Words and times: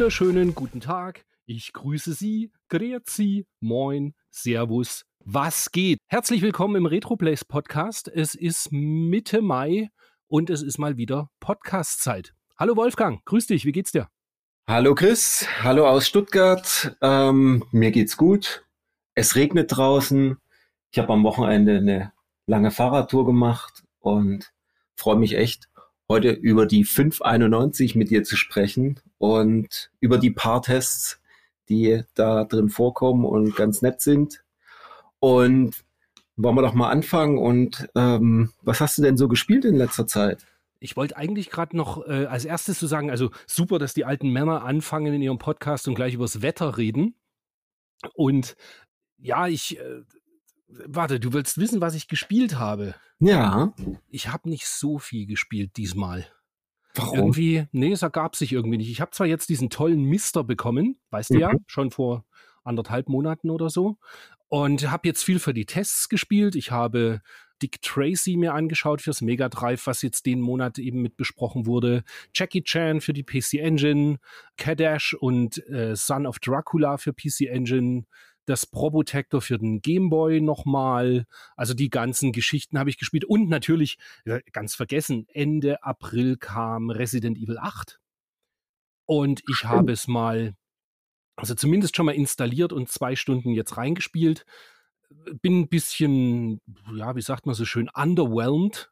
wunderschönen 0.00 0.54
guten 0.54 0.80
Tag. 0.80 1.26
Ich 1.44 1.74
grüße 1.74 2.14
Sie, 2.14 2.50
Grüezi, 2.70 3.44
Moin, 3.60 4.14
Servus, 4.30 5.04
was 5.18 5.72
geht? 5.72 5.98
Herzlich 6.06 6.40
willkommen 6.40 6.76
im 6.76 6.86
Retroplace 6.86 7.44
Podcast. 7.44 8.08
Es 8.08 8.34
ist 8.34 8.72
Mitte 8.72 9.42
Mai 9.42 9.90
und 10.26 10.48
es 10.48 10.62
ist 10.62 10.78
mal 10.78 10.96
wieder 10.96 11.28
Podcast-Zeit. 11.38 12.32
Hallo 12.58 12.76
Wolfgang, 12.76 13.22
grüß 13.26 13.48
dich, 13.48 13.66
wie 13.66 13.72
geht's 13.72 13.92
dir? 13.92 14.08
Hallo 14.66 14.94
Chris, 14.94 15.46
hallo 15.62 15.86
aus 15.86 16.08
Stuttgart. 16.08 16.96
Ähm, 17.02 17.66
mir 17.70 17.90
geht's 17.90 18.16
gut. 18.16 18.64
Es 19.14 19.36
regnet 19.36 19.76
draußen. 19.76 20.38
Ich 20.92 20.98
habe 20.98 21.12
am 21.12 21.24
Wochenende 21.24 21.76
eine 21.76 22.12
lange 22.46 22.70
Fahrradtour 22.70 23.26
gemacht 23.26 23.82
und 23.98 24.50
freue 24.96 25.16
mich 25.16 25.36
echt, 25.36 25.68
heute 26.08 26.30
über 26.30 26.64
die 26.64 26.84
591 26.84 27.96
mit 27.96 28.08
dir 28.10 28.24
zu 28.24 28.36
sprechen 28.36 28.98
und 29.20 29.90
über 30.00 30.16
die 30.16 30.30
paar 30.30 30.62
Tests, 30.62 31.20
die 31.68 32.02
da 32.14 32.44
drin 32.44 32.70
vorkommen 32.70 33.26
und 33.26 33.54
ganz 33.54 33.82
nett 33.82 34.00
sind. 34.00 34.42
Und 35.18 35.84
wollen 36.36 36.56
wir 36.56 36.62
doch 36.62 36.72
mal 36.72 36.88
anfangen. 36.88 37.36
Und 37.36 37.86
ähm, 37.94 38.50
was 38.62 38.80
hast 38.80 38.96
du 38.96 39.02
denn 39.02 39.18
so 39.18 39.28
gespielt 39.28 39.66
in 39.66 39.76
letzter 39.76 40.06
Zeit? 40.06 40.46
Ich 40.78 40.96
wollte 40.96 41.18
eigentlich 41.18 41.50
gerade 41.50 41.76
noch 41.76 42.06
äh, 42.08 42.24
als 42.24 42.46
erstes 42.46 42.78
zu 42.78 42.86
so 42.86 42.90
sagen, 42.90 43.10
also 43.10 43.30
super, 43.46 43.78
dass 43.78 43.92
die 43.92 44.06
alten 44.06 44.30
Männer 44.30 44.64
anfangen 44.64 45.12
in 45.12 45.20
ihrem 45.20 45.38
Podcast 45.38 45.86
und 45.86 45.96
gleich 45.96 46.14
übers 46.14 46.40
Wetter 46.40 46.78
reden. 46.78 47.14
Und 48.14 48.56
ja, 49.18 49.48
ich, 49.48 49.78
äh, 49.78 50.00
warte, 50.66 51.20
du 51.20 51.34
willst 51.34 51.58
wissen, 51.58 51.82
was 51.82 51.94
ich 51.94 52.08
gespielt 52.08 52.58
habe? 52.58 52.94
Ja. 53.18 53.74
Ich 54.08 54.28
habe 54.28 54.48
nicht 54.48 54.66
so 54.66 54.98
viel 54.98 55.26
gespielt 55.26 55.76
diesmal. 55.76 56.26
Warum? 56.94 57.18
Irgendwie, 57.18 57.66
nee, 57.72 57.92
es 57.92 58.02
ergab 58.02 58.36
sich 58.36 58.52
irgendwie 58.52 58.78
nicht. 58.78 58.90
Ich 58.90 59.00
habe 59.00 59.12
zwar 59.12 59.26
jetzt 59.26 59.48
diesen 59.48 59.70
tollen 59.70 60.02
Mister 60.04 60.42
bekommen, 60.44 60.98
weißt 61.10 61.30
du 61.30 61.38
ja, 61.38 61.52
Mhm. 61.52 61.64
schon 61.66 61.90
vor 61.90 62.24
anderthalb 62.64 63.08
Monaten 63.08 63.50
oder 63.50 63.70
so. 63.70 63.96
Und 64.48 64.90
habe 64.90 65.06
jetzt 65.06 65.22
viel 65.22 65.38
für 65.38 65.54
die 65.54 65.66
Tests 65.66 66.08
gespielt. 66.08 66.56
Ich 66.56 66.72
habe 66.72 67.20
Dick 67.62 67.80
Tracy 67.82 68.36
mir 68.36 68.54
angeschaut 68.54 69.02
fürs 69.02 69.20
Mega 69.20 69.48
Drive, 69.48 69.86
was 69.86 70.02
jetzt 70.02 70.26
den 70.26 70.40
Monat 70.40 70.78
eben 70.78 71.02
mit 71.02 71.16
besprochen 71.16 71.66
wurde. 71.66 72.02
Jackie 72.34 72.62
Chan 72.64 73.00
für 73.00 73.12
die 73.12 73.22
PC 73.22 73.60
Engine, 73.60 74.18
Kadash 74.56 75.14
und 75.14 75.64
äh, 75.68 75.94
Son 75.94 76.26
of 76.26 76.38
Dracula 76.40 76.96
für 76.96 77.12
PC 77.12 77.42
Engine, 77.48 78.06
das 78.50 78.66
Probotector 78.66 79.40
für 79.40 79.58
den 79.58 79.80
Game 79.80 80.10
Boy 80.10 80.40
nochmal. 80.40 81.26
Also 81.56 81.72
die 81.72 81.88
ganzen 81.88 82.32
Geschichten 82.32 82.78
habe 82.78 82.90
ich 82.90 82.98
gespielt. 82.98 83.24
Und 83.24 83.48
natürlich, 83.48 83.96
äh, 84.24 84.40
ganz 84.52 84.74
vergessen, 84.74 85.26
Ende 85.32 85.82
April 85.84 86.36
kam 86.36 86.90
Resident 86.90 87.38
Evil 87.38 87.58
8. 87.58 88.00
Und 89.06 89.42
ich 89.48 89.64
habe 89.64 89.92
es 89.92 90.08
mal, 90.08 90.54
also 91.36 91.54
zumindest 91.54 91.96
schon 91.96 92.06
mal 92.06 92.14
installiert 92.14 92.72
und 92.72 92.88
zwei 92.88 93.16
Stunden 93.16 93.50
jetzt 93.50 93.76
reingespielt. 93.76 94.44
Bin 95.40 95.60
ein 95.60 95.68
bisschen, 95.68 96.60
ja, 96.94 97.14
wie 97.16 97.22
sagt 97.22 97.46
man 97.46 97.54
so 97.54 97.64
schön, 97.64 97.88
underwhelmed. 97.94 98.90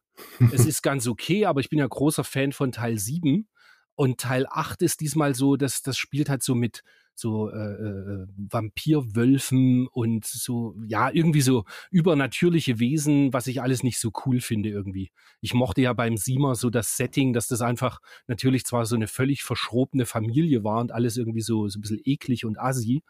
Es 0.53 0.67
ist 0.67 0.83
ganz 0.83 1.07
okay, 1.09 1.47
aber 1.47 1.61
ich 1.61 1.69
bin 1.69 1.81
ja 1.81 1.87
großer 1.87 2.25
Fan 2.25 2.53
von 2.53 2.73
Teil 2.73 2.99
7. 2.99 3.49
Und 3.97 4.21
Teil 4.21 4.47
8 4.49 4.83
ist 4.83 5.01
diesmal 5.01 5.35
so, 5.35 5.57
dass 5.57 5.83
das 5.83 5.99
spielt 5.99 6.29
halt 6.29 6.45
so 6.45 6.55
mit 6.55 6.85
so 7.19 7.51
äh, 7.51 7.57
äh, 7.57 8.27
Vampirwölfen 8.37 9.89
und 9.89 10.25
so, 10.25 10.75
ja, 10.87 11.11
irgendwie 11.11 11.41
so 11.41 11.65
übernatürliche 11.91 12.79
Wesen, 12.79 13.33
was 13.33 13.47
ich 13.47 13.61
alles 13.61 13.83
nicht 13.83 13.99
so 13.99 14.13
cool 14.25 14.41
finde 14.41 14.69
irgendwie. 14.69 15.11
Ich 15.41 15.55
mochte 15.55 15.83
ja 15.83 15.93
beim 15.93 16.17
Siemer 16.17 16.55
so 16.55 16.71
das 16.71 16.97
Setting, 16.97 17.33
dass 17.33 17.49
das 17.49 17.61
einfach 17.61 18.01
natürlich 18.27 18.65
zwar 18.65 18.87
so 18.87 18.97
eine 18.97 19.09
völlig 19.09 19.43
verschrobene 19.43 20.07
Familie 20.07 20.65
war 20.65 20.81
und 20.81 20.93
alles 20.93 21.17
irgendwie 21.17 21.41
so, 21.41 21.69
so 21.69 21.79
ein 21.79 21.83
bisschen 21.83 22.01
eklig 22.05 22.45
und 22.45 22.59
assi, 22.59 23.03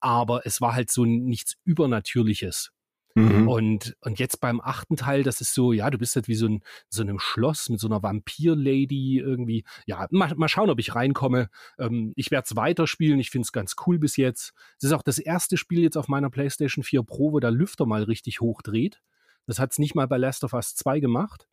aber 0.00 0.46
es 0.46 0.60
war 0.60 0.74
halt 0.74 0.90
so 0.90 1.04
nichts 1.04 1.56
Übernatürliches. 1.64 2.72
Mhm. 3.14 3.48
Und, 3.48 3.96
und 4.00 4.18
jetzt 4.18 4.40
beim 4.40 4.60
achten 4.60 4.96
Teil, 4.96 5.22
das 5.22 5.40
ist 5.40 5.54
so, 5.54 5.72
ja, 5.72 5.90
du 5.90 5.98
bist 5.98 6.14
halt 6.14 6.28
wie 6.28 6.34
so 6.34 6.46
ein 6.46 6.62
so 6.88 7.02
einem 7.02 7.18
Schloss 7.18 7.68
mit 7.68 7.80
so 7.80 7.88
einer 7.88 8.02
Vampir-Lady 8.02 9.18
irgendwie. 9.18 9.64
Ja, 9.86 10.06
mal, 10.10 10.34
mal 10.36 10.48
schauen, 10.48 10.70
ob 10.70 10.78
ich 10.78 10.94
reinkomme. 10.94 11.48
Ähm, 11.78 12.12
ich 12.16 12.30
werde 12.30 12.46
es 12.48 12.56
weiterspielen. 12.56 13.18
Ich 13.18 13.30
finde 13.30 13.46
es 13.46 13.52
ganz 13.52 13.74
cool 13.86 13.98
bis 13.98 14.16
jetzt. 14.16 14.52
Es 14.78 14.84
ist 14.84 14.92
auch 14.92 15.02
das 15.02 15.18
erste 15.18 15.56
Spiel 15.56 15.82
jetzt 15.82 15.96
auf 15.96 16.08
meiner 16.08 16.30
PlayStation 16.30 16.84
4 16.84 17.02
Pro, 17.02 17.32
wo 17.32 17.40
der 17.40 17.50
Lüfter 17.50 17.86
mal 17.86 18.04
richtig 18.04 18.40
hochdreht. 18.40 19.00
Das 19.46 19.58
hat 19.58 19.72
es 19.72 19.78
nicht 19.78 19.94
mal 19.94 20.06
bei 20.06 20.16
Last 20.16 20.44
of 20.44 20.52
Us 20.52 20.74
2 20.76 21.00
gemacht. 21.00 21.48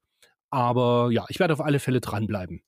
Aber 0.50 1.10
ja, 1.12 1.26
ich 1.30 1.40
werde 1.40 1.54
auf 1.54 1.62
alle 1.62 1.80
Fälle 1.80 2.00
dranbleiben. 2.02 2.62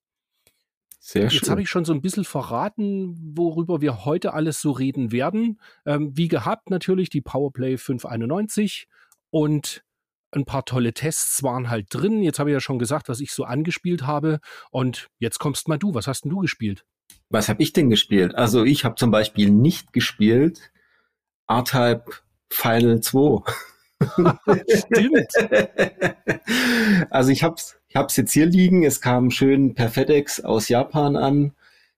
Sehr 1.00 1.24
Jetzt 1.24 1.36
schön. 1.36 1.50
habe 1.50 1.62
ich 1.62 1.70
schon 1.70 1.86
so 1.86 1.94
ein 1.94 2.02
bisschen 2.02 2.26
verraten, 2.26 3.18
worüber 3.36 3.82
wir 3.82 4.04
heute 4.06 4.34
alles 4.34 4.62
so 4.62 4.72
reden 4.72 5.12
werden. 5.12 5.60
Ähm, 5.86 6.16
wie 6.16 6.28
gehabt 6.28 6.70
natürlich 6.70 7.10
die 7.10 7.22
Powerplay 7.22 7.78
591 7.78 8.88
und 9.30 9.84
ein 10.32 10.46
paar 10.46 10.66
tolle 10.66 10.94
Tests 10.94 11.42
waren 11.42 11.70
halt 11.70 11.88
drin. 11.90 12.22
Jetzt 12.22 12.40
habe 12.40 12.50
ich 12.50 12.54
ja 12.54 12.60
schon 12.60 12.80
gesagt, 12.80 13.10
was 13.10 13.20
ich 13.20 13.32
so 13.32 13.46
angespielt 13.46 14.06
habe. 14.06 14.40
Und 14.72 15.08
jetzt 15.18 15.40
kommst 15.40 15.68
mal 15.68 15.80
du. 15.80 15.94
Was 15.94 16.08
hast 16.08 16.22
denn 16.24 16.32
du 16.32 16.40
gespielt? 16.40 16.86
Was 17.30 17.50
habe 17.50 17.64
ich 17.64 17.74
denn 17.74 17.90
gespielt? 17.90 18.36
Also 18.36 18.64
ich 18.64 18.86
habe 18.86 18.96
zum 18.96 19.10
Beispiel 19.10 19.50
nicht 19.50 19.94
gespielt 19.94 20.72
R-Type 21.48 22.06
Final 22.52 23.02
2. 23.02 23.44
Stimmt. 24.68 25.31
Also 27.12 27.31
ich 27.31 27.44
hab's, 27.44 27.78
ich 27.89 27.95
hab's 27.95 28.16
jetzt 28.17 28.31
hier 28.31 28.45
liegen. 28.45 28.83
Es 28.83 29.01
kam 29.01 29.31
schön 29.31 29.73
per 29.73 29.89
FedEx 29.89 30.41
aus 30.41 30.69
Japan 30.69 31.16
an. 31.16 31.53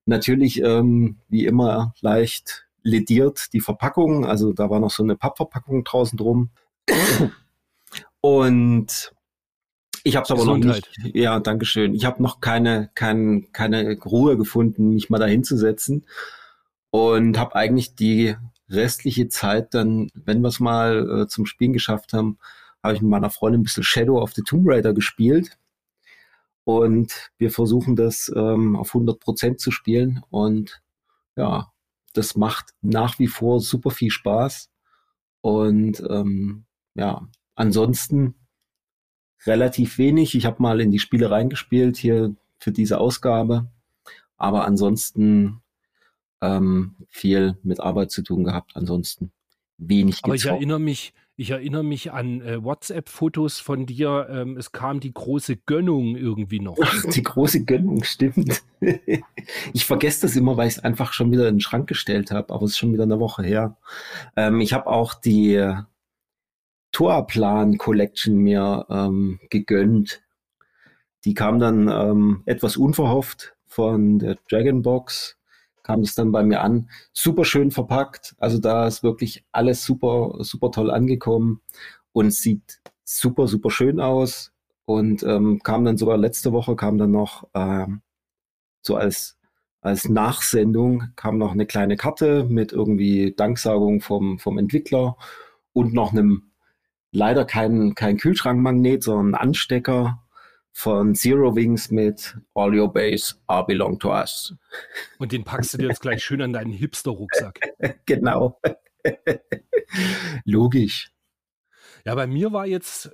Natürlich, 0.06 0.62
ähm, 0.62 1.18
wie 1.28 1.46
immer, 1.46 1.94
leicht 2.00 2.66
lediert 2.82 3.54
die 3.54 3.60
Verpackung. 3.60 4.26
Also 4.26 4.54
da 4.54 4.70
war 4.70 4.80
noch 4.80 4.90
so 4.90 5.04
eine 5.04 5.18
Pappverpackung 5.18 5.84
draußen 5.84 6.18
drum. 6.18 6.50
Und 8.22 9.14
ich 10.04 10.16
habe 10.16 10.24
es 10.24 10.32
aber 10.32 10.46
noch 10.46 10.56
Gesundheit. 10.56 10.90
nicht. 11.04 11.16
Ja, 11.16 11.40
Dankeschön. 11.40 11.94
Ich 11.94 12.06
habe 12.06 12.24
noch 12.24 12.40
keine, 12.40 12.90
kein, 12.96 13.52
keine 13.52 13.98
Ruhe 14.00 14.38
gefunden, 14.38 14.94
mich 14.94 15.10
mal 15.10 15.20
da 15.20 15.26
hinzusetzen. 15.26 16.06
Und 16.90 17.38
habe 17.38 17.56
eigentlich 17.56 17.96
die 17.96 18.36
restliche 18.70 19.28
Zeit 19.28 19.74
dann, 19.74 20.10
wenn 20.14 20.42
wir 20.42 20.48
es 20.48 20.62
mal 20.62 21.24
äh, 21.24 21.28
zum 21.28 21.46
Spielen 21.46 21.74
geschafft 21.74 22.14
haben, 22.14 22.38
habe 22.82 22.96
ich 22.96 23.02
mit 23.02 23.12
meiner 23.12 23.30
Freundin 23.30 23.62
ein 23.62 23.64
bisschen 23.64 23.84
Shadow 23.84 24.22
of 24.22 24.34
the 24.34 24.42
Tomb 24.42 24.68
Raider 24.68 24.94
gespielt. 24.94 25.58
Und 26.64 27.32
wir 27.38 27.52
versuchen 27.52 27.96
das 27.96 28.32
ähm, 28.36 28.76
auf 28.76 28.94
100% 28.94 29.58
zu 29.58 29.72
spielen. 29.72 30.22
Und 30.30 30.82
ja, 31.36 31.72
das 32.14 32.36
macht 32.36 32.72
nach 32.82 33.20
wie 33.20 33.28
vor 33.28 33.60
super 33.60 33.92
viel 33.92 34.12
Spaß. 34.12 34.70
Und 35.42 36.04
ähm, 36.10 36.66
ja, 36.94 37.28
ansonsten 37.56 38.36
relativ 39.46 39.98
wenig. 39.98 40.36
Ich 40.36 40.46
habe 40.46 40.62
mal 40.62 40.82
in 40.82 40.92
die 40.92 41.00
Spiele 41.00 41.32
reingespielt 41.32 41.98
hier 41.98 42.36
für 42.60 42.72
diese 42.72 43.00
Ausgabe. 43.00 43.72
Aber 44.38 44.66
ansonsten 44.66 45.62
ähm, 46.42 46.96
viel 47.10 47.58
mit 47.64 47.80
Arbeit 47.80 48.12
zu 48.12 48.22
tun 48.24 48.44
gehabt. 48.44 48.76
Ansonsten 48.76 49.32
wenig 49.78 50.24
Aber 50.24 50.36
ich 50.36 50.44
gezockt. 50.44 50.58
erinnere 50.58 50.80
mich, 50.80 51.14
ich 51.36 51.52
erinnere 51.52 51.84
mich 51.84 52.12
an 52.12 52.42
äh, 52.42 52.64
WhatsApp-Fotos 52.64 53.60
von 53.60 53.86
dir. 53.86 54.28
Ähm, 54.30 54.58
es 54.58 54.72
kam 54.72 55.00
die 55.00 55.14
große 55.14 55.58
Gönnung 55.58 56.16
irgendwie 56.16 56.60
noch. 56.60 56.78
Ach, 56.82 57.04
die 57.14 57.24
große 57.24 57.66
Gönnung, 57.66 58.04
stimmt. 58.04 58.64
ich 59.74 59.86
vergesse 59.86 60.22
das 60.28 60.36
immer, 60.36 60.58
weil 60.58 60.68
ich 60.68 60.78
es 60.78 60.84
einfach 60.84 61.14
schon 61.14 61.32
wieder 61.32 61.48
in 61.48 61.56
den 61.56 61.62
Schrank 61.62 61.88
gestellt 61.88 62.32
habe, 62.32 62.54
aber 62.54 62.66
es 62.66 62.72
ist 62.72 62.78
schon 62.78 62.94
wieder 62.94 63.04
eine 63.04 63.20
Woche 63.20 63.44
her. 63.44 63.78
Ähm, 64.36 64.62
ich 64.62 64.74
habe 64.74 64.88
auch 64.88 65.14
die 65.14 65.56
äh, 65.56 65.76
Tourplan 66.92 67.78
Collection 67.78 68.36
mir 68.38 68.86
ähm, 68.90 69.40
gegönnt. 69.50 70.22
Die 71.24 71.34
kam 71.34 71.60
dann 71.60 71.88
ähm, 71.88 72.44
etwas 72.46 72.78
unverhofft 72.78 73.56
von 73.66 74.20
der 74.20 74.38
Dragon 74.50 74.82
Box, 74.82 75.38
kam 75.92 76.02
es 76.02 76.16
dann 76.16 76.32
bei 76.32 76.44
mir 76.44 76.62
an. 76.62 76.90
Super 77.12 77.44
schön 77.44 77.70
verpackt. 77.70 78.34
Also 78.38 78.60
da 78.60 78.88
ist 78.88 79.04
wirklich 79.04 79.44
alles 79.52 79.84
super, 79.84 80.36
super 80.40 80.72
toll 80.72 80.90
angekommen 80.90 81.60
und 82.14 82.34
sieht 82.34 82.80
super, 83.04 83.48
super 83.50 83.70
schön 83.70 84.00
aus. 84.00 84.54
Und 84.86 85.22
ähm, 85.24 85.60
kam 85.64 85.84
dann 85.84 85.98
sogar 85.98 86.18
letzte 86.18 86.54
Woche, 86.54 86.78
kam 86.78 86.98
dann 86.98 87.12
noch 87.12 87.48
ähm, 87.54 88.02
so 88.82 88.96
als, 88.96 89.38
als 89.82 90.08
Nachsendung, 90.08 91.04
kam 91.18 91.38
noch 91.38 91.52
eine 91.52 91.66
kleine 91.66 91.98
Karte 91.98 92.46
mit 92.46 92.72
irgendwie 92.72 93.34
Danksagung 93.36 94.00
vom, 94.00 94.40
vom 94.40 94.58
Entwickler 94.58 95.18
und 95.74 95.94
noch 95.94 96.14
einem, 96.14 96.52
leider 97.12 97.44
kein, 97.44 97.96
kein 97.96 98.18
Kühlschrankmagnet, 98.18 99.04
sondern 99.04 99.36
Anstecker 99.36 100.21
von 100.74 101.16
Zero 101.16 101.56
Wings 101.56 101.92
mit 101.92 102.38
All 102.54 102.78
Your 102.78 102.92
Base 102.92 103.36
are 103.48 103.66
belong 103.66 104.00
to 104.00 104.10
us. 104.12 104.56
Und 105.20 105.32
den 105.32 105.44
packst 105.44 105.74
du 105.74 105.78
dir 105.78 105.90
jetzt 105.90 106.02
gleich 106.02 106.24
schön 106.24 106.42
an 106.42 106.54
deinen 106.54 106.72
Hipster-Rucksack. 106.72 107.60
genau. 108.06 108.60
Logisch. 110.46 111.12
Ja, 112.06 112.16
bei 112.16 112.26
mir 112.26 112.52
war 112.52 112.66
jetzt, 112.66 113.12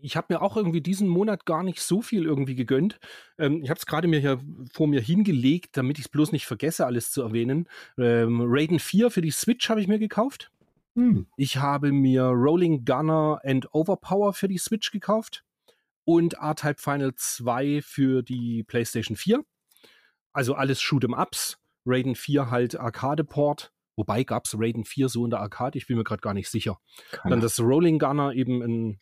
ich 0.00 0.16
habe 0.16 0.32
mir 0.32 0.40
auch 0.40 0.56
irgendwie 0.56 0.80
diesen 0.80 1.08
Monat 1.08 1.44
gar 1.44 1.62
nicht 1.62 1.80
so 1.80 2.00
viel 2.00 2.24
irgendwie 2.24 2.54
gegönnt. 2.54 2.98
Ähm, 3.38 3.62
ich 3.62 3.70
habe 3.70 3.78
es 3.78 3.86
gerade 3.86 4.08
mir 4.08 4.20
hier 4.20 4.40
vor 4.72 4.86
mir 4.86 5.00
hingelegt, 5.00 5.76
damit 5.76 5.98
ich 5.98 6.06
es 6.06 6.10
bloß 6.10 6.32
nicht 6.32 6.46
vergesse, 6.46 6.86
alles 6.86 7.10
zu 7.10 7.22
erwähnen. 7.22 7.68
Ähm, 7.98 8.40
Raiden 8.44 8.78
4 8.78 9.10
für 9.10 9.20
die 9.20 9.32
Switch 9.32 9.68
habe 9.68 9.80
ich 9.80 9.88
mir 9.88 9.98
gekauft. 9.98 10.50
Hm. 10.94 11.26
Ich 11.36 11.58
habe 11.58 11.92
mir 11.92 12.22
Rolling 12.22 12.84
Gunner 12.84 13.40
and 13.44 13.72
Overpower 13.74 14.32
für 14.32 14.48
die 14.48 14.58
Switch 14.58 14.90
gekauft 14.90 15.44
und 16.10 16.34
R-Type 16.34 16.82
Final 16.82 17.14
2 17.14 17.82
für 17.82 18.22
die 18.24 18.64
PlayStation 18.64 19.16
4. 19.16 19.44
Also 20.32 20.54
alles 20.54 20.80
Shoot'em-Ups. 20.80 21.58
Raiden 21.86 22.16
4 22.16 22.50
halt 22.50 22.74
Arcade-Port. 22.74 23.72
Wobei 23.94 24.24
gab 24.24 24.46
es 24.46 24.56
Raiden 24.58 24.84
4 24.84 25.08
so 25.08 25.24
in 25.24 25.30
der 25.30 25.38
Arcade? 25.38 25.78
Ich 25.78 25.86
bin 25.86 25.96
mir 25.96 26.02
gerade 26.02 26.20
gar 26.20 26.34
nicht 26.34 26.48
sicher. 26.50 26.80
Keine. 27.12 27.30
Dann 27.30 27.40
das 27.40 27.60
Rolling 27.60 28.00
Gunner 28.00 28.32
eben 28.32 28.60
ein, 28.60 28.98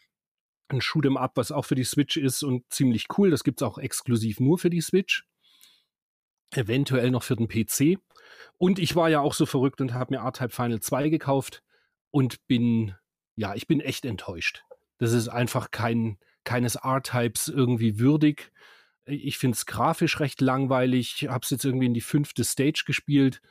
ein 0.69 0.83
Shoot'em-Up, 0.83 1.33
was 1.37 1.51
auch 1.51 1.65
für 1.65 1.77
die 1.77 1.85
Switch 1.85 2.19
ist 2.19 2.43
und 2.43 2.71
ziemlich 2.71 3.07
cool. 3.17 3.31
Das 3.31 3.43
gibt 3.43 3.63
es 3.63 3.67
auch 3.67 3.79
exklusiv 3.79 4.39
nur 4.39 4.59
für 4.59 4.69
die 4.69 4.83
Switch. 4.83 5.25
Eventuell 6.55 7.11
noch 7.11 7.23
für 7.23 7.37
den 7.37 7.49
PC. 7.49 7.99
Und 8.59 8.79
ich 8.79 8.97
war 8.97 9.09
ja 9.09 9.21
auch 9.21 9.33
so 9.33 9.47
verrückt 9.47 9.81
und 9.81 9.95
habe 9.95 10.15
mir 10.15 10.21
R-Type 10.23 10.51
Final 10.51 10.81
2 10.81 11.09
gekauft 11.09 11.63
und 12.11 12.47
bin, 12.47 12.95
ja, 13.35 13.55
ich 13.55 13.67
bin 13.67 13.81
echt 13.81 14.05
enttäuscht. 14.05 14.65
Das 14.99 15.13
ist 15.13 15.29
einfach 15.29 15.71
kein, 15.71 16.19
keines 16.49 16.77
R-Types 16.77 17.49
irgendwie 17.49 17.99
würdig. 17.99 18.53
Ich 19.05 19.37
finde 19.37 19.55
es 19.55 19.67
grafisch 19.67 20.19
recht 20.19 20.41
langweilig. 20.41 21.23
Ich 21.23 21.29
habe 21.29 21.41
es 21.43 21.51
jetzt 21.51 21.65
irgendwie 21.65 21.87
in 21.87 21.93
die 21.93 22.01
fünfte 22.01 22.43
Stage 22.43 22.85
gespielt 22.87 23.43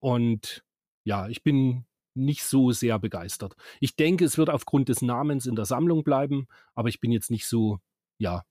und 0.00 0.62
ja, 1.04 1.28
ich 1.28 1.42
bin 1.42 1.86
nicht 2.14 2.44
so 2.44 2.70
sehr 2.70 2.98
begeistert. 2.98 3.56
Ich 3.80 3.96
denke, 3.96 4.26
es 4.26 4.36
wird 4.36 4.50
aufgrund 4.50 4.90
des 4.90 5.00
Namens 5.00 5.46
in 5.46 5.56
der 5.56 5.64
Sammlung 5.64 6.04
bleiben, 6.04 6.46
aber 6.74 6.90
ich 6.90 7.00
bin 7.00 7.10
jetzt 7.10 7.30
nicht 7.30 7.46
so, 7.46 7.80
ja, 8.18 8.44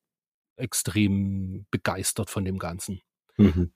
extrem 0.56 1.68
begeistert 1.70 2.32
von 2.32 2.44
dem 2.44 2.58
Ganzen. 2.58 3.02
Mhm. 3.38 3.72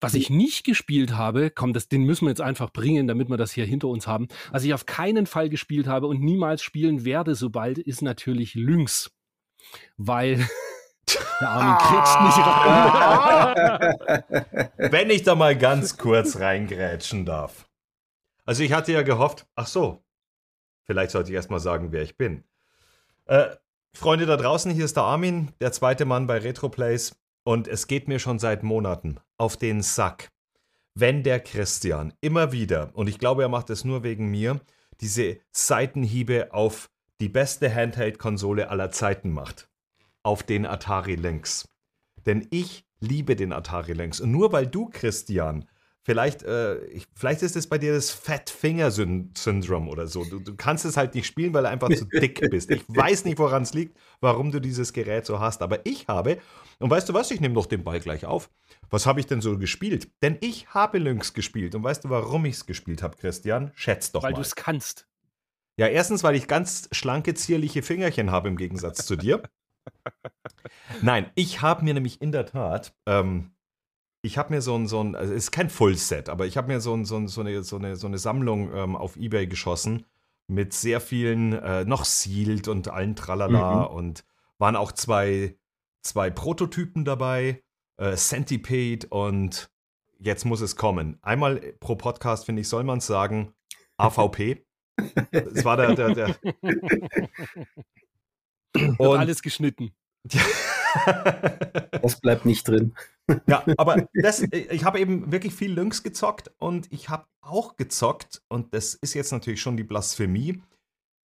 Was 0.00 0.14
ich 0.14 0.30
nicht 0.30 0.64
gespielt 0.64 1.16
habe, 1.16 1.50
komm, 1.50 1.72
das, 1.72 1.88
den 1.88 2.04
müssen 2.04 2.26
wir 2.26 2.30
jetzt 2.30 2.40
einfach 2.40 2.72
bringen, 2.72 3.08
damit 3.08 3.28
wir 3.28 3.36
das 3.36 3.52
hier 3.52 3.64
hinter 3.64 3.88
uns 3.88 4.06
haben. 4.06 4.28
Was 4.52 4.62
ich 4.62 4.72
auf 4.72 4.86
keinen 4.86 5.26
Fall 5.26 5.48
gespielt 5.48 5.88
habe 5.88 6.06
und 6.06 6.20
niemals 6.20 6.62
spielen 6.62 7.04
werde, 7.04 7.34
sobald, 7.34 7.78
ist 7.78 8.02
natürlich 8.02 8.54
Lynx. 8.54 9.10
Weil 9.96 10.36
der 11.40 11.48
Arme 11.48 11.78
kriegst 11.78 12.20
nicht 12.20 12.38
rein. 14.46 14.68
Wenn 14.92 15.10
ich 15.10 15.24
da 15.24 15.34
mal 15.34 15.56
ganz 15.56 15.96
kurz 15.96 16.38
reingrätschen 16.38 17.24
darf. 17.24 17.68
Also 18.44 18.62
ich 18.62 18.72
hatte 18.72 18.92
ja 18.92 19.02
gehofft, 19.02 19.46
ach 19.56 19.66
so, 19.66 20.02
vielleicht 20.84 21.10
sollte 21.10 21.30
ich 21.30 21.34
erstmal 21.34 21.60
sagen, 21.60 21.92
wer 21.92 22.02
ich 22.02 22.16
bin. 22.16 22.44
Äh, 23.26 23.48
Freunde 23.94 24.26
da 24.26 24.36
draußen, 24.36 24.70
hier 24.70 24.84
ist 24.84 24.96
der 24.96 25.02
Armin, 25.02 25.52
der 25.60 25.72
zweite 25.72 26.04
Mann 26.04 26.26
bei 26.26 26.38
Retroplays. 26.38 27.16
Und 27.48 27.66
es 27.66 27.86
geht 27.86 28.08
mir 28.08 28.18
schon 28.18 28.38
seit 28.38 28.62
Monaten 28.62 29.20
auf 29.38 29.56
den 29.56 29.80
Sack, 29.80 30.28
wenn 30.94 31.22
der 31.22 31.40
Christian 31.40 32.12
immer 32.20 32.52
wieder, 32.52 32.90
und 32.92 33.08
ich 33.08 33.18
glaube, 33.18 33.40
er 33.40 33.48
macht 33.48 33.70
es 33.70 33.86
nur 33.86 34.02
wegen 34.02 34.30
mir, 34.30 34.60
diese 35.00 35.38
Seitenhiebe 35.50 36.52
auf 36.52 36.90
die 37.22 37.30
beste 37.30 37.74
Handheld-Konsole 37.74 38.68
aller 38.68 38.90
Zeiten 38.90 39.30
macht. 39.30 39.66
Auf 40.22 40.42
den 40.42 40.66
Atari 40.66 41.14
Lynx. 41.14 41.66
Denn 42.26 42.46
ich 42.50 42.84
liebe 43.00 43.34
den 43.34 43.54
Atari 43.54 43.94
Lynx. 43.94 44.20
Und 44.20 44.30
nur 44.30 44.52
weil 44.52 44.66
du, 44.66 44.90
Christian, 44.90 45.66
Vielleicht, 46.08 46.42
äh, 46.42 46.82
ich, 46.86 47.06
vielleicht 47.14 47.42
ist 47.42 47.54
es 47.54 47.66
bei 47.66 47.76
dir 47.76 47.92
das 47.92 48.10
Fat 48.10 48.48
Finger 48.48 48.90
Syndrom 48.90 49.90
oder 49.90 50.06
so. 50.06 50.24
Du, 50.24 50.38
du, 50.38 50.56
kannst 50.56 50.86
es 50.86 50.96
halt 50.96 51.14
nicht 51.14 51.26
spielen, 51.26 51.52
weil 51.52 51.64
du 51.64 51.68
einfach 51.68 51.90
zu 51.90 52.06
dick 52.06 52.40
bist. 52.50 52.70
Ich 52.70 52.82
weiß 52.88 53.26
nicht, 53.26 53.38
woran 53.38 53.64
es 53.64 53.74
liegt, 53.74 53.94
warum 54.22 54.50
du 54.50 54.58
dieses 54.58 54.94
Gerät 54.94 55.26
so 55.26 55.38
hast. 55.38 55.60
Aber 55.60 55.84
ich 55.84 56.08
habe, 56.08 56.38
und 56.78 56.88
weißt 56.88 57.10
du 57.10 57.12
was, 57.12 57.30
ich 57.30 57.42
nehme 57.42 57.52
doch 57.52 57.66
den 57.66 57.84
Ball 57.84 58.00
gleich 58.00 58.24
auf. 58.24 58.48
Was 58.88 59.04
habe 59.04 59.20
ich 59.20 59.26
denn 59.26 59.42
so 59.42 59.58
gespielt? 59.58 60.08
Denn 60.22 60.38
ich 60.40 60.68
habe 60.68 60.96
Lynx 60.96 61.34
gespielt. 61.34 61.74
Und 61.74 61.84
weißt 61.84 62.04
du, 62.04 62.08
warum 62.08 62.46
ich 62.46 62.54
es 62.54 62.64
gespielt 62.64 63.02
habe, 63.02 63.18
Christian? 63.18 63.70
Schätz 63.74 64.10
doch 64.10 64.22
weil 64.22 64.30
mal. 64.30 64.36
Weil 64.38 64.42
du 64.42 64.48
es 64.48 64.56
kannst. 64.56 65.06
Ja, 65.76 65.88
erstens, 65.88 66.22
weil 66.24 66.36
ich 66.36 66.48
ganz 66.48 66.88
schlanke, 66.90 67.34
zierliche 67.34 67.82
Fingerchen 67.82 68.30
habe 68.30 68.48
im 68.48 68.56
Gegensatz 68.56 69.04
zu 69.04 69.16
dir. 69.16 69.42
Nein, 71.02 71.30
ich 71.34 71.60
habe 71.60 71.84
mir 71.84 71.92
nämlich 71.92 72.22
in 72.22 72.32
der 72.32 72.46
Tat 72.46 72.94
ähm, 73.04 73.50
ich 74.22 74.38
habe 74.38 74.54
mir 74.54 74.60
so 74.60 74.74
ein, 74.74 74.88
so 74.88 75.02
ein, 75.02 75.14
also 75.14 75.32
es 75.32 75.44
ist 75.44 75.50
kein 75.52 75.70
Fullset, 75.70 76.28
aber 76.28 76.46
ich 76.46 76.56
habe 76.56 76.68
mir 76.68 76.80
so, 76.80 76.94
ein, 76.94 77.04
so, 77.04 77.16
ein, 77.16 77.28
so, 77.28 77.40
eine, 77.40 77.62
so, 77.62 77.76
eine, 77.76 77.96
so 77.96 78.06
eine 78.06 78.18
Sammlung 78.18 78.74
ähm, 78.74 78.96
auf 78.96 79.16
Ebay 79.16 79.46
geschossen 79.46 80.04
mit 80.48 80.72
sehr 80.72 81.00
vielen, 81.00 81.52
äh, 81.52 81.84
noch 81.84 82.04
Sealed 82.04 82.68
und 82.68 82.88
allen 82.88 83.14
Tralala 83.14 83.88
mhm. 83.88 83.96
und 83.96 84.24
waren 84.58 84.76
auch 84.76 84.92
zwei, 84.92 85.56
zwei 86.02 86.30
Prototypen 86.30 87.04
dabei, 87.04 87.62
äh, 87.96 88.16
Centipede 88.16 89.06
und 89.08 89.70
jetzt 90.18 90.44
muss 90.44 90.60
es 90.60 90.76
kommen. 90.76 91.18
Einmal 91.22 91.74
pro 91.80 91.96
Podcast, 91.96 92.46
finde 92.46 92.62
ich, 92.62 92.68
soll 92.68 92.84
man 92.84 92.98
es 92.98 93.06
sagen, 93.06 93.54
AVP. 93.98 94.64
Das 95.30 95.64
war 95.64 95.76
der, 95.76 95.94
der, 95.94 96.14
der. 96.14 96.36
Und 98.98 99.18
alles 99.18 99.42
geschnitten. 99.42 99.92
das 102.02 102.20
bleibt 102.20 102.44
nicht 102.44 102.66
drin. 102.66 102.94
Ja, 103.46 103.64
aber 103.76 104.08
das, 104.14 104.40
ich 104.40 104.84
habe 104.84 105.00
eben 105.00 105.30
wirklich 105.30 105.54
viel 105.54 105.72
Lynx 105.72 106.02
gezockt 106.02 106.50
und 106.58 106.90
ich 106.92 107.08
habe 107.08 107.26
auch 107.40 107.76
gezockt 107.76 108.42
und 108.48 108.74
das 108.74 108.94
ist 108.94 109.14
jetzt 109.14 109.32
natürlich 109.32 109.60
schon 109.60 109.76
die 109.76 109.84
Blasphemie, 109.84 110.62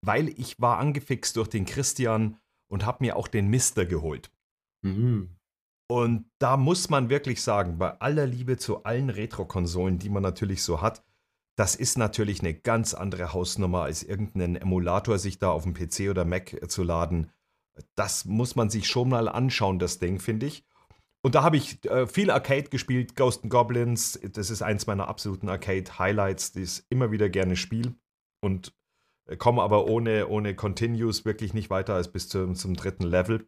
weil 0.03 0.30
ich 0.30 0.59
war 0.59 0.80
angefixt 0.80 1.36
durch 1.36 1.48
den 1.48 1.65
Christian 1.65 2.38
und 2.71 2.86
habe 2.86 3.03
mir 3.03 3.15
auch 3.15 3.27
den 3.27 3.48
Mister 3.48 3.86
geholt. 3.86 4.31
Mhm. 4.83 5.30
Und 5.89 6.25
da 6.39 6.57
muss 6.57 6.89
man 6.89 7.09
wirklich 7.09 7.42
sagen, 7.42 7.77
bei 7.77 8.00
aller 8.00 8.25
Liebe 8.25 8.57
zu 8.57 8.83
allen 8.83 9.09
Retro-Konsolen, 9.09 10.00
die 10.00 10.09
man 10.09 10.24
natürlich 10.24 10.63
so 10.63 10.81
hat, 10.81 11.03
das 11.57 11.75
ist 11.75 11.98
natürlich 11.98 12.39
eine 12.39 12.53
ganz 12.53 12.93
andere 12.93 13.34
Hausnummer, 13.34 13.84
als 13.84 14.01
irgendeinen 14.01 14.55
Emulator 14.55 15.20
sich 15.20 15.38
da 15.38 15.51
auf 15.51 15.63
dem 15.63 15.74
PC 15.74 16.10
oder 16.10 16.24
Mac 16.24 16.58
zu 16.70 16.84
laden 16.84 17.29
das 17.96 18.25
muss 18.25 18.55
man 18.55 18.70
sich 18.70 18.88
schon 18.88 19.10
mal 19.10 19.27
anschauen, 19.27 19.79
das 19.79 20.00
Ding, 20.00 20.20
finde 20.20 20.48
ich. 20.48 20.63
Und 21.23 21.35
da 21.35 21.43
habe 21.43 21.57
ich 21.57 21.85
äh, 21.85 22.07
viel 22.07 22.31
Arcade 22.31 22.69
gespielt, 22.69 23.15
Ghost 23.15 23.47
Goblins. 23.47 24.19
Das 24.33 24.49
ist 24.49 24.61
eins 24.61 24.87
meiner 24.87 25.07
absoluten 25.07 25.49
Arcade-Highlights, 25.49 26.53
die 26.53 26.63
ich 26.63 26.83
immer 26.89 27.11
wieder 27.11 27.29
gerne 27.29 27.55
spiele. 27.55 27.93
Und 28.43 28.73
äh, 29.27 29.37
komme 29.37 29.61
aber 29.61 29.85
ohne, 29.87 30.27
ohne 30.27 30.55
Continues 30.55 31.23
wirklich 31.23 31.53
nicht 31.53 31.69
weiter 31.69 31.93
als 31.93 32.11
bis 32.11 32.27
zum, 32.27 32.55
zum 32.55 32.73
dritten 32.73 33.03
Level. 33.03 33.47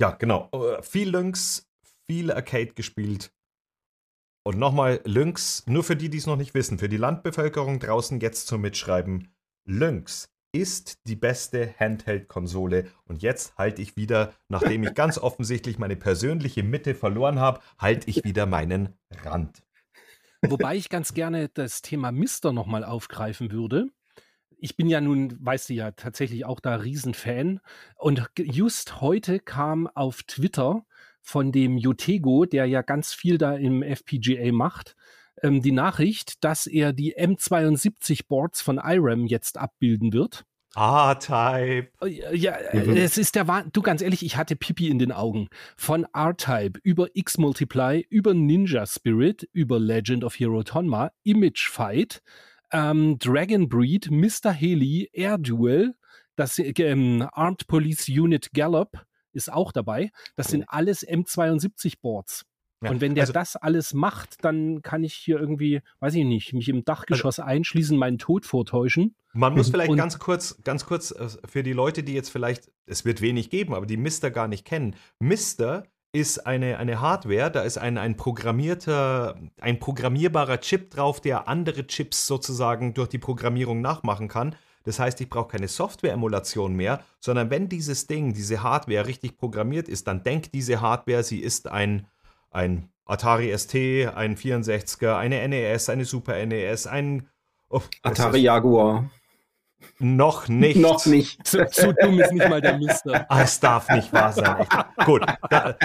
Ja, 0.00 0.10
genau. 0.12 0.48
Äh, 0.52 0.82
viel 0.82 1.10
Lynx, 1.10 1.68
viel 2.06 2.32
Arcade 2.32 2.72
gespielt. 2.72 3.32
Und 4.42 4.58
nochmal 4.58 5.00
Lynx, 5.04 5.66
nur 5.66 5.84
für 5.84 5.96
die, 5.96 6.08
die 6.08 6.18
es 6.18 6.26
noch 6.26 6.36
nicht 6.36 6.54
wissen, 6.54 6.78
für 6.78 6.88
die 6.88 6.96
Landbevölkerung 6.96 7.78
draußen 7.78 8.20
jetzt 8.20 8.46
zum 8.46 8.60
Mitschreiben. 8.62 9.34
Lynx 9.64 10.32
ist 10.56 11.06
die 11.06 11.16
beste 11.16 11.74
Handheld-Konsole. 11.78 12.86
Und 13.04 13.22
jetzt 13.22 13.56
halte 13.58 13.82
ich 13.82 13.96
wieder, 13.96 14.32
nachdem 14.48 14.82
ich 14.82 14.94
ganz 14.94 15.18
offensichtlich 15.18 15.78
meine 15.78 15.96
persönliche 15.96 16.62
Mitte 16.62 16.94
verloren 16.94 17.38
habe, 17.38 17.60
halte 17.78 18.08
ich 18.08 18.24
wieder 18.24 18.46
meinen 18.46 18.94
Rand. 19.22 19.62
Wobei 20.42 20.76
ich 20.76 20.88
ganz 20.88 21.14
gerne 21.14 21.48
das 21.48 21.82
Thema 21.82 22.12
Mister 22.12 22.52
nochmal 22.52 22.84
aufgreifen 22.84 23.50
würde. 23.50 23.88
Ich 24.58 24.76
bin 24.76 24.88
ja 24.88 25.00
nun, 25.00 25.36
weißt 25.38 25.68
du 25.68 25.74
ja, 25.74 25.90
tatsächlich 25.90 26.46
auch 26.46 26.60
da 26.60 26.76
Riesenfan. 26.76 27.60
Und 27.96 28.30
just 28.38 29.00
heute 29.00 29.38
kam 29.38 29.86
auf 29.86 30.22
Twitter 30.22 30.86
von 31.20 31.52
dem 31.52 31.76
Jutego, 31.76 32.46
der 32.46 32.66
ja 32.66 32.82
ganz 32.82 33.12
viel 33.12 33.36
da 33.36 33.54
im 33.54 33.82
FPGA 33.82 34.52
macht, 34.52 34.96
ähm, 35.42 35.62
die 35.62 35.72
Nachricht, 35.72 36.44
dass 36.44 36.66
er 36.66 36.92
die 36.92 37.16
M72-Boards 37.16 38.62
von 38.62 38.78
IRAM 38.78 39.26
jetzt 39.26 39.58
abbilden 39.58 40.12
wird. 40.12 40.44
R-Type. 40.76 41.88
Äh, 42.02 42.36
ja, 42.36 42.56
mhm. 42.72 42.96
es 42.96 43.16
ist 43.16 43.34
der 43.34 43.48
Wahnsinn. 43.48 43.70
Du, 43.72 43.82
ganz 43.82 44.02
ehrlich, 44.02 44.22
ich 44.22 44.36
hatte 44.36 44.56
Pipi 44.56 44.88
in 44.88 44.98
den 44.98 45.12
Augen. 45.12 45.48
Von 45.76 46.06
R-Type 46.12 46.78
über 46.82 47.08
X-Multiply, 47.14 48.06
über 48.10 48.34
Ninja 48.34 48.86
Spirit, 48.86 49.48
über 49.52 49.78
Legend 49.78 50.22
of 50.22 50.38
Hero 50.38 50.62
Tonma, 50.62 51.10
Image 51.22 51.68
Fight, 51.68 52.22
ähm, 52.72 53.18
Dragon 53.18 53.68
Breed, 53.68 54.10
Mr. 54.10 54.52
Haley, 54.52 55.08
Air 55.12 55.38
Duel, 55.38 55.94
das 56.36 56.58
ähm, 56.58 57.26
Armed 57.32 57.66
Police 57.66 58.08
Unit 58.08 58.52
Gallop 58.52 59.06
ist 59.32 59.50
auch 59.52 59.72
dabei. 59.72 60.10
Das 60.34 60.48
sind 60.48 60.64
alles 60.68 61.06
M72-Boards. 61.06 62.44
Ja, 62.82 62.90
und 62.90 63.00
wenn 63.00 63.14
der 63.14 63.22
also, 63.22 63.32
das 63.32 63.56
alles 63.56 63.94
macht, 63.94 64.44
dann 64.44 64.82
kann 64.82 65.02
ich 65.02 65.14
hier 65.14 65.40
irgendwie, 65.40 65.80
weiß 66.00 66.14
ich 66.14 66.24
nicht, 66.24 66.52
mich 66.52 66.68
im 66.68 66.84
Dachgeschoss 66.84 67.38
also, 67.38 67.50
einschließen, 67.50 67.96
meinen 67.96 68.18
Tod 68.18 68.44
vortäuschen. 68.44 69.14
Man 69.32 69.54
muss 69.54 69.70
vielleicht 69.70 69.90
und, 69.90 69.96
ganz 69.96 70.18
kurz, 70.18 70.62
ganz 70.62 70.84
kurz 70.84 71.10
äh, 71.10 71.28
für 71.46 71.62
die 71.62 71.72
Leute, 71.72 72.02
die 72.02 72.12
jetzt 72.12 72.30
vielleicht, 72.30 72.70
es 72.84 73.04
wird 73.04 73.20
wenig 73.20 73.48
geben, 73.48 73.74
aber 73.74 73.86
die 73.86 73.96
Mister 73.96 74.30
gar 74.30 74.48
nicht 74.48 74.66
kennen. 74.66 74.94
Mister 75.18 75.84
ist 76.12 76.46
eine, 76.46 76.78
eine 76.78 77.00
Hardware, 77.00 77.50
da 77.50 77.62
ist 77.62 77.78
ein, 77.78 77.98
ein 77.98 78.16
programmierter, 78.16 79.38
ein 79.60 79.78
programmierbarer 79.78 80.60
Chip 80.60 80.90
drauf, 80.90 81.20
der 81.20 81.48
andere 81.48 81.86
Chips 81.86 82.26
sozusagen 82.26 82.94
durch 82.94 83.08
die 83.08 83.18
Programmierung 83.18 83.80
nachmachen 83.80 84.28
kann. 84.28 84.54
Das 84.84 84.98
heißt, 84.98 85.20
ich 85.20 85.28
brauche 85.28 85.48
keine 85.48 85.68
Software-Emulation 85.68 86.74
mehr, 86.74 87.02
sondern 87.20 87.50
wenn 87.50 87.68
dieses 87.68 88.06
Ding, 88.06 88.32
diese 88.32 88.62
Hardware 88.62 89.06
richtig 89.06 89.36
programmiert 89.36 89.88
ist, 89.88 90.06
dann 90.06 90.22
denkt 90.22 90.54
diese 90.54 90.80
Hardware, 90.80 91.24
sie 91.24 91.40
ist 91.40 91.68
ein, 91.68 92.06
ein 92.56 92.88
Atari 93.04 93.56
ST, 93.56 93.74
ein 93.74 94.36
64er, 94.36 95.16
eine 95.16 95.46
NES, 95.46 95.88
eine 95.90 96.04
Super 96.04 96.44
NES, 96.44 96.86
ein 96.86 97.28
oh, 97.68 97.82
Atari 98.02 98.40
Jaguar. 98.40 99.10
Noch 99.98 100.48
nicht. 100.48 100.78
Noch 100.78 101.06
nicht. 101.06 101.38
So, 101.46 101.64
so, 101.70 101.92
dumm 101.92 102.18
ist 102.18 102.32
nicht 102.32 102.48
mal 102.48 102.60
der 102.60 102.78
Mister. 102.78 103.26
Ah, 103.28 103.42
es 103.42 103.60
darf 103.60 103.88
nicht 103.90 104.12
wahr 104.12 104.32
sein. 104.32 104.66
Gut. 105.04 105.24
Da, 105.50 105.76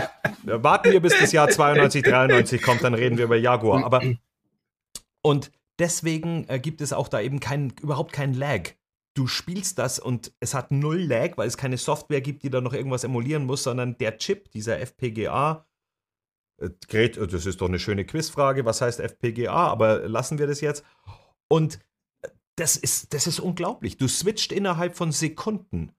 da 0.43 0.63
warten 0.63 0.91
wir, 0.91 1.01
bis 1.01 1.17
das 1.19 1.31
Jahr 1.31 1.49
92, 1.49 2.03
93 2.03 2.61
kommt, 2.61 2.83
dann 2.83 2.93
reden 2.93 3.17
wir 3.17 3.25
über 3.25 3.35
Jaguar. 3.35 3.83
Aber 3.83 4.01
und 5.21 5.51
deswegen 5.77 6.45
äh, 6.47 6.59
gibt 6.59 6.81
es 6.81 6.93
auch 6.93 7.09
da 7.09 7.19
eben 7.21 7.39
kein, 7.39 7.73
überhaupt 7.81 8.13
keinen 8.13 8.33
Lag. 8.33 8.71
Du 9.13 9.27
spielst 9.27 9.77
das 9.77 9.99
und 9.99 10.31
es 10.39 10.53
hat 10.53 10.71
null 10.71 11.01
Lag, 11.01 11.37
weil 11.37 11.47
es 11.47 11.57
keine 11.57 11.77
Software 11.77 12.21
gibt, 12.21 12.43
die 12.43 12.49
da 12.49 12.61
noch 12.61 12.73
irgendwas 12.73 13.03
emulieren 13.03 13.45
muss, 13.45 13.63
sondern 13.63 13.97
der 13.97 14.17
Chip, 14.17 14.51
dieser 14.51 14.79
FPGA, 14.79 15.51
äh, 15.53 15.70
Gerät, 16.87 17.17
äh, 17.17 17.27
das 17.27 17.45
ist 17.45 17.61
doch 17.61 17.67
eine 17.67 17.79
schöne 17.79 18.05
Quizfrage, 18.05 18.65
was 18.65 18.81
heißt 18.81 18.99
FPGA, 18.99 19.67
aber 19.67 20.07
lassen 20.07 20.39
wir 20.39 20.47
das 20.47 20.61
jetzt. 20.61 20.83
Und 21.47 21.79
äh, 22.21 22.29
das 22.55 22.77
ist, 22.77 23.13
das 23.13 23.27
ist 23.27 23.39
unglaublich. 23.39 23.97
Du 23.97 24.07
switcht 24.07 24.51
innerhalb 24.51 24.95
von 24.95 25.11
Sekunden 25.11 25.91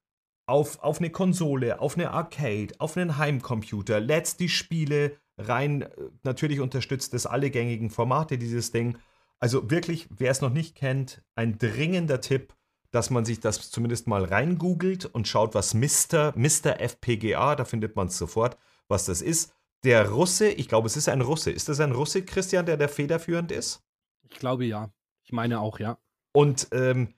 auf, 0.45 0.79
auf 0.79 0.99
eine 0.99 1.09
Konsole, 1.09 1.79
auf 1.79 1.95
eine 1.95 2.11
Arcade, 2.11 2.73
auf 2.79 2.97
einen 2.97 3.17
Heimcomputer, 3.17 3.99
lädst 3.99 4.39
die 4.39 4.49
Spiele 4.49 5.17
rein. 5.37 5.87
Natürlich 6.23 6.59
unterstützt 6.59 7.13
es 7.13 7.25
alle 7.25 7.49
gängigen 7.49 7.89
Formate, 7.89 8.37
dieses 8.37 8.71
Ding. 8.71 8.97
Also 9.39 9.69
wirklich, 9.69 10.07
wer 10.09 10.31
es 10.31 10.41
noch 10.41 10.53
nicht 10.53 10.75
kennt, 10.75 11.21
ein 11.35 11.57
dringender 11.57 12.21
Tipp, 12.21 12.53
dass 12.91 13.09
man 13.09 13.25
sich 13.25 13.39
das 13.39 13.71
zumindest 13.71 14.07
mal 14.07 14.23
reingoogelt 14.23 15.05
und 15.05 15.27
schaut, 15.27 15.55
was 15.55 15.73
Mr. 15.73 16.33
Mr. 16.35 16.79
FPGA, 16.79 17.55
da 17.55 17.65
findet 17.65 17.95
man 17.95 18.07
es 18.07 18.17
sofort, 18.17 18.57
was 18.87 19.05
das 19.05 19.21
ist. 19.21 19.53
Der 19.83 20.09
Russe, 20.09 20.49
ich 20.49 20.67
glaube, 20.67 20.87
es 20.87 20.95
ist 20.95 21.09
ein 21.09 21.21
Russe. 21.21 21.51
Ist 21.51 21.69
das 21.69 21.79
ein 21.79 21.91
Russe, 21.91 22.23
Christian, 22.23 22.65
der 22.65 22.77
der 22.77 22.89
federführend 22.89 23.51
ist? 23.51 23.83
Ich 24.29 24.39
glaube 24.39 24.65
ja. 24.65 24.91
Ich 25.23 25.31
meine 25.31 25.59
auch, 25.59 25.79
ja. 25.79 25.97
Und 26.33 26.67
ähm, 26.71 27.13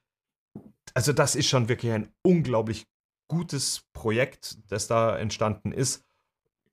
also 0.94 1.14
das 1.14 1.36
ist 1.36 1.48
schon 1.48 1.70
wirklich 1.70 1.92
ein 1.92 2.12
unglaublich 2.22 2.88
gutes 3.28 3.84
Projekt, 3.94 4.58
das 4.68 4.88
da 4.88 5.18
entstanden 5.18 5.72
ist. 5.72 6.04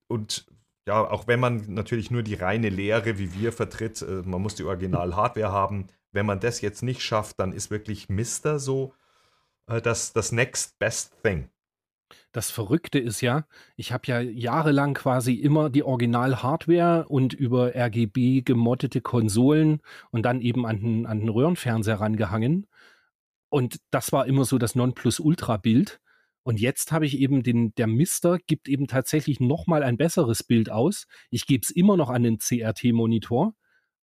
Und 0.09 0.47
ja, 0.87 1.01
auch 1.01 1.27
wenn 1.27 1.41
man 1.41 1.73
natürlich 1.75 2.11
nur 2.11 2.23
die 2.23 2.35
reine 2.35 2.69
Lehre 2.69 3.19
wie 3.19 3.35
wir 3.35 3.53
vertritt, 3.53 4.03
äh, 4.03 4.23
man 4.25 4.43
muss 4.43 4.55
die 4.55 4.65
Original-Hardware 4.65 5.53
haben. 5.53 5.89
Wenn 6.11 6.27
man 6.27 6.41
das 6.41 6.61
jetzt 6.61 6.83
nicht 6.83 7.03
schafft, 7.03 7.39
dann 7.41 7.53
ist 7.53 7.71
wirklich 7.71 8.09
Mister 8.09 8.59
so 8.59 8.95
äh, 9.67 9.81
das, 9.81 10.13
das 10.13 10.33
next 10.33 10.79
best 10.79 11.23
thing. 11.23 11.49
Das 12.33 12.51
Verrückte 12.51 12.99
ist 12.99 13.21
ja, 13.21 13.47
ich 13.77 13.93
habe 13.93 14.07
ja 14.07 14.21
jahrelang 14.21 14.95
quasi 14.95 15.35
immer 15.35 15.71
die 15.71 15.83
Original-Hardware 15.83 17.07
und 17.09 17.35
über 17.35 17.75
RGB 17.75 18.43
gemoddete 18.43 19.01
Konsolen 19.01 19.81
und 20.11 20.23
dann 20.23 20.41
eben 20.41 20.67
an 20.67 20.81
den, 20.81 21.07
an 21.07 21.21
den 21.21 21.29
Röhrenfernseher 21.29 22.01
rangehangen. 22.01 22.67
Und 23.51 23.77
das 23.91 24.13
war 24.13 24.27
immer 24.27 24.45
so 24.45 24.59
das 24.59 24.75
Nonplusultra-Bild. 24.75 26.01
Und 26.45 26.61
jetzt 26.61 26.91
habe 26.91 27.07
ich 27.07 27.19
eben 27.19 27.43
den, 27.43 27.75
der 27.75 27.87
Mister 27.87 28.39
gibt 28.39 28.69
eben 28.69 28.87
tatsächlich 28.87 29.41
nochmal 29.41 29.83
ein 29.83 29.97
besseres 29.97 30.43
Bild 30.43 30.71
aus. 30.71 31.07
Ich 31.31 31.47
gebe 31.47 31.63
es 31.63 31.71
immer 31.71 31.97
noch 31.97 32.11
an 32.11 32.23
den 32.25 32.39
CRT-Monitor, 32.39 33.55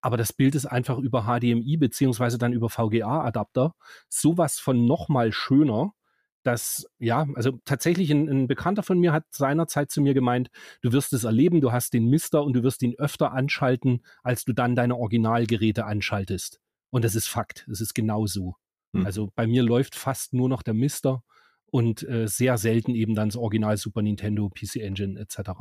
aber 0.01 0.17
das 0.17 0.31
Bild 0.33 0.55
ist 0.55 0.65
einfach 0.65 0.97
über 0.99 1.23
HDMI 1.23 1.77
beziehungsweise 1.77 2.37
dann 2.37 2.53
über 2.53 2.69
VGA-Adapter 2.69 3.75
sowas 4.07 4.59
von 4.59 4.85
nochmal 4.85 5.33
schöner, 5.33 5.93
dass, 6.43 6.89
ja, 6.99 7.27
also 7.35 7.59
tatsächlich 7.65 8.11
ein, 8.11 8.29
ein, 8.29 8.47
Bekannter 8.47 8.83
von 8.83 8.99
mir 8.99 9.11
hat 9.11 9.25
seinerzeit 9.31 9.91
zu 9.91 10.01
mir 10.01 10.13
gemeint, 10.13 10.49
du 10.81 10.91
wirst 10.93 11.13
es 11.13 11.23
erleben, 11.23 11.61
du 11.61 11.71
hast 11.71 11.93
den 11.93 12.07
Mister 12.07 12.43
und 12.43 12.53
du 12.53 12.63
wirst 12.63 12.81
ihn 12.81 12.95
öfter 12.97 13.33
anschalten, 13.33 14.01
als 14.23 14.45
du 14.45 14.53
dann 14.53 14.75
deine 14.75 14.95
Originalgeräte 14.95 15.85
anschaltest. 15.85 16.61
Und 16.91 17.03
das 17.03 17.15
ist 17.15 17.27
Fakt, 17.27 17.67
es 17.71 17.81
ist 17.81 17.93
genau 17.93 18.25
so. 18.25 18.55
Hm. 18.93 19.05
Also 19.05 19.29
bei 19.35 19.47
mir 19.47 19.63
läuft 19.63 19.95
fast 19.95 20.33
nur 20.33 20.49
noch 20.49 20.63
der 20.63 20.73
Mister 20.73 21.23
und 21.65 22.07
äh, 22.07 22.27
sehr 22.27 22.57
selten 22.57 22.95
eben 22.95 23.15
dann 23.15 23.29
das 23.29 23.35
Original 23.35 23.77
Super 23.77 24.01
Nintendo, 24.01 24.49
PC 24.49 24.77
Engine 24.77 25.19
etc. 25.19 25.51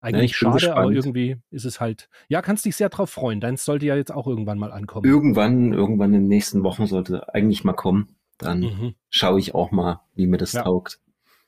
Eigentlich 0.00 0.32
ja, 0.32 0.36
schade, 0.36 0.54
gespannt. 0.54 0.78
aber 0.78 0.90
irgendwie 0.90 1.36
ist 1.50 1.64
es 1.64 1.80
halt. 1.80 2.08
Ja, 2.28 2.42
kannst 2.42 2.64
dich 2.64 2.76
sehr 2.76 2.88
drauf 2.88 3.10
freuen. 3.10 3.40
Deins 3.40 3.64
sollte 3.64 3.86
ja 3.86 3.96
jetzt 3.96 4.12
auch 4.12 4.26
irgendwann 4.26 4.58
mal 4.58 4.72
ankommen. 4.72 5.06
Irgendwann, 5.06 5.72
irgendwann 5.72 6.12
in 6.12 6.22
den 6.22 6.28
nächsten 6.28 6.64
Wochen 6.64 6.86
sollte 6.86 7.32
eigentlich 7.32 7.64
mal 7.64 7.72
kommen. 7.72 8.16
Dann 8.42 8.60
mhm. 8.60 8.94
schaue 9.08 9.38
ich 9.38 9.54
auch 9.54 9.70
mal, 9.70 10.00
wie 10.14 10.26
mir 10.26 10.38
das 10.38 10.52
ja. 10.52 10.62
taugt. 10.62 11.00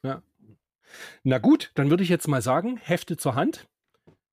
Ja. 0.02 0.22
Na 1.22 1.38
gut, 1.38 1.72
dann 1.74 1.90
würde 1.90 2.02
ich 2.02 2.08
jetzt 2.08 2.28
mal 2.28 2.42
sagen, 2.42 2.76
Hefte 2.76 3.16
zur 3.16 3.34
Hand. 3.34 3.68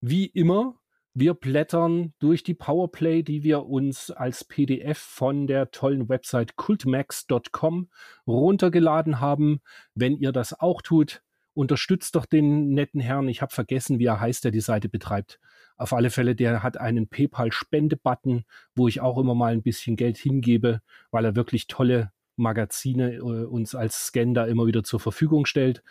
Wie 0.00 0.26
immer 0.26 0.76
wir 1.14 1.34
blättern 1.34 2.14
durch 2.20 2.42
die 2.42 2.54
Powerplay, 2.54 3.22
die 3.22 3.42
wir 3.42 3.66
uns 3.66 4.10
als 4.10 4.44
PDF 4.44 4.98
von 4.98 5.46
der 5.46 5.70
tollen 5.70 6.08
Website 6.08 6.56
cultmax.com 6.56 7.90
runtergeladen 8.26 9.20
haben. 9.20 9.60
Wenn 9.94 10.16
ihr 10.16 10.32
das 10.32 10.58
auch 10.58 10.80
tut, 10.80 11.22
unterstützt 11.52 12.14
doch 12.14 12.24
den 12.24 12.70
netten 12.70 13.00
Herrn. 13.00 13.28
Ich 13.28 13.42
habe 13.42 13.52
vergessen, 13.52 13.98
wie 13.98 14.06
er 14.06 14.20
heißt, 14.20 14.44
der 14.44 14.52
die 14.52 14.60
Seite 14.60 14.88
betreibt. 14.88 15.38
Auf 15.76 15.92
alle 15.92 16.08
Fälle, 16.08 16.34
der 16.34 16.62
hat 16.62 16.78
einen 16.78 17.08
PayPal-Spende-Button, 17.08 18.44
wo 18.74 18.88
ich 18.88 19.02
auch 19.02 19.18
immer 19.18 19.34
mal 19.34 19.52
ein 19.52 19.62
bisschen 19.62 19.96
Geld 19.96 20.16
hingebe, 20.16 20.80
weil 21.10 21.26
er 21.26 21.36
wirklich 21.36 21.66
tolle 21.66 22.10
Magazine 22.36 23.14
äh, 23.14 23.20
uns 23.20 23.74
als 23.74 24.06
Scan 24.06 24.34
da 24.34 24.46
immer 24.46 24.66
wieder 24.66 24.84
zur 24.84 25.00
Verfügung 25.00 25.46
stellt. 25.46 25.82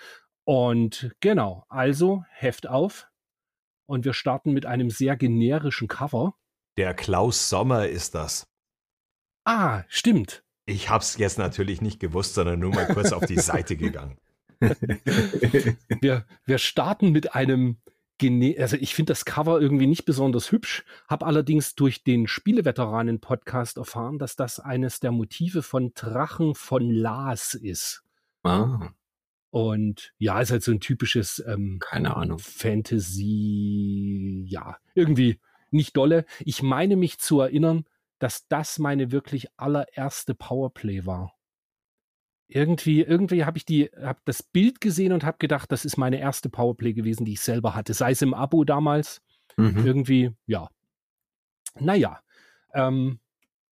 Und 0.43 1.11
genau, 1.19 1.65
also 1.69 2.23
Heft 2.31 2.67
auf, 2.67 3.07
und 3.91 4.05
wir 4.05 4.13
starten 4.13 4.53
mit 4.53 4.65
einem 4.65 4.89
sehr 4.89 5.17
generischen 5.17 5.89
Cover. 5.89 6.35
Der 6.77 6.93
Klaus 6.93 7.49
Sommer 7.49 7.89
ist 7.89 8.15
das. 8.15 8.47
Ah, 9.43 9.83
stimmt. 9.89 10.43
Ich 10.65 10.89
hab's 10.89 11.17
jetzt 11.17 11.37
natürlich 11.37 11.81
nicht 11.81 11.99
gewusst, 11.99 12.35
sondern 12.35 12.61
nur 12.61 12.73
mal 12.73 12.87
kurz 12.87 13.11
auf 13.11 13.25
die 13.25 13.39
Seite 13.39 13.75
gegangen. 13.77 14.17
wir, 15.99 16.25
wir 16.45 16.57
starten 16.57 17.11
mit 17.11 17.35
einem 17.35 17.81
also 18.59 18.77
ich 18.77 18.95
finde 18.95 19.11
das 19.11 19.25
Cover 19.25 19.59
irgendwie 19.59 19.87
nicht 19.87 20.05
besonders 20.05 20.51
hübsch, 20.51 20.83
habe 21.07 21.25
allerdings 21.25 21.75
durch 21.75 22.03
den 22.03 22.27
Spieleveteranen-Podcast 22.27 23.77
erfahren, 23.77 24.19
dass 24.19 24.35
das 24.35 24.59
eines 24.59 24.99
der 24.99 25.11
Motive 25.11 25.63
von 25.63 25.91
Drachen 25.93 26.55
von 26.55 26.89
Laas 26.89 27.53
ist. 27.53 28.03
Ah. 28.43 28.89
Und 29.49 30.13
ja, 30.17 30.39
ist 30.39 30.51
halt 30.51 30.63
so 30.63 30.71
ein 30.71 30.79
typisches 30.79 31.43
ähm, 31.45 31.79
keine 31.79 32.15
Ahnung 32.15 32.39
Fantasy, 32.39 34.45
ja, 34.47 34.77
irgendwie 34.95 35.39
nicht 35.71 35.97
dolle. 35.97 36.25
Ich 36.39 36.63
meine 36.63 36.95
mich 36.95 37.19
zu 37.19 37.41
erinnern, 37.41 37.83
dass 38.19 38.47
das 38.47 38.79
meine 38.79 39.11
wirklich 39.11 39.47
allererste 39.57 40.35
Powerplay 40.35 41.05
war. 41.05 41.33
Irgendwie, 42.53 43.01
irgendwie 43.01 43.45
habe 43.45 43.57
ich 43.57 43.65
die, 43.65 43.89
habe 44.01 44.19
das 44.25 44.43
Bild 44.43 44.81
gesehen 44.81 45.13
und 45.13 45.23
habe 45.23 45.37
gedacht, 45.39 45.71
das 45.71 45.85
ist 45.85 45.97
meine 45.97 46.19
erste 46.19 46.49
Powerplay 46.49 46.93
gewesen, 46.93 47.23
die 47.23 47.33
ich 47.33 47.41
selber 47.41 47.75
hatte. 47.75 47.93
Sei 47.93 48.11
es 48.11 48.21
im 48.21 48.33
Abo 48.33 48.65
damals, 48.65 49.21
mhm. 49.55 49.85
irgendwie, 49.85 50.31
ja. 50.47 50.69
Naja, 51.79 52.19
ähm, 52.73 53.19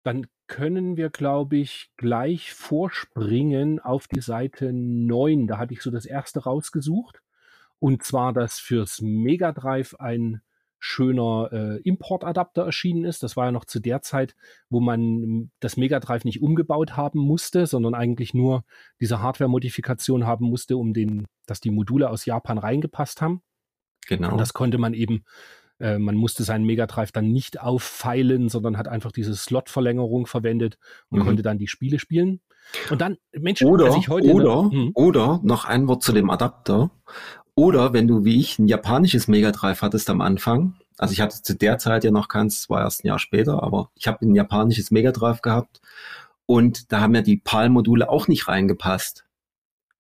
dann 0.05 0.29
können 0.47 0.97
wir, 0.97 1.11
glaube 1.11 1.57
ich, 1.57 1.91
gleich 1.97 2.53
vorspringen 2.53 3.81
auf 3.81 4.07
die 4.07 4.21
Seite 4.21 4.73
9. 4.73 5.49
Da 5.49 5.59
hatte 5.59 5.75
ich 5.75 5.83
so 5.83 5.91
das 5.91 6.07
erste 6.07 6.45
rausgesucht. 6.45 7.21
Und 7.81 8.05
zwar, 8.05 8.33
dass 8.33 8.59
fürs 8.59 9.01
Mega 9.01 9.53
Drive 9.53 9.95
ein 9.97 10.41
schöner 10.79 11.49
äh, 11.53 11.81
Importadapter 11.83 12.65
erschienen 12.65 13.05
ist. 13.05 13.23
Das 13.23 13.37
war 13.37 13.47
ja 13.47 13.53
noch 13.53 13.65
zu 13.65 13.81
der 13.81 14.03
Zeit, 14.03 14.35
wo 14.71 14.81
man 14.81 15.51
das 15.61 15.77
Mega 15.77 16.01
Drive 16.01 16.25
nicht 16.25 16.43
umgebaut 16.43 16.97
haben 16.97 17.19
musste, 17.19 17.67
sondern 17.67 17.95
eigentlich 17.95 18.35
nur 18.35 18.65
diese 19.01 19.21
Hardware-Modifikation 19.21 20.27
haben 20.27 20.47
musste, 20.47 20.77
um 20.77 20.93
den, 20.93 21.27
dass 21.47 21.61
die 21.61 21.71
Module 21.71 22.11
aus 22.11 22.27
Japan 22.27 22.59
reingepasst 22.59 23.21
haben. 23.21 23.43
Genau. 24.07 24.33
Und 24.33 24.39
das 24.39 24.55
konnte 24.55 24.79
man 24.79 24.95
eben 24.95 25.25
äh, 25.81 25.99
man 25.99 26.17
musste 26.17 26.43
seinen 26.43 26.65
Mega 26.65 26.87
Drive 26.87 27.13
dann 27.13 27.31
nicht 27.31 27.61
auffeilen, 27.61 28.49
sondern 28.49 28.77
hat 28.77 28.89
einfach 28.89 29.13
diese 29.13 29.35
Slot-Verlängerung 29.35 30.27
verwendet 30.27 30.79
und 31.09 31.21
mhm. 31.21 31.25
konnte 31.25 31.43
dann 31.43 31.59
die 31.59 31.69
Spiele 31.69 31.99
spielen. 31.99 32.41
Und 32.91 33.01
dann, 33.01 33.17
Mensch, 33.33 33.63
oder, 33.63 33.97
ich 33.97 34.09
heute 34.09 34.33
oder, 34.33 34.69
ne, 34.71 34.91
oder 34.95 35.41
noch 35.43 35.65
ein 35.65 35.89
Wort 35.89 36.03
zu 36.03 36.13
dem 36.13 36.31
Adapter. 36.31 36.91
Oder 37.59 37.93
wenn 37.93 38.07
du 38.07 38.25
wie 38.25 38.39
ich 38.39 38.61
ein 38.61 38.69
japanisches 38.69 39.27
Mega 39.27 39.51
Drive 39.51 39.83
hattest 39.83 40.09
am 40.11 40.21
Anfang, 40.21 40.77
also 40.97 41.11
ich 41.11 41.21
hatte 41.21 41.43
zu 41.43 41.57
der 41.57 41.79
Zeit 41.79 42.05
ja 42.05 42.13
noch 42.13 42.29
keins, 42.29 42.61
es 42.61 42.71
war 42.71 42.83
erst 42.83 43.03
ein 43.03 43.09
Jahr 43.09 43.19
später, 43.19 43.65
aber 43.65 43.91
ich 43.97 44.07
habe 44.07 44.25
ein 44.25 44.37
japanisches 44.37 44.93
Mega 44.93 45.11
Drive 45.11 45.43
gehabt. 45.43 45.81
Und 46.47 46.93
da 46.93 47.01
haben 47.01 47.17
ja 47.17 47.21
die 47.21 47.37
PAL-Module 47.37 48.09
auch 48.09 48.29
nicht 48.29 48.47
reingepasst, 48.47 49.27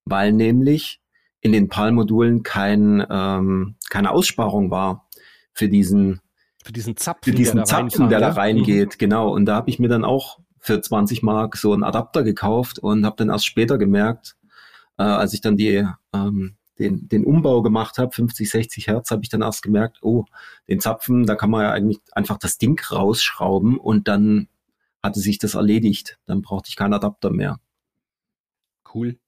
weil 0.05 0.33
nämlich 0.33 1.00
in 1.41 1.50
den 1.50 1.69
PAL-Modulen 1.69 2.45
kein, 2.45 3.05
ähm, 3.11 3.75
keine 3.91 4.12
Aussparung 4.12 4.71
war 4.71 5.09
für 5.53 5.69
diesen 5.69 6.21
für 6.65 6.73
diesen 6.73 6.97
Zapfen, 6.97 7.33
für 7.33 7.37
diesen 7.37 7.57
der, 7.57 7.65
Zapfen, 7.65 8.05
da 8.05 8.09
der 8.09 8.21
da 8.21 8.29
reingeht, 8.35 8.93
mhm. 8.93 8.99
genau. 8.99 9.35
Und 9.35 9.47
da 9.47 9.57
habe 9.57 9.69
ich 9.69 9.81
mir 9.81 9.88
dann 9.88 10.05
auch 10.05 10.38
für 10.61 10.81
20 10.81 11.25
Mark 11.25 11.57
so 11.57 11.73
einen 11.73 11.83
Adapter 11.83 12.23
gekauft 12.23 12.79
und 12.79 13.05
habe 13.05 13.17
dann 13.17 13.31
erst 13.31 13.47
später 13.47 13.79
gemerkt, 13.79 14.37
äh, 14.97 15.03
als 15.03 15.35
ich 15.35 15.41
dann 15.41 15.57
die, 15.57 15.85
ähm, 16.15 16.55
den, 16.78 17.08
den 17.08 17.25
Umbau 17.25 17.62
gemacht 17.62 17.99
habe, 17.99 18.12
50, 18.12 18.49
60 18.49 18.87
Hertz, 18.87 19.11
habe 19.11 19.23
ich 19.23 19.28
dann 19.28 19.42
erst 19.42 19.62
gemerkt, 19.62 19.99
oh, 20.02 20.25
den 20.68 20.80
Zapfen, 20.80 21.26
da 21.26 21.35
kann 21.35 21.50
man 21.50 21.62
ja 21.62 21.73
eigentlich 21.73 22.00
einfach 22.12 22.38
das 22.38 22.58
Ding 22.58 22.80
rausschrauben 22.80 23.78
und 23.78 24.08
dann 24.08 24.49
hatte 25.02 25.20
sich 25.20 25.38
das 25.38 25.54
erledigt. 25.54 26.18
Dann 26.26 26.42
brauchte 26.42 26.68
ich 26.68 26.76
keinen 26.76 26.94
Adapter 26.94 27.30
mehr. 27.30 27.61
Cool. 28.94 29.18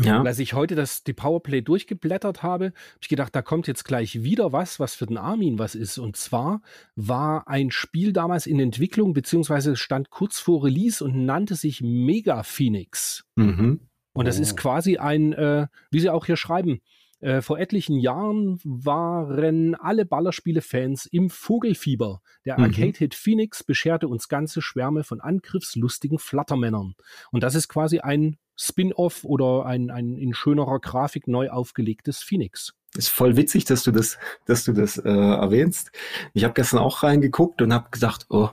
Ja. 0.00 0.20
Und 0.20 0.26
als 0.26 0.38
ich 0.38 0.54
heute 0.54 0.74
das, 0.74 1.04
die 1.04 1.12
Powerplay 1.12 1.60
durchgeblättert 1.60 2.42
habe, 2.42 2.66
habe 2.66 2.74
ich 3.02 3.08
gedacht, 3.08 3.34
da 3.34 3.42
kommt 3.42 3.66
jetzt 3.66 3.84
gleich 3.84 4.22
wieder 4.22 4.52
was, 4.52 4.80
was 4.80 4.94
für 4.94 5.06
den 5.06 5.18
Armin 5.18 5.58
was 5.58 5.74
ist. 5.74 5.98
Und 5.98 6.16
zwar 6.16 6.62
war 6.96 7.46
ein 7.46 7.70
Spiel 7.70 8.12
damals 8.12 8.46
in 8.46 8.58
Entwicklung, 8.58 9.12
beziehungsweise 9.12 9.76
stand 9.76 10.08
kurz 10.10 10.38
vor 10.38 10.64
Release 10.64 11.04
und 11.04 11.26
nannte 11.26 11.56
sich 11.56 11.82
Mega 11.82 12.42
Phoenix. 12.42 13.24
Mhm. 13.36 13.80
Und 14.12 14.26
das 14.26 14.38
ist 14.38 14.52
Oh. 14.52 14.56
quasi 14.56 14.98
ein, 14.98 15.32
äh, 15.32 15.66
wie 15.90 16.00
sie 16.00 16.10
auch 16.10 16.26
hier 16.26 16.36
schreiben, 16.36 16.80
äh, 17.20 17.40
vor 17.40 17.58
etlichen 17.58 17.98
Jahren 17.98 18.58
waren 18.64 19.74
alle 19.76 20.04
Ballerspiele-Fans 20.04 21.06
im 21.06 21.30
Vogelfieber. 21.30 22.20
Der 22.44 22.58
Mhm. 22.58 22.64
Arcade-Hit 22.64 23.14
Phoenix 23.14 23.62
bescherte 23.62 24.08
uns 24.08 24.28
ganze 24.28 24.60
Schwärme 24.60 25.04
von 25.04 25.20
angriffslustigen 25.20 26.18
Flattermännern. 26.18 26.94
Und 27.30 27.42
das 27.42 27.54
ist 27.54 27.68
quasi 27.68 28.00
ein 28.00 28.36
Spin-off 28.56 29.24
oder 29.24 29.64
ein, 29.66 29.90
ein 29.90 30.16
in 30.16 30.34
schönerer 30.34 30.78
Grafik 30.80 31.26
neu 31.28 31.48
aufgelegtes 31.50 32.22
Phoenix. 32.22 32.74
Ist 32.94 33.08
voll 33.08 33.36
witzig, 33.36 33.64
dass 33.64 33.84
du 33.84 33.90
das, 33.92 34.18
dass 34.44 34.64
du 34.64 34.72
das 34.72 34.98
äh, 34.98 35.08
erwähnst. 35.08 35.90
Ich 36.34 36.44
habe 36.44 36.52
gestern 36.52 36.80
auch 36.80 37.02
reingeguckt 37.02 37.62
und 37.62 37.72
habe 37.72 37.88
gedacht, 37.90 38.26
oh, 38.28 38.50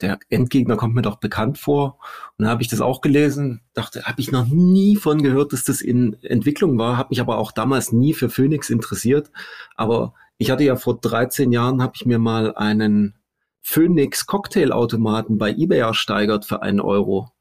der 0.00 0.18
Endgegner 0.28 0.76
kommt 0.76 0.94
mir 0.94 1.02
doch 1.02 1.16
bekannt 1.16 1.58
vor. 1.58 1.98
Und 2.36 2.44
dann 2.44 2.48
habe 2.48 2.62
ich 2.62 2.68
das 2.68 2.80
auch 2.80 3.00
gelesen, 3.00 3.62
dachte, 3.72 4.04
habe 4.04 4.20
ich 4.20 4.30
noch 4.30 4.46
nie 4.46 4.96
von 4.96 5.22
gehört, 5.22 5.52
dass 5.52 5.64
das 5.64 5.80
in 5.80 6.16
Entwicklung 6.22 6.78
war, 6.78 6.96
habe 6.96 7.10
mich 7.10 7.20
aber 7.20 7.38
auch 7.38 7.52
damals 7.52 7.92
nie 7.92 8.12
für 8.12 8.28
Phoenix 8.28 8.70
interessiert. 8.70 9.30
Aber 9.74 10.14
ich 10.38 10.50
hatte 10.50 10.64
ja 10.64 10.76
vor 10.76 11.00
13 11.00 11.50
Jahren, 11.52 11.82
habe 11.82 11.94
ich 11.96 12.04
mir 12.04 12.18
mal 12.18 12.54
einen 12.54 13.14
Phoenix 13.62 14.26
Cocktailautomaten 14.26 15.38
bei 15.38 15.50
eBay 15.50 15.80
ersteigert 15.80 16.44
für 16.44 16.62
einen 16.62 16.80
Euro. 16.80 17.32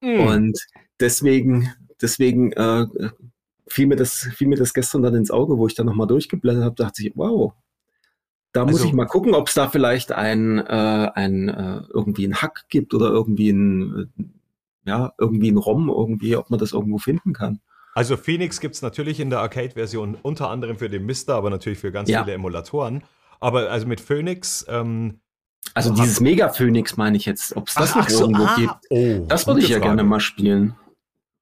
Hm. 0.00 0.20
Und 0.20 0.66
deswegen, 0.98 1.72
deswegen 2.00 2.52
äh, 2.52 2.86
fiel, 3.68 3.86
mir 3.86 3.96
das, 3.96 4.28
fiel 4.34 4.48
mir 4.48 4.56
das 4.56 4.74
gestern 4.74 5.02
dann 5.02 5.14
ins 5.14 5.30
Auge, 5.30 5.58
wo 5.58 5.66
ich 5.66 5.74
dann 5.74 5.86
nochmal 5.86 6.06
durchgeblättert 6.06 6.64
habe, 6.64 6.74
dachte 6.74 7.06
ich, 7.06 7.12
wow, 7.14 7.52
da 8.52 8.64
muss 8.64 8.74
Also- 8.76 8.86
ich 8.86 8.92
mal 8.92 9.06
gucken, 9.06 9.34
ob 9.34 9.48
es 9.48 9.54
da 9.54 9.68
vielleicht 9.68 10.12
ein, 10.12 10.58
äh, 10.58 11.10
ein 11.14 11.48
äh, 11.48 11.82
irgendwie 11.92 12.26
ein 12.26 12.34
Hack 12.36 12.64
gibt 12.68 12.94
oder 12.94 13.08
irgendwie 13.08 13.50
ein, 13.50 14.10
äh, 14.18 14.24
ja, 14.88 15.12
irgendwie 15.18 15.50
ein 15.50 15.56
ROM, 15.56 15.88
irgendwie, 15.88 16.36
ob 16.36 16.50
man 16.50 16.58
das 16.58 16.72
irgendwo 16.72 16.98
finden 16.98 17.32
kann. 17.32 17.60
Also 17.94 18.16
Phoenix 18.16 18.60
gibt 18.60 18.74
es 18.76 18.82
natürlich 18.82 19.20
in 19.20 19.30
der 19.30 19.40
Arcade-Version 19.40 20.16
unter 20.22 20.48
anderem 20.50 20.78
für 20.78 20.88
den 20.88 21.04
Mister, 21.06 21.34
aber 21.34 21.50
natürlich 21.50 21.78
für 21.78 21.92
ganz 21.92 22.08
Ja. 22.08 22.22
viele 22.22 22.34
Emulatoren. 22.34 23.02
Aber 23.40 23.70
also 23.70 23.86
mit 23.86 24.00
Phoenix, 24.00 24.64
ähm, 24.68 25.20
Also 25.74 25.92
dieses 25.94 26.20
Mega 26.20 26.48
Phoenix 26.48 26.96
meine 26.96 27.16
ich 27.16 27.26
jetzt, 27.26 27.54
ob 27.56 27.68
es 27.68 27.74
das 27.74 27.94
noch 27.94 28.08
irgendwo 28.08 28.44
ah, 28.44 28.56
gibt. 28.56 28.74
Oh, 28.90 29.24
Das 29.28 29.46
würde 29.46 29.60
ich 29.60 29.68
ja 29.68 29.76
Frage. 29.78 29.88
gerne 29.88 30.04
mal 30.04 30.20
spielen. 30.20 30.76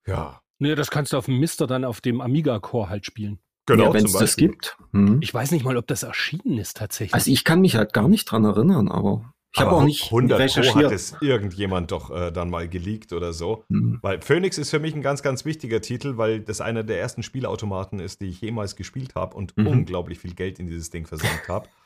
Ja, 0.07 0.41
Ne, 0.61 0.75
das 0.75 0.91
kannst 0.91 1.13
du 1.13 1.17
auf 1.19 1.27
dem 1.27 1.39
Mister 1.39 1.69
dann 1.69 1.85
auf 1.85 2.01
dem 2.01 2.21
Amiga-Core 2.21 2.89
halt 2.89 3.07
spielen. 3.07 3.39
Genau. 3.69 3.85
ja, 3.89 3.95
wenn 3.95 4.01
zum 4.01 4.07
es 4.07 4.13
das 4.13 4.21
Beispiel. 4.23 4.49
gibt. 4.49 4.77
Hm. 4.93 5.19
Ich 5.23 5.33
weiß 5.33 5.51
nicht 5.53 5.65
mal, 5.65 5.77
ob 5.77 5.87
das 5.87 6.03
erschienen 6.03 6.59
ist 6.59 6.77
tatsächlich. 6.77 7.15
Also 7.15 7.31
ich 7.31 7.45
kann 7.45 7.61
mich 7.61 7.77
halt 7.77 7.93
gar 7.93 8.09
nicht 8.09 8.25
dran 8.25 8.45
erinnern, 8.45 8.89
aber 8.89 9.33
ich 9.55 9.61
habe 9.61 9.73
auch 9.73 9.85
nicht 9.85 10.05
100 10.05 10.39
Pro 10.39 10.45
hat 10.45 10.57
recherchiert. 10.57 10.93
es 10.93 11.17
irgendjemand 11.21 11.91
doch 11.91 12.11
äh, 12.11 12.31
dann 12.31 12.51
mal 12.51 12.69
geleakt 12.69 13.13
oder 13.13 13.33
so. 13.33 13.65
Hm. 13.71 13.99
Weil 14.03 14.21
Phoenix 14.21 14.59
ist 14.59 14.71
für 14.71 14.79
mich 14.79 14.95
ein 14.95 15.03
ganz, 15.03 15.23
ganz 15.23 15.45
wichtiger 15.45 15.81
Titel, 15.81 16.17
weil 16.17 16.41
das 16.41 16.61
einer 16.61 16.83
der 16.85 17.01
ersten 17.01 17.23
Spielautomaten 17.23 17.99
ist, 17.99 18.21
die 18.21 18.27
ich 18.27 18.41
jemals 18.41 18.77
gespielt 18.77 19.15
habe 19.15 19.37
und 19.37 19.57
Mhm. 19.57 19.67
unglaublich 19.69 20.19
viel 20.19 20.35
Geld 20.35 20.59
in 20.59 20.67
dieses 20.67 20.91
Ding 20.91 21.07
versenkt 21.07 21.49
habe. 21.49 21.69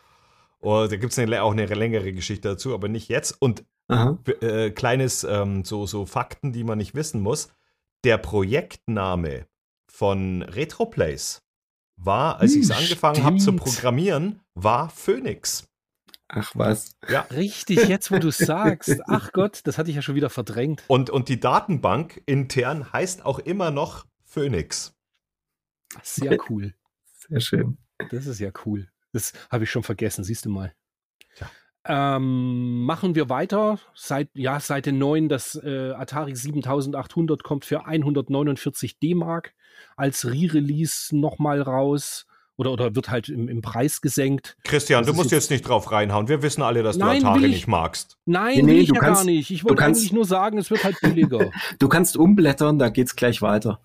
Und 0.63 0.93
da 0.93 0.97
gibt 0.97 1.13
es 1.13 1.19
auch 1.41 1.51
eine 1.51 1.67
längere 1.67 2.13
Geschichte 2.13 2.51
dazu, 2.51 2.73
aber 2.73 2.87
nicht 2.89 3.09
jetzt. 3.09 3.37
Und 3.41 3.65
äh, 3.89 4.71
kleines 4.71 5.25
ähm, 5.25 5.65
so, 5.65 5.87
so 5.87 6.07
Fakten, 6.07 6.53
die 6.53 6.63
man 6.63 6.79
nicht 6.79 6.95
wissen 6.95 7.21
muss. 7.21 7.49
Der 8.05 8.17
Projektname 8.17 9.47
von 9.89 10.43
Retroplays 10.43 11.42
war, 12.05 12.41
als 12.41 12.53
Hm, 12.53 12.61
ich 12.61 12.65
es 12.67 12.71
angefangen 12.71 13.23
habe 13.23 13.39
zu 13.39 13.55
programmieren, 13.55 14.41
war 14.55 14.91
Phoenix. 14.91 15.69
Ach 16.29 16.53
was. 16.55 16.97
Ja. 17.09 17.23
Richtig, 17.31 17.89
jetzt 17.89 18.11
wo 18.11 18.19
du 18.19 18.31
sagst. 18.31 19.01
Ach 19.07 19.33
Gott, 19.33 19.61
das 19.65 19.77
hatte 19.77 19.91
ich 19.91 19.97
ja 19.97 20.03
schon 20.03 20.15
wieder 20.15 20.31
verdrängt. 20.31 20.83
Und, 20.89 21.11
und 21.11 21.29
die 21.29 21.39
Datenbank 21.39 22.23
intern 22.27 22.93
heißt 22.93 23.25
auch 23.25 23.39
immer 23.39 23.71
noch 23.71 24.07
Phoenix. 24.25 24.95
Sehr 26.03 26.39
cool. 26.49 26.75
Sehr 27.29 27.41
schön. 27.41 27.79
Das 28.11 28.27
ist 28.27 28.39
ja 28.39 28.51
cool. 28.65 28.89
Das 29.13 29.35
habe 29.51 29.65
ich 29.65 29.71
schon 29.71 29.83
vergessen, 29.83 30.25
siehst 30.25 30.47
du 30.47 30.51
mal. 30.51 30.75
Ähm, 31.85 32.85
machen 32.85 33.15
wir 33.15 33.29
weiter. 33.29 33.79
Seit, 33.95 34.29
ja, 34.35 34.61
Seite 34.61 34.93
9, 34.93 35.29
das 35.29 35.55
äh, 35.63 35.91
Atari 35.93 36.35
7800 36.37 37.43
kommt 37.43 37.65
für 37.65 37.87
149 37.87 38.99
D-Mark 39.01 39.55
als 39.97 40.25
Re-Release 40.27 41.17
nochmal 41.17 41.61
raus. 41.61 42.27
Oder, 42.57 42.71
oder 42.73 42.95
wird 42.95 43.09
halt 43.11 43.29
im, 43.31 43.49
im 43.49 43.63
Preis 43.63 44.01
gesenkt. 44.03 44.57
Christian, 44.63 45.01
Das 45.03 45.11
du 45.11 45.15
musst 45.17 45.31
jetzt- 45.33 45.45
jetzt 45.45 45.51
nicht 45.51 45.63
drauf 45.69 45.91
reinhauen. 45.91 46.29
Wir 46.29 46.43
wissen 46.43 46.63
alle, 46.63 46.83
dass 46.83 46.99
du 46.99 47.05
Nein, 47.05 47.25
Atari 47.25 47.41
will 47.41 47.49
ich- 47.49 47.55
nicht 47.57 47.67
magst. 47.67 48.19
Nein, 48.27 48.57
Nee, 48.57 48.63
nee, 48.63 48.69
will 48.73 48.79
ich 48.83 48.89
du 48.91 48.95
ja 48.95 49.01
kannst- 49.01 49.21
gar 49.23 49.25
nicht. 49.25 49.51
Ich 49.51 49.61
du 49.63 49.71
wollte 49.71 49.85
eigentlich 49.85 50.13
nur 50.13 50.25
sagen, 50.27 50.59
es 50.59 50.71
wird 50.71 50.85
halt 50.85 51.01
billiger. 51.01 51.51
Du 51.79 51.89
kannst 51.89 52.17
umblättern, 52.17 52.79
da 52.79 52.91
geht's 52.91 53.17
gleich 53.17 53.41
weiter. 53.43 53.81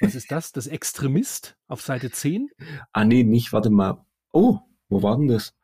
Was 0.00 0.14
ist 0.14 0.30
das? 0.30 0.52
Das 0.52 0.66
Extremist 0.66 1.56
auf 1.66 1.80
Seite 1.80 2.10
10? 2.10 2.50
Ah, 2.92 3.04
nee, 3.04 3.22
nicht, 3.24 3.52
warte 3.54 3.70
mal. 3.70 4.04
Oh, 4.32 4.58
wo 4.90 5.02
war 5.02 5.16
denn 5.16 5.28
das? 5.28 5.54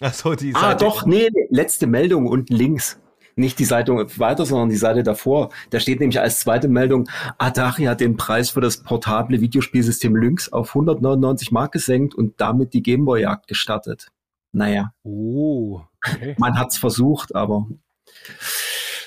Achso, 0.00 0.34
die 0.34 0.54
Ah, 0.54 0.60
Seite- 0.60 0.84
doch, 0.84 1.06
nee, 1.06 1.28
letzte 1.50 1.86
Meldung 1.86 2.26
unten 2.26 2.54
links. 2.54 2.98
Nicht 3.34 3.58
die 3.58 3.64
Seite 3.64 3.92
weiter, 4.18 4.44
sondern 4.44 4.68
die 4.68 4.76
Seite 4.76 5.02
davor. 5.02 5.50
Da 5.70 5.80
steht 5.80 6.00
nämlich 6.00 6.20
als 6.20 6.40
zweite 6.40 6.68
Meldung, 6.68 7.08
Atari 7.38 7.84
hat 7.84 8.00
den 8.00 8.16
Preis 8.18 8.50
für 8.50 8.60
das 8.60 8.82
portable 8.82 9.40
Videospielsystem 9.40 10.14
Lynx 10.14 10.52
auf 10.52 10.74
199 10.74 11.50
Mark 11.50 11.72
gesenkt 11.72 12.14
und 12.14 12.40
damit 12.42 12.74
die 12.74 12.82
Gameboy-Jagd 12.82 13.46
gestartet. 13.48 14.08
Naja, 14.52 14.92
Oh, 15.02 15.80
okay. 16.06 16.34
man 16.38 16.58
hat's 16.58 16.76
versucht, 16.76 17.34
aber 17.34 17.66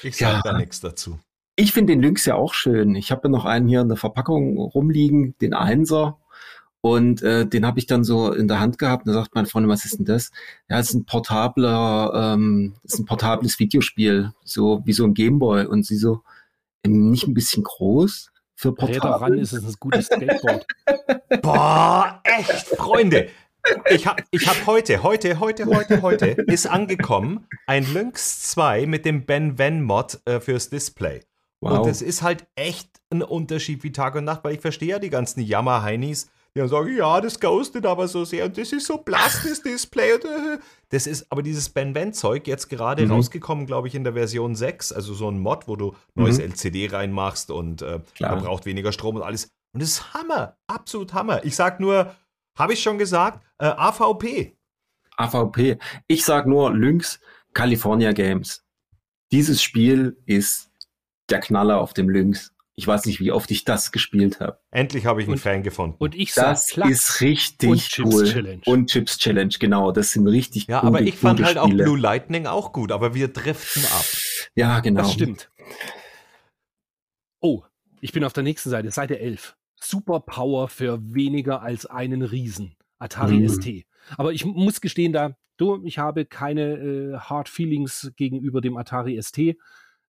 Ich 0.02 0.18
sage 0.18 0.38
Ja. 0.38 0.42
da 0.44 0.58
nichts 0.58 0.80
dazu. 0.80 1.20
Ich 1.56 1.72
finde 1.72 1.94
den 1.94 2.02
Lynx 2.02 2.26
ja 2.26 2.34
auch 2.36 2.54
schön. 2.56 2.96
Ich 2.96 3.12
habe 3.12 3.22
ja 3.26 3.30
noch 3.30 3.46
einen 3.46 3.68
hier 3.68 3.82
in 3.82 3.88
der 3.90 3.98
Verpackung 3.98 4.58
rumliegen, 4.58 5.36
den 5.40 5.54
Einser. 5.54 6.18
Und 6.86 7.24
äh, 7.24 7.48
den 7.48 7.66
habe 7.66 7.80
ich 7.80 7.88
dann 7.88 8.04
so 8.04 8.32
in 8.32 8.48
der 8.48 8.60
Hand 8.60 8.78
gehabt. 8.78 9.08
Und 9.08 9.14
da 9.14 9.20
sagt 9.20 9.34
mein 9.34 9.48
Freund, 9.48 9.68
was 9.68 9.86
ist 9.86 9.98
denn 9.98 10.06
das? 10.06 10.30
Ja, 10.70 10.78
es 10.78 10.90
ist 10.90 10.94
ein 10.94 11.06
portabler, 11.06 12.12
ähm, 12.14 12.76
es 12.84 12.94
ist 12.94 13.00
ein 13.00 13.06
portables 13.06 13.58
Videospiel, 13.58 14.34
so 14.44 14.84
wie 14.86 14.94
so 14.94 15.04
ein 15.04 15.16
Gameboy. 15.16 15.66
Und 15.66 15.84
sie 15.84 15.98
so, 15.98 16.22
ähm, 16.84 17.10
nicht 17.10 17.28
ein 17.28 17.34
bisschen 17.34 17.64
groß 17.64 18.32
für 18.54 18.70
Räder 18.70 19.02
ran 19.02 19.20
portabel? 19.20 19.40
ist 19.40 19.54
es 19.54 19.64
ein 19.64 19.74
gutes 19.80 20.06
Skateboard. 20.06 20.68
Boah, 21.42 22.22
echt, 22.24 22.68
Freunde. 22.78 23.30
Ich 23.90 24.06
habe 24.06 24.22
ich 24.30 24.48
hab 24.48 24.68
heute, 24.68 25.02
heute, 25.02 25.40
heute, 25.40 25.66
heute, 25.66 26.04
heute 26.04 26.28
ist 26.28 26.68
angekommen 26.68 27.48
ein 27.66 27.92
Lynx 27.92 28.52
2 28.52 28.86
mit 28.86 29.06
dem 29.06 29.26
Ben 29.26 29.58
Ven 29.58 29.82
Mod 29.82 30.20
äh, 30.26 30.40
fürs 30.40 30.70
Display. 30.70 31.22
Wow. 31.62 31.80
Und 31.80 31.88
das 31.88 32.04
ist 32.04 32.22
halt 32.22 32.46
echt 32.54 32.92
ein 33.10 33.24
Unterschied 33.24 33.84
wie 33.84 33.92
Tag 33.92 34.14
und 34.14 34.26
Nacht, 34.26 34.44
weil 34.44 34.54
ich 34.54 34.62
verstehe 34.62 34.90
ja 34.90 35.00
die 35.00 35.10
ganzen 35.10 35.42
Jammer-Heinis, 35.42 36.30
die 36.56 36.60
dann 36.60 36.70
sagen, 36.70 36.96
ja, 36.96 37.20
das 37.20 37.40
ghostet 37.40 37.86
aber 37.86 38.08
so 38.08 38.24
sehr 38.24 38.46
und 38.46 38.58
das 38.58 38.72
ist 38.72 38.88
so 38.88 38.98
blass, 38.98 39.44
das 39.44 39.62
Display. 39.62 40.14
Und, 40.14 40.24
äh, 40.26 40.58
das 40.90 41.06
ist 41.06 41.30
aber 41.30 41.44
dieses 41.44 41.68
Ben 41.70 41.94
Ven-Zeug 41.94 42.48
jetzt 42.48 42.70
gerade 42.70 43.06
Mhm. 43.06 43.12
rausgekommen, 43.12 43.66
glaube 43.66 43.90
ich, 43.90 43.96
in 43.96 44.06
der 44.06 44.14
Version 44.14 44.56
6, 44.56 44.94
also 44.94 45.14
so 45.14 45.30
ein 45.30 45.38
Mod, 45.40 45.68
wo 45.68 45.76
du 45.76 45.96
neues 46.16 46.38
Mhm. 46.38 46.46
LCD 46.46 46.88
reinmachst 46.88 47.52
und 47.52 47.82
äh, 47.82 48.00
braucht 48.20 48.66
weniger 48.66 48.94
Strom 48.94 49.18
und 49.18 49.22
alles. 49.22 49.52
Und 49.74 49.82
das 49.82 49.90
ist 49.90 50.14
Hammer, 50.14 50.56
absolut 50.68 51.14
Hammer. 51.14 51.44
Ich 51.44 51.56
sag 51.58 51.82
nur, 51.82 52.16
habe 52.58 52.72
ich 52.74 52.82
schon 52.82 52.98
gesagt, 52.98 53.44
äh, 53.58 53.66
AVP. 53.66 54.56
AVP. 55.18 55.78
Ich 56.08 56.24
sag 56.24 56.48
nur 56.48 56.74
Lynx 56.74 57.20
California 57.54 58.14
Games. 58.14 58.64
Dieses 59.34 59.62
Spiel 59.62 60.18
ist 60.26 60.72
der 61.30 61.42
Knaller 61.42 61.82
auf 61.82 61.94
dem 61.94 62.10
Lynx. 62.10 62.54
Ich 62.78 62.86
weiß 62.86 63.06
nicht, 63.06 63.22
wie 63.22 63.32
oft 63.32 63.50
ich 63.52 63.64
das 63.64 63.94
gespielt 63.94 64.42
habe. 64.42 64.60
Endlich 64.70 65.06
habe 65.06 65.22
ich 65.22 65.28
einen 65.28 65.36
Und- 65.36 65.40
Fan 65.40 65.64
gefunden. 65.64 65.96
Und 65.98 66.14
ich 66.14 66.34
sag 66.34 66.52
Das 66.52 66.68
Klack. 66.68 66.90
ist 66.90 67.22
richtig 67.22 67.70
Und 67.70 67.80
Chips 67.82 68.14
cool. 68.16 68.26
Challenge. 68.26 68.62
Und 68.66 68.90
Chips 68.90 69.18
Challenge, 69.18 69.54
genau. 69.60 69.92
Das 69.94 70.12
sind 70.12 70.28
richtig 70.28 70.68
ja, 70.68 70.82
gute, 70.82 70.88
aber 70.88 71.02
ich 71.02 71.16
fand 71.16 71.42
halt 71.42 71.58
auch 71.58 71.68
Spiele. 71.68 71.84
Blue 71.86 71.98
Lightning 71.98 72.48
auch 72.48 72.74
gut, 72.74 72.92
aber 72.92 73.14
wir 73.14 73.30
driften 73.30 73.86
ab. 73.86 74.06
Ja, 74.56 74.80
genau. 74.82 75.02
Das 75.04 75.14
stimmt. 75.14 75.50
Oh, 77.42 77.64
ich 78.02 78.12
bin 78.12 78.24
auf 78.24 78.34
der 78.34 78.44
nächsten 78.44 78.70
Seite, 78.70 78.92
Seite 78.92 79.20
11. 79.20 79.56
Superpower 79.80 80.68
für 80.68 81.00
weniger 81.14 81.62
als 81.62 81.86
einen 81.86 82.22
Riesen. 82.24 82.76
Atari 83.00 83.40
Mhm. 83.40 83.50
ST. 83.50 83.86
Aber 84.18 84.34
ich 84.34 84.46
muss 84.46 84.82
gestehen, 84.82 85.14
da 85.14 85.36
du, 85.58 85.82
ich 85.86 85.98
habe 86.00 86.26
keine 86.26 86.74
äh, 86.78 87.18
Hard 87.18 87.50
Feelings 87.50 88.12
gegenüber 88.16 88.62
dem 88.62 88.78
Atari 88.78 89.18
ST. 89.22 89.56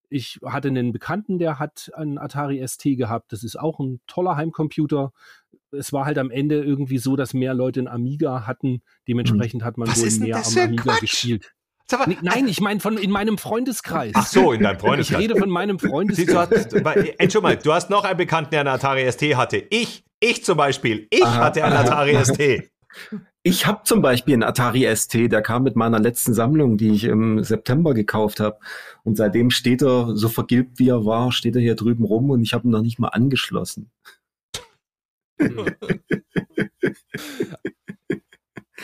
Ich 0.08 0.38
hatte 0.44 0.68
einen 0.68 0.92
Bekannten, 0.92 1.38
der 1.38 1.58
hat 1.58 1.90
einen 1.94 2.18
Atari 2.18 2.66
ST 2.66 2.84
gehabt. 2.96 3.32
Das 3.32 3.42
ist 3.42 3.58
auch 3.58 3.80
ein 3.80 4.00
toller 4.06 4.36
Heimcomputer. 4.36 5.12
Es 5.72 5.92
war 5.92 6.04
halt 6.06 6.18
am 6.18 6.30
Ende 6.30 6.62
irgendwie 6.62 6.98
so, 6.98 7.16
dass 7.16 7.34
mehr 7.34 7.54
Leute 7.54 7.80
einen 7.80 7.88
Amiga 7.88 8.46
hatten. 8.46 8.82
Dementsprechend 9.08 9.64
hat 9.64 9.78
man 9.78 9.88
Was 9.88 10.00
wohl 10.00 10.26
mehr 10.26 10.36
am 10.36 10.58
Amiga 10.58 10.82
Quatsch? 10.84 11.00
gespielt. 11.00 11.52
Mal, 11.92 12.06
Nee, 12.08 12.16
nein, 12.22 12.48
ich 12.48 12.60
meine 12.60 12.80
von 12.80 12.98
in 12.98 13.10
meinem 13.12 13.38
Freundeskreis. 13.38 14.12
Ach 14.16 14.26
so, 14.26 14.52
in 14.52 14.62
deinem 14.62 14.74
ich 14.76 14.80
Freundeskreis. 14.80 15.20
rede 15.20 15.36
von 15.36 15.50
meinem 15.50 15.78
Freundeskreis. 15.78 16.50
weil- 16.84 17.14
Entschuldigung 17.18 17.42
mal, 17.42 17.56
du 17.56 17.72
hast 17.72 17.90
noch 17.90 18.04
einen 18.04 18.16
Bekannten, 18.16 18.50
der 18.50 18.60
einen 18.60 18.68
Atari 18.70 19.10
ST 19.10 19.22
hatte. 19.36 19.58
Ich, 19.70 20.04
ich 20.18 20.44
zum 20.44 20.56
Beispiel, 20.56 21.06
ich 21.10 21.22
Aha, 21.24 21.44
hatte 21.44 21.62
einen. 21.64 21.76
Atari 21.76 22.16
ST. 22.24 22.70
Ich 23.42 23.66
habe 23.66 23.82
zum 23.84 24.02
Beispiel 24.02 24.34
einen 24.34 24.42
Atari 24.42 24.84
ST, 24.94 25.30
der 25.30 25.40
kam 25.40 25.62
mit 25.62 25.76
meiner 25.76 26.00
letzten 26.00 26.34
Sammlung, 26.34 26.76
die 26.76 26.90
ich 26.90 27.04
im 27.04 27.44
September 27.44 27.94
gekauft 27.94 28.40
habe. 28.40 28.58
Und 29.04 29.16
seitdem 29.16 29.50
steht 29.50 29.82
er, 29.82 30.16
so 30.16 30.28
vergilbt 30.28 30.78
wie 30.78 30.88
er 30.88 31.04
war, 31.04 31.30
steht 31.30 31.54
er 31.54 31.62
hier 31.62 31.76
drüben 31.76 32.04
rum 32.04 32.30
und 32.30 32.42
ich 32.42 32.54
habe 32.54 32.66
ihn 32.66 32.70
noch 32.70 32.82
nicht 32.82 32.98
mal 32.98 33.08
angeschlossen. 33.08 33.90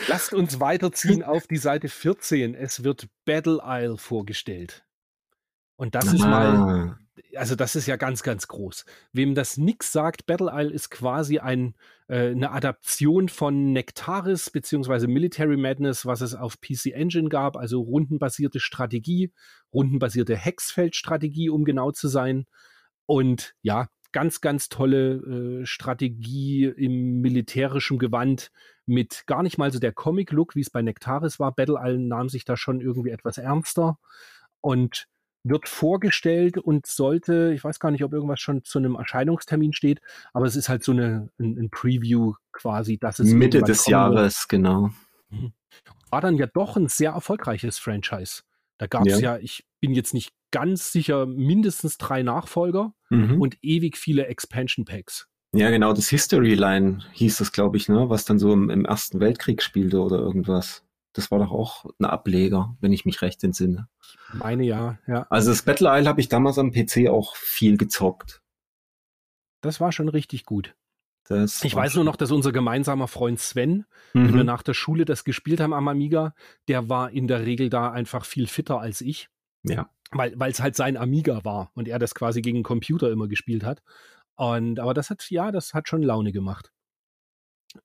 Lasst 0.07 0.33
uns 0.33 0.59
weiterziehen 0.59 1.23
auf 1.23 1.47
die 1.47 1.57
Seite 1.57 1.89
14. 1.89 2.55
Es 2.55 2.83
wird 2.83 3.07
Battle 3.25 3.61
Isle 3.65 3.97
vorgestellt. 3.97 4.85
Und 5.75 5.95
das 5.95 6.13
ist 6.13 6.21
mal, 6.21 6.55
Ah, 6.55 6.97
also 7.35 7.55
das 7.55 7.75
ist 7.75 7.87
ja 7.87 7.95
ganz, 7.95 8.23
ganz 8.23 8.47
groß. 8.47 8.85
Wem 9.11 9.35
das 9.35 9.57
nix 9.57 9.91
sagt, 9.91 10.25
Battle 10.25 10.51
Isle 10.53 10.71
ist 10.71 10.89
quasi 10.89 11.39
ein, 11.39 11.75
äh, 12.07 12.31
eine 12.31 12.51
Adaption 12.51 13.29
von 13.29 13.71
Nectaris 13.71 14.49
beziehungsweise 14.49 15.07
Military 15.07 15.57
Madness, 15.57 16.05
was 16.05 16.21
es 16.21 16.33
auf 16.35 16.59
PC 16.59 16.87
Engine 16.93 17.29
gab, 17.29 17.55
also 17.55 17.81
rundenbasierte 17.81 18.59
Strategie, 18.59 19.31
rundenbasierte 19.73 20.35
Hexfeldstrategie, 20.35 21.49
um 21.49 21.65
genau 21.65 21.91
zu 21.91 22.07
sein. 22.07 22.45
Und 23.05 23.53
ja, 23.61 23.89
ganz, 24.11 24.41
ganz 24.41 24.69
tolle 24.69 25.61
äh, 25.61 25.65
Strategie 25.65 26.65
im 26.65 27.21
militärischen 27.21 27.99
Gewand 27.99 28.51
mit 28.85 29.23
gar 29.27 29.43
nicht 29.43 29.57
mal 29.57 29.71
so 29.71 29.79
der 29.79 29.93
Comic-Look, 29.93 30.55
wie 30.55 30.61
es 30.61 30.69
bei 30.69 30.81
Nectaris 30.81 31.39
war. 31.39 31.53
Battle 31.53 31.79
Isle 31.81 31.99
nahm 31.99 32.29
sich 32.29 32.45
da 32.45 32.57
schon 32.57 32.81
irgendwie 32.81 33.11
etwas 33.11 33.37
ernster 33.37 33.97
und 34.61 35.07
wird 35.43 35.67
vorgestellt 35.67 36.57
und 36.57 36.85
sollte, 36.85 37.51
ich 37.53 37.63
weiß 37.63 37.79
gar 37.79 37.91
nicht, 37.91 38.03
ob 38.03 38.13
irgendwas 38.13 38.39
schon 38.39 38.63
zu 38.63 38.79
einem 38.79 38.95
Erscheinungstermin 38.95 39.73
steht, 39.73 39.99
aber 40.33 40.45
es 40.45 40.55
ist 40.55 40.69
halt 40.69 40.83
so 40.83 40.91
eine, 40.93 41.29
ein, 41.39 41.57
ein 41.57 41.69
Preview 41.69 42.33
quasi, 42.51 42.97
dass 42.97 43.19
es 43.19 43.31
Mitte 43.31 43.61
des 43.61 43.83
kommen 43.83 44.05
wird. 44.09 44.15
Jahres, 44.15 44.47
genau. 44.47 44.91
War 46.09 46.21
dann 46.21 46.37
ja 46.37 46.45
doch 46.47 46.77
ein 46.77 46.87
sehr 46.87 47.11
erfolgreiches 47.11 47.79
Franchise. 47.79 48.43
Da 48.77 48.87
gab 48.87 49.05
es 49.05 49.19
Ja. 49.19 49.35
ja, 49.35 49.41
ich 49.41 49.65
bin 49.81 49.93
jetzt 49.93 50.13
nicht 50.13 50.31
ganz 50.51 50.91
sicher, 50.91 51.25
mindestens 51.25 51.97
drei 51.97 52.23
Nachfolger 52.23 52.93
Mhm. 53.09 53.41
und 53.41 53.57
ewig 53.61 53.97
viele 53.97 54.27
Expansion 54.27 54.85
Packs. 54.85 55.27
Ja, 55.55 55.69
genau, 55.69 55.93
das 55.93 56.09
History 56.09 56.55
Line 56.55 56.99
hieß 57.13 57.37
das, 57.37 57.51
glaube 57.51 57.77
ich, 57.77 57.87
ne, 57.89 58.09
was 58.09 58.25
dann 58.25 58.39
so 58.39 58.53
im, 58.53 58.69
im 58.69 58.85
Ersten 58.85 59.19
Weltkrieg 59.19 59.61
spielte 59.61 59.99
oder 60.01 60.17
irgendwas. 60.17 60.83
Das 61.13 61.29
war 61.29 61.39
doch 61.39 61.51
auch 61.51 61.85
ein 61.99 62.05
Ableger, 62.05 62.75
wenn 62.81 62.91
ich 62.91 63.05
mich 63.05 63.21
recht 63.21 63.43
entsinne. 63.43 63.87
Meine 64.33 64.63
ja, 64.63 64.97
ja. 65.07 65.27
Also 65.29 65.51
das 65.51 65.61
Battle 65.61 65.89
Isle 65.95 66.09
habe 66.09 66.19
ich 66.21 66.27
damals 66.27 66.57
am 66.57 66.71
PC 66.71 67.07
auch 67.09 67.35
viel 67.35 67.77
gezockt. 67.77 68.41
Das 69.61 69.79
war 69.79 69.91
schon 69.91 70.09
richtig 70.09 70.45
gut. 70.45 70.75
Das 71.25 71.63
Ich 71.63 71.73
weiß 71.73 71.95
nur 71.95 72.03
noch, 72.03 72.15
dass 72.17 72.31
unser 72.31 72.51
gemeinsamer 72.51 73.07
Freund 73.07 73.39
Sven, 73.39 73.85
schon- 74.11 74.25
wenn 74.27 74.33
wir 74.33 74.41
Mhm. 74.41 74.47
nach 74.47 74.63
der 74.63 74.73
Schule 74.73 75.05
das 75.05 75.23
gespielt 75.23 75.61
haben 75.61 75.73
am 75.73 75.87
Amiga, 75.87 76.33
der 76.67 76.89
war 76.89 77.11
in 77.11 77.27
der 77.27 77.45
Regel 77.45 77.69
da 77.69 77.91
einfach 77.91 78.25
viel 78.25 78.47
fitter 78.47 78.79
als 78.79 78.99
ich. 78.99 79.29
Ja. 79.63 79.89
Weil 80.11 80.51
es 80.51 80.59
halt 80.59 80.75
sein 80.75 80.97
Amiga 80.97 81.43
war 81.45 81.71
und 81.75 81.87
er 81.87 81.97
das 81.97 82.13
quasi 82.13 82.41
gegen 82.41 82.57
den 82.57 82.63
Computer 82.63 83.09
immer 83.09 83.27
gespielt 83.27 83.63
hat. 83.63 83.81
Und 84.35 84.79
aber 84.79 84.93
das 84.93 85.09
hat, 85.09 85.29
ja, 85.29 85.51
das 85.51 85.73
hat 85.73 85.87
schon 85.87 86.03
Laune 86.03 86.31
gemacht. 86.33 86.71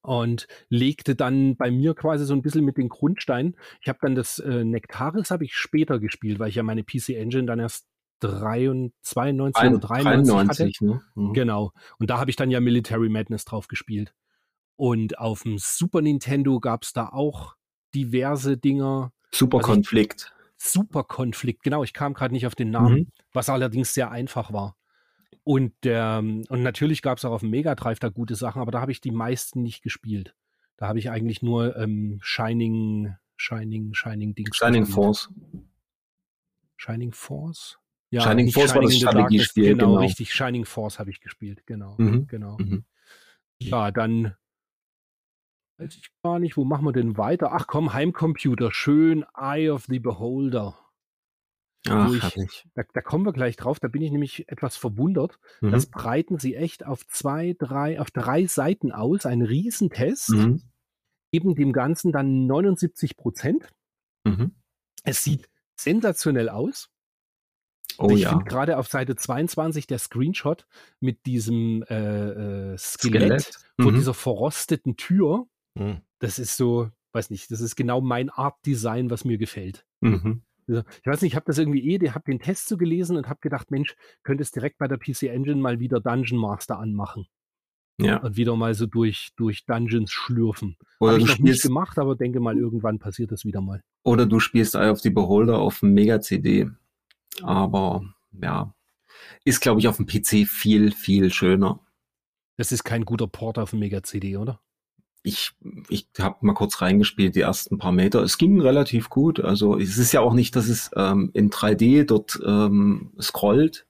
Und 0.03 0.46
legte 0.68 1.14
dann 1.14 1.57
bei 1.57 1.70
mir 1.70 1.94
quasi 1.94 2.24
so 2.24 2.35
ein 2.35 2.42
bisschen 2.42 2.64
mit 2.64 2.77
den 2.77 2.88
Grundsteinen. 2.88 3.57
Ich 3.81 3.88
habe 3.88 3.98
dann 4.03 4.14
das 4.14 4.38
äh, 4.38 4.64
Nectaris 4.64 5.31
habe 5.31 5.44
ich 5.44 5.55
später 5.55 5.98
gespielt, 5.98 6.38
weil 6.38 6.48
ich 6.51 6.55
ja 6.57 6.62
meine 6.62 6.85
PC 6.85 7.11
Engine 7.11 7.46
dann 7.46 7.59
erst 7.59 7.87
93, 8.20 8.92
92 9.03 9.70
oder 9.70 9.79
93 9.79 10.35
hatte. 10.35 10.46
93, 10.46 10.81
ne? 10.83 11.01
Mhm. 11.14 11.33
Genau. 11.33 11.72
Und 11.98 12.11
da 12.11 12.18
habe 12.18 12.31
ich 12.31 12.37
dann 12.37 12.51
ja 12.51 12.61
Military 12.61 13.09
Madness 13.09 13.44
drauf 13.44 13.68
gespielt. 13.68 14.14
Und 14.77 15.18
auf 15.18 15.42
dem 15.42 15.59
Super 15.59 16.03
Nintendo 16.03 16.61
gab 16.61 16.83
es 16.85 16.92
da 16.92 17.09
auch 17.09 17.57
diverse 17.94 18.57
Dinger. 18.57 19.12
Super 19.33 19.59
Also 19.59 19.72
Konflikt. 19.72 20.33
Super 20.57 21.05
Konflikt, 21.05 21.62
genau, 21.62 21.85
ich 21.85 21.92
kam 21.92 22.14
gerade 22.14 22.35
nicht 22.35 22.46
auf 22.46 22.57
den 22.57 22.70
Namen, 22.70 22.94
Mhm. 23.01 23.07
was 23.33 23.48
allerdings 23.48 23.94
sehr 23.94 24.11
einfach 24.11 24.53
war. 24.53 24.77
Und, 25.45 25.75
ähm, 25.85 26.45
und 26.49 26.62
natürlich 26.62 27.03
gab 27.03 27.19
es 27.19 27.25
auch 27.25 27.33
auf 27.33 27.41
dem 27.41 27.51
Mega 27.51 27.75
Drive 27.75 27.99
da 27.99 28.09
gute 28.09 28.35
Sachen, 28.35 28.61
aber 28.61 28.71
da 28.71 28.81
habe 28.81 28.93
ich 28.93 29.01
die 29.01 29.11
meisten 29.11 29.62
nicht 29.62 29.83
gespielt. 29.83 30.35
Da 30.77 30.88
habe 30.88 30.99
ich 30.99 31.11
eigentlich 31.11 31.43
nur 31.43 31.77
ähm, 31.77 32.19
Shining, 32.23 33.14
Shining, 33.37 33.95
Shining 33.95 34.35
Dings. 34.35 34.57
Shining 34.57 34.83
gespielt. 34.83 34.95
Force. 34.95 35.31
Shining 36.77 37.12
Force? 37.12 37.79
Shining 38.12 38.47
nicht 38.47 38.55
Force 38.55 38.75
war 38.75 38.83
das 38.83 38.95
Strategiespiel, 38.95 39.75
Genau, 39.75 39.87
genau. 39.87 40.01
richtig. 40.01 40.33
Shining 40.33 40.64
Force 40.64 40.99
habe 40.99 41.11
ich 41.11 41.21
gespielt, 41.21 41.67
genau. 41.67 41.95
Mhm. 41.99 42.27
Genau. 42.27 42.57
Mhm. 42.59 42.85
Ja, 43.61 43.91
dann 43.91 44.35
weiß 45.79 45.97
ich 45.97 46.11
gar 46.23 46.38
nicht, 46.38 46.57
wo 46.57 46.64
machen 46.64 46.87
wir 46.87 46.93
denn 46.93 47.19
weiter? 47.19 47.53
Ach 47.53 47.67
komm, 47.67 47.93
Heimcomputer, 47.93 48.73
schön 48.73 49.25
Eye 49.37 49.71
of 49.71 49.85
the 49.87 49.99
Beholder. 49.99 50.79
Ach, 51.90 52.12
ich- 52.14 52.22
herrlich. 52.22 52.66
Da, 52.74 52.83
da 52.92 53.01
kommen 53.01 53.24
wir 53.27 53.33
gleich 53.33 53.57
drauf, 53.57 53.81
da 53.81 53.88
bin 53.88 54.03
ich 54.03 54.11
nämlich 54.11 54.48
etwas 54.48 54.77
verwundert. 54.77 55.38
Mhm. 55.61 55.70
Das 55.72 55.87
breiten 55.87 56.38
sie 56.38 56.55
echt 56.55 56.85
auf 56.87 57.07
zwei, 57.07 57.55
drei, 57.59 58.01
auf 58.01 58.11
drei 58.11 58.46
Seiten 58.46 58.92
aus, 58.92 59.27
ein 59.27 59.42
Riesentest, 59.42 60.31
Mhm. 60.31 60.62
geben 61.33 61.55
dem 61.55 61.72
Ganzen 61.72 62.12
dann 62.12 62.46
79 62.46 63.16
Prozent. 63.16 63.68
Mhm. 64.24 64.55
Es 65.05 65.22
sieht 65.24 65.48
sensationell 65.79 66.48
aus. 66.48 66.90
Oh 67.98 68.11
ich 68.11 68.20
ja. 68.20 68.31
finde 68.31 68.44
gerade 68.44 68.79
auf 68.79 68.87
Seite 68.88 69.16
22 69.16 69.87
der 69.88 69.98
Screenshot 69.98 70.66
mit 71.01 71.27
diesem 71.27 71.83
äh, 71.88 72.72
äh, 72.74 72.79
Skelett, 72.79 73.51
vor 73.81 73.90
Mhm. 73.92 73.96
dieser 73.96 74.14
verrosteten 74.14 74.96
Tür. 74.96 75.48
Hm. 75.77 76.03
Das 76.20 76.38
ist 76.38 76.57
so, 76.57 76.90
weiß 77.12 77.31
nicht, 77.31 77.51
das 77.51 77.61
ist 77.61 77.74
genau 77.77 78.01
mein 78.01 78.31
Art-Design, 78.31 79.11
was 79.11 79.24
mir 79.24 79.38
gefällt. 79.38 79.85
Mhm. 80.01 80.42
Also, 80.68 80.83
Ich 81.00 81.07
weiß 81.07 81.22
nicht, 81.22 81.33
ich 81.33 81.37
habe 81.37 81.46
das 81.46 81.59
irgendwie 81.59 81.94
eh, 81.94 82.11
habe 82.11 82.24
den 82.31 82.38
Test 82.40 82.68
so 82.68 82.76
gelesen 82.76 83.16
und 83.16 83.28
habe 83.28 83.40
gedacht, 83.40 83.70
Mensch, 83.70 83.94
könntest 84.22 84.54
direkt 84.54 84.78
bei 84.78 84.87
der 84.88 84.98
PC 84.98 85.24
Engine 85.24 85.57
mal 85.61 85.81
wieder 85.81 86.00
Dungeon 86.00 86.38
Master 86.40 86.78
anmachen 86.78 87.26
Ja. 88.00 88.18
und 88.18 88.37
wieder 88.37 88.54
mal 88.57 88.74
so 88.74 88.87
durch, 88.87 89.31
durch 89.37 89.64
Dungeons 89.66 90.12
schlürfen. 90.12 90.76
Oder 91.00 91.12
Habe 91.12 91.20
du 91.24 91.24
ich 91.33 91.38
noch 91.38 91.44
nicht 91.44 91.62
gemacht, 91.62 91.98
aber 91.98 92.14
denke 92.16 92.40
mal, 92.40 92.57
irgendwann 92.59 92.98
passiert 92.98 93.33
das 93.33 93.44
wieder 93.44 93.61
mal. 93.61 93.83
oder 94.04 94.26
du 94.26 94.38
spielst 94.40 94.74
Eye 94.74 94.90
of 94.90 95.00
the 95.00 95.11
Beholder 95.11 95.59
auf 95.59 95.81
dem 95.81 95.94
Mega-CD. 95.94 96.68
Aber 97.42 98.02
ja, 98.33 98.74
ist, 99.44 99.61
glaube 99.61 99.81
ich, 99.81 99.88
auf 99.88 99.96
dem 99.96 100.07
PC 100.07 100.46
viel, 100.46 100.92
viel 100.92 101.33
schöner. 101.33 101.81
Das 102.57 102.72
ist 102.72 102.85
kein 102.85 103.04
guter 103.04 103.26
Port 103.28 103.59
auf 103.59 103.70
dem 103.70 103.78
Mega-CD, 103.78 104.37
oder? 104.37 104.61
Ich, 105.22 105.52
ich 105.88 106.09
habe 106.18 106.37
mal 106.42 106.54
kurz 106.54 106.81
reingespielt, 106.81 107.35
die 107.35 107.40
ersten 107.40 107.78
paar 107.78 107.92
Meter. 107.92 108.22
Es 108.22 108.38
ging 108.38 108.61
relativ 108.61 109.11
gut. 109.11 109.40
Also 109.40 109.76
es 109.78 109.98
ist 109.98 110.12
ja 110.12 110.20
auch 110.20 110.33
nicht, 110.33 110.54
dass 110.57 110.68
es 110.68 110.90
ähm, 110.96 111.31
in 111.35 111.50
3D 111.50 112.04
dort 112.04 112.38
ähm, 112.44 113.12
scrollt. 113.20 113.87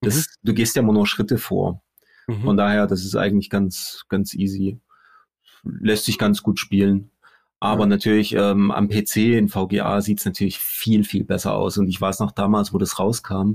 Das, 0.00 0.38
Du 0.42 0.54
gehst 0.54 0.76
ja 0.76 0.82
immer 0.82 0.92
nur 0.92 1.06
Schritte 1.06 1.36
vor. 1.38 1.82
Mhm. 2.28 2.42
Von 2.42 2.56
daher, 2.56 2.86
das 2.86 3.04
ist 3.04 3.16
eigentlich 3.16 3.50
ganz, 3.50 4.04
ganz 4.08 4.34
easy. 4.34 4.80
Lässt 5.64 6.04
sich 6.04 6.18
ganz 6.18 6.42
gut 6.42 6.58
spielen. 6.60 7.10
Aber 7.60 7.80
Ja. 7.82 7.86
natürlich 7.86 8.34
ähm, 8.34 8.70
am 8.70 8.88
PC 8.88 9.16
in 9.16 9.48
VGA 9.48 10.00
sieht's 10.00 10.24
natürlich 10.24 10.58
viel, 10.58 11.02
viel 11.02 11.24
besser 11.24 11.54
aus. 11.56 11.76
Und 11.76 11.88
ich 11.88 12.00
weiß 12.00 12.20
noch 12.20 12.30
damals, 12.30 12.72
wo 12.72 12.78
das 12.78 13.00
rauskam, 13.00 13.54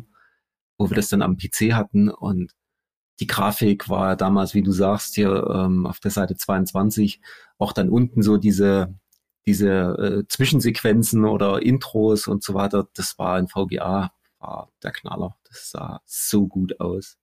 wo 0.77 0.89
wir 0.89 0.95
das 0.95 1.07
dann 1.07 1.21
am 1.21 1.38
PC 1.38 1.71
hatten 1.73 2.09
und 2.09 2.51
die 3.19 3.28
Grafik 3.28 3.89
war 3.89 4.15
damals, 4.15 4.54
wie 4.54 4.63
du 4.63 4.71
sagst, 4.71 5.15
hier 5.15 5.45
ähm, 5.54 5.86
auf 5.86 5.99
der 5.99 6.12
Seite 6.12 6.36
22, 6.36 7.21
auch 7.58 7.71
dann 7.73 7.89
unten 7.89 8.23
so 8.23 8.38
diese, 8.38 8.93
diese 9.45 9.67
äh, 9.69 10.28
Zwischensequenzen 10.28 11.26
oder 11.26 11.62
Intros 11.62 12.28
und 12.28 12.43
so 12.43 12.54
weiter. 12.54 12.88
Das 12.95 13.17
war 13.19 13.38
in 13.39 13.47
VGA, 13.47 14.12
war 14.39 14.71
der 14.82 14.91
Knaller. 14.91 15.38
Das 15.47 15.71
sah 15.71 16.02
so 16.06 16.47
gut 16.47 16.80
aus. 16.80 17.17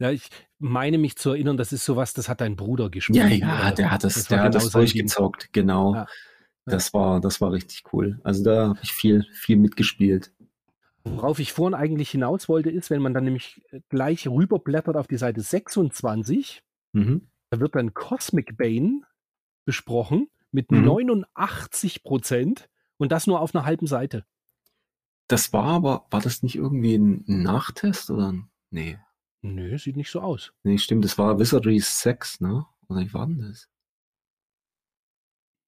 Ja, 0.00 0.12
ich 0.12 0.28
meine 0.60 0.96
mich 0.98 1.16
zu 1.16 1.30
erinnern, 1.30 1.56
das 1.56 1.72
ist 1.72 1.84
sowas, 1.84 2.14
das 2.14 2.28
hat 2.28 2.40
dein 2.40 2.54
Bruder 2.54 2.88
gespielt. 2.88 3.18
Ja, 3.18 3.26
ja, 3.26 3.70
Äh, 3.70 3.74
der 3.74 3.90
hat 3.90 4.04
das, 4.04 4.30
war 4.30 4.36
der 4.36 4.44
hat 4.44 4.54
das 4.54 4.64
genau 4.64 4.72
Ding. 4.72 4.80
durchgezockt, 4.80 5.52
genau. 5.52 5.94
Ja. 5.94 6.06
Das 6.66 6.92
war, 6.94 7.20
das 7.20 7.40
war 7.40 7.50
richtig 7.52 7.82
cool. 7.92 8.20
Also 8.22 8.44
da 8.44 8.68
habe 8.68 8.78
ich 8.82 8.92
viel, 8.92 9.24
viel 9.32 9.56
mitgespielt. 9.56 10.32
Worauf 11.04 11.38
ich 11.38 11.52
vorhin 11.52 11.74
eigentlich 11.74 12.10
hinaus 12.10 12.48
wollte, 12.48 12.70
ist, 12.70 12.90
wenn 12.90 13.00
man 13.02 13.14
dann 13.14 13.24
nämlich 13.24 13.62
gleich 13.88 14.26
rüberblättert 14.28 14.96
auf 14.96 15.06
die 15.06 15.16
Seite 15.16 15.40
26, 15.40 16.62
Mhm. 16.92 17.28
da 17.50 17.60
wird 17.60 17.74
dann 17.74 17.94
Cosmic 17.94 18.56
Bane 18.56 19.02
besprochen 19.64 20.28
mit 20.50 20.70
Mhm. 20.72 20.84
89 20.84 22.02
Prozent 22.02 22.68
Und 23.00 23.12
das 23.12 23.28
nur 23.28 23.40
auf 23.40 23.54
einer 23.54 23.64
halben 23.64 23.86
Seite. 23.86 24.24
Das 25.28 25.52
war 25.52 25.64
aber, 25.66 26.06
war 26.10 26.20
das 26.20 26.42
nicht 26.42 26.56
irgendwie 26.56 26.96
ein 26.96 27.22
Nachtest 27.28 28.10
oder? 28.10 28.34
Nee. 28.70 28.98
Nö, 29.40 29.78
sieht 29.78 29.96
nicht 29.96 30.10
so 30.10 30.20
aus. 30.20 30.52
Nee, 30.64 30.78
stimmt, 30.78 31.04
das 31.04 31.16
war 31.16 31.38
Wizardry 31.38 31.78
6, 31.78 32.40
ne? 32.40 32.66
Oder 32.88 33.00
wie 33.02 33.14
war 33.14 33.26
denn 33.26 33.38
das? 33.38 33.68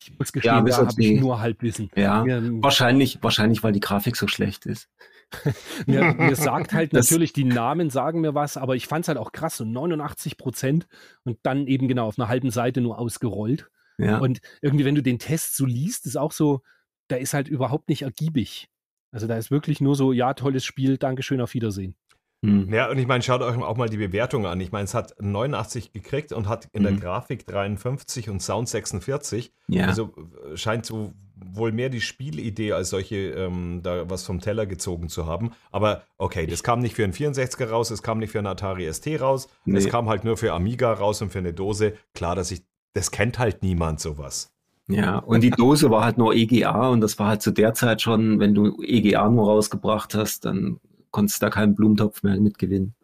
Ich 0.03 0.19
muss 0.19 0.33
gestehen, 0.33 0.65
da 0.65 0.77
habe 0.77 1.03
ich 1.03 1.21
nur 1.21 1.41
Halbwissen. 1.41 1.91
Ja, 1.95 2.25
mir, 2.25 2.43
wahrscheinlich, 2.63 3.23
wahrscheinlich, 3.23 3.63
weil 3.63 3.73
die 3.73 3.81
Grafik 3.81 4.17
so 4.17 4.29
schlecht 4.29 4.67
ist. 4.67 4.89
mir, 5.87 6.15
mir, 6.15 6.37
sagt 6.37 6.73
halt 6.73 6.93
das, 6.95 7.11
natürlich, 7.11 7.33
die 7.33 7.45
Namen 7.45 7.91
sagen 7.91 8.21
mir 8.21 8.35
was, 8.35 8.57
aber 8.57 8.77
ich 8.77 8.87
fand 8.87 9.05
es 9.05 9.09
halt 9.09 9.19
auch 9.19 9.33
krass, 9.33 9.57
so 9.57 9.65
89 9.65 10.37
Prozent 10.37 10.89
und 11.25 11.39
dann 11.43 11.67
eben 11.67 11.87
genau 11.87 12.07
auf 12.07 12.19
einer 12.19 12.29
halben 12.29 12.51
Seite 12.51 12.81
nur 12.81 12.99
ausgerollt. 12.99 13.71
Ja. 13.99 14.19
Und 14.19 14.41
irgendwie, 14.63 14.85
wenn 14.85 14.95
du 14.95 15.03
den 15.03 15.19
Test 15.19 15.57
so 15.57 15.67
liest, 15.67 16.07
ist 16.07 16.17
auch 16.17 16.33
so, 16.33 16.63
da 17.09 17.17
ist 17.17 17.35
halt 17.35 17.49
überhaupt 17.49 17.89
nicht 17.89 18.03
ergiebig. 18.03 18.69
Also 19.13 19.27
da 19.27 19.37
ist 19.37 19.51
wirklich 19.51 19.81
nur 19.81 19.97
so, 19.97 20.13
ja, 20.13 20.35
tolles 20.35 20.65
Spiel, 20.65 20.97
Dankeschön, 20.97 21.41
auf 21.41 21.55
Wiedersehen. 21.55 21.97
Hm. 22.43 22.73
Ja, 22.73 22.91
und 22.91 22.99
ich 22.99 23.07
meine, 23.07 23.23
schaut 23.23 23.43
euch 23.43 23.57
auch 23.63 23.77
mal 23.77 23.89
die 23.89 23.99
Bewertung 23.99 24.47
an. 24.47 24.61
Ich 24.61 24.73
meine, 24.73 24.85
es 24.85 24.95
hat 24.95 25.15
89 25.21 25.93
gekriegt 25.93 26.33
und 26.33 26.49
hat 26.49 26.69
in 26.73 26.85
hm. 26.87 26.95
der 26.95 27.01
Grafik 27.01 27.47
53 27.47 28.31
und 28.31 28.41
Sound 28.41 28.69
46. 28.69 29.53
Ja. 29.69 29.87
Also 29.87 30.15
äh, 30.51 30.57
scheint 30.57 30.87
so 30.87 31.13
wohl 31.53 31.73
mehr 31.73 31.89
die 31.89 32.01
Spielidee 32.01 32.73
als 32.73 32.91
solche 32.91 33.17
ähm, 33.17 33.81
da 33.83 34.09
was 34.09 34.25
vom 34.25 34.41
Teller 34.41 34.67
gezogen 34.67 35.09
zu 35.09 35.27
haben. 35.27 35.53
Aber 35.71 36.03
okay, 36.19 36.47
das 36.47 36.63
kam 36.63 36.81
nicht 36.81 36.95
für 36.95 37.05
einen 37.05 37.13
64er 37.13 37.69
raus, 37.69 37.91
es 37.91 38.03
kam 38.03 38.19
nicht 38.19 38.31
für 38.31 38.39
einen 38.39 38.47
Atari 38.47 38.93
ST 38.93 39.21
raus, 39.21 39.49
nee. 39.65 39.79
es 39.79 39.89
kam 39.89 40.09
halt 40.09 40.25
nur 40.25 40.37
für 40.37 40.53
Amiga 40.53 40.93
raus 40.93 41.23
und 41.23 41.31
für 41.31 41.39
eine 41.39 41.53
Dose. 41.53 41.95
Klar, 42.15 42.37
dass 42.37 42.51
ich, 42.51 42.63
das 42.95 43.11
kennt 43.11 43.39
halt 43.39 43.63
niemand 43.63 44.01
sowas. 44.01 44.53
Ja, 44.89 45.19
und 45.19 45.43
die 45.43 45.51
Dose 45.51 45.89
war 45.91 46.05
halt 46.05 46.19
nur 46.19 46.35
EGA 46.35 46.89
und 46.89 47.01
das 47.01 47.19
war 47.19 47.29
halt 47.29 47.43
zu 47.43 47.53
der 47.53 47.75
Zeit 47.75 48.03
schon, 48.03 48.41
wenn 48.41 48.55
du 48.55 48.83
EGA 48.83 49.29
nur 49.29 49.47
rausgebracht 49.47 50.15
hast, 50.15 50.45
dann 50.45 50.81
konntest 51.11 51.43
da 51.43 51.51
keinen 51.51 51.75
Blumentopf 51.75 52.23
mehr 52.23 52.41
mitgewinnen. 52.41 52.95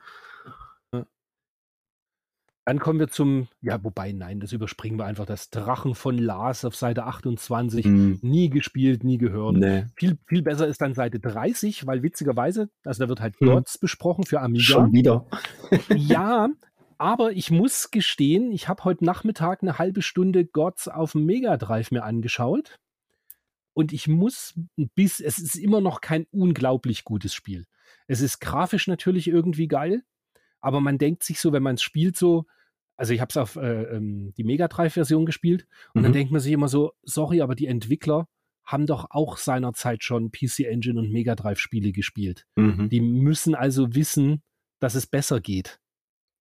Dann 2.66 2.80
kommen 2.80 2.98
wir 2.98 3.06
zum, 3.06 3.46
ja, 3.60 3.82
wobei, 3.84 4.10
nein, 4.10 4.40
das 4.40 4.50
überspringen 4.50 4.98
wir 4.98 5.04
einfach. 5.04 5.24
Das 5.24 5.50
Drachen 5.50 5.94
von 5.94 6.18
Lars 6.18 6.64
auf 6.64 6.74
Seite 6.74 7.04
28. 7.04 7.84
Hm. 7.84 8.18
Nie 8.22 8.50
gespielt, 8.50 9.04
nie 9.04 9.18
gehört. 9.18 9.56
Nee. 9.56 9.84
Viel, 9.94 10.18
viel 10.26 10.42
besser 10.42 10.66
ist 10.66 10.80
dann 10.80 10.92
Seite 10.92 11.20
30, 11.20 11.86
weil 11.86 12.02
witzigerweise, 12.02 12.68
also 12.84 13.04
da 13.04 13.08
wird 13.08 13.20
halt 13.20 13.38
hm. 13.38 13.46
Gods 13.46 13.78
besprochen 13.78 14.24
für 14.24 14.40
Amiga. 14.40 14.64
Schon 14.64 14.92
wieder. 14.92 15.26
ja, 15.94 16.48
aber 16.98 17.30
ich 17.30 17.52
muss 17.52 17.92
gestehen, 17.92 18.50
ich 18.50 18.66
habe 18.68 18.82
heute 18.82 19.04
Nachmittag 19.04 19.62
eine 19.62 19.78
halbe 19.78 20.02
Stunde 20.02 20.44
Gods 20.44 20.88
auf 20.88 21.12
dem 21.12 21.24
Mega 21.24 21.56
Drive 21.58 21.92
mir 21.92 22.02
angeschaut. 22.02 22.80
Und 23.74 23.92
ich 23.92 24.08
muss 24.08 24.54
bis, 24.74 25.20
es 25.20 25.38
ist 25.38 25.54
immer 25.54 25.80
noch 25.80 26.00
kein 26.00 26.26
unglaublich 26.32 27.04
gutes 27.04 27.32
Spiel. 27.32 27.64
Es 28.06 28.20
ist 28.20 28.40
grafisch 28.40 28.86
natürlich 28.86 29.28
irgendwie 29.28 29.68
geil, 29.68 30.02
aber 30.60 30.80
man 30.80 30.98
denkt 30.98 31.22
sich 31.22 31.40
so, 31.40 31.52
wenn 31.52 31.62
man 31.62 31.74
es 31.76 31.82
spielt, 31.82 32.16
so, 32.16 32.46
also 32.96 33.12
ich 33.12 33.20
habe 33.20 33.30
es 33.30 33.36
auf 33.36 33.56
äh, 33.56 33.82
ähm, 33.84 34.32
die 34.36 34.44
Mega 34.44 34.68
Drive-Version 34.68 35.26
gespielt 35.26 35.66
und 35.94 36.00
mhm. 36.00 36.04
dann 36.04 36.12
denkt 36.12 36.32
man 36.32 36.40
sich 36.40 36.52
immer 36.52 36.68
so, 36.68 36.92
sorry, 37.02 37.40
aber 37.40 37.54
die 37.54 37.66
Entwickler 37.66 38.28
haben 38.64 38.86
doch 38.86 39.06
auch 39.10 39.36
seinerzeit 39.36 40.02
schon 40.02 40.32
PC 40.32 40.60
Engine 40.60 40.98
und 40.98 41.12
Mega 41.12 41.36
Drive-Spiele 41.36 41.92
gespielt. 41.92 42.46
Mhm. 42.56 42.88
Die 42.88 43.00
müssen 43.00 43.54
also 43.54 43.94
wissen, 43.94 44.42
dass 44.80 44.94
es 44.94 45.06
besser 45.06 45.40
geht. 45.40 45.78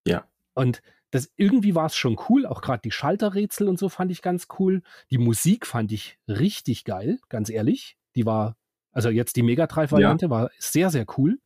Ja. 0.08 0.28
Und 0.56 0.82
das 1.12 1.32
irgendwie 1.38 1.75
war 1.75 1.86
es 1.86 1.95
schon 1.95 2.17
cool, 2.28 2.45
auch 2.45 2.62
gerade 2.62 2.82
die 2.84 2.91
Schalterrätsel 2.91 3.69
und 3.69 3.78
so 3.78 3.89
fand 3.89 4.12
ich 4.12 4.21
ganz 4.21 4.47
cool. 4.60 4.82
Die 5.12 5.17
Musik 5.17 5.65
fand 5.65 5.91
ich 5.91 6.17
richtig 6.28 6.84
geil, 6.84 7.19
ganz 7.30 7.49
ehrlich. 7.49 7.97
Die 8.15 8.25
war, 8.25 8.58
also 8.91 9.10
jetzt 9.10 9.36
die 9.36 9.43
Mega 9.43 9.67
Drive-Variante 9.67 10.25
ja. 10.25 10.30
war 10.30 10.49
sehr, 10.58 10.89
sehr 10.89 11.06
cool. 11.17 11.39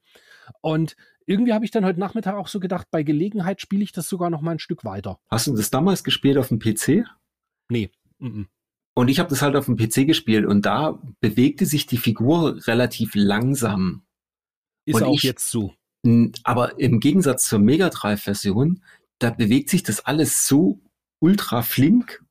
Und 0.61 0.95
irgendwie 1.25 1.53
habe 1.53 1.65
ich 1.65 1.71
dann 1.71 1.85
heute 1.85 1.99
Nachmittag 1.99 2.35
auch 2.35 2.47
so 2.47 2.59
gedacht, 2.59 2.87
bei 2.91 3.03
Gelegenheit 3.03 3.61
spiele 3.61 3.83
ich 3.83 3.91
das 3.91 4.09
sogar 4.09 4.29
noch 4.29 4.41
mal 4.41 4.51
ein 4.51 4.59
Stück 4.59 4.83
weiter. 4.83 5.19
Hast 5.29 5.47
du 5.47 5.55
das 5.55 5.69
damals 5.69 6.03
gespielt 6.03 6.37
auf 6.37 6.47
dem 6.47 6.59
PC? 6.59 7.05
Nee. 7.69 7.91
Mm. 8.17 8.43
Und 8.95 9.07
ich 9.07 9.19
habe 9.19 9.29
das 9.29 9.41
halt 9.41 9.55
auf 9.55 9.65
dem 9.65 9.77
PC 9.77 10.07
gespielt 10.07 10.45
und 10.45 10.65
da 10.65 10.99
bewegte 11.21 11.65
sich 11.65 11.85
die 11.85 11.97
Figur 11.97 12.67
relativ 12.67 13.11
langsam. 13.15 14.01
Ist 14.85 14.95
und 14.95 15.03
auch 15.03 15.13
ich, 15.13 15.23
jetzt 15.23 15.49
so. 15.49 15.73
Aber 16.43 16.79
im 16.79 16.99
Gegensatz 16.99 17.47
zur 17.47 17.59
Mega 17.59 17.89
Drive-Version, 17.89 18.81
da 19.19 19.29
bewegt 19.29 19.69
sich 19.69 19.83
das 19.83 20.05
alles 20.05 20.47
so 20.47 20.81
ultra 21.19 21.61
flink, 21.61 22.23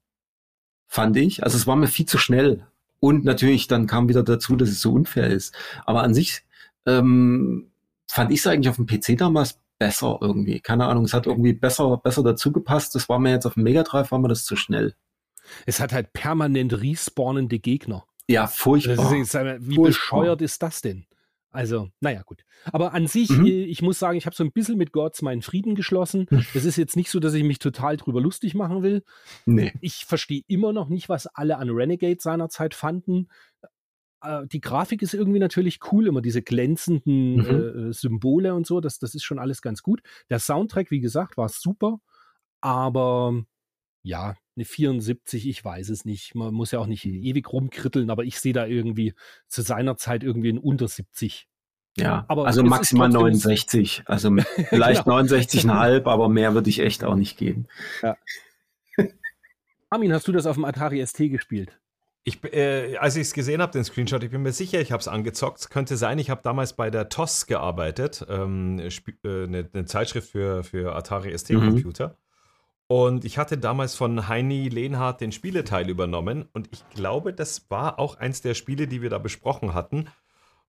fand 0.89 1.17
ich. 1.17 1.45
Also 1.45 1.57
es 1.57 1.67
war 1.67 1.77
mir 1.77 1.87
viel 1.87 2.07
zu 2.07 2.19
schnell. 2.19 2.67
Und 3.01 3.25
natürlich 3.25 3.69
dann 3.69 3.87
kam 3.87 4.09
wieder 4.09 4.23
dazu, 4.23 4.57
dass 4.57 4.71
es 4.71 4.81
so 4.81 4.93
unfair 4.93 5.29
ist. 5.29 5.55
Aber 5.87 6.03
an 6.03 6.15
sich 6.15 6.43
ähm, 6.87 7.68
fand 8.09 8.33
ich 8.33 8.41
es 8.41 8.47
eigentlich 8.47 8.69
auf 8.69 8.77
dem 8.77 8.87
PC 8.87 9.17
damals 9.19 9.61
besser 9.79 10.19
irgendwie. 10.21 10.61
Keine 10.61 10.87
Ahnung, 10.87 11.05
es 11.05 11.15
hat 11.15 11.27
irgendwie 11.27 11.53
besser, 11.53 11.97
besser 11.99 12.23
dazu 12.23 12.53
gepasst. 12.53 12.95
Das 12.95 13.09
war 13.09 13.19
mir 13.19 13.31
jetzt 13.31 13.47
auf 13.47 13.55
dem 13.55 13.63
Mega 13.63 13.83
Drive, 13.83 14.11
war 14.11 14.19
mir 14.19 14.29
das 14.29 14.45
zu 14.45 14.57
schnell. 14.57 14.95
Es 15.67 15.81
hat 15.81 15.93
halt 15.93 16.13
permanent 16.13 16.81
respawnende 16.81 17.59
Gegner. 17.59 18.05
Ja, 18.29 18.47
furchtbar. 18.47 19.15
Ist, 19.17 19.35
wie 19.35 19.77
furchtbar. 19.77 19.85
bescheuert 19.85 20.43
ist 20.43 20.63
das 20.63 20.83
denn? 20.83 21.07
Also, 21.51 21.89
naja, 22.01 22.23
gut. 22.23 22.45
Aber 22.73 22.93
an 22.93 23.07
sich, 23.07 23.31
mhm. 23.31 23.47
Äh, 23.47 23.65
ich 23.65 23.81
muss 23.81 23.99
sagen, 23.99 24.19
ich 24.19 24.27
habe 24.27 24.37
so 24.37 24.45
ein 24.45 24.53
bisschen 24.53 24.77
mit 24.77 24.93
Gods 24.93 25.23
meinen 25.23 25.41
Frieden 25.41 25.75
geschlossen. 25.75 26.27
Es 26.55 26.65
ist 26.65 26.77
jetzt 26.77 26.97
nicht 26.97 27.11
so, 27.11 27.21
dass 27.21 27.33
ich 27.33 27.43
mich 27.43 27.59
total 27.59 27.97
drüber 27.97 28.21
lustig 28.21 28.55
machen 28.55 28.83
will. 28.83 29.03
Nee. 29.47 29.73
Ich 29.81 30.05
verstehe 30.05 30.43
immer 30.47 30.73
noch 30.73 30.89
nicht, 30.89 31.09
was 31.09 31.27
alle 31.27 31.57
an 31.57 31.71
Renegade 31.71 32.19
seinerzeit 32.21 32.75
fanden. 32.75 33.29
Äh, 34.23 34.47
die 34.47 34.61
Grafik 34.61 35.03
ist 35.03 35.15
irgendwie 35.15 35.39
natürlich 35.39 35.81
cool, 35.93 36.07
immer 36.07 36.21
diese 36.21 36.43
glänzenden 36.43 37.37
mhm. 37.37 37.91
äh, 37.91 37.93
Symbole 37.93 38.55
und 38.55 38.67
so, 38.67 38.81
das, 38.81 38.99
das 38.99 39.15
ist 39.15 39.25
schon 39.25 39.39
alles 39.39 39.63
ganz 39.63 39.83
gut. 39.83 40.01
Der 40.31 40.39
Soundtrack, 40.39 40.91
wie 40.91 41.01
gesagt, 41.01 41.37
war 41.37 41.49
super, 41.49 41.99
aber 42.61 43.43
ja, 44.03 44.37
eine 44.57 44.65
74, 44.65 45.49
ich 45.49 45.65
weiß 45.65 45.91
es 45.91 46.05
nicht. 46.05 46.35
Man 46.35 46.55
muss 46.55 46.71
ja 46.71 46.79
auch 46.79 46.87
nicht 46.87 47.05
mhm. 47.05 47.23
ewig 47.23 47.53
rumkritteln, 47.53 48.11
aber 48.11 48.25
ich 48.25 48.41
sehe 48.41 48.53
da 48.53 48.67
irgendwie 48.67 49.15
zu 49.49 49.63
seiner 49.63 49.97
Zeit 49.97 50.25
irgendwie 50.25 50.51
ein 50.51 50.59
unter 50.59 50.89
70. 50.89 51.47
Ja, 51.97 52.25
aber 52.29 52.47
also 52.47 52.63
maximal 52.63 53.09
69, 53.09 54.05
also 54.07 54.31
vielleicht 54.69 55.05
genau. 55.05 55.19
69,5, 55.19 56.07
aber 56.07 56.29
mehr 56.29 56.55
würde 56.55 56.71
ich 56.71 56.79
echt 56.79 57.03
auch 57.03 57.17
nicht 57.17 57.37
geben. 57.37 57.67
Ja. 58.03 58.17
Armin, 59.91 60.13
hast 60.13 60.29
du 60.29 60.33
das 60.33 60.47
auf 60.47 60.55
dem 60.55 60.65
Atari 60.65 61.05
ST 61.05 61.19
gespielt? 61.31 61.79
Ich, 62.25 62.43
äh, 62.45 62.97
als 62.97 63.17
ich 63.17 63.23
es 63.23 63.33
gesehen 63.33 63.63
habe, 63.63 63.73
den 63.73 63.85
Screenshot, 63.85 64.23
ich 64.23 64.31
bin 64.31 64.43
mir 64.43 64.53
sicher, 64.53 64.81
ich 64.81 64.93
habe 64.93 65.01
es 65.01 65.09
angezockt. 65.09 65.71
Könnte 65.71 65.97
sein, 65.97 66.19
ich 66.19 66.31
habe 66.31 66.43
damals 66.43 66.75
bei 66.75 66.91
der 66.91 67.09
TOS 67.09 67.47
gearbeitet, 67.47 68.27
ähm, 68.29 68.79
äh, 68.81 68.91
eine, 69.25 69.69
eine, 69.73 69.85
Zeitschrift 69.87 70.31
für, 70.31 70.63
für 70.63 70.95
Atari 70.95 71.37
ST-Computer. 71.37 72.09
Mhm. 72.09 72.15
Und 72.89 73.25
ich 73.27 73.37
hatte 73.37 73.59
damals 73.59 73.95
von 73.95 74.29
Heini 74.29 74.69
Lehnhardt 74.69 75.21
den 75.21 75.31
Spieleteil 75.31 75.91
übernommen. 75.91 76.49
Und 76.53 76.69
ich 76.73 76.89
glaube, 76.89 77.35
das 77.35 77.71
war 77.71 77.99
auch 77.99 78.17
eins 78.17 78.41
der 78.41 78.55
Spiele, 78.55 78.89
die 78.89 79.03
wir 79.03 79.11
da 79.11 79.19
besprochen 79.19 79.75
hatten. 79.75 80.09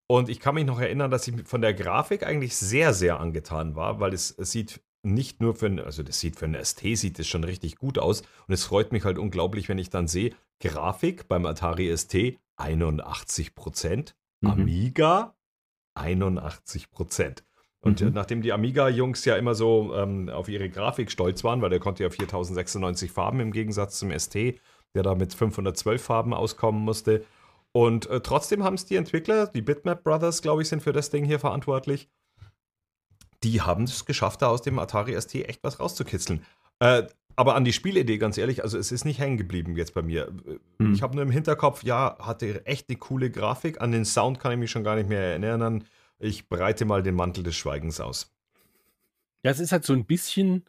Und 0.05 0.27
ich 0.27 0.39
kann 0.39 0.55
mich 0.55 0.65
noch 0.65 0.79
erinnern, 0.79 1.11
dass 1.11 1.27
ich 1.27 1.47
von 1.47 1.61
der 1.61 1.73
Grafik 1.73 2.25
eigentlich 2.25 2.57
sehr, 2.57 2.93
sehr 2.93 3.19
angetan 3.19 3.75
war, 3.75 3.99
weil 3.99 4.13
es, 4.13 4.31
es 4.31 4.51
sieht 4.51 4.81
nicht 5.01 5.39
nur 5.39 5.55
für 5.55 5.67
ein, 5.67 5.79
also 5.79 6.03
das 6.03 6.19
sieht 6.19 6.35
für 6.35 6.45
ein 6.45 6.57
ST, 6.61 6.81
sieht 6.81 7.19
es 7.19 7.27
schon 7.27 7.45
richtig 7.45 7.77
gut 7.77 7.97
aus. 7.97 8.21
Und 8.47 8.53
es 8.53 8.65
freut 8.65 8.91
mich 8.91 9.05
halt 9.05 9.17
unglaublich, 9.17 9.69
wenn 9.69 9.77
ich 9.77 9.89
dann 9.89 10.07
sehe, 10.07 10.33
Grafik 10.59 11.27
beim 11.27 11.45
Atari 11.45 11.95
ST 11.95 12.37
81%, 12.57 14.13
mhm. 14.41 14.49
Amiga 14.49 15.35
81%. 15.97 17.43
Und 17.81 18.01
mhm. 18.01 18.11
nachdem 18.13 18.41
die 18.41 18.51
Amiga-Jungs 18.51 19.23
ja 19.25 19.37
immer 19.37 19.55
so 19.55 19.95
ähm, 19.95 20.29
auf 20.29 20.49
ihre 20.49 20.69
Grafik 20.69 21.11
stolz 21.11 21.43
waren, 21.43 21.61
weil 21.61 21.69
der 21.69 21.79
konnte 21.79 22.03
ja 22.03 22.09
4096 22.09 23.11
Farben 23.11 23.39
im 23.39 23.51
Gegensatz 23.51 23.99
zum 23.99 24.11
ST, 24.17 24.35
der 24.35 25.03
da 25.03 25.15
mit 25.15 25.33
512 25.33 26.01
Farben 26.01 26.33
auskommen 26.33 26.81
musste. 26.81 27.25
Und 27.71 28.07
äh, 28.07 28.19
trotzdem 28.19 28.63
haben 28.63 28.73
es 28.73 28.85
die 28.85 28.95
Entwickler, 28.95 29.47
die 29.47 29.61
Bitmap 29.61 30.03
Brothers, 30.03 30.41
glaube 30.41 30.61
ich, 30.61 30.67
sind 30.67 30.81
für 30.81 30.91
das 30.91 31.09
Ding 31.09 31.23
hier 31.23 31.39
verantwortlich 31.39 32.09
die 33.43 33.61
haben 33.61 33.83
es 33.83 34.05
geschafft, 34.05 34.41
da 34.41 34.47
aus 34.47 34.61
dem 34.61 34.79
Atari 34.79 35.19
ST 35.19 35.35
echt 35.35 35.63
was 35.63 35.79
rauszukitzeln. 35.79 36.45
Äh, 36.79 37.03
aber 37.35 37.55
an 37.55 37.63
die 37.63 37.73
Spielidee, 37.73 38.17
ganz 38.17 38.37
ehrlich, 38.37 38.63
also 38.63 38.77
es 38.77 38.91
ist 38.91 39.05
nicht 39.05 39.19
hängen 39.19 39.37
geblieben 39.37 39.75
jetzt 39.77 39.93
bei 39.93 40.01
mir. 40.01 40.31
Hm. 40.79 40.93
Ich 40.93 41.01
habe 41.01 41.15
nur 41.15 41.23
im 41.23 41.31
Hinterkopf, 41.31 41.83
ja, 41.83 42.17
hatte 42.19 42.65
echt 42.65 42.89
eine 42.89 42.97
coole 42.97 43.31
Grafik. 43.31 43.81
An 43.81 43.91
den 43.91 44.05
Sound 44.05 44.39
kann 44.39 44.51
ich 44.51 44.57
mich 44.57 44.71
schon 44.71 44.83
gar 44.83 44.95
nicht 44.95 45.07
mehr 45.07 45.21
erinnern. 45.21 45.85
Ich 46.19 46.49
breite 46.49 46.85
mal 46.85 47.01
den 47.01 47.15
Mantel 47.15 47.43
des 47.43 47.55
Schweigens 47.55 48.01
aus. 48.01 48.33
Ja, 49.43 49.51
es 49.51 49.59
ist 49.59 49.71
halt 49.71 49.85
so 49.85 49.93
ein 49.93 50.05
bisschen 50.05 50.65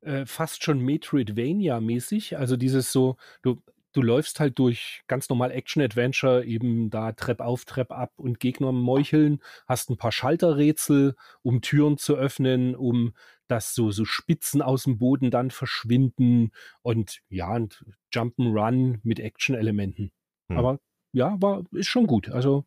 äh, 0.00 0.26
fast 0.26 0.64
schon 0.64 0.80
Metroidvania-mäßig. 0.80 2.36
Also 2.36 2.56
dieses 2.56 2.90
so, 2.90 3.16
du, 3.42 3.62
du 3.92 4.02
läufst 4.02 4.40
halt 4.40 4.58
durch 4.58 5.02
ganz 5.06 5.28
normal 5.28 5.50
Action-Adventure, 5.50 6.44
eben 6.44 6.90
da 6.90 7.12
Trepp 7.12 7.40
auf, 7.40 7.64
Trepp 7.64 7.90
ab 7.92 8.12
und 8.16 8.40
Gegner 8.40 8.72
meucheln, 8.72 9.40
hast 9.66 9.90
ein 9.90 9.96
paar 9.96 10.12
Schalterrätsel, 10.12 11.16
um 11.42 11.60
Türen 11.60 11.98
zu 11.98 12.16
öffnen, 12.16 12.74
um 12.76 13.14
dass 13.48 13.74
so, 13.74 13.90
so 13.90 14.04
Spitzen 14.04 14.60
aus 14.60 14.84
dem 14.84 14.98
Boden 14.98 15.30
dann 15.30 15.50
verschwinden 15.50 16.52
und 16.82 17.20
ja, 17.30 17.54
und 17.54 17.84
Jump'n'Run 18.12 19.00
mit 19.02 19.20
Action-Elementen. 19.20 20.12
Hm. 20.50 20.58
Aber 20.58 20.80
ja, 21.12 21.36
war, 21.40 21.64
ist 21.72 21.86
schon 21.88 22.06
gut. 22.06 22.28
Also 22.30 22.66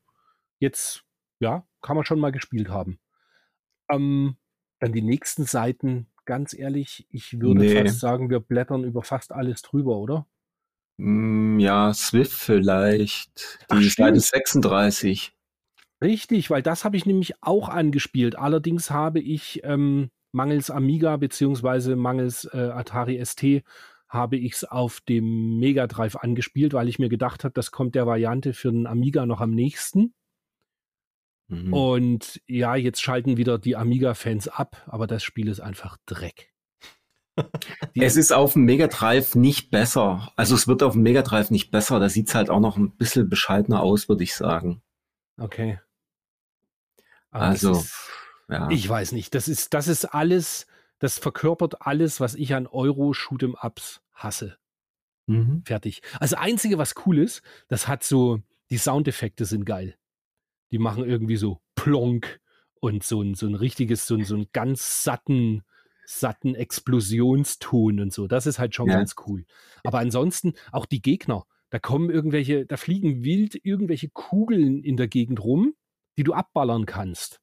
jetzt, 0.60 1.03
ja, 1.39 1.67
kann 1.81 1.95
man 1.95 2.05
schon 2.05 2.19
mal 2.19 2.31
gespielt 2.31 2.69
haben. 2.69 2.99
Ähm, 3.89 4.38
dann 4.79 4.93
die 4.93 5.01
nächsten 5.03 5.45
Seiten, 5.45 6.07
ganz 6.25 6.53
ehrlich, 6.53 7.05
ich 7.10 7.39
würde 7.39 7.62
Nee. 7.62 7.73
fast 7.84 7.99
sagen, 7.99 8.29
wir 8.29 8.39
blättern 8.39 8.84
über 8.84 9.03
fast 9.03 9.31
alles 9.31 9.62
drüber, 9.62 9.97
oder? 9.97 10.25
Mm, 11.01 11.59
Ja, 11.59 11.93
Swift 11.93 12.31
vielleicht. 12.31 13.59
Ach, 13.69 13.79
Die 13.79 13.89
Seite 13.89 14.21
stimmt. 14.21 14.45
36. 14.45 15.33
Richtig, 16.03 16.49
weil 16.49 16.61
das 16.61 16.85
habe 16.85 16.97
ich 16.97 17.05
nämlich 17.05 17.33
auch 17.41 17.69
angespielt. 17.69 18.35
Allerdings 18.37 18.91
habe 18.91 19.19
ich 19.19 19.61
ähm, 19.63 20.09
mangels 20.31 20.69
Amiga 20.69 21.17
beziehungsweise 21.17 21.95
mangels 21.95 22.45
äh, 22.45 22.69
Atari 22.71 23.23
ST 23.23 23.63
habe 24.09 24.35
ich 24.35 24.53
es 24.53 24.63
auf 24.65 24.99
dem 25.01 25.57
Mega 25.57 25.87
Drive 25.87 26.17
angespielt, 26.17 26.73
weil 26.73 26.89
ich 26.89 26.99
mir 26.99 27.07
gedacht 27.09 27.45
habe, 27.45 27.53
das 27.53 27.71
kommt 27.71 27.95
der 27.95 28.05
Variante 28.05 28.53
für 28.53 28.69
den 28.71 28.85
Amiga 28.85 29.25
noch 29.25 29.39
am 29.39 29.51
nächsten. 29.51 30.13
Mhm. 31.47 31.73
Und 31.73 32.41
ja, 32.45 32.75
jetzt 32.75 33.01
schalten 33.01 33.37
wieder 33.37 33.57
die 33.57 33.77
Amiga-Fans 33.77 34.49
ab, 34.49 34.83
aber 34.87 35.07
das 35.07 35.23
Spiel 35.23 35.47
ist 35.47 35.61
einfach 35.61 35.97
Dreck. 36.05 36.50
Es 37.95 38.17
ist 38.17 38.31
auf 38.33 38.53
dem 38.53 38.65
Mega 38.65 38.87
Drive 38.87 39.35
nicht 39.35 39.71
besser. 39.71 40.31
Also 40.35 40.55
es 40.55 40.67
wird 40.67 40.83
auf 40.83 40.93
dem 40.93 41.01
Mega 41.03 41.21
Drive 41.21 41.49
nicht 41.51 41.71
besser. 41.71 41.99
Da 41.99 42.09
sieht 42.09 42.27
es 42.29 42.35
halt 42.35 42.49
auch 42.49 42.59
noch 42.59 42.77
ein 42.77 42.91
bisschen 42.97 43.29
bescheidener 43.29 43.81
aus, 43.81 44.09
würde 44.09 44.23
ich 44.23 44.35
sagen. 44.35 44.81
okay. 45.37 45.79
Aber 47.31 47.45
das 47.51 47.63
Also, 47.65 47.79
ist- 47.79 48.09
ja. 48.49 48.69
Ich 48.69 48.87
weiß 48.87 49.13
nicht. 49.13 49.33
Das 49.33 49.47
ist, 49.47 49.73
das 49.73 49.87
ist 49.87 50.05
alles, 50.13 50.67
das 50.99 51.17
verkörpert 51.17 51.81
alles, 51.87 52.19
was 52.19 52.35
ich 52.35 52.53
an 52.53 52.67
Euro-Shoot'em-Ups 52.67 54.01
hasse. 54.13 54.57
Mhm. 55.27 55.63
Fertig. 55.65 56.01
Also 56.19 56.35
einzige, 56.35 56.77
was 56.77 56.95
cool 57.05 57.19
ist, 57.19 57.41
das 57.69 57.87
hat 57.87 58.03
so, 58.03 58.41
die 58.69 58.77
Soundeffekte 58.77 59.45
sind 59.45 59.63
geil. 59.65 59.95
Die 60.71 60.79
machen 60.79 61.05
irgendwie 61.05 61.37
so 61.37 61.61
plonk 61.75 62.41
und 62.81 63.03
so 63.03 63.21
ein, 63.21 63.35
so 63.35 63.47
ein 63.47 63.55
richtiges, 63.55 64.05
so 64.05 64.15
ein, 64.15 64.25
so 64.25 64.35
ein 64.35 64.47
ganz 64.51 65.03
satten, 65.03 65.63
satten 66.05 66.55
Explosionston 66.55 67.99
und 67.99 68.13
so. 68.13 68.27
Das 68.27 68.45
ist 68.45 68.59
halt 68.59 68.75
schon 68.75 68.87
Ja. 68.89 68.97
ganz 68.97 69.15
cool. 69.25 69.45
Aber 69.83 69.99
ansonsten 69.99 70.53
auch 70.71 70.85
die 70.85 71.01
Gegner. 71.01 71.45
Da 71.69 71.79
kommen 71.79 72.09
irgendwelche, 72.09 72.65
da 72.65 72.75
fliegen 72.77 73.23
wild 73.23 73.57
irgendwelche 73.63 74.09
Kugeln 74.09 74.83
in 74.83 74.97
der 74.97 75.07
Gegend 75.07 75.43
rum, 75.43 75.73
die 76.17 76.23
du 76.23 76.33
abballern 76.33 76.85
kannst. 76.85 77.39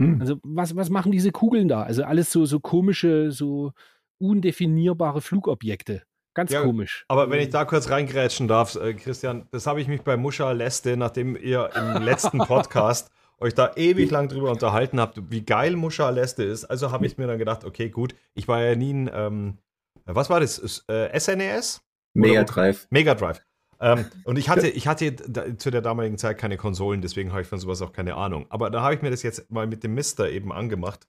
Hm. 0.00 0.20
Also 0.20 0.38
was, 0.42 0.74
was 0.74 0.90
machen 0.90 1.12
diese 1.12 1.30
Kugeln 1.32 1.68
da? 1.68 1.82
Also 1.82 2.02
alles 2.04 2.32
so, 2.32 2.44
so 2.44 2.58
komische, 2.60 3.30
so 3.30 3.72
undefinierbare 4.18 5.20
Flugobjekte. 5.20 6.02
Ganz 6.34 6.52
Ja, 6.52 6.62
komisch. 6.62 7.04
Aber 7.08 7.30
wenn 7.30 7.40
ich 7.40 7.50
da 7.50 7.64
kurz 7.64 7.90
reingrätschen 7.90 8.46
darf, 8.48 8.74
äh, 8.76 8.94
Christian, 8.94 9.48
das 9.50 9.66
habe 9.66 9.80
ich 9.80 9.88
mich 9.88 10.02
bei 10.02 10.16
Muscha 10.16 10.52
Leste, 10.52 10.96
nachdem 10.96 11.36
ihr 11.36 11.70
im 11.74 12.02
letzten 12.02 12.38
Podcast 12.38 13.10
euch 13.40 13.54
da 13.54 13.72
ewig 13.76 14.10
lang 14.10 14.28
drüber 14.28 14.50
unterhalten 14.50 15.00
habt, 15.00 15.30
wie 15.30 15.42
geil 15.44 15.76
Muscha 15.76 16.10
Leste 16.10 16.42
ist. 16.42 16.64
Also 16.64 16.90
habe 16.90 17.06
ich 17.06 17.18
mir 17.18 17.26
dann 17.26 17.38
gedacht, 17.38 17.64
okay, 17.64 17.88
gut, 17.88 18.14
ich 18.34 18.48
war 18.48 18.62
ja 18.62 18.74
nie 18.74 18.92
ein, 18.92 19.10
ähm, 19.12 19.58
was 20.04 20.30
war 20.30 20.40
das? 20.40 20.84
Äh, 20.88 21.18
SNES? 21.18 21.82
Mega 22.14 22.40
Oder- 22.40 22.44
Drive. 22.44 22.86
Mega 22.90 23.14
Drive. 23.14 23.40
Ähm, 23.80 24.06
und 24.24 24.38
ich 24.38 24.48
hatte, 24.48 24.68
ich 24.68 24.88
hatte 24.88 25.12
da, 25.12 25.56
zu 25.56 25.70
der 25.70 25.82
damaligen 25.82 26.18
Zeit 26.18 26.38
keine 26.38 26.56
Konsolen, 26.56 27.00
deswegen 27.00 27.30
habe 27.32 27.42
ich 27.42 27.48
von 27.48 27.58
sowas 27.58 27.80
auch 27.82 27.92
keine 27.92 28.14
Ahnung. 28.16 28.46
Aber 28.48 28.70
da 28.70 28.82
habe 28.82 28.94
ich 28.94 29.02
mir 29.02 29.10
das 29.10 29.22
jetzt 29.22 29.50
mal 29.50 29.66
mit 29.66 29.84
dem 29.84 29.94
Mister 29.94 30.28
eben 30.30 30.52
angemacht. 30.52 31.06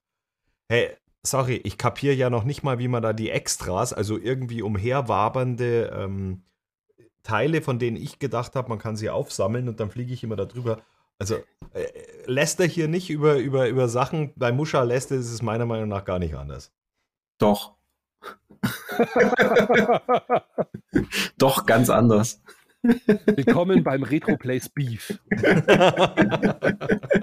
Hey, 0.67 0.91
sorry, 1.23 1.59
ich 1.63 1.77
kapiere 1.77 2.13
ja 2.13 2.29
noch 2.29 2.43
nicht 2.43 2.61
mal, 2.61 2.77
wie 2.77 2.87
man 2.87 3.01
da 3.01 3.13
die 3.13 3.31
Extras, 3.31 3.91
also 3.91 4.17
irgendwie 4.19 4.61
umherwabernde 4.61 5.91
ähm, 5.95 6.43
Teile, 7.23 7.61
von 7.61 7.79
denen 7.79 7.97
ich 7.97 8.19
gedacht 8.19 8.55
habe, 8.55 8.69
man 8.69 8.79
kann 8.79 8.95
sie 8.95 9.09
aufsammeln 9.09 9.67
und 9.67 9.79
dann 9.79 9.89
fliege 9.89 10.13
ich 10.13 10.23
immer 10.23 10.35
da 10.35 10.45
drüber. 10.45 10.81
Also 11.19 11.35
äh, 11.73 11.85
lässt 12.25 12.59
er 12.61 12.65
hier 12.65 12.87
nicht 12.87 13.09
über, 13.09 13.37
über, 13.37 13.67
über 13.67 13.89
Sachen, 13.89 14.31
bei 14.37 14.53
Muscha 14.53 14.83
lässt 14.83 15.11
ist 15.11 15.29
es 15.29 15.41
meiner 15.41 15.65
Meinung 15.65 15.89
nach 15.89 16.05
gar 16.05 16.17
nicht 16.17 16.33
anders. 16.33 16.71
Doch. 17.37 17.75
Doch, 21.37 21.65
ganz 21.65 21.89
anders. 21.89 22.41
Willkommen 22.81 23.83
beim 23.83 24.03
Retro 24.03 24.37
Plays 24.37 24.69
Beef. 24.69 25.19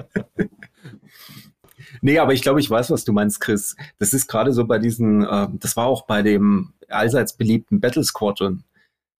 Nee, 2.03 2.19
aber 2.19 2.35
ich 2.35 2.43
glaube, 2.43 2.61
ich 2.61 2.69
weiß, 2.69 2.91
was 2.91 3.05
du 3.05 3.13
meinst, 3.13 3.41
Chris. 3.41 3.75
Das 3.99 4.13
ist 4.13 4.29
gerade 4.29 4.53
so 4.53 4.67
bei 4.67 4.79
diesen, 4.79 5.25
äh, 5.25 5.49
das 5.55 5.77
war 5.77 5.87
auch 5.87 6.07
bei 6.07 6.23
dem 6.23 6.75
allseits 6.89 7.37
beliebten 7.37 7.81
Battle 7.81 8.05
Squadron. 8.05 8.65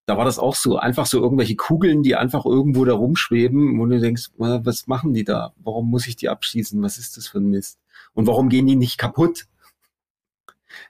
Da 0.07 0.17
war 0.17 0.25
das 0.25 0.39
auch 0.39 0.55
so, 0.55 0.79
einfach 0.79 1.07
so 1.07 1.21
irgendwelche 1.21 1.57
Kugeln, 1.57 2.03
die 2.05 2.15
einfach 2.15 2.47
irgendwo 2.47 2.85
da 2.85 2.95
rumschweben 2.95 3.81
und 3.81 3.91
du 3.91 3.99
denkst, 4.01 4.31
was 4.37 4.87
machen 4.87 5.13
die 5.13 5.25
da? 5.25 5.53
Warum 5.57 5.91
muss 5.91 6.07
ich 6.07 6.15
die 6.17 6.29
abschießen? 6.29 6.81
Was 6.83 6.97
ist 6.97 7.17
das 7.17 7.27
für 7.27 7.39
ein 7.39 7.51
Mist? 7.51 7.81
Und 8.15 8.27
warum 8.29 8.49
gehen 8.49 8.67
die 8.67 8.77
nicht 8.77 8.99
kaputt? 8.99 9.47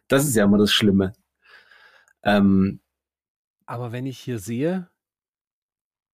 Das 0.09 0.27
ist 0.27 0.37
ja 0.37 0.45
immer 0.45 0.59
das 0.59 0.73
Schlimme. 0.73 1.15
Ähm, 2.23 2.81
Aber 3.65 3.91
wenn 3.93 4.05
ich 4.07 4.19
hier 4.19 4.39
sehe, 4.39 4.89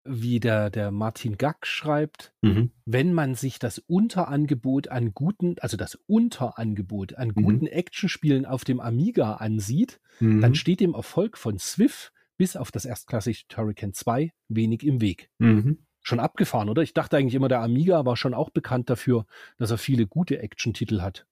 wie 0.04 0.40
der, 0.40 0.70
der 0.70 0.90
Martin 0.90 1.38
Gack 1.38 1.66
schreibt, 1.66 2.32
mhm. 2.42 2.70
wenn 2.84 3.12
man 3.14 3.34
sich 3.34 3.58
das 3.58 3.78
Unterangebot 3.78 4.88
an 4.88 5.12
guten, 5.14 5.56
also 5.60 5.76
das 5.76 5.96
Unterangebot 6.06 7.14
an 7.14 7.28
Mhm. 7.28 7.42
guten 7.42 7.66
Actionspielen 7.66 8.44
auf 8.46 8.64
dem 8.64 8.80
Amiga 8.80 9.34
ansieht, 9.34 10.00
Mhm. 10.20 10.40
dann 10.40 10.54
steht 10.54 10.80
dem 10.80 10.94
Erfolg 10.94 11.38
von 11.38 11.58
Swift 11.58 12.12
bis 12.36 12.56
auf 12.56 12.70
das 12.70 12.84
erstklassige 12.84 13.46
Turrican 13.48 13.92
2 13.92 14.32
wenig 14.48 14.84
im 14.84 15.00
Weg. 15.00 15.30
Mhm. 15.38 15.86
Schon 16.02 16.20
abgefahren, 16.20 16.68
oder? 16.68 16.82
Ich 16.82 16.94
dachte 16.94 17.16
eigentlich 17.16 17.34
immer, 17.34 17.48
der 17.48 17.60
Amiga 17.60 18.04
war 18.04 18.16
schon 18.16 18.34
auch 18.34 18.50
bekannt 18.50 18.90
dafür, 18.90 19.26
dass 19.58 19.70
er 19.70 19.78
viele 19.78 20.06
gute 20.06 20.38
Action-Titel 20.40 21.00
hat. 21.00 21.26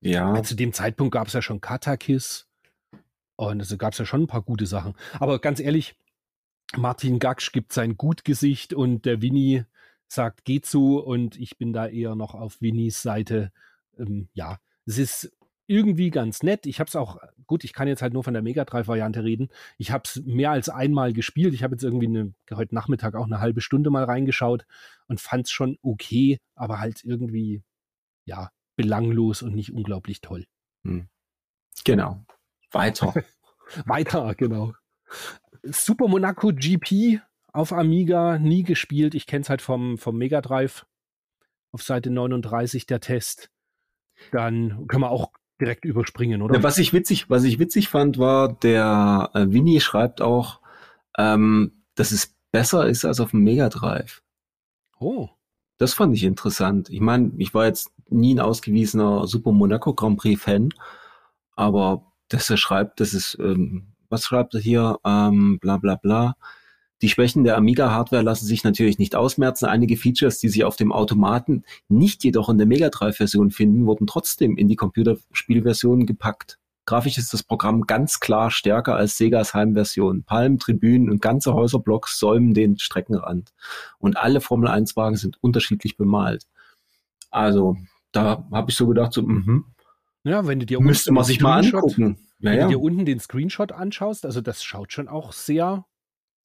Ja, 0.00 0.42
Zu 0.42 0.54
dem 0.54 0.72
Zeitpunkt 0.72 1.12
gab 1.12 1.26
es 1.26 1.34
ja 1.34 1.42
schon 1.42 1.60
Katakis 1.60 2.48
und 3.36 3.60
also 3.60 3.76
gab 3.76 3.92
es 3.92 3.98
ja 3.98 4.06
schon 4.06 4.22
ein 4.22 4.26
paar 4.26 4.42
gute 4.42 4.66
Sachen. 4.66 4.94
Aber 5.18 5.38
ganz 5.40 5.60
ehrlich, 5.60 5.94
Martin 6.76 7.18
Gaksch 7.18 7.52
gibt 7.52 7.72
sein 7.72 7.96
Gutgesicht 7.96 8.72
und 8.72 9.04
der 9.04 9.20
Winnie 9.20 9.64
sagt, 10.08 10.44
geht 10.44 10.66
so 10.66 10.98
und 10.98 11.38
ich 11.38 11.58
bin 11.58 11.72
da 11.72 11.86
eher 11.86 12.14
noch 12.14 12.34
auf 12.34 12.60
Winnies 12.60 13.02
Seite. 13.02 13.52
Ähm, 13.98 14.28
ja, 14.32 14.58
es 14.86 14.98
ist 14.98 15.32
irgendwie 15.70 16.10
ganz 16.10 16.42
nett. 16.42 16.66
Ich 16.66 16.80
habe 16.80 16.88
es 16.88 16.96
auch, 16.96 17.18
gut, 17.46 17.62
ich 17.62 17.72
kann 17.72 17.86
jetzt 17.86 18.02
halt 18.02 18.12
nur 18.12 18.24
von 18.24 18.34
der 18.34 18.42
Mega 18.42 18.64
Drive-Variante 18.64 19.22
reden. 19.22 19.50
Ich 19.78 19.92
habe 19.92 20.02
es 20.04 20.20
mehr 20.24 20.50
als 20.50 20.68
einmal 20.68 21.12
gespielt. 21.12 21.54
Ich 21.54 21.62
habe 21.62 21.74
jetzt 21.74 21.84
irgendwie 21.84 22.08
eine, 22.08 22.34
heute 22.50 22.74
Nachmittag 22.74 23.14
auch 23.14 23.26
eine 23.26 23.38
halbe 23.38 23.60
Stunde 23.60 23.88
mal 23.90 24.02
reingeschaut 24.02 24.66
und 25.06 25.20
fand 25.20 25.46
es 25.46 25.52
schon 25.52 25.78
okay, 25.82 26.40
aber 26.56 26.80
halt 26.80 27.04
irgendwie, 27.04 27.62
ja, 28.24 28.50
belanglos 28.74 29.42
und 29.42 29.54
nicht 29.54 29.72
unglaublich 29.72 30.20
toll. 30.20 30.44
genau. 31.84 32.24
Weiter. 32.72 33.14
Weiter, 33.86 34.34
genau. 34.34 34.74
Super 35.62 36.08
Monaco 36.08 36.50
GP 36.52 37.20
auf 37.52 37.72
Amiga, 37.72 38.38
nie 38.38 38.64
gespielt. 38.64 39.14
Ich 39.14 39.26
kenne 39.26 39.42
es 39.42 39.50
halt 39.50 39.62
vom, 39.62 39.98
vom 39.98 40.18
Mega 40.18 40.40
Drive. 40.40 40.84
Auf 41.70 41.84
Seite 41.84 42.10
39 42.10 42.86
der 42.86 42.98
Test. 42.98 43.50
Dann 44.32 44.88
können 44.88 45.02
wir 45.02 45.10
auch 45.10 45.30
direkt 45.60 45.84
überspringen, 45.84 46.42
oder? 46.42 46.56
Ja, 46.56 46.62
was 46.62 46.78
ich 46.78 46.92
witzig, 46.92 47.30
was 47.30 47.44
ich 47.44 47.58
witzig 47.58 47.88
fand, 47.88 48.18
war, 48.18 48.52
der 48.52 49.30
äh, 49.34 49.46
Winnie 49.48 49.80
schreibt 49.80 50.20
auch, 50.20 50.60
ähm, 51.18 51.72
dass 51.94 52.12
es 52.12 52.34
besser 52.52 52.88
ist 52.88 53.04
als 53.04 53.20
auf 53.20 53.30
dem 53.30 53.44
Mega 53.44 53.68
Drive. 53.68 54.22
oh, 54.98 55.28
Das 55.78 55.94
fand 55.94 56.14
ich 56.14 56.24
interessant. 56.24 56.90
Ich 56.90 57.00
meine, 57.00 57.32
ich 57.38 57.54
war 57.54 57.66
jetzt 57.66 57.92
nie 58.08 58.34
ein 58.34 58.40
ausgewiesener 58.40 59.26
Super 59.26 59.52
Monaco 59.52 59.94
Grand 59.94 60.18
Prix 60.18 60.42
Fan, 60.42 60.70
aber 61.56 62.12
dass 62.28 62.50
er 62.50 62.56
schreibt, 62.56 63.00
das 63.00 63.14
ist, 63.14 63.38
ähm, 63.40 63.92
was 64.08 64.24
schreibt 64.24 64.54
er 64.54 64.60
hier, 64.60 64.98
ähm, 65.04 65.58
bla 65.60 65.76
bla 65.76 65.96
bla. 65.96 66.36
Die 67.02 67.08
Schwächen 67.08 67.44
der 67.44 67.56
Amiga-Hardware 67.56 68.22
lassen 68.22 68.46
sich 68.46 68.64
natürlich 68.64 68.98
nicht 68.98 69.14
ausmerzen. 69.14 69.66
Einige 69.66 69.96
Features, 69.96 70.38
die 70.38 70.48
sich 70.48 70.64
auf 70.64 70.76
dem 70.76 70.92
Automaten 70.92 71.64
nicht 71.88 72.24
jedoch 72.24 72.48
in 72.48 72.58
der 72.58 72.66
Mega 72.66 72.90
Drive-Version 72.90 73.50
finden, 73.50 73.86
wurden 73.86 74.06
trotzdem 74.06 74.56
in 74.56 74.68
die 74.68 74.76
Computerspielversion 74.76 76.06
gepackt. 76.06 76.58
Grafisch 76.86 77.18
ist 77.18 77.32
das 77.32 77.42
Programm 77.42 77.82
ganz 77.82 78.20
klar 78.20 78.50
stärker 78.50 78.96
als 78.96 79.16
Segas 79.16 79.54
Heimversion. 79.54 80.24
Palmen, 80.24 80.58
Tribünen 80.58 81.10
und 81.10 81.22
ganze 81.22 81.54
Häuserblocks 81.54 82.18
säumen 82.18 82.52
den 82.52 82.78
Streckenrand. 82.78 83.52
Und 83.98 84.16
alle 84.16 84.40
Formel-1-Wagen 84.40 85.16
sind 85.16 85.38
unterschiedlich 85.40 85.96
bemalt. 85.96 86.46
Also, 87.30 87.76
da 88.12 88.46
habe 88.50 88.70
ich 88.70 88.76
so 88.76 88.86
gedacht, 88.88 89.12
so, 89.12 89.22
mhm, 89.22 89.66
ja, 90.24 90.46
wenn 90.46 90.60
du 90.60 90.66
dir 90.66 90.80
müsste 90.80 91.12
man 91.12 91.24
sich 91.24 91.40
mal 91.40 91.64
angucken. 91.64 92.18
Ja, 92.40 92.50
Wenn 92.50 92.58
ja, 92.58 92.64
du 92.64 92.70
dir 92.70 92.80
unten 92.80 93.04
den 93.04 93.20
Screenshot 93.20 93.72
anschaust, 93.72 94.26
also 94.26 94.40
das 94.40 94.62
schaut 94.62 94.92
schon 94.92 95.08
auch 95.08 95.32
sehr 95.32 95.84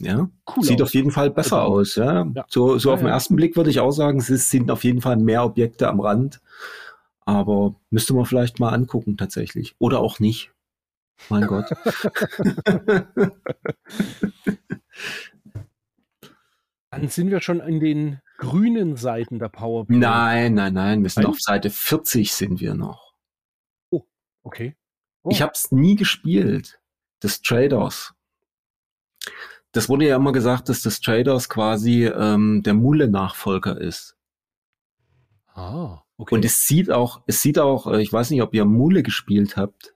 ja. 0.01 0.29
cool 0.55 0.63
Sieht 0.63 0.81
aus. 0.81 0.89
auf 0.89 0.93
jeden 0.93 1.11
Fall 1.11 1.29
besser 1.31 1.61
Also, 1.61 1.73
aus. 1.73 1.95
Ja. 1.95 2.25
ja. 2.33 2.45
So, 2.49 2.77
so 2.77 2.89
Ja, 2.89 2.93
auf 2.95 2.99
den 3.01 3.09
ersten 3.09 3.35
Blick 3.35 3.55
würde 3.55 3.69
ich 3.69 3.79
auch 3.79 3.91
sagen, 3.91 4.19
es 4.19 4.29
ist- 4.29 4.49
sind 4.51 4.69
auf 4.71 4.83
jeden 4.83 5.01
Fall 5.01 5.17
mehr 5.17 5.43
Objekte 5.45 5.87
am 5.87 5.99
Rand. 5.99 6.41
Aber 7.27 7.75
müsste 7.89 8.13
man 8.13 8.25
vielleicht 8.25 8.59
mal 8.59 8.69
angucken 8.73 9.17
tatsächlich. 9.17 9.75
Oder 9.79 9.99
auch 9.99 10.19
nicht. 10.19 10.51
Mein 11.29 11.47
Gott. 11.47 11.65
Dann 16.91 17.09
sind 17.09 17.29
wir 17.31 17.41
schon 17.41 17.59
in 17.59 17.79
den 17.79 18.19
grünen 18.37 18.95
Seiten 18.95 19.39
der 19.39 19.49
Powerplay. 19.49 19.97
Nein, 19.97 20.53
nein, 20.53 20.73
nein. 20.73 21.03
Wir 21.03 21.09
sind 21.09 21.23
Nein? 21.23 21.31
auf 21.31 21.41
Seite 21.41 21.69
40 21.69 22.31
sind 22.33 22.59
wir 22.61 22.73
noch. 22.75 23.13
Okay. 24.43 24.75
Oh. 25.23 25.29
Ich 25.31 25.41
habe 25.41 25.53
es 25.55 25.71
nie 25.71 25.95
gespielt. 25.95 26.79
Das 27.19 27.41
Traders. 27.41 28.13
Das 29.75 29.89
wurde 29.89 30.07
ja 30.07 30.15
immer 30.15 30.31
gesagt, 30.31 30.69
dass 30.69 30.81
das 30.81 31.01
Traders 31.01 31.49
quasi 31.49 32.05
ähm, 32.05 32.63
der 32.63 32.73
Mule-Nachfolger 32.73 33.77
ist. 33.81 34.15
Ah, 35.53 35.99
okay. 36.15 36.33
Und 36.33 36.45
es 36.45 36.65
sieht 36.65 36.89
auch, 36.89 37.23
es 37.27 37.41
sieht 37.41 37.59
auch, 37.59 37.91
äh, 37.91 38.01
ich 38.01 38.13
weiß 38.13 38.29
nicht, 38.29 38.41
ob 38.41 38.53
ihr 38.53 38.63
Mule 38.63 39.03
gespielt 39.03 39.57
habt. 39.57 39.93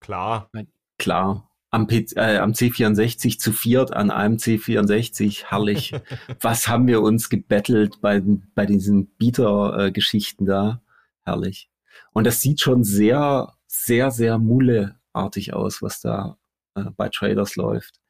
Klar. 0.00 0.50
Klar. 0.96 1.50
Am, 1.68 1.86
PC, 1.86 2.16
äh, 2.16 2.38
am 2.38 2.52
C64 2.52 3.38
zu 3.38 3.52
viert 3.52 3.92
an 3.92 4.10
einem 4.10 4.36
C64, 4.36 5.44
herrlich. 5.44 5.94
Was 6.40 6.66
haben 6.66 6.86
wir 6.86 7.02
uns 7.02 7.28
gebettelt 7.28 8.00
bei, 8.00 8.22
bei 8.54 8.64
diesen 8.64 9.08
Bieter-Geschichten 9.18 10.46
da? 10.46 10.80
Herrlich. 11.26 11.68
Und 12.14 12.26
das 12.26 12.40
sieht 12.40 12.62
schon 12.62 12.82
sehr, 12.82 13.52
sehr, 13.66 14.10
sehr 14.10 14.38
Mule-artig 14.38 15.52
aus, 15.52 15.82
was 15.82 16.00
da 16.00 16.38
äh, 16.74 16.84
bei 16.96 17.10
Traders 17.10 17.56
läuft. 17.56 18.00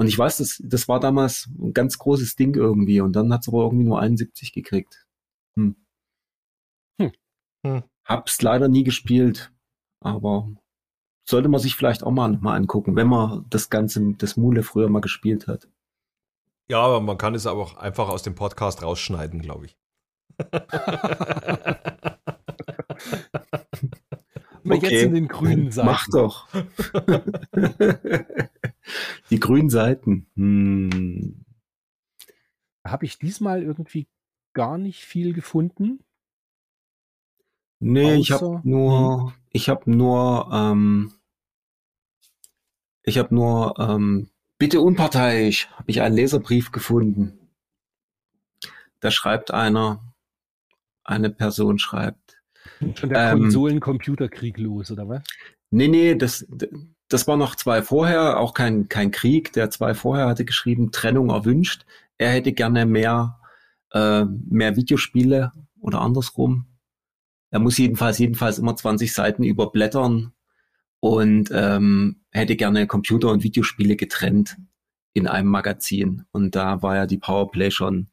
Und 0.00 0.06
ich 0.06 0.18
weiß, 0.18 0.38
das, 0.38 0.62
das 0.64 0.88
war 0.88 0.98
damals 0.98 1.50
ein 1.58 1.74
ganz 1.74 1.98
großes 1.98 2.34
Ding 2.34 2.54
irgendwie 2.54 3.02
und 3.02 3.12
dann 3.12 3.30
hat 3.34 3.42
es 3.42 3.48
aber 3.48 3.64
irgendwie 3.64 3.84
nur 3.84 4.00
71 4.00 4.50
gekriegt. 4.50 5.06
Hm. 5.58 5.76
Hm. 6.98 7.12
Hm. 7.66 7.82
Hab's 8.06 8.40
leider 8.40 8.68
nie 8.68 8.82
gespielt, 8.82 9.52
aber 10.02 10.48
sollte 11.28 11.50
man 11.50 11.60
sich 11.60 11.76
vielleicht 11.76 12.02
auch 12.02 12.12
mal, 12.12 12.32
mal 12.38 12.56
angucken, 12.56 12.96
wenn 12.96 13.08
man 13.08 13.44
das 13.50 13.68
Ganze, 13.68 14.14
das 14.14 14.38
Mule 14.38 14.62
früher 14.62 14.88
mal 14.88 15.02
gespielt 15.02 15.46
hat. 15.48 15.68
Ja, 16.70 16.80
aber 16.80 17.02
man 17.02 17.18
kann 17.18 17.34
es 17.34 17.46
aber 17.46 17.60
auch 17.60 17.76
einfach 17.76 18.08
aus 18.08 18.22
dem 18.22 18.34
Podcast 18.34 18.82
rausschneiden, 18.82 19.42
glaube 19.42 19.66
ich. 19.66 19.76
wir 24.70 24.78
okay. 24.78 24.94
jetzt 24.94 25.04
in 25.04 25.14
den 25.14 25.28
grünen 25.28 25.70
Seiten. 25.70 25.86
Mach 25.86 26.08
doch. 26.08 26.48
Die 29.30 29.40
grünen 29.40 29.70
Seiten. 29.70 30.26
Hm. 30.36 31.44
Habe 32.84 33.04
ich 33.04 33.18
diesmal 33.18 33.62
irgendwie 33.62 34.08
gar 34.52 34.78
nicht 34.78 35.04
viel 35.04 35.32
gefunden. 35.32 36.04
Nee, 37.78 38.16
ich 38.16 38.32
Außer- 38.32 38.58
habe 38.58 38.68
nur, 38.68 39.34
ich 39.50 39.68
habe 39.68 39.90
nur, 39.90 40.50
ähm, 40.52 41.12
ich 43.02 43.18
habe 43.18 43.34
nur, 43.34 43.74
ähm, 43.78 44.28
bitte 44.58 44.80
unparteiisch, 44.80 45.70
habe 45.70 45.90
ich 45.90 46.02
einen 46.02 46.14
Leserbrief 46.14 46.72
gefunden. 46.72 47.38
Da 49.00 49.10
schreibt 49.10 49.50
einer, 49.50 50.02
eine 51.04 51.30
Person 51.30 51.78
schreibt, 51.78 52.39
Schon 52.94 53.10
der 53.10 53.32
Ähm, 53.32 53.40
Konsolen-Computerkrieg 53.40 54.58
los, 54.58 54.90
oder 54.90 55.08
was? 55.08 55.22
Nee, 55.70 55.88
nee, 55.88 56.14
das, 56.14 56.46
das 57.08 57.28
war 57.28 57.36
noch 57.36 57.54
zwei 57.54 57.82
vorher, 57.82 58.38
auch 58.38 58.54
kein, 58.54 58.88
kein 58.88 59.10
Krieg. 59.10 59.52
Der 59.52 59.70
zwei 59.70 59.94
vorher 59.94 60.26
hatte 60.26 60.44
geschrieben, 60.44 60.90
Trennung 60.90 61.30
erwünscht. 61.30 61.84
Er 62.18 62.30
hätte 62.30 62.52
gerne 62.52 62.86
mehr, 62.86 63.38
äh, 63.92 64.24
mehr 64.24 64.76
Videospiele 64.76 65.52
oder 65.80 66.00
andersrum. 66.00 66.66
Er 67.50 67.58
muss 67.58 67.78
jedenfalls, 67.78 68.18
jedenfalls 68.18 68.58
immer 68.58 68.76
20 68.76 69.12
Seiten 69.12 69.42
überblättern 69.42 70.32
und 71.00 71.50
ähm, 71.52 72.22
hätte 72.30 72.56
gerne 72.56 72.86
Computer- 72.86 73.30
und 73.30 73.42
Videospiele 73.42 73.96
getrennt 73.96 74.56
in 75.12 75.26
einem 75.26 75.48
Magazin. 75.48 76.24
Und 76.30 76.54
da 76.54 76.82
war 76.82 76.96
ja 76.96 77.06
die 77.06 77.18
Powerplay 77.18 77.70
schon 77.70 78.08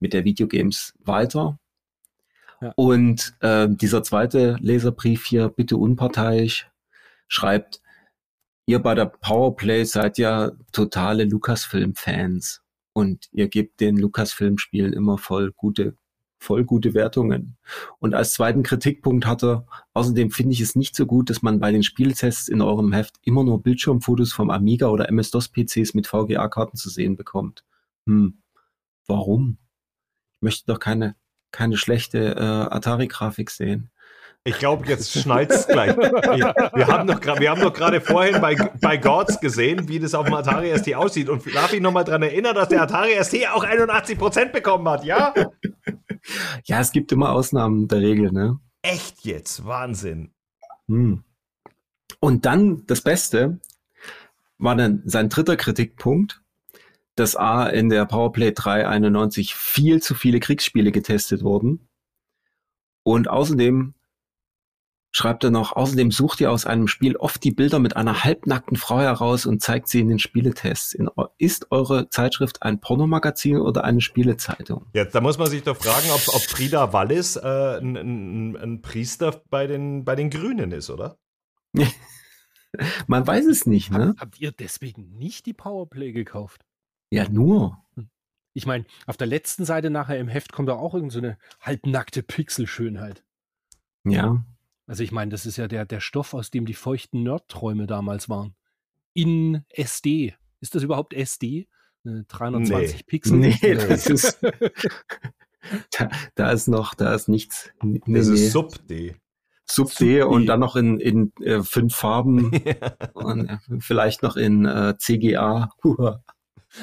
mit 0.00 0.12
der 0.12 0.24
Videogames 0.24 0.94
weiter. 0.98 1.58
Und 2.76 3.34
äh, 3.40 3.68
dieser 3.68 4.02
zweite 4.02 4.56
Leserbrief 4.60 5.24
hier, 5.24 5.48
bitte 5.48 5.76
unparteiisch, 5.76 6.70
schreibt, 7.28 7.80
ihr 8.66 8.78
bei 8.78 8.94
der 8.94 9.06
Powerplay 9.06 9.84
seid 9.84 10.18
ja 10.18 10.52
totale 10.72 11.24
Lucasfilm-Fans 11.24 12.62
und 12.92 13.28
ihr 13.32 13.48
gebt 13.48 13.80
den 13.80 13.96
Lucasfilm-Spielen 13.96 14.92
immer 14.92 15.18
voll 15.18 15.52
gute, 15.52 15.96
voll 16.38 16.64
gute 16.64 16.94
Wertungen. 16.94 17.56
Und 17.98 18.14
als 18.14 18.34
zweiten 18.34 18.62
Kritikpunkt 18.62 19.26
hat 19.26 19.42
er, 19.42 19.66
außerdem 19.94 20.30
finde 20.30 20.52
ich 20.52 20.60
es 20.60 20.76
nicht 20.76 20.94
so 20.94 21.06
gut, 21.06 21.30
dass 21.30 21.42
man 21.42 21.58
bei 21.58 21.72
den 21.72 21.82
Spieltests 21.82 22.48
in 22.48 22.60
eurem 22.60 22.92
Heft 22.92 23.16
immer 23.22 23.44
nur 23.44 23.62
Bildschirmfotos 23.62 24.32
vom 24.32 24.50
Amiga 24.50 24.88
oder 24.88 25.08
MS-DOS-PCs 25.08 25.94
mit 25.94 26.06
VGA-Karten 26.06 26.76
zu 26.76 26.90
sehen 26.90 27.16
bekommt. 27.16 27.64
Hm, 28.06 28.42
warum? 29.06 29.58
Ich 30.34 30.42
möchte 30.42 30.66
doch 30.66 30.78
keine, 30.78 31.16
keine 31.52 31.76
schlechte 31.76 32.18
äh, 32.36 32.74
Atari-Grafik 32.74 33.50
sehen. 33.50 33.90
Ich 34.44 34.58
glaube, 34.58 34.86
jetzt 34.88 35.12
schnallt's 35.20 35.68
gleich. 35.68 35.96
Wir, 35.96 36.54
wir 36.74 36.86
haben 36.88 37.06
doch 37.06 37.20
gra- 37.20 37.38
wir 37.38 37.50
haben 37.50 37.60
doch 37.60 37.72
gerade 37.72 38.00
vorhin 38.00 38.40
bei, 38.40 38.56
bei 38.80 38.96
Gods 38.96 39.38
gesehen, 39.38 39.88
wie 39.88 40.00
das 40.00 40.14
auf 40.14 40.24
dem 40.26 40.34
Atari 40.34 40.76
ST 40.76 40.92
aussieht. 40.94 41.28
Und 41.28 41.46
darf 41.54 41.72
ich 41.72 41.80
nochmal 41.80 42.02
daran 42.04 42.22
erinnern, 42.24 42.54
dass 42.56 42.68
der 42.68 42.82
Atari 42.82 43.12
ST 43.22 43.36
auch 43.54 43.64
81% 43.64 44.46
bekommen 44.50 44.88
hat, 44.88 45.04
ja? 45.04 45.32
Ja, 46.64 46.80
es 46.80 46.90
gibt 46.92 47.12
immer 47.12 47.30
Ausnahmen 47.30 47.86
der 47.86 48.00
Regel, 48.00 48.32
ne? 48.32 48.58
Echt 48.82 49.24
jetzt? 49.24 49.64
Wahnsinn. 49.64 50.32
Hm. 50.88 51.22
Und 52.18 52.44
dann 52.46 52.84
das 52.86 53.00
Beste 53.00 53.60
war 54.58 54.74
dann 54.76 55.02
sein 55.04 55.28
dritter 55.28 55.56
Kritikpunkt, 55.56 56.41
dass 57.22 57.36
A 57.36 57.68
in 57.68 57.88
der 57.88 58.04
Powerplay 58.04 58.52
391 58.52 59.54
viel 59.54 60.02
zu 60.02 60.16
viele 60.16 60.40
Kriegsspiele 60.40 60.90
getestet 60.90 61.44
wurden. 61.44 61.88
Und 63.04 63.30
außerdem 63.30 63.94
schreibt 65.12 65.44
er 65.44 65.50
noch, 65.50 65.76
außerdem 65.76 66.10
sucht 66.10 66.40
ihr 66.40 66.50
aus 66.50 66.66
einem 66.66 66.88
Spiel 66.88 67.14
oft 67.16 67.44
die 67.44 67.52
Bilder 67.52 67.78
mit 67.78 67.96
einer 67.96 68.24
halbnackten 68.24 68.76
Frau 68.76 68.98
heraus 68.98 69.46
und 69.46 69.62
zeigt 69.62 69.86
sie 69.86 70.00
in 70.00 70.08
den 70.08 70.18
Spieletests. 70.18 70.94
In, 70.94 71.08
ist 71.38 71.70
eure 71.70 72.08
Zeitschrift 72.08 72.64
ein 72.64 72.80
Pornomagazin 72.80 73.58
oder 73.58 73.84
eine 73.84 74.00
Spielezeitung? 74.00 74.86
Jetzt, 74.92 75.14
da 75.14 75.20
muss 75.20 75.38
man 75.38 75.48
sich 75.48 75.62
doch 75.62 75.76
fragen, 75.76 76.10
ob, 76.10 76.34
ob 76.34 76.42
Frieda 76.42 76.92
Wallis 76.92 77.36
äh, 77.36 77.78
ein, 77.78 77.96
ein, 77.96 78.56
ein 78.56 78.82
Priester 78.82 79.42
bei 79.48 79.68
den, 79.68 80.04
bei 80.04 80.16
den 80.16 80.28
Grünen 80.28 80.72
ist, 80.72 80.90
oder? 80.90 81.18
Man 83.06 83.26
weiß 83.26 83.46
es 83.46 83.66
nicht, 83.66 83.92
ne? 83.92 84.14
Hab, 84.16 84.20
habt 84.20 84.40
ihr 84.40 84.50
deswegen 84.50 85.18
nicht 85.18 85.44
die 85.44 85.52
Powerplay 85.52 86.10
gekauft? 86.12 86.64
Ja, 87.12 87.28
nur. 87.28 87.76
Ich 88.54 88.66
meine, 88.66 88.86
auf 89.06 89.16
der 89.18 89.26
letzten 89.26 89.64
Seite 89.64 89.90
nachher 89.90 90.18
im 90.18 90.28
Heft 90.28 90.52
kommt 90.52 90.68
da 90.68 90.74
auch 90.74 90.94
irgend 90.94 91.12
so 91.12 91.18
eine 91.18 91.38
halbnackte 91.60 92.22
Pixelschönheit. 92.22 93.22
Ja. 94.04 94.44
Also 94.86 95.02
ich 95.04 95.12
meine, 95.12 95.30
das 95.30 95.44
ist 95.46 95.58
ja 95.58 95.68
der, 95.68 95.84
der 95.84 96.00
Stoff, 96.00 96.32
aus 96.34 96.50
dem 96.50 96.64
die 96.66 96.74
feuchten 96.74 97.22
Nerdträume 97.22 97.86
damals 97.86 98.28
waren. 98.28 98.54
In 99.14 99.64
SD. 99.68 100.34
Ist 100.60 100.74
das 100.74 100.82
überhaupt 100.82 101.12
SD? 101.12 101.68
Eine 102.04 102.24
320 102.24 102.96
Nee. 102.96 103.02
Pixel? 103.06 103.36
Nee, 103.38 103.58
das 103.74 104.06
ist. 104.06 104.38
Da, 105.96 106.08
da 106.34 106.50
ist 106.50 106.66
noch, 106.66 106.92
da 106.94 107.14
ist 107.14 107.28
nichts. 107.28 107.70
Nee, 107.82 108.00
Das 108.04 108.26
nee. 108.26 108.34
ist 108.34 108.50
Sub-D. 108.50 109.14
Sub 109.64 109.90
D 109.90 110.20
Sub-D. 110.20 110.22
und 110.24 110.46
dann 110.46 110.58
noch 110.58 110.74
in, 110.74 110.98
in 110.98 111.32
äh, 111.40 111.62
fünf 111.62 111.94
Farben 111.94 112.50
und 113.14 113.48
äh, 113.48 113.58
vielleicht 113.78 114.24
noch 114.24 114.34
in 114.36 114.64
äh, 114.64 114.96
CGA. 114.98 115.70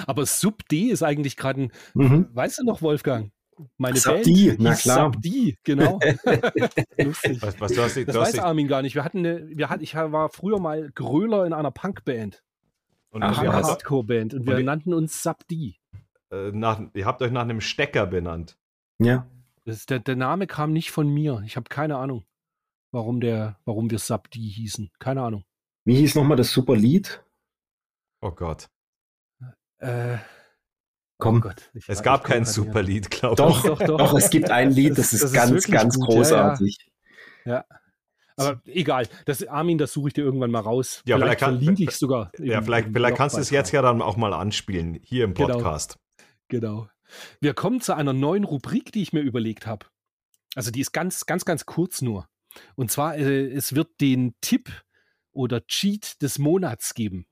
Aber 0.08 0.26
Sub 0.26 0.68
D 0.70 0.88
ist 0.90 1.04
eigentlich 1.04 1.38
gerade 1.38 1.64
ein, 1.64 1.72
Mhm. 1.94 2.30
weißt 2.34 2.60
du 2.60 2.64
noch, 2.66 2.82
Wolfgang? 2.82 3.32
Meine 3.78 4.00
D, 4.00 4.56
na 4.58 4.74
klar. 4.74 5.12
Sub 5.14 5.22
D, 5.22 5.58
genau. 5.64 6.00
Lustig. 6.98 7.42
Was, 7.42 7.60
was, 7.60 7.74
du 7.74 7.82
hast, 7.82 7.98
Das 7.98 8.06
du 8.06 8.14
weiß 8.20 8.32
dich- 8.32 8.42
Armin 8.42 8.68
gar 8.70 8.82
nicht. 8.82 8.96
Wir 8.96 9.04
hatten 9.04 9.20
eine, 9.20 9.50
wir 9.50 9.70
hatten, 9.70 9.84
ich 9.84 9.96
war 9.96 10.30
früher 10.30 10.60
mal 10.60 10.90
Gröler 10.96 11.46
in 11.46 11.52
einer 11.54 11.72
Punkband, 11.72 12.42
und 13.12 13.24
Ach, 13.24 13.38
habt, 13.38 13.48
Hardcore-Band 13.66 14.34
und 14.36 14.46
wir 14.46 14.56
Und 14.58 14.66
nannten 14.66 14.94
uns 14.94 15.22
Sub 15.24 15.46
D. 15.50 15.76
äh, 16.32 16.52
nach, 16.52 16.80
ihr 16.94 17.06
habt 17.06 17.22
euch 17.22 17.32
nach 17.32 17.42
einem 17.42 17.60
Stecker 17.60 18.06
benannt. 18.06 18.58
Ja. 19.00 19.28
Der, 19.66 20.00
der 20.00 20.16
Name 20.16 20.48
kam 20.48 20.72
nicht 20.74 20.92
von 20.92 21.08
mir. 21.10 21.42
Ich 21.46 21.56
habe 21.56 21.68
keine 21.70 21.98
Ahnung, 21.98 22.24
warum, 22.92 23.20
der, 23.20 23.58
warum 23.66 23.90
wir 23.92 24.00
Sub 24.00 24.30
D 24.32 24.40
hießen. 24.40 24.90
Keine 25.00 25.22
Ahnung. 25.24 25.44
Wie 25.86 25.96
hieß 25.96 26.16
nochmal 26.16 26.38
das 26.38 26.52
super 26.52 26.76
Lied? 26.76 27.24
Oh 28.22 28.32
Gott. 28.32 28.70
Äh, 29.80 30.18
Komm. 31.18 31.38
oh 31.38 31.40
Gott, 31.42 31.70
ich- 31.74 31.90
Es 31.90 32.00
ich 32.00 32.04
gab 32.04 32.24
kein 32.24 32.46
Superlied, 32.46 33.10
glaube 33.12 33.36
Doch, 33.36 33.62
Doch, 33.66 33.80
doch. 33.80 33.98
doch, 33.98 34.14
es 34.18 34.30
gibt 34.30 34.50
ein 34.52 34.72
Lied, 34.72 34.92
das 34.98 35.12
Das- 35.12 35.14
ist 35.14 35.22
das 35.24 35.30
ist 35.32 35.36
ganz, 35.36 35.52
wirklich 35.52 35.74
ganz 35.74 35.96
gut, 36.00 36.08
ja, 36.10 36.14
ja. 36.16 36.20
großartig. 36.22 36.78
Ja. 37.46 37.66
Aber 38.38 38.62
egal. 38.66 39.06
Das, 39.26 39.46
Armin, 39.46 39.78
das 39.78 39.92
suche 39.92 40.08
ich 40.10 40.14
dir 40.14 40.24
irgendwann 40.24 40.52
mal 40.52 40.62
raus. 40.62 41.02
Ja, 41.06 41.18
vielleicht 41.18 41.40
vielleicht 41.40 41.60
verlinke 41.60 41.84
ich 41.84 41.92
sogar. 41.92 42.32
ich. 42.38 42.46
Ja, 42.46 42.62
vielleicht, 42.62 42.90
vielleicht 42.94 43.18
kannst 43.18 43.36
du 43.36 43.42
es 43.42 43.50
jetzt 43.50 43.72
ja 43.74 43.82
dann 43.82 44.02
auch 44.02 44.16
mal 44.16 44.34
anspielen, 44.34 44.98
hier 45.04 45.26
im 45.26 45.34
Genau. 45.34 45.56
Podcast. 45.56 45.98
Genau. 46.48 46.88
Wir 47.42 47.54
kommen 47.54 47.82
zu 47.82 47.94
einer 47.96 48.14
neuen 48.14 48.46
Rubrik, 48.46 48.94
die 48.94 49.02
ich 49.02 49.12
mir 49.12 49.22
überlegt 49.22 49.68
habe. 49.68 49.88
Also 50.56 50.72
die 50.72 50.80
ist 50.80 50.94
ganz, 50.94 51.26
ganz, 51.26 51.44
ganz 51.44 51.66
kurz 51.66 52.02
nur. 52.02 52.30
Und 52.76 52.92
zwar, 52.92 53.18
äh, 53.18 53.52
es 53.52 53.76
wird 53.76 54.00
den 54.00 54.36
Tipp 54.42 54.72
oder 55.34 55.66
Cheat 55.68 56.22
des 56.22 56.40
Monats 56.40 56.94
geben. 56.94 57.26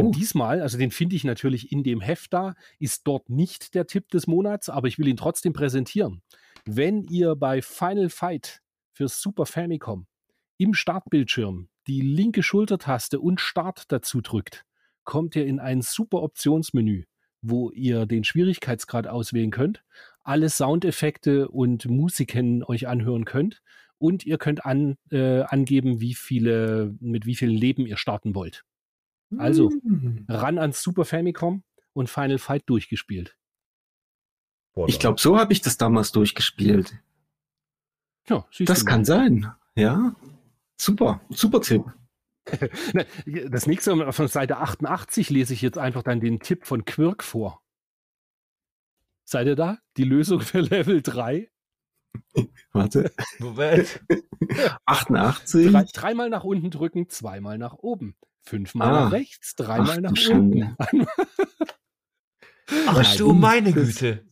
Und 0.00 0.06
oh. 0.06 0.10
diesmal, 0.12 0.62
also 0.62 0.78
den 0.78 0.90
finde 0.90 1.14
ich 1.14 1.24
natürlich 1.24 1.72
in 1.72 1.82
dem 1.82 2.00
Heft 2.00 2.32
da, 2.32 2.54
ist 2.78 3.06
dort 3.06 3.28
nicht 3.28 3.74
der 3.74 3.86
Tipp 3.86 4.08
des 4.08 4.26
Monats, 4.26 4.70
aber 4.70 4.88
ich 4.88 4.98
will 4.98 5.06
ihn 5.06 5.18
trotzdem 5.18 5.52
präsentieren. 5.52 6.22
Wenn 6.64 7.02
ihr 7.02 7.36
bei 7.36 7.60
Final 7.60 8.08
Fight 8.08 8.62
für 8.92 9.08
Super 9.08 9.44
Famicom 9.44 10.06
im 10.56 10.72
Startbildschirm 10.72 11.68
die 11.86 12.00
linke 12.00 12.42
Schultertaste 12.42 13.20
und 13.20 13.42
Start 13.42 13.92
dazu 13.92 14.22
drückt, 14.22 14.64
kommt 15.04 15.36
ihr 15.36 15.46
in 15.46 15.60
ein 15.60 15.82
super 15.82 16.22
Optionsmenü, 16.22 17.04
wo 17.42 17.70
ihr 17.70 18.06
den 18.06 18.24
Schwierigkeitsgrad 18.24 19.06
auswählen 19.06 19.50
könnt, 19.50 19.82
alle 20.22 20.48
Soundeffekte 20.48 21.48
und 21.48 21.90
Musiken 21.90 22.64
euch 22.64 22.88
anhören 22.88 23.26
könnt 23.26 23.60
und 23.98 24.24
ihr 24.24 24.38
könnt 24.38 24.64
an, 24.64 24.96
äh, 25.10 25.42
angeben, 25.42 26.00
wie 26.00 26.14
viele, 26.14 26.94
mit 27.00 27.26
wie 27.26 27.34
vielen 27.34 27.54
Leben 27.54 27.84
ihr 27.84 27.98
starten 27.98 28.34
wollt. 28.34 28.64
Also 29.38 29.70
mm. 29.70 30.26
ran 30.28 30.58
ans 30.58 30.82
Super 30.82 31.04
Famicom 31.04 31.62
und 31.92 32.10
Final 32.10 32.38
Fight 32.38 32.64
durchgespielt. 32.66 33.36
Ich 34.86 34.98
glaube, 34.98 35.20
so 35.20 35.38
habe 35.38 35.52
ich 35.52 35.60
das 35.60 35.76
damals 35.76 36.12
durchgespielt. 36.12 36.98
Ja, 38.28 38.46
das 38.60 38.86
kann 38.86 39.04
sein. 39.04 39.52
Ja, 39.74 40.14
super, 40.76 41.20
super 41.30 41.60
Tipp. 41.60 41.84
Das 43.50 43.66
nächste 43.66 44.12
von 44.12 44.28
Seite 44.28 44.56
88 44.56 45.30
lese 45.30 45.52
ich 45.52 45.62
jetzt 45.62 45.78
einfach 45.78 46.02
dann 46.02 46.20
den 46.20 46.40
Tipp 46.40 46.66
von 46.66 46.84
Quirk 46.84 47.22
vor. 47.22 47.62
Seid 49.24 49.46
ihr 49.46 49.54
da? 49.54 49.78
Die 49.96 50.04
Lösung 50.04 50.40
für 50.40 50.60
Level 50.60 51.02
3? 51.02 51.48
Warte. 52.72 53.12
Moment. 53.38 54.04
88. 54.86 55.70
Drei, 55.70 55.84
dreimal 55.84 56.30
nach 56.30 56.42
unten 56.42 56.70
drücken, 56.70 57.08
zweimal 57.08 57.58
nach 57.58 57.74
oben. 57.74 58.16
Fünfmal 58.50 58.88
ah. 58.88 59.04
nach 59.04 59.12
rechts, 59.12 59.54
dreimal 59.54 60.04
Ach, 60.04 60.10
nach 60.10 60.28
unten. 60.28 60.76
Ach 62.86 63.16
du 63.16 63.32
meine 63.32 63.72
Güte. 63.72 64.26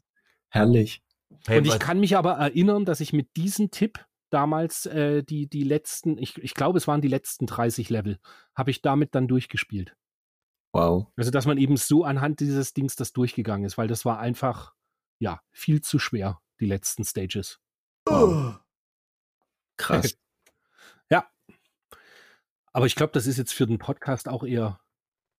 Herrlich. 0.48 1.04
Und 1.48 1.66
ich 1.66 1.78
kann 1.78 2.00
mich 2.00 2.16
aber 2.16 2.32
erinnern, 2.32 2.84
dass 2.84 2.98
ich 2.98 3.12
mit 3.12 3.36
diesem 3.36 3.70
Tipp 3.70 4.04
damals 4.30 4.86
äh, 4.86 5.22
die, 5.22 5.48
die 5.48 5.62
letzten, 5.62 6.18
ich, 6.18 6.36
ich 6.38 6.54
glaube, 6.54 6.78
es 6.78 6.88
waren 6.88 7.00
die 7.00 7.06
letzten 7.06 7.46
30 7.46 7.90
Level, 7.90 8.18
habe 8.56 8.72
ich 8.72 8.82
damit 8.82 9.14
dann 9.14 9.28
durchgespielt. 9.28 9.96
Wow. 10.72 11.06
Also, 11.16 11.30
dass 11.30 11.46
man 11.46 11.56
eben 11.56 11.76
so 11.76 12.02
anhand 12.02 12.40
dieses 12.40 12.74
Dings 12.74 12.96
das 12.96 13.12
durchgegangen 13.12 13.66
ist, 13.66 13.78
weil 13.78 13.86
das 13.86 14.04
war 14.04 14.18
einfach, 14.18 14.74
ja, 15.20 15.40
viel 15.52 15.80
zu 15.80 16.00
schwer, 16.00 16.40
die 16.58 16.66
letzten 16.66 17.04
Stages. 17.04 17.60
Wow. 18.04 18.58
Krass. 19.76 20.18
Aber 22.78 22.86
ich 22.86 22.94
glaube, 22.94 23.10
das 23.12 23.26
ist 23.26 23.38
jetzt 23.38 23.52
für 23.52 23.66
den 23.66 23.80
Podcast 23.80 24.28
auch 24.28 24.44
eher, 24.44 24.78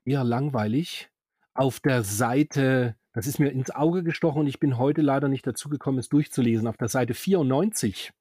eher 0.03 0.25
langweilig. 0.25 1.09
Auf 1.53 1.79
der 1.79 2.03
Seite, 2.03 2.97
das 3.13 3.27
ist 3.27 3.39
mir 3.39 3.49
ins 3.49 3.71
Auge 3.71 4.03
gestochen 4.03 4.41
und 4.41 4.47
ich 4.47 4.59
bin 4.59 4.77
heute 4.77 5.01
leider 5.01 5.29
nicht 5.29 5.47
dazu 5.47 5.69
gekommen, 5.69 5.99
es 5.99 6.09
durchzulesen. 6.09 6.67
Auf 6.67 6.75
der 6.75 6.89
Seite 6.89 7.13
94 7.13 8.11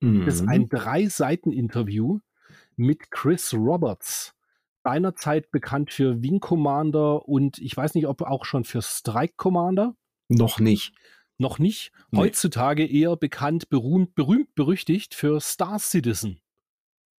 mhm. 0.00 0.26
ist 0.26 0.48
ein 0.48 0.70
Drei-Seiten-Interview 0.70 2.20
mit 2.74 3.10
Chris 3.10 3.52
Roberts. 3.52 4.34
Seinerzeit 4.82 5.50
bekannt 5.50 5.92
für 5.92 6.22
Wing 6.22 6.40
Commander 6.40 7.28
und 7.28 7.58
ich 7.58 7.76
weiß 7.76 7.94
nicht, 7.94 8.06
ob 8.06 8.22
auch 8.22 8.46
schon 8.46 8.64
für 8.64 8.80
Strike 8.80 9.34
Commander. 9.36 9.94
Noch 10.28 10.58
nicht. 10.58 10.94
Noch 11.36 11.58
nicht. 11.58 11.92
Nee. 12.10 12.20
Heutzutage 12.20 12.86
eher 12.86 13.14
bekannt, 13.14 13.68
berühmt, 13.68 14.14
berühmt, 14.14 14.54
berüchtigt 14.54 15.14
für 15.14 15.38
Star 15.38 15.78
Citizen. 15.78 16.41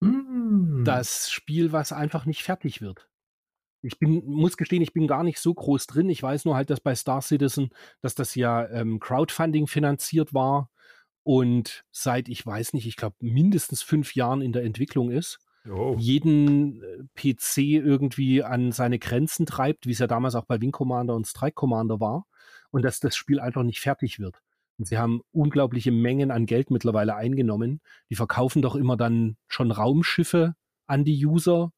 Mhm. 0.03 0.85
Das 0.85 1.31
Spiel, 1.31 1.73
was 1.73 1.93
einfach 1.93 2.27
nicht 2.27 2.43
fertig 2.43 2.81
wird. 2.81 3.09
Ich 3.83 3.99
bin, 3.99 4.25
muss 4.25 4.57
gestehen, 4.57 4.83
ich 4.83 4.93
bin 4.93 5.07
gar 5.09 5.25
nicht 5.25 5.39
so 5.39 5.53
groß 5.53 5.87
drin. 5.87 6.09
Ich 6.09 6.23
weiß 6.23 6.45
nur 6.45 6.55
halt, 6.55 6.71
dass 6.71 6.81
bei 6.81 6.95
Star 6.95 7.21
Citizen, 7.21 7.71
dass 8.01 8.15
das 8.15 8.35
ja 8.35 8.69
ähm, 8.69 9.01
Crowdfunding 9.01 9.67
finanziert 9.67 10.33
war 10.35 10.71
und 11.25 11.85
seit, 11.91 12.29
ich 12.29 12.45
weiß 12.45 12.75
nicht, 12.75 12.87
ich 12.87 12.97
glaube 12.97 13.17
mindestens 13.21 13.83
fünf 13.83 14.15
Jahren 14.15 14.41
in 14.41 14.53
der 14.53 14.65
Entwicklung 14.65 15.11
ist. 15.11 15.39
Oh. 15.71 15.95
jeden 15.97 16.83
äh, 16.83 17.05
PC 17.15 17.59
irgendwie 17.59 18.43
an 18.43 18.73
seine 18.73 18.99
Grenzen 18.99 19.47
treibt, 19.47 19.87
wie 19.87 19.93
es 19.93 20.01
ja 20.01 20.09
damals 20.09 20.35
auch 20.35 20.45
bei 20.45 20.61
Wing 20.61 20.73
Commander 20.73 21.15
und 21.15 21.25
Strike 21.25 21.55
Commander 21.55 22.01
war, 22.01 22.27
und 22.73 22.83
dass 22.83 22.99
das 22.99 23.15
Spiel 23.15 23.39
einfach 23.39 23.63
nicht 23.63 23.79
fertig 23.79 24.19
wird. 24.19 24.43
Und 24.83 24.87
sie 24.87 24.99
haben 24.99 25.21
unglaubliche 25.31 25.93
Mengen 25.93 26.33
an 26.33 26.45
Geld 26.45 26.73
mittlerweile 26.73 27.15
eingenommen. 27.15 27.81
Die 28.11 28.17
verkaufen 28.17 28.63
doch 28.63 28.75
immer 28.75 28.97
dann 28.97 29.37
schon 29.47 29.71
Raumschiffe 29.71 30.55
an 30.87 31.05
die 31.05 31.25
User 31.25 31.71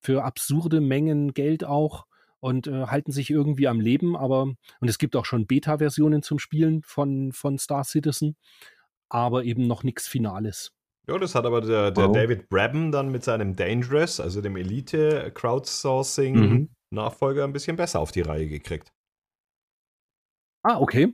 für 0.00 0.22
absurde 0.22 0.80
Mengen 0.80 1.34
Geld 1.34 1.64
auch 1.64 2.06
und 2.38 2.68
äh, 2.68 2.86
halten 2.86 3.10
sich 3.10 3.30
irgendwie 3.30 3.66
am 3.66 3.80
Leben. 3.80 4.16
Aber 4.16 4.42
und 4.42 4.88
es 4.88 4.98
gibt 4.98 5.16
auch 5.16 5.24
schon 5.24 5.46
Beta-Versionen 5.46 6.22
zum 6.22 6.38
Spielen 6.38 6.82
von, 6.82 7.32
von 7.32 7.58
Star 7.58 7.84
Citizen 7.84 8.36
aber 9.12 9.44
eben 9.44 9.66
noch 9.66 9.84
nichts 9.84 10.08
Finales. 10.08 10.72
Ja, 11.06 11.18
das 11.18 11.34
hat 11.34 11.44
aber 11.44 11.60
der, 11.60 11.90
der 11.90 12.06
wow. 12.06 12.14
David 12.14 12.48
Brabham 12.48 12.90
dann 12.92 13.10
mit 13.10 13.24
seinem 13.24 13.56
Dangerous, 13.56 14.20
also 14.20 14.40
dem 14.40 14.56
Elite-Crowdsourcing-Nachfolger, 14.56 17.42
mhm. 17.42 17.50
ein 17.50 17.52
bisschen 17.52 17.76
besser 17.76 18.00
auf 18.00 18.12
die 18.12 18.22
Reihe 18.22 18.48
gekriegt. 18.48 18.90
Ah, 20.62 20.78
okay. 20.78 21.12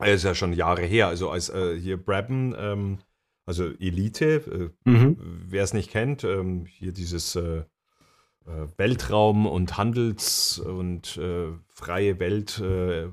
Er 0.00 0.14
ist 0.14 0.24
ja 0.24 0.34
schon 0.34 0.52
Jahre 0.52 0.82
her. 0.82 1.08
Also 1.08 1.30
als 1.30 1.48
äh, 1.48 1.78
hier 1.78 1.96
Brabham, 1.96 2.54
ähm, 2.58 2.98
also 3.46 3.70
Elite, 3.78 4.72
äh, 4.84 4.90
mhm. 4.90 5.16
wer 5.48 5.64
es 5.64 5.74
nicht 5.74 5.90
kennt, 5.90 6.24
ähm, 6.24 6.66
hier 6.66 6.92
dieses 6.92 7.36
äh, 7.36 7.64
äh 8.46 8.66
Weltraum- 8.76 9.46
und 9.46 9.76
Handels- 9.76 10.58
und 10.58 11.16
äh, 11.16 11.48
freie 11.68 12.18
Welt, 12.18 12.58
äh, 12.58 13.08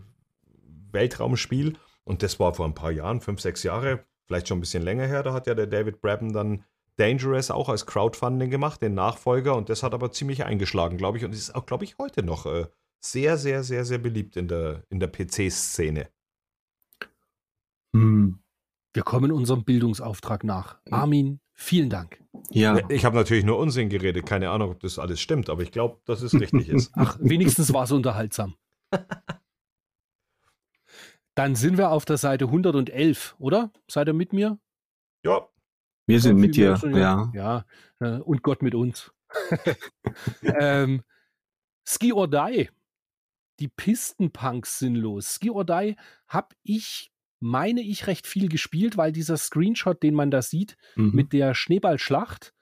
Weltraumspiel. 0.92 1.78
Und 2.04 2.24
das 2.24 2.40
war 2.40 2.54
vor 2.54 2.66
ein 2.66 2.76
paar 2.76 2.92
Jahren, 2.92 3.20
fünf, 3.20 3.42
sechs 3.42 3.64
Jahre, 3.64 4.06
vielleicht 4.26 4.48
schon 4.48 4.60
ein 4.60 4.62
bisschen 4.62 4.84
länger 4.84 5.08
her. 5.08 5.24
Da 5.24 5.34
hat 5.34 5.48
ja 5.48 5.56
der 5.56 5.68
David 5.68 6.02
Brabham 6.02 6.32
dann 6.32 6.64
Dangerous 6.98 7.52
auch 7.52 7.70
als 7.70 7.86
Crowdfunding 7.86 8.50
gemacht, 8.50 8.82
den 8.82 8.96
Nachfolger. 8.96 9.56
Und 9.56 9.70
das 9.70 9.84
hat 9.84 9.94
aber 9.94 10.12
ziemlich 10.12 10.46
eingeschlagen, 10.46 10.98
glaube 10.98 11.18
ich. 11.18 11.26
Und 11.26 11.34
ist 11.34 11.56
auch, 11.56 11.66
glaube 11.66 11.86
ich, 11.86 11.98
heute 11.98 12.24
noch 12.24 12.46
äh, 12.46 12.66
sehr, 13.00 13.38
sehr, 13.38 13.64
sehr, 13.64 13.86
sehr 13.86 14.00
beliebt 14.00 14.36
in 14.36 14.48
der, 14.48 14.84
in 14.90 15.00
der 15.00 15.08
PC-Szene. 15.08 16.10
Hm. 17.96 18.40
Wir 18.94 19.04
kommen 19.04 19.32
unserem 19.32 19.64
Bildungsauftrag 19.64 20.44
nach. 20.44 20.80
Armin, 20.90 21.40
vielen 21.54 21.90
Dank. 21.90 22.24
Ja. 22.50 22.90
Ich 22.90 23.06
habe 23.06 23.16
natürlich 23.16 23.46
nur 23.46 23.60
Unsinn 23.60 23.90
geredet. 23.90 24.26
Keine 24.26 24.50
Ahnung, 24.50 24.72
ob 24.72 24.80
das 24.80 24.98
alles 24.98 25.22
stimmt, 25.22 25.50
aber 25.50 25.62
ich 25.62 25.72
glaube, 25.72 26.00
dass 26.06 26.22
es 26.22 26.34
richtig 26.34 26.70
ist. 26.70 26.92
Ach, 26.98 27.18
wenigstens 27.22 27.74
war 27.74 27.84
es 27.84 27.92
unterhaltsam. 27.92 28.56
Dann 31.36 31.54
sind 31.56 31.78
wir 31.78 31.92
auf 31.92 32.06
der 32.06 32.18
Seite 32.18 32.46
111, 32.46 33.36
oder? 33.38 33.72
Seid 33.88 34.08
ihr 34.08 34.14
mit 34.14 34.34
mir? 34.34 34.58
Ja. 35.24 35.48
Wir 36.08 36.20
sind 36.20 36.38
mit 36.38 36.56
dir, 36.56 36.80
ja. 36.84 37.32
Ja, 37.36 37.66
äh, 38.00 38.20
und 38.22 38.42
Gott 38.42 38.64
mit 38.64 38.74
uns. 38.74 39.12
ähm, 40.42 41.04
Ski 41.88 42.14
or 42.14 42.28
Die. 42.28 42.70
Die 43.60 43.68
Pistenpunks 43.68 44.80
sind 44.80 44.96
los. 44.96 45.36
Ski 45.36 45.50
or 45.50 45.66
Die 45.66 45.96
habe 46.28 46.56
ich, 46.64 47.12
meine 47.40 47.82
ich, 47.82 48.08
recht 48.08 48.28
viel 48.28 48.50
gespielt, 48.50 48.98
weil 48.98 49.12
dieser 49.12 49.38
Screenshot, 49.38 50.02
den 50.02 50.14
man 50.14 50.32
da 50.32 50.42
sieht, 50.42 50.78
mhm. 50.96 51.12
mit 51.14 51.34
der 51.34 51.54
Schneeballschlacht, 51.54 52.54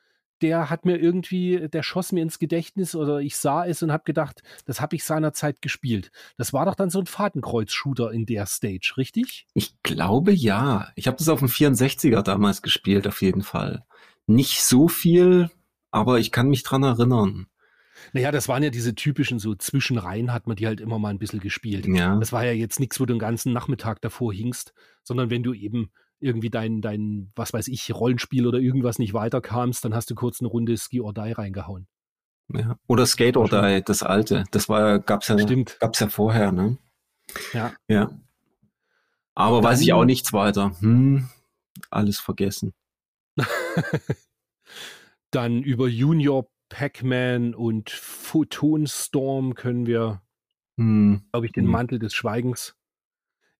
der 0.41 0.69
hat 0.69 0.86
mir 0.86 0.97
irgendwie, 0.97 1.69
der 1.69 1.82
schoss 1.82 2.11
mir 2.11 2.21
ins 2.21 2.39
Gedächtnis 2.39 2.93
oder 2.95 3.19
ich 3.19 3.38
sah 3.38 3.65
es 3.65 3.82
und 3.82 3.91
habe 3.91 4.03
gedacht, 4.03 4.41
das 4.65 4.82
habe 4.82 4.95
ich 4.95 5.03
seinerzeit 5.03 5.61
gespielt. 5.61 6.11
Das 6.38 6.51
war 6.51 6.65
doch 6.65 6.76
dann 6.76 6.89
so 6.89 6.99
ein 6.99 7.05
Fadenkreuz-Shooter 7.05 8.11
in 8.11 8.26
der 8.26 8.45
Stage, 8.45 8.93
richtig? 8.97 9.47
Ich 9.53 9.82
glaube 9.82 10.34
ja. 10.34 10.89
Ich 10.95 11.07
habe 11.07 11.17
das 11.17 11.30
auf 11.30 11.39
dem 11.39 11.47
64er 11.47 12.21
damals 12.21 12.61
gespielt, 12.61 13.07
auf 13.07 13.21
jeden 13.21 13.43
Fall. 13.43 13.86
Nicht 14.28 14.61
so 14.61 14.88
viel, 14.88 15.49
aber 15.91 16.19
ich 16.19 16.32
kann 16.32 16.49
mich 16.49 16.63
dran 16.63 16.84
erinnern. 16.84 17.47
Naja, 18.13 18.31
das 18.31 18.47
waren 18.47 18.63
ja 18.63 18.69
diese 18.69 18.95
typischen, 18.95 19.39
so 19.39 19.55
Zwischenreihen 19.55 20.33
hat 20.33 20.47
man 20.47 20.55
die 20.55 20.67
halt 20.67 20.81
immer 20.81 20.99
mal 20.99 21.09
ein 21.09 21.19
bisschen 21.19 21.39
gespielt. 21.39 21.87
Ja. 21.87 22.17
Das 22.17 22.31
war 22.31 22.45
ja 22.45 22.51
jetzt 22.51 22.79
nichts, 22.79 22.99
wo 22.99 23.05
du 23.05 23.13
den 23.13 23.19
ganzen 23.19 23.53
Nachmittag 23.53 24.01
davor 24.01 24.33
hingst, 24.33 24.73
sondern 25.03 25.29
wenn 25.29 25.43
du 25.43 25.53
eben 25.53 25.91
irgendwie 26.19 26.49
dein, 26.49 26.81
dein, 26.81 27.31
was 27.35 27.53
weiß 27.53 27.67
ich, 27.67 27.93
Rollenspiel 27.93 28.47
oder 28.47 28.59
irgendwas 28.59 28.99
nicht 28.99 29.13
weiterkamst, 29.13 29.83
dann 29.85 29.93
hast 29.93 30.09
du 30.09 30.15
kurz 30.15 30.41
eine 30.41 30.47
Runde 30.47 30.77
Ski 30.77 31.01
or 31.01 31.13
Die 31.13 31.31
reingehauen. 31.31 31.87
Ja. 32.53 32.77
Oder 32.87 33.05
Skate 33.05 33.37
or 33.37 33.49
Die, 33.49 33.81
das 33.83 34.03
alte. 34.03 34.45
Das 34.51 34.69
war, 34.69 34.99
gab's 34.99 35.27
ja, 35.27 35.37
Stimmt. 35.39 35.77
gab's 35.79 35.99
ja 35.99 36.09
vorher, 36.09 36.51
ne? 36.51 36.77
Ja. 37.53 37.73
Ja. 37.87 38.11
Aber 39.33 39.63
weiß 39.63 39.81
ich 39.81 39.91
auch 39.93 40.05
nichts 40.05 40.31
weiter. 40.31 40.75
Hm, 40.79 41.29
alles 41.89 42.19
vergessen. 42.19 42.73
dann 45.31 45.61
über 45.61 45.87
Junior 45.87 46.47
Pac-Man 46.70 47.53
und 47.53 47.89
Photon 47.89 48.88
Storm 48.88 49.55
können 49.55 49.86
wir, 49.86 50.22
hm. 50.78 51.24
glaube 51.32 51.45
ich, 51.45 51.51
den 51.51 51.66
hm. 51.66 51.72
Mantel 51.72 51.99
des 51.99 52.13
Schweigens 52.13 52.76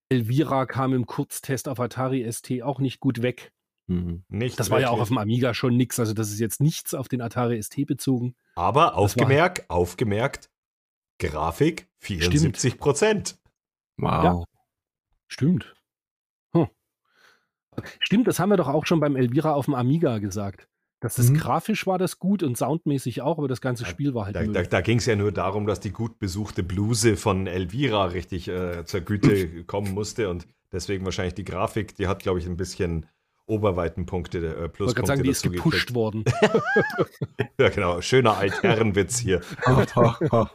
Elvira 0.10 0.66
kam 0.66 0.93
im 0.93 1.06
Kurztest 1.06 1.68
auf 1.68 1.80
Atari 1.80 2.32
ST 2.32 2.62
auch 2.62 2.80
nicht 2.80 2.99
gut 2.99 3.22
weg. 3.22 3.51
Mhm. 3.88 4.24
Nicht 4.30 4.60
Das 4.60 4.70
war 4.70 4.80
ja 4.80 4.88
auch 4.88 4.93
wirklich. 4.93 5.01
auf 5.01 5.08
dem 5.10 5.18
Amiga 5.18 5.53
schon 5.53 5.76
nix. 5.78 5.99
Also 5.99 6.14
das 6.14 6.32
ist 6.32 6.39
jetzt 6.39 6.62
nichts 6.62 6.93
auf 6.93 7.08
den 7.08 7.22
Atari 7.22 7.62
ST 7.62 7.86
bezogen. 7.86 8.36
Aber 8.56 8.95
aufgemerkt, 8.95 9.70
aufgemerkt, 9.70 10.49
Grafik 11.20 11.88
74 11.99 12.78
Prozent. 12.78 13.39
Wow. 13.97 14.45
Stimmt. 15.28 15.74
Hm. 16.53 16.68
Stimmt, 17.99 18.28
das 18.28 18.39
haben 18.39 18.49
wir 18.49 18.58
doch 18.58 18.68
auch 18.68 18.86
schon 18.86 18.99
beim 18.99 19.16
Elvira 19.16 19.53
auf 19.53 19.66
dem 19.66 19.76
Amiga 19.76 20.20
gesagt. 20.20 20.68
Dass 21.02 21.16
das 21.16 21.30
Mhm. 21.30 21.38
grafisch 21.38 21.86
war 21.86 21.98
das 21.98 22.20
gut 22.20 22.41
und 22.41 22.58
soundmäßig 22.58 23.22
auch, 23.22 23.38
aber 23.38 23.48
das 23.48 23.62
ganze 23.62 23.86
Spiel 23.86 24.14
war 24.14 24.26
halt 24.26 24.36
Da, 24.36 24.43
da, 24.43 24.64
da 24.64 24.82
ging 24.82 24.98
es 24.98 25.06
ja 25.06 25.16
nur 25.16 25.32
darum, 25.32 25.68
dass 25.68 25.80
die 25.80 25.91
gut 25.91 26.20
besuchte 26.20 26.64
Bluse 26.64 27.18
von 27.18 27.48
Elvira 27.48 28.06
richtig 28.06 28.48
äh, 28.48 28.86
zur 28.86 29.02
Güte 29.02 29.64
kommen 29.68 29.93
musste 29.93 30.30
und 30.30 30.48
deswegen 30.72 31.04
wahrscheinlich 31.06 31.36
die 31.36 31.43
Grafik, 31.43 31.96
die 31.96 32.08
hat, 32.08 32.20
glaube 32.24 32.39
ich, 32.39 32.46
ein 32.48 32.58
bisschen 32.58 33.06
Oberweitenpunkte, 33.48 34.38
äh, 34.39 34.41
Ich 34.41 34.46
wollte 34.48 34.56
gerade 34.58 34.70
Pluspunkte 34.70 35.06
sagen, 35.08 35.24
die 35.24 35.30
ist 35.30 35.46
dazu 35.46 35.52
gepusht 35.56 35.88
gekriegt. 35.88 35.96
worden. 35.96 36.24
Ja, 37.60 37.70
genau. 37.70 38.02
Schöner 38.02 38.38
Altherrenwitz 38.38 39.18
hier. 39.20 39.41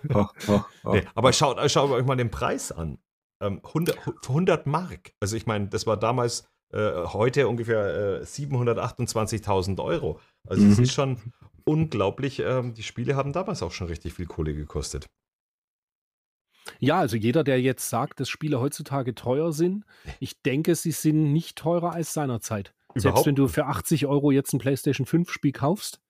Nee, 0.85 1.03
aber 1.15 1.33
schaut, 1.33 1.71
schaut 1.71 1.91
euch 1.91 2.05
mal 2.05 2.17
den 2.17 2.31
Preis 2.31 2.73
an. 2.73 2.99
Ähm, 3.43 3.61
100, 3.65 3.97
100 4.29 4.67
Mark. 4.67 5.13
Also 5.21 5.37
ich 5.37 5.47
meine, 5.47 5.69
das 5.69 5.87
war 5.87 5.97
damals 5.97 6.49
äh, 6.73 7.05
heute 7.07 7.49
ungefähr 7.49 8.21
äh, 8.21 8.25
728.000 8.25 9.81
Euro. 9.83 10.21
Also 10.49 10.67
es 10.67 10.77
Mhm. 10.79 10.83
ist 10.85 10.93
schon 10.93 11.19
unglaublich. 11.65 12.41
Ähm, 12.41 12.75
die 12.75 12.83
Spiele 12.83 13.17
haben 13.17 13.33
damals 13.33 13.63
auch 13.63 13.73
schon 13.73 13.87
richtig 13.89 14.15
viel 14.15 14.27
Kohle 14.27 14.55
gekostet. 14.55 15.07
Ja, 16.79 16.99
also 17.01 17.17
jeder, 17.17 17.43
der 17.45 17.61
jetzt 17.61 17.89
sagt, 17.89 18.21
dass 18.21 18.29
Spiele 18.29 18.61
heutzutage 18.61 19.15
teuer 19.15 19.53
sind, 19.53 19.85
ich 20.21 20.43
denke, 20.43 20.75
sie 20.75 20.93
sind 20.93 21.33
nicht 21.33 21.57
teurer 21.59 21.93
als 21.93 22.13
seinerzeit. 22.13 22.75
Selbst 22.95 23.05
Überhaupt 23.05 23.27
wenn 23.27 23.35
du 23.35 23.49
für 23.49 23.67
80 23.67 24.07
Euro 24.07 24.31
jetzt 24.31 24.53
ein 24.53 24.59
PlayStation 24.59 25.07
5 25.07 25.31
Spiel 25.31 25.53
kaufst, 25.53 26.01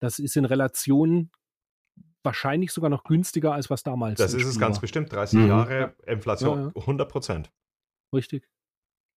das 0.00 0.18
ist 0.18 0.36
in 0.36 0.44
Relation 0.44 1.30
wahrscheinlich 2.22 2.72
sogar 2.72 2.90
noch 2.90 3.04
günstiger, 3.04 3.52
als 3.52 3.70
was 3.70 3.82
damals 3.82 4.18
Das 4.18 4.32
ist 4.34 4.42
es 4.44 4.48
Spiel 4.54 4.60
ganz 4.60 4.76
war. 4.76 4.80
bestimmt. 4.82 5.12
30 5.12 5.40
Mhm. 5.40 5.46
Jahre 5.48 5.94
Inflation, 6.06 6.72
Ja, 6.74 6.82
100 6.82 7.08
Prozent. 7.10 7.52
Richtig. 8.14 8.48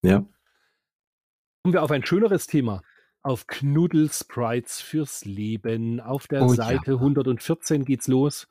Ja. 0.03 0.25
Kommen 1.63 1.73
wir 1.73 1.83
auf 1.83 1.91
ein 1.91 2.05
schöneres 2.05 2.47
Thema. 2.47 2.81
Auf 3.21 3.47
Knuddel-Sprites 3.47 4.81
fürs 4.81 5.25
Leben. 5.25 5.99
Auf 5.99 6.27
der 6.27 6.43
Oh 6.43 6.49
ja. 6.49 6.55
Seite 6.55 6.93
114 6.93 7.83
geht's 7.85 8.07
los. 8.07 8.47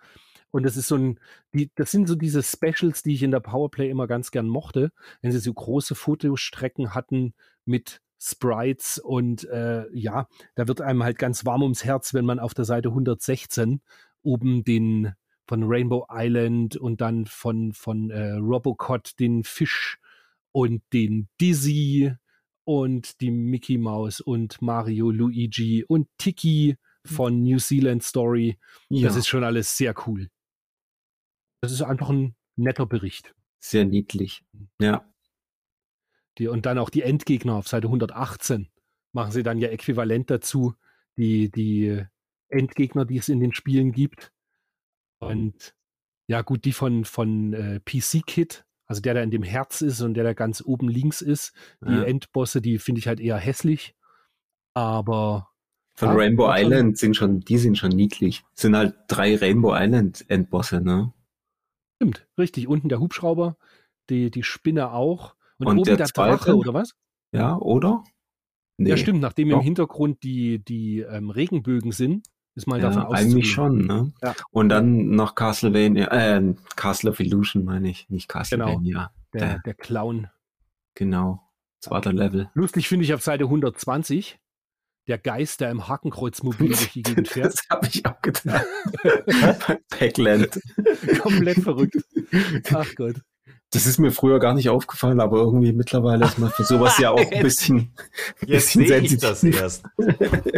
Und 0.51 0.63
das 0.65 0.77
ist 0.77 0.89
so 0.89 0.97
ein, 0.97 1.21
die, 1.53 1.71
das 1.75 1.91
sind 1.91 2.09
so 2.09 2.15
diese 2.15 2.43
Specials, 2.43 3.03
die 3.03 3.15
ich 3.15 3.23
in 3.23 3.31
der 3.31 3.41
Powerplay 3.41 3.91
immer 3.91 4.07
ganz 4.07 4.31
gern 4.31 4.49
mochte, 4.49 4.93
wenn 5.21 5.33
sie 5.33 5.39
so 5.39 5.53
große 5.53 5.95
Fotostrecken 5.95 6.95
hatten 6.95 7.35
mit 7.65 8.01
Sprites 8.19 8.99
und 8.99 9.45
äh, 9.51 9.85
ja, 9.93 10.29
da 10.55 10.69
wird 10.69 10.81
einem 10.81 11.03
halt 11.03 11.19
ganz 11.19 11.45
warm 11.45 11.63
ums 11.63 11.85
Herz, 11.85 12.15
wenn 12.15 12.25
man 12.25 12.39
auf 12.39 12.55
der 12.55 12.65
Seite 12.65 12.89
116 12.89 13.83
oben 14.23 14.65
den 14.65 15.13
von 15.47 15.63
Rainbow 15.65 16.07
Island 16.11 16.77
und 16.77 17.01
dann 17.01 17.27
von, 17.27 17.73
von 17.73 18.11
äh, 18.11 18.33
Robocot 18.33 19.19
den 19.21 19.45
Fisch 19.45 19.99
und 20.53 20.83
den 20.93 21.29
Dizzy 21.41 22.15
und 22.67 23.21
die 23.21 23.31
Mickey 23.31 23.79
Mouse 23.79 24.21
und 24.21 24.61
Mario, 24.61 25.11
Luigi 25.11 25.85
und 25.85 26.09
Tiki 26.19 26.77
von 27.05 27.45
New 27.45 27.59
Zealand 27.59 28.03
Story. 28.03 28.59
ja. 28.89 29.07
Das 29.07 29.17
ist 29.17 29.29
schon 29.29 29.45
alles 29.45 29.77
sehr 29.77 29.95
cool. 30.07 30.29
Das 31.61 31.71
ist 31.71 31.83
einfach 31.83 32.11
ein 32.11 32.35
netter 32.57 32.85
Bericht. 32.87 33.35
sehr 33.61 33.85
niedlich. 33.85 34.45
Ja. 34.81 35.09
Die, 36.39 36.49
und 36.49 36.67
dann 36.67 36.79
auch 36.79 36.91
die 36.91 37.03
Endgegner 37.03 37.55
auf 37.55 37.69
Seite 37.69 37.87
118 37.87 38.69
machen 39.13 39.33
sie 39.33 39.43
dann 39.43 39.59
ja 39.59 39.69
äquivalent 39.69 40.29
dazu, 40.29 40.75
die, 41.17 41.51
die 41.51 42.05
Endgegner, 42.49 43.05
die 43.05 43.17
es 43.17 43.29
in 43.29 43.41
den 43.41 43.55
Spielen 43.55 43.93
gibt. 43.93 44.33
Und 45.19 45.75
ja, 46.27 46.43
gut, 46.43 46.65
die 46.65 46.73
von, 46.73 47.05
von 47.05 47.53
äh, 47.55 47.81
PC 47.81 48.27
Kit, 48.27 48.66
also 48.87 49.01
der, 49.01 49.15
der 49.15 49.23
in 49.23 49.31
dem 49.31 49.43
Herz 49.43 49.81
ist 49.83 50.01
und 50.01 50.15
der, 50.15 50.25
der 50.25 50.35
ganz 50.35 50.63
oben 50.65 50.89
links 50.89 51.21
ist, 51.21 51.53
die 51.87 51.93
ja. 51.93 52.03
Endbosse, 52.03 52.61
die 52.61 52.79
finde 52.79 53.01
ich 53.01 53.09
halt 53.09 53.21
eher 53.21 53.37
hässlich. 53.37 53.95
Aber 54.75 55.49
Von 55.95 56.11
Ja, 56.11 56.15
Rainbow 56.15 56.51
Island 56.53 56.99
sind 56.99 57.17
schon, 57.17 57.41
die 57.41 57.59
sind 57.59 57.79
schon 57.79 57.91
niedlich. 57.91 58.45
Sind 58.55 58.77
halt 58.77 58.95
drei 59.09 59.37
Rainbow 59.37 59.75
Island 59.75 60.25
Endbosse, 60.29 60.81
ne? 60.81 61.13
stimmt, 61.97 62.27
richtig. 62.39 62.69
Unten 62.69 62.89
der 62.89 63.01
Hubschrauber, 63.01 63.57
die, 64.11 64.31
die 64.31 64.43
Spinne 64.43 64.93
auch. 64.93 65.35
Und, 65.59 65.67
Und 65.69 65.79
oben 65.79 65.85
der 65.85 65.97
der, 65.97 66.07
Drache, 66.09 66.45
zweite? 66.45 66.57
oder 66.57 66.75
was? 66.75 66.95
Ja, 67.33 67.57
oder? 67.57 68.05
Nee. 68.79 68.91
Ja, 68.91 68.97
stimmt, 68.99 69.21
nachdem 69.21 69.51
im 69.51 69.57
Doch. 69.59 69.65
Hintergrund 69.65 70.23
die, 70.23 70.63
die 70.63 71.01
ähm, 71.01 71.31
Regenbögen 71.31 71.93
sind, 71.93 72.29
ist 72.57 72.67
mal 72.67 72.81
davon 72.81 73.03
Ja, 73.03 73.09
auszugehen. 73.09 73.33
eigentlich 73.33 73.53
schon, 73.53 73.87
ne? 73.87 74.13
Ja. 74.23 74.35
Und 74.51 74.69
dann 74.71 75.11
noch 75.11 75.35
Castlevania, 75.37 76.09
äh, 76.09 76.55
Castle 76.75 77.11
of 77.11 77.21
Illusion 77.21 77.65
meine 77.65 77.89
ich, 77.91 78.09
nicht 78.11 78.29
Castlevania. 78.29 79.13
Der, 79.33 79.41
Der- 79.41 79.59
der 79.65 79.75
Clown. 79.75 80.29
Genau. 80.95 81.43
Zweiter 81.81 82.13
Level. 82.13 82.51
Lustig 82.55 82.89
finde 82.89 83.05
ich 83.05 83.13
auf 83.15 83.23
Seite 83.23 83.45
120, 83.45 84.39
der 85.07 85.19
Geist, 85.19 85.61
der 85.61 85.71
im 85.71 85.87
Hakenkreuzmobil 85.87 86.69
durch 86.69 86.93
die 86.93 87.03
Gegend 87.03 87.29
fährt. 87.29 87.53
Das 87.53 87.67
habe 87.71 87.87
ich 87.87 88.05
auch 88.07 88.21
getan. 88.23 88.63
Packland. 89.91 90.59
Komplett 91.21 91.59
verrückt. 91.61 91.97
Ach 92.73 92.95
Gott. 92.97 93.17
Das 93.77 93.87
ist 93.87 93.99
mir 93.99 94.11
früher 94.11 94.39
gar 94.39 94.55
nicht 94.55 94.71
aufgefallen, 94.71 95.21
aber 95.21 95.37
irgendwie 95.37 95.73
mittlerweile 95.73 96.25
ist 96.25 96.39
man 96.39 96.51
für 96.51 96.65
sowas 96.65 96.97
ja 96.99 97.11
auch 97.11 97.31
ein 97.31 97.43
bisschen, 97.43 97.93
Jetzt 98.47 98.75
bisschen 98.75 98.87
sehe 98.87 99.01
ich 99.01 99.19
das 99.19 99.45
erst. 99.45 99.85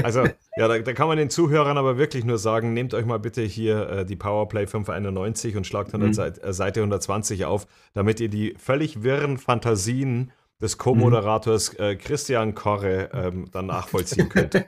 Also, 0.04 0.22
ja, 0.56 0.68
da, 0.68 0.78
da 0.78 0.92
kann 0.92 1.08
man 1.08 1.18
den 1.18 1.28
Zuhörern 1.28 1.76
aber 1.78 1.98
wirklich 1.98 2.24
nur 2.24 2.38
sagen, 2.38 2.74
nehmt 2.74 2.94
euch 2.94 3.04
mal 3.04 3.18
bitte 3.18 3.42
hier 3.42 3.88
äh, 3.88 4.06
die 4.06 4.14
Powerplay 4.14 4.68
591 4.68 5.56
und 5.56 5.66
schlagt 5.66 5.88
100 5.88 6.08
Mhm. 6.10 6.14
Seite, 6.14 6.42
äh, 6.42 6.52
Seite 6.52 6.80
120 6.80 7.44
auf, 7.44 7.66
damit 7.92 8.20
ihr 8.20 8.28
die 8.28 8.54
völlig 8.56 9.02
wirren 9.02 9.36
Fantasien 9.38 10.30
des 10.60 10.78
Co-Moderators 10.78 11.74
äh, 11.74 11.96
Christian 11.96 12.54
Korre 12.54 13.10
ähm, 13.12 13.46
dann 13.52 13.66
nachvollziehen 13.66 14.28
könnt. 14.28 14.54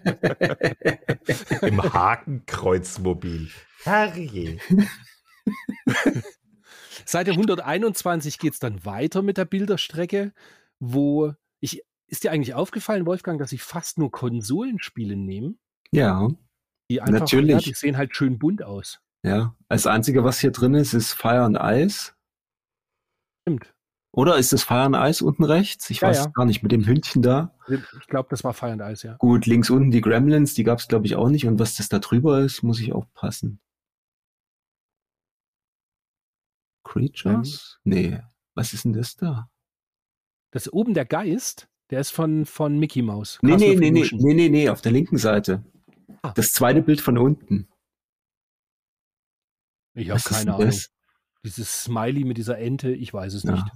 Im 1.63 1.83
Hakenkreuzmobil. 1.83 3.49
Herrje. 3.85 4.59
Seite 7.11 7.33
121 7.33 8.39
geht 8.39 8.55
es 8.55 8.59
dann 8.59 8.85
weiter 8.85 9.23
mit 9.23 9.37
der 9.37 9.45
Bilderstrecke, 9.45 10.33
wo 10.79 11.35
ich. 11.61 11.83
Ist 12.07 12.25
dir 12.25 12.33
eigentlich 12.33 12.55
aufgefallen, 12.55 13.07
Wolfgang, 13.07 13.39
dass 13.39 13.53
ich 13.53 13.63
fast 13.63 13.97
nur 13.99 14.11
Konsolenspiele 14.11 15.15
nehme? 15.15 15.55
Ja, 15.93 16.29
Die 16.91 17.01
einfach, 17.01 17.21
Natürlich. 17.21 17.53
Ja, 17.53 17.59
die 17.61 17.75
sehen 17.75 17.97
halt 17.97 18.17
schön 18.17 18.39
bunt 18.39 18.65
aus. 18.65 19.01
ja. 19.23 19.55
Das 19.69 19.87
Einzige, 19.87 20.25
was 20.25 20.41
hier 20.41 20.51
drin 20.51 20.75
ist, 20.75 20.93
ist 20.93 21.13
Fire 21.13 21.43
and 21.43 21.57
Ice. 21.61 22.13
Stimmt. 23.43 23.73
Oder 24.13 24.39
ist 24.39 24.53
das 24.53 24.65
Fire 24.65 24.81
and 24.93 24.97
Ice 24.97 25.25
unten 25.25 25.45
rechts? 25.45 25.89
Ich 25.91 26.01
Ja, 26.01 26.09
weiß 26.09 26.25
ja. 26.25 26.31
gar 26.35 26.45
nicht, 26.47 26.65
mit 26.65 26.73
dem 26.73 26.85
Hündchen 26.85 27.23
da. 27.23 27.55
Ich 27.69 28.09
glaube, 28.09 28.29
das 28.31 28.43
war 28.43 28.55
Fire 28.55 28.73
and 28.73 28.83
Ice, 28.83 29.07
ja. 29.07 29.15
Gut, 29.19 29.47
links 29.47 29.71
unten 29.71 29.93
die 29.93 30.01
Gremlins, 30.01 30.55
die 30.55 30.65
gab 30.65 30.81
es 30.81 30.89
glaube 30.89 31.07
ich 31.07 31.15
auch 31.15 31.29
nicht. 31.29 31.47
Und 31.47 31.61
was 31.61 31.77
das 31.77 31.89
da 31.89 32.01
drüber 32.01 32.41
ist, 32.41 32.65
muss 32.65 32.81
ich 32.81 32.93
aufpassen. 32.93 33.61
Creatures? 36.91 37.79
Nee. 37.85 38.21
Was 38.55 38.73
ist 38.73 38.85
denn 38.85 38.93
das 38.93 39.17
da? 39.17 39.49
Das 40.51 40.67
ist 40.67 40.73
oben 40.73 40.93
der 40.95 41.05
Geist, 41.07 41.69
der 41.91 42.01
ist 42.01 42.11
von, 42.11 42.45
von 42.45 42.79
Mickey 42.79 43.01
Mouse. 43.03 43.39
Nee, 43.43 43.53
Castle 43.53 43.77
nee, 43.77 43.91
nee, 43.91 44.03
nee, 44.03 44.11
nee, 44.13 44.35
nee, 44.35 44.49
nee, 44.49 44.69
auf 44.69 44.81
der 44.81 44.93
linken 44.93 45.17
Seite. 45.17 45.65
Ah. 46.23 46.33
Das 46.33 46.53
zweite 46.53 46.83
Bild 46.83 47.01
von 47.01 47.17
unten. 47.17 47.69
Ich 49.95 50.11
habe 50.11 50.21
keine 50.21 50.55
Ahnung. 50.55 50.67
das? 50.67 50.91
Dieses 51.45 51.85
Smiley 51.85 52.25
mit 52.25 52.37
dieser 52.37 52.59
Ente, 52.59 52.91
ich 52.93 53.15
weiß 53.15 53.35
es 53.35 53.45
Ja. 53.45 53.53
nicht. 53.53 53.67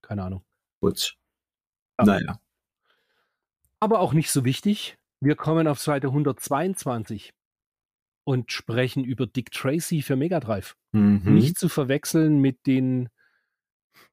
Keine 0.00 0.24
Ahnung. 0.24 0.44
Putsch. 0.80 1.16
Ja. 1.98 2.06
Naja. 2.06 2.40
Aber 3.80 4.00
auch 4.00 4.12
nicht 4.14 4.30
so 4.30 4.44
wichtig. 4.44 4.96
Wir 5.20 5.36
kommen 5.36 5.68
auf 5.68 5.78
Seite 5.80 6.08
122 6.08 7.32
und 8.24 8.52
sprechen 8.52 9.04
über 9.04 9.26
Dick 9.26 9.50
Tracy 9.50 10.02
für 10.02 10.16
Mega 10.16 10.40
Drive. 10.40 10.76
Mhm. 10.92 11.22
Nicht 11.34 11.58
zu 11.58 11.68
verwechseln 11.68 12.38
mit 12.38 12.66
den. 12.66 13.08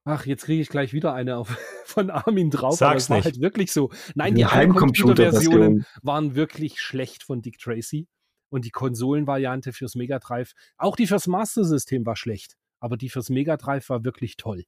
Ach, 0.04 0.26
jetzt 0.26 0.44
kriege 0.44 0.62
ich 0.62 0.68
gleich 0.68 0.92
wieder 0.92 1.14
eine 1.14 1.36
auf, 1.36 1.48
von 1.84 2.10
Armin 2.10 2.50
drauf. 2.50 2.76
Sag's 2.76 3.04
es 3.04 3.10
war 3.10 3.16
nicht. 3.18 3.24
halt 3.26 3.40
wirklich 3.40 3.72
so. 3.72 3.90
Nein, 4.14 4.34
die 4.34 4.42
Die 4.42 4.46
Heimcomputer-Versionen 4.46 5.58
Heimcomputer-Version. 5.58 5.86
waren 6.02 6.34
wirklich 6.34 6.80
schlecht 6.80 7.22
von 7.22 7.42
Dick 7.42 7.58
Tracy. 7.58 8.06
Und 8.52 8.64
die 8.64 8.70
Konsolenvariante 8.70 9.72
fürs 9.72 9.94
Mega 9.94 10.18
Drive, 10.18 10.54
auch 10.76 10.96
die 10.96 11.06
fürs 11.06 11.28
Master 11.28 11.64
System 11.64 12.04
war 12.04 12.16
schlecht, 12.16 12.56
aber 12.80 12.96
die 12.96 13.08
fürs 13.08 13.30
Mega 13.30 13.56
Drive 13.56 13.88
war 13.90 14.04
wirklich 14.04 14.36
toll. 14.36 14.64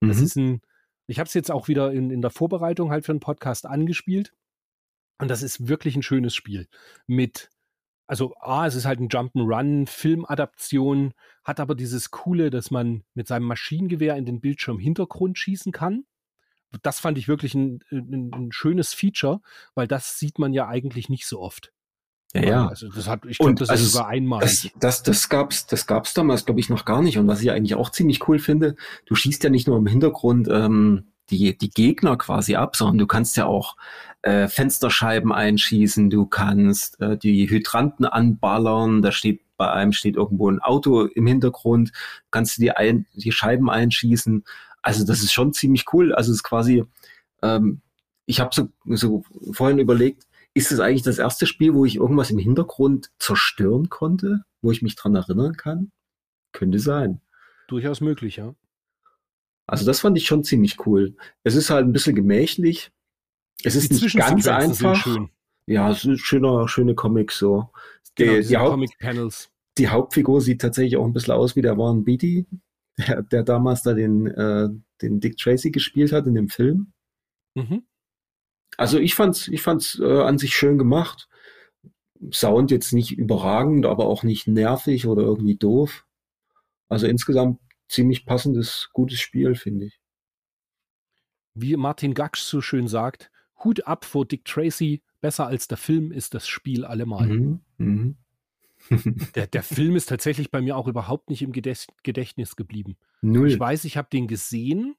Das 0.00 0.16
Mhm. 0.18 0.24
ist 0.24 0.36
ein, 0.36 0.60
ich 1.06 1.18
habe 1.18 1.26
es 1.28 1.34
jetzt 1.34 1.50
auch 1.50 1.68
wieder 1.68 1.92
in, 1.92 2.10
in 2.10 2.22
der 2.22 2.30
Vorbereitung 2.30 2.90
halt 2.90 3.04
für 3.04 3.12
einen 3.12 3.20
Podcast 3.20 3.66
angespielt. 3.66 4.32
Und 5.20 5.28
das 5.28 5.42
ist 5.42 5.68
wirklich 5.68 5.96
ein 5.96 6.02
schönes 6.02 6.34
Spiel. 6.34 6.66
Mit, 7.06 7.50
also 8.10 8.34
A, 8.40 8.66
es 8.66 8.74
ist 8.74 8.86
halt 8.86 9.00
ein 9.00 9.08
Jump'n'Run, 9.08 9.86
Filmadaption, 9.86 11.14
hat 11.44 11.60
aber 11.60 11.74
dieses 11.74 12.10
Coole, 12.10 12.50
dass 12.50 12.70
man 12.70 13.04
mit 13.14 13.28
seinem 13.28 13.46
Maschinengewehr 13.46 14.16
in 14.16 14.26
den 14.26 14.40
Bildschirmhintergrund 14.40 15.38
schießen 15.38 15.72
kann 15.72 16.04
das 16.82 17.00
fand 17.00 17.18
ich 17.18 17.28
wirklich 17.28 17.54
ein, 17.54 17.80
ein, 17.90 18.30
ein 18.32 18.52
schönes 18.52 18.94
Feature, 18.94 19.40
weil 19.74 19.86
das 19.86 20.18
sieht 20.18 20.38
man 20.38 20.52
ja 20.52 20.68
eigentlich 20.68 21.08
nicht 21.08 21.26
so 21.26 21.40
oft. 21.40 21.72
Ja, 22.32 22.42
ja. 22.42 22.68
Also 22.68 22.88
das 22.88 23.08
hat, 23.08 23.24
ich 23.26 23.38
glaube, 23.38 23.54
das 23.54 23.70
also 23.70 23.84
ist 23.84 23.92
sogar 23.92 24.08
einmalig. 24.08 24.72
Das, 24.74 24.80
das, 24.80 25.02
das 25.02 25.28
gab's, 25.28 25.66
das 25.66 25.86
gab's 25.88 26.14
damals, 26.14 26.44
glaube 26.44 26.60
ich, 26.60 26.68
noch 26.68 26.84
gar 26.84 27.02
nicht. 27.02 27.18
Und 27.18 27.26
was 27.26 27.42
ich 27.42 27.50
eigentlich 27.50 27.74
auch 27.74 27.90
ziemlich 27.90 28.28
cool 28.28 28.38
finde, 28.38 28.76
du 29.06 29.16
schießt 29.16 29.42
ja 29.42 29.50
nicht 29.50 29.66
nur 29.66 29.76
im 29.76 29.86
Hintergrund 29.86 30.48
ähm, 30.48 31.09
die, 31.30 31.56
die 31.56 31.70
Gegner 31.70 32.16
quasi 32.16 32.56
ab, 32.56 32.76
sondern 32.76 32.98
du 32.98 33.06
kannst 33.06 33.36
ja 33.36 33.46
auch 33.46 33.76
äh, 34.22 34.48
Fensterscheiben 34.48 35.32
einschießen, 35.32 36.10
du 36.10 36.26
kannst 36.26 37.00
äh, 37.00 37.16
die 37.16 37.48
Hydranten 37.48 38.04
anballern, 38.04 39.02
da 39.02 39.12
steht 39.12 39.40
bei 39.60 39.70
einem 39.70 39.92
steht 39.92 40.16
irgendwo 40.16 40.50
ein 40.50 40.60
Auto 40.60 41.04
im 41.04 41.26
Hintergrund, 41.26 41.92
kannst 42.30 42.56
du 42.56 42.62
die, 42.62 42.70
ein, 42.70 43.06
die 43.12 43.30
Scheiben 43.30 43.68
einschießen. 43.68 44.42
Also 44.80 45.04
das 45.04 45.22
ist 45.22 45.34
schon 45.34 45.52
ziemlich 45.52 45.84
cool. 45.92 46.14
Also 46.14 46.30
es 46.30 46.38
ist 46.38 46.44
quasi, 46.44 46.84
ähm, 47.42 47.82
ich 48.24 48.40
habe 48.40 48.54
so, 48.54 48.70
so 48.86 49.22
vorhin 49.52 49.78
überlegt, 49.78 50.26
ist 50.54 50.72
es 50.72 50.80
eigentlich 50.80 51.02
das 51.02 51.18
erste 51.18 51.46
Spiel, 51.46 51.74
wo 51.74 51.84
ich 51.84 51.96
irgendwas 51.96 52.30
im 52.30 52.38
Hintergrund 52.38 53.10
zerstören 53.18 53.90
konnte, 53.90 54.44
wo 54.62 54.70
ich 54.70 54.80
mich 54.80 54.96
dran 54.96 55.14
erinnern 55.14 55.58
kann? 55.58 55.92
Könnte 56.52 56.78
sein. 56.78 57.20
Durchaus 57.68 58.00
möglich, 58.00 58.36
ja. 58.36 58.54
Also 59.70 59.86
das 59.86 60.00
fand 60.00 60.18
ich 60.18 60.26
schon 60.26 60.42
ziemlich 60.42 60.84
cool. 60.84 61.14
Es 61.44 61.54
ist 61.54 61.70
halt 61.70 61.86
ein 61.86 61.92
bisschen 61.92 62.16
gemächlich. 62.16 62.90
Es 63.62 63.76
ist 63.76 63.92
nicht 63.92 64.16
ganz 64.16 64.48
einfach. 64.48 65.06
Ja, 65.66 65.88
es 65.92 66.04
ist 66.04 66.22
schöner, 66.22 66.66
schöne 66.66 66.96
Comics 66.96 67.38
so. 67.38 67.70
Die, 68.18 68.24
genau, 68.24 68.40
die, 68.40 68.70
Comic 68.70 68.98
Panels. 68.98 69.48
Die 69.78 69.86
Hauptfigur 69.86 70.40
sieht 70.40 70.60
tatsächlich 70.60 70.96
auch 70.96 71.04
ein 71.04 71.12
bisschen 71.12 71.34
aus 71.34 71.54
wie 71.54 71.62
der 71.62 71.78
Warren 71.78 72.02
Beatty, 72.02 72.48
der, 72.98 73.22
der 73.22 73.44
damals 73.44 73.84
da 73.84 73.94
den, 73.94 74.26
äh, 74.26 74.70
den 75.02 75.20
Dick 75.20 75.36
Tracy 75.36 75.70
gespielt 75.70 76.10
hat 76.10 76.26
in 76.26 76.34
dem 76.34 76.48
Film. 76.48 76.92
Mhm. 77.54 77.84
Also 78.76 78.98
ich 78.98 79.14
fand's, 79.14 79.46
ich 79.46 79.62
fand's 79.62 80.00
äh, 80.00 80.22
an 80.22 80.38
sich 80.38 80.56
schön 80.56 80.78
gemacht. 80.78 81.28
Sound 82.32 82.72
jetzt 82.72 82.92
nicht 82.92 83.12
überragend, 83.12 83.86
aber 83.86 84.06
auch 84.06 84.24
nicht 84.24 84.48
nervig 84.48 85.06
oder 85.06 85.22
irgendwie 85.22 85.54
doof. 85.54 86.06
Also 86.88 87.06
insgesamt 87.06 87.60
ziemlich 87.90 88.24
passendes, 88.24 88.88
gutes 88.92 89.20
Spiel, 89.20 89.54
finde 89.54 89.86
ich. 89.86 90.00
Wie 91.54 91.76
Martin 91.76 92.14
Gaksch 92.14 92.40
so 92.40 92.60
schön 92.60 92.88
sagt, 92.88 93.30
Hut 93.64 93.86
ab 93.86 94.04
vor 94.04 94.24
Dick 94.24 94.44
Tracy, 94.44 95.02
besser 95.20 95.46
als 95.46 95.68
der 95.68 95.76
Film 95.76 96.12
ist 96.12 96.34
das 96.34 96.48
Spiel 96.48 96.84
allemal. 96.84 97.26
Mhm, 97.26 97.60
mh. 97.78 98.14
der, 99.34 99.46
der 99.46 99.62
Film 99.62 99.96
ist 99.96 100.08
tatsächlich 100.08 100.50
bei 100.50 100.62
mir 100.62 100.76
auch 100.76 100.88
überhaupt 100.88 101.28
nicht 101.28 101.42
im 101.42 101.52
Gedächtnis 101.52 102.56
geblieben. 102.56 102.96
Null. 103.20 103.50
Ich 103.50 103.60
weiß, 103.60 103.84
ich 103.84 103.98
habe 103.98 104.08
den 104.10 104.26
gesehen, 104.26 104.96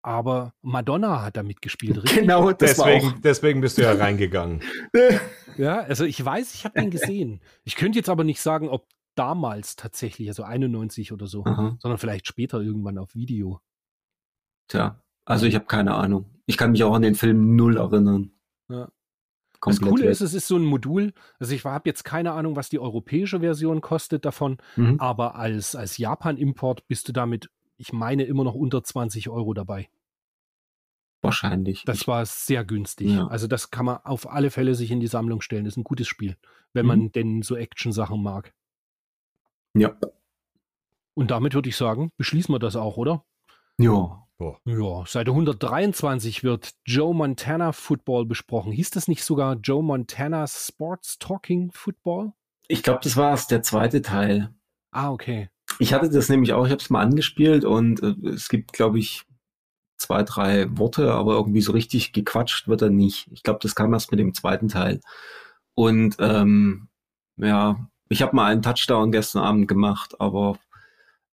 aber 0.00 0.54
Madonna 0.62 1.22
hat 1.22 1.36
da 1.36 1.42
mitgespielt, 1.42 2.02
richtig? 2.02 2.20
Genau, 2.20 2.52
deswegen, 2.52 3.20
deswegen 3.22 3.60
bist 3.60 3.78
du 3.78 3.82
ja 3.82 3.92
reingegangen. 3.92 4.62
ja, 5.58 5.80
also 5.80 6.04
ich 6.04 6.22
weiß, 6.24 6.54
ich 6.54 6.64
habe 6.64 6.80
den 6.80 6.90
gesehen. 6.90 7.40
Ich 7.64 7.76
könnte 7.76 7.98
jetzt 7.98 8.08
aber 8.08 8.24
nicht 8.24 8.40
sagen, 8.40 8.68
ob 8.68 8.86
damals 9.14 9.76
tatsächlich, 9.76 10.28
also 10.28 10.42
91 10.42 11.12
oder 11.12 11.26
so, 11.26 11.44
Aha. 11.44 11.76
sondern 11.80 11.98
vielleicht 11.98 12.26
später 12.26 12.60
irgendwann 12.60 12.98
auf 12.98 13.14
Video. 13.14 13.60
Tja, 14.68 15.02
also 15.24 15.46
ich 15.46 15.54
habe 15.54 15.66
keine 15.66 15.94
Ahnung. 15.94 16.26
Ich 16.46 16.56
kann 16.56 16.72
mich 16.72 16.84
auch 16.84 16.94
an 16.94 17.02
den 17.02 17.14
Film 17.14 17.56
null 17.56 17.76
erinnern. 17.76 18.32
Ja. 18.68 18.90
das 19.62 19.80
Coole 19.80 20.04
weg. 20.04 20.10
ist, 20.10 20.20
es 20.20 20.34
ist 20.34 20.48
so 20.48 20.56
ein 20.56 20.64
Modul. 20.64 21.12
Also 21.38 21.54
ich 21.54 21.64
habe 21.64 21.88
jetzt 21.88 22.04
keine 22.04 22.32
Ahnung, 22.32 22.56
was 22.56 22.68
die 22.68 22.78
europäische 22.78 23.40
Version 23.40 23.80
kostet 23.80 24.24
davon, 24.24 24.58
mhm. 24.76 25.00
aber 25.00 25.36
als, 25.36 25.74
als 25.74 25.98
Japan-Import 25.98 26.86
bist 26.88 27.08
du 27.08 27.12
damit, 27.12 27.50
ich 27.76 27.92
meine, 27.92 28.24
immer 28.24 28.44
noch 28.44 28.54
unter 28.54 28.82
20 28.82 29.28
Euro 29.28 29.54
dabei. 29.54 29.88
Wahrscheinlich. 31.24 31.84
Das 31.86 32.06
war 32.06 32.26
sehr 32.26 32.64
günstig. 32.64 33.12
Ja. 33.12 33.26
Also 33.28 33.46
das 33.46 33.70
kann 33.70 33.86
man 33.86 33.96
auf 34.04 34.30
alle 34.30 34.50
Fälle 34.50 34.74
sich 34.74 34.90
in 34.90 35.00
die 35.00 35.06
Sammlung 35.06 35.40
stellen. 35.40 35.64
Das 35.64 35.72
ist 35.72 35.78
ein 35.78 35.84
gutes 35.84 36.06
Spiel, 36.06 36.36
wenn 36.74 36.84
mhm. 36.84 36.88
man 36.88 37.12
denn 37.12 37.42
so 37.42 37.56
Action-Sachen 37.56 38.22
mag. 38.22 38.52
Ja. 39.74 39.96
Und 41.14 41.30
damit 41.30 41.54
würde 41.54 41.68
ich 41.68 41.76
sagen, 41.76 42.10
beschließen 42.16 42.54
wir 42.54 42.58
das 42.58 42.76
auch, 42.76 42.96
oder? 42.96 43.24
Ja. 43.78 44.20
Ja, 44.64 45.06
Seite 45.06 45.30
123 45.30 46.42
wird 46.42 46.72
Joe 46.84 47.14
Montana 47.14 47.72
Football 47.72 48.26
besprochen. 48.26 48.72
Hieß 48.72 48.90
das 48.90 49.06
nicht 49.08 49.24
sogar 49.24 49.54
Joe 49.54 49.82
Montana 49.82 50.46
Sports 50.46 51.18
Talking 51.18 51.70
Football? 51.72 52.32
Ich 52.66 52.82
glaube, 52.82 53.00
das 53.02 53.16
war 53.16 53.32
es, 53.32 53.46
der 53.46 53.62
zweite 53.62 54.02
Teil. 54.02 54.52
Ah, 54.90 55.10
okay. 55.10 55.50
Ich 55.78 55.94
hatte 55.94 56.10
das 56.10 56.28
nämlich 56.28 56.52
auch, 56.52 56.66
ich 56.66 56.72
habe 56.72 56.82
es 56.82 56.90
mal 56.90 57.00
angespielt 57.00 57.64
und 57.64 58.02
äh, 58.02 58.28
es 58.28 58.48
gibt, 58.48 58.72
glaube 58.72 58.98
ich, 58.98 59.24
zwei, 59.96 60.22
drei 60.24 60.66
Worte, 60.76 61.12
aber 61.12 61.34
irgendwie 61.34 61.60
so 61.60 61.72
richtig 61.72 62.12
gequatscht 62.12 62.68
wird 62.68 62.82
er 62.82 62.90
nicht. 62.90 63.28
Ich 63.32 63.42
glaube, 63.42 63.60
das 63.62 63.74
kam 63.74 63.92
erst 63.92 64.10
mit 64.10 64.20
dem 64.20 64.34
zweiten 64.34 64.68
Teil. 64.68 65.00
Und 65.74 66.16
ähm, 66.18 66.88
ja, 67.36 67.88
ich 68.14 68.22
habe 68.22 68.36
mal 68.36 68.46
einen 68.46 68.62
Touchdown 68.62 69.10
gestern 69.10 69.42
Abend 69.42 69.66
gemacht, 69.66 70.14
aber 70.20 70.56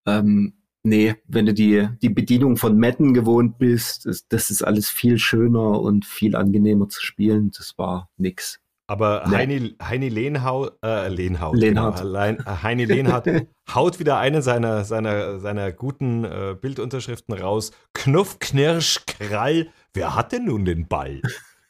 ähm, 0.07 0.53
nee, 0.81 1.13
wenn 1.27 1.45
du 1.45 1.53
die, 1.53 1.87
die 2.01 2.09
Bedienung 2.09 2.57
von 2.57 2.79
Madden 2.79 3.13
gewohnt 3.13 3.59
bist, 3.59 4.07
das, 4.07 4.27
das 4.27 4.49
ist 4.49 4.63
alles 4.63 4.89
viel 4.89 5.19
schöner 5.19 5.79
und 5.79 6.05
viel 6.05 6.35
angenehmer 6.35 6.89
zu 6.89 7.03
spielen. 7.03 7.51
Das 7.55 7.77
war 7.77 8.09
nix. 8.17 8.59
Aber 8.87 9.25
nee. 9.27 9.35
Heini, 9.35 9.75
Heini 9.79 10.09
Lehnhaut, 10.09 10.79
äh, 10.83 11.07
Lehnhaut. 11.07 11.59
Genau, 11.59 11.91
äh, 11.91 12.37
Heini 12.63 12.85
Lehnhaut 12.85 13.25
haut 13.75 13.99
wieder 13.99 14.17
eine 14.17 14.41
seiner, 14.41 14.83
seiner, 14.83 15.39
seiner 15.39 15.71
guten 15.71 16.23
äh, 16.25 16.55
Bildunterschriften 16.59 17.35
raus. 17.35 17.71
Knuff, 17.93 18.39
Knirsch, 18.39 19.05
Krall, 19.05 19.67
wer 19.93 20.15
hat 20.15 20.31
denn 20.31 20.45
nun 20.45 20.65
den 20.65 20.87
Ball? 20.87 21.21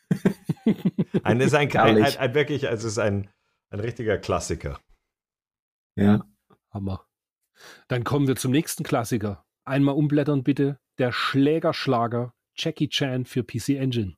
ein, 1.24 1.42
ist 1.42 1.54
ein, 1.54 1.70
ein, 1.76 1.98
ein, 1.98 2.18
ein, 2.18 2.34
wirklich, 2.34 2.70
also 2.70 2.88
es 2.88 2.94
ist 2.94 3.00
ein, 3.00 3.28
ein 3.72 3.82
richtiger 3.82 4.18
Klassiker. 4.18 4.80
Ja. 5.96 6.26
Hammer. 6.70 7.06
Dann 7.88 8.04
kommen 8.04 8.28
wir 8.28 8.36
zum 8.36 8.52
nächsten 8.52 8.84
Klassiker. 8.84 9.46
Einmal 9.66 9.96
umblättern 9.96 10.44
bitte. 10.44 10.80
Der 10.98 11.12
Schlägerschlager 11.12 12.34
Jackie 12.56 12.90
Chan 12.90 13.26
für 13.26 13.44
PC 13.44 13.70
Engine. 13.70 14.16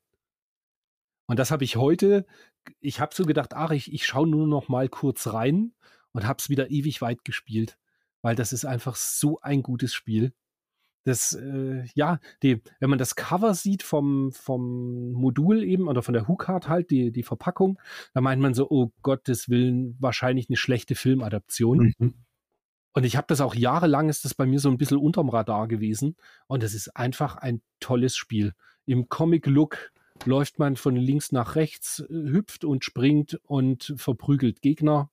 Und 1.27 1.39
das 1.39 1.51
habe 1.51 1.63
ich 1.63 1.77
heute, 1.77 2.25
ich 2.79 2.99
habe 2.99 3.15
so 3.15 3.25
gedacht, 3.25 3.53
ach, 3.53 3.71
ich, 3.71 3.93
ich 3.93 4.05
schaue 4.05 4.27
nur 4.27 4.47
noch 4.47 4.67
mal 4.67 4.89
kurz 4.89 5.27
rein 5.27 5.73
und 6.11 6.27
habe 6.27 6.39
es 6.39 6.49
wieder 6.49 6.69
ewig 6.69 7.01
weit 7.01 7.23
gespielt, 7.23 7.77
weil 8.21 8.35
das 8.35 8.53
ist 8.53 8.65
einfach 8.65 8.95
so 8.95 9.39
ein 9.41 9.63
gutes 9.63 9.93
Spiel. 9.93 10.33
Das, 11.05 11.33
äh, 11.33 11.83
ja, 11.95 12.19
die, 12.41 12.61
wenn 12.79 12.89
man 12.89 12.99
das 12.99 13.15
Cover 13.15 13.53
sieht 13.53 13.83
vom, 13.83 14.31
vom 14.31 15.11
Modul 15.11 15.63
eben 15.63 15.87
oder 15.87 16.01
von 16.01 16.13
der 16.13 16.27
Hookart 16.27 16.69
halt, 16.69 16.91
die, 16.91 17.11
die 17.11 17.23
Verpackung, 17.23 17.79
da 18.13 18.21
meint 18.21 18.41
man 18.41 18.53
so, 18.53 18.69
oh 18.69 18.91
Gottes 19.01 19.49
Willen, 19.49 19.97
wahrscheinlich 19.99 20.49
eine 20.49 20.57
schlechte 20.57 20.95
Filmadaption. 20.95 21.93
Mhm. 21.97 22.13
Und 22.93 23.05
ich 23.05 23.17
habe 23.17 23.27
das 23.27 23.41
auch 23.41 23.55
jahrelang, 23.55 24.07
ist 24.07 24.23
das 24.23 24.35
bei 24.35 24.45
mir 24.45 24.59
so 24.59 24.69
ein 24.69 24.77
bisschen 24.77 24.97
unterm 24.97 25.29
Radar 25.29 25.67
gewesen. 25.67 26.15
Und 26.47 26.63
es 26.63 26.73
ist 26.73 26.95
einfach 26.95 27.35
ein 27.35 27.61
tolles 27.79 28.15
Spiel. 28.15 28.53
Im 28.85 29.09
Comic-Look 29.09 29.91
läuft 30.25 30.59
man 30.59 30.75
von 30.77 30.95
links 30.95 31.31
nach 31.31 31.55
rechts, 31.55 31.99
äh, 31.99 32.05
hüpft 32.09 32.63
und 32.63 32.85
springt 32.85 33.39
und 33.43 33.93
verprügelt 33.97 34.61
Gegner. 34.61 35.09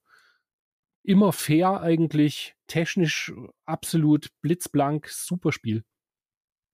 Immer 1.02 1.32
fair 1.32 1.80
eigentlich, 1.80 2.56
technisch 2.66 3.32
absolut 3.64 4.30
blitzblank, 4.42 5.08
super 5.08 5.52
Spiel. 5.52 5.84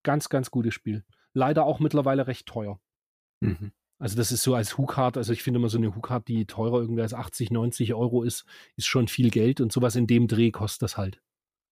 Ganz, 0.03 0.29
ganz 0.29 0.51
gutes 0.51 0.75
Spiel. 0.75 1.05
Leider 1.33 1.65
auch 1.65 1.81
mittlerweile 1.81 2.27
recht 2.27 2.47
teuer. 2.47 2.81
Mhm. 3.41 3.73
Also 3.99 4.17
das 4.17 4.31
ist 4.31 4.43
so 4.43 4.55
als 4.55 4.77
Hookard, 4.77 5.17
also 5.17 5.33
ich 5.33 5.43
finde 5.43 5.59
immer 5.59 5.71
so 5.71 5.79
eine 5.79 5.95
Hookard, 5.95 6.29
die 6.29 6.47
teurer 6.47 6.81
irgendwie 6.81 7.01
als 7.01 7.15
80, 7.15 7.51
90 7.51 7.95
Euro 7.95 8.23
ist, 8.23 8.45
ist 8.77 8.87
schon 8.87 9.09
viel 9.09 9.31
Geld 9.31 9.61
und 9.61 9.73
sowas 9.73 9.97
in 9.97 10.07
dem 10.07 10.29
Dreh 10.29 10.51
kostet 10.51 10.83
das 10.83 10.97
halt. 10.99 11.23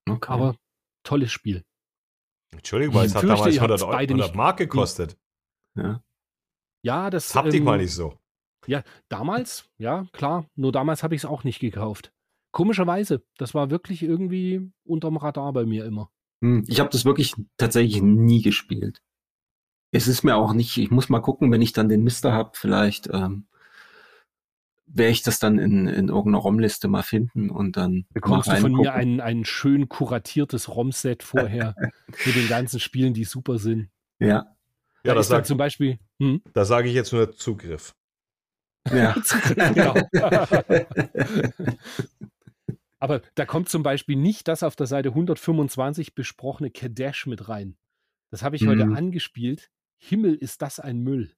Okay. 0.08 0.32
Aber 0.32 0.56
tolles 1.02 1.32
Spiel. 1.32 1.64
Entschuldigung, 2.52 2.94
weil 2.94 3.06
es 3.06 3.14
hat 3.14 3.24
damals 3.24 3.58
100, 3.58 3.82
100 3.82 4.34
Mark 4.34 4.56
gekostet. 4.56 5.18
Ja. 5.74 6.02
Ja, 6.82 7.10
das. 7.10 7.34
Habt 7.34 7.52
ihr 7.52 7.60
ähm, 7.60 7.64
mal 7.64 7.78
nicht 7.78 7.92
so. 7.92 8.18
Ja, 8.66 8.82
damals, 9.08 9.68
ja, 9.78 10.06
klar. 10.12 10.48
Nur 10.54 10.72
damals 10.72 11.02
habe 11.02 11.14
ich 11.14 11.22
es 11.22 11.26
auch 11.26 11.44
nicht 11.44 11.60
gekauft. 11.60 12.12
Komischerweise, 12.54 13.22
das 13.36 13.52
war 13.52 13.70
wirklich 13.70 14.02
irgendwie 14.02 14.72
unterm 14.84 15.16
Radar 15.16 15.52
bei 15.52 15.66
mir 15.66 15.84
immer. 15.84 16.10
Hm, 16.42 16.64
ich 16.66 16.80
habe 16.80 16.90
das 16.90 17.04
wirklich 17.04 17.34
tatsächlich 17.58 18.02
nie 18.02 18.42
gespielt 18.42 19.02
es 19.94 20.08
ist 20.08 20.24
mir 20.24 20.36
auch 20.36 20.52
nicht, 20.52 20.76
ich 20.76 20.90
muss 20.90 21.08
mal 21.08 21.20
gucken, 21.20 21.52
wenn 21.52 21.62
ich 21.62 21.72
dann 21.72 21.88
den 21.88 22.02
Mister 22.02 22.32
habe, 22.32 22.50
vielleicht 22.54 23.08
ähm, 23.12 23.46
werde 24.86 25.12
ich 25.12 25.22
das 25.22 25.38
dann 25.38 25.58
in, 25.58 25.86
in 25.86 26.08
irgendeiner 26.08 26.38
ROM-Liste 26.38 26.88
mal 26.88 27.02
finden 27.02 27.48
und 27.48 27.76
dann. 27.76 28.04
Bekommst 28.12 28.48
du 28.48 28.56
von 28.56 28.72
mir 28.72 28.92
ein, 28.92 29.20
ein 29.20 29.44
schön 29.44 29.88
kuratiertes 29.88 30.68
ROM-Set 30.68 31.22
vorher 31.22 31.74
mit 32.26 32.34
den 32.34 32.48
ganzen 32.48 32.80
Spielen, 32.80 33.14
die 33.14 33.24
super 33.24 33.58
sind. 33.58 33.88
Ja. 34.18 34.46
Ja, 35.04 35.12
da 35.12 35.14
das 35.14 35.28
sagt 35.28 35.46
zum 35.46 35.58
Beispiel. 35.58 35.98
Hm? 36.20 36.42
Da 36.52 36.64
sage 36.64 36.88
ich 36.88 36.94
jetzt 36.94 37.12
nur 37.12 37.32
Zugriff. 37.32 37.94
Ja. 38.90 39.14
genau. 39.54 39.94
Aber 43.04 43.20
da 43.34 43.44
kommt 43.44 43.68
zum 43.68 43.82
Beispiel 43.82 44.16
nicht 44.16 44.48
das 44.48 44.62
auf 44.62 44.76
der 44.76 44.86
Seite 44.86 45.10
125 45.10 46.14
besprochene 46.14 46.70
Kadesh 46.70 47.26
mit 47.26 47.50
rein. 47.50 47.76
Das 48.30 48.42
habe 48.42 48.56
ich 48.56 48.62
mhm. 48.62 48.68
heute 48.68 48.84
angespielt 48.84 49.70
Himmel 49.98 50.34
ist 50.34 50.62
das 50.62 50.80
ein 50.80 51.00
Müll? 51.00 51.36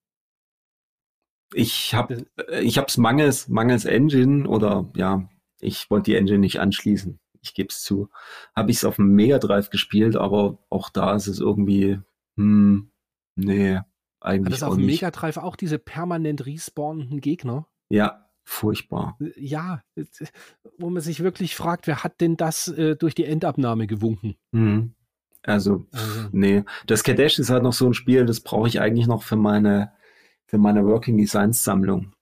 Ich 1.52 1.92
habe 1.92 2.24
ich 2.60 2.78
hab's 2.78 2.98
mangels 2.98 3.48
mangels 3.48 3.84
Engine 3.84 4.48
oder 4.48 4.92
ja, 4.94 5.28
ich 5.58 5.90
wollte 5.90 6.12
die 6.12 6.16
Engine 6.16 6.38
nicht 6.38 6.60
anschließen. 6.60 7.18
Ich 7.42 7.52
gebe 7.52 7.70
es 7.70 7.82
zu. 7.82 8.10
Habe 8.54 8.70
ich 8.70 8.76
es 8.76 8.84
auf 8.84 8.94
dem 8.94 9.08
Mega 9.08 9.40
Drive 9.40 9.70
gespielt, 9.70 10.14
aber 10.14 10.64
auch 10.70 10.88
da 10.88 11.16
ist 11.16 11.26
es 11.26 11.40
irgendwie 11.40 11.98
hm, 12.36 12.92
nee, 13.34 13.80
eigentlich 14.20 14.46
Hat 14.46 14.52
das 14.52 14.62
auch 14.62 14.68
auf 14.68 14.76
dem. 14.76 14.86
Mega 14.86 15.10
Drive 15.10 15.38
auch 15.38 15.56
diese 15.56 15.80
permanent 15.80 16.46
respawnenden 16.46 17.20
Gegner? 17.20 17.66
Ja, 17.88 18.25
furchtbar. 18.46 19.18
Ja, 19.36 19.82
wo 20.78 20.88
man 20.88 21.02
sich 21.02 21.22
wirklich 21.22 21.56
fragt, 21.56 21.86
wer 21.86 22.04
hat 22.04 22.20
denn 22.20 22.36
das 22.36 22.68
äh, 22.68 22.96
durch 22.96 23.14
die 23.14 23.24
Endabnahme 23.24 23.86
gewunken? 23.86 24.36
Hm. 24.52 24.94
Also, 25.42 25.86
Also, 25.92 26.28
nee. 26.32 26.64
Das 26.86 27.02
Kadesh 27.04 27.38
ist 27.38 27.50
halt 27.50 27.62
noch 27.62 27.72
so 27.72 27.86
ein 27.86 27.94
Spiel, 27.94 28.24
das 28.24 28.40
brauche 28.40 28.68
ich 28.68 28.80
eigentlich 28.80 29.06
noch 29.06 29.22
für 29.22 29.36
meine, 29.36 29.92
für 30.46 30.58
meine 30.58 30.84
Working 30.86 31.18
Designs 31.18 31.62
Sammlung. 31.62 32.12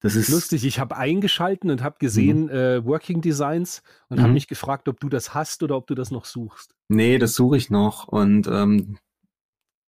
Das 0.00 0.16
ist 0.16 0.28
lustig, 0.28 0.66
ich 0.66 0.78
habe 0.80 0.96
eingeschalten 0.96 1.70
und 1.70 1.82
habe 1.82 1.96
gesehen 1.98 2.50
äh, 2.50 2.84
Working 2.84 3.22
Designs 3.22 3.82
und 4.08 4.18
habe 4.18 4.28
Mhm. 4.28 4.34
mich 4.34 4.48
gefragt, 4.48 4.86
ob 4.88 5.00
du 5.00 5.08
das 5.08 5.34
hast 5.34 5.62
oder 5.62 5.76
ob 5.76 5.86
du 5.86 5.94
das 5.94 6.10
noch 6.10 6.26
suchst. 6.26 6.74
Nee, 6.88 7.16
das 7.18 7.34
suche 7.34 7.56
ich 7.56 7.70
noch. 7.70 8.06
Und 8.08 8.46
ähm, 8.46 8.98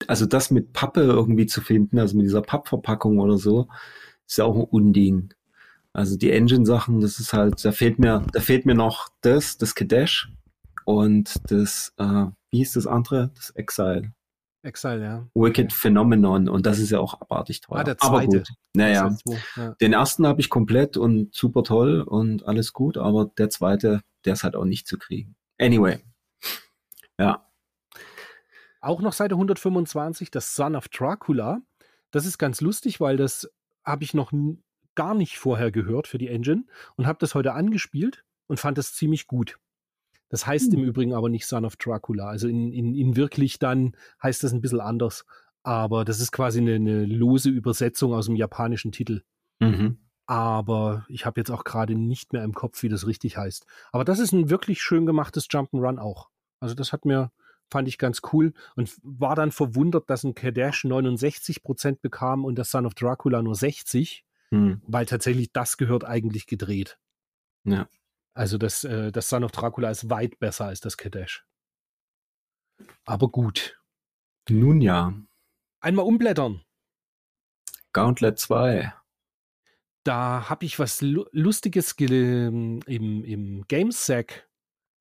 also 0.06 0.24
das 0.26 0.50
mit 0.50 0.72
Pappe 0.72 1.02
irgendwie 1.02 1.46
zu 1.46 1.60
finden, 1.60 1.98
also 1.98 2.16
mit 2.16 2.24
dieser 2.24 2.42
Pappverpackung 2.42 3.18
oder 3.18 3.36
so, 3.36 3.68
ist 4.26 4.38
ja 4.38 4.44
auch 4.44 4.56
ein 4.56 4.64
Unding. 4.64 5.34
Also 5.96 6.18
die 6.18 6.30
Engine-Sachen, 6.30 7.00
das 7.00 7.18
ist 7.18 7.32
halt, 7.32 7.64
da 7.64 7.72
fehlt 7.72 7.98
mir, 7.98 8.22
da 8.34 8.40
fehlt 8.40 8.66
mir 8.66 8.74
noch 8.74 9.08
das, 9.22 9.56
das 9.56 9.74
Kadesh 9.74 10.30
und 10.84 11.36
das, 11.50 11.94
äh, 11.96 12.26
wie 12.50 12.58
hieß 12.58 12.74
das 12.74 12.86
andere? 12.86 13.30
Das 13.34 13.48
Exile. 13.52 14.12
Exile, 14.62 15.02
ja. 15.02 15.26
Wicked 15.34 15.72
Phenomenon. 15.72 16.50
Und 16.50 16.66
das 16.66 16.80
ist 16.80 16.90
ja 16.90 17.00
auch 17.00 17.18
abartig 17.22 17.62
teuer. 17.62 17.78
Ah, 17.78 17.84
der 17.84 17.96
Aber 18.00 18.18
zweite. 18.18 18.38
gut. 18.40 18.48
Naja. 18.74 19.06
Exile 19.06 19.38
2, 19.54 19.62
ja. 19.62 19.74
Den 19.80 19.94
ersten 19.94 20.26
habe 20.26 20.38
ich 20.42 20.50
komplett 20.50 20.98
und 20.98 21.34
super 21.34 21.62
toll 21.62 22.02
und 22.02 22.46
alles 22.46 22.74
gut, 22.74 22.98
aber 22.98 23.32
der 23.38 23.48
zweite, 23.48 24.02
der 24.26 24.34
ist 24.34 24.44
halt 24.44 24.54
auch 24.54 24.66
nicht 24.66 24.86
zu 24.86 24.98
kriegen. 24.98 25.34
Anyway. 25.58 26.04
Ja. 27.18 27.50
Auch 28.82 29.00
noch 29.00 29.14
Seite 29.14 29.36
125, 29.36 30.30
das 30.30 30.54
Son 30.54 30.76
of 30.76 30.88
Dracula. 30.88 31.62
Das 32.10 32.26
ist 32.26 32.36
ganz 32.36 32.60
lustig, 32.60 33.00
weil 33.00 33.16
das 33.16 33.50
habe 33.82 34.04
ich 34.04 34.12
noch 34.12 34.30
gar 34.96 35.14
nicht 35.14 35.38
vorher 35.38 35.70
gehört 35.70 36.08
für 36.08 36.18
die 36.18 36.28
Engine 36.28 36.64
und 36.96 37.06
habe 37.06 37.18
das 37.20 37.34
heute 37.34 37.52
angespielt 37.52 38.24
und 38.48 38.58
fand 38.58 38.78
das 38.78 38.94
ziemlich 38.94 39.26
gut. 39.26 39.58
Das 40.28 40.46
heißt 40.46 40.72
Hm. 40.72 40.80
im 40.80 40.84
Übrigen 40.84 41.14
aber 41.14 41.28
nicht 41.28 41.46
Son 41.46 41.64
of 41.64 41.76
Dracula. 41.76 42.26
Also 42.26 42.48
in, 42.48 42.72
in, 42.72 42.94
in 42.94 43.16
wirklich 43.16 43.58
dann 43.58 43.96
heißt 44.22 44.42
das 44.42 44.52
ein 44.52 44.60
bisschen 44.60 44.80
anders. 44.80 45.24
Aber 45.62 46.04
das 46.04 46.20
ist 46.20 46.32
quasi 46.32 46.60
eine, 46.60 46.74
eine 46.74 47.04
lose 47.06 47.50
Übersetzung 47.50 48.12
aus 48.12 48.26
dem 48.26 48.36
japanischen 48.36 48.92
Titel. 48.92 49.22
Mhm. 49.60 49.98
Aber 50.26 51.06
ich 51.08 51.24
habe 51.26 51.40
jetzt 51.40 51.50
auch 51.50 51.64
gerade 51.64 51.94
nicht 51.94 52.32
mehr 52.32 52.42
im 52.42 52.54
Kopf, 52.54 52.82
wie 52.82 52.88
das 52.88 53.06
richtig 53.06 53.36
heißt. 53.36 53.66
Aber 53.92 54.04
das 54.04 54.18
ist 54.18 54.32
ein 54.32 54.50
wirklich 54.50 54.82
schön 54.82 55.06
gemachtes 55.06 55.46
Jump'n'Run 55.48 55.98
auch. 55.98 56.30
Also 56.58 56.74
das 56.74 56.92
hat 56.92 57.04
mir, 57.04 57.30
fand 57.70 57.86
ich 57.86 57.98
ganz 57.98 58.22
cool 58.32 58.52
und 58.74 58.96
war 59.02 59.36
dann 59.36 59.52
verwundert, 59.52 60.10
dass 60.10 60.24
ein 60.24 60.34
Kadesh 60.34 60.84
69% 60.84 61.98
bekam 62.00 62.44
und 62.44 62.56
das 62.56 62.70
Son 62.70 62.86
of 62.86 62.94
Dracula 62.94 63.42
nur 63.42 63.54
60, 63.54 64.25
Hm. 64.50 64.80
weil 64.86 65.06
tatsächlich 65.06 65.52
das 65.52 65.76
gehört 65.76 66.04
eigentlich 66.04 66.46
gedreht. 66.46 66.98
Ja. 67.64 67.88
Also 68.34 68.58
das, 68.58 68.84
äh, 68.84 69.10
das 69.10 69.28
Son 69.28 69.42
of 69.44 69.50
Dracula 69.50 69.90
ist 69.90 70.08
weit 70.10 70.38
besser 70.38 70.66
als 70.66 70.80
das 70.80 70.96
Kadesh. 70.96 71.44
Aber 73.04 73.28
gut. 73.28 73.80
Nun 74.48 74.80
ja. 74.80 75.14
Einmal 75.80 76.04
umblättern. 76.04 76.62
Gauntlet 77.92 78.38
2. 78.38 78.92
Da 80.04 80.48
habe 80.48 80.64
ich 80.64 80.78
was 80.78 81.00
Lu 81.00 81.24
Lustiges 81.32 81.96
ge- 81.96 82.46
im, 82.46 82.80
im 83.24 83.64
GameSack 83.66 84.48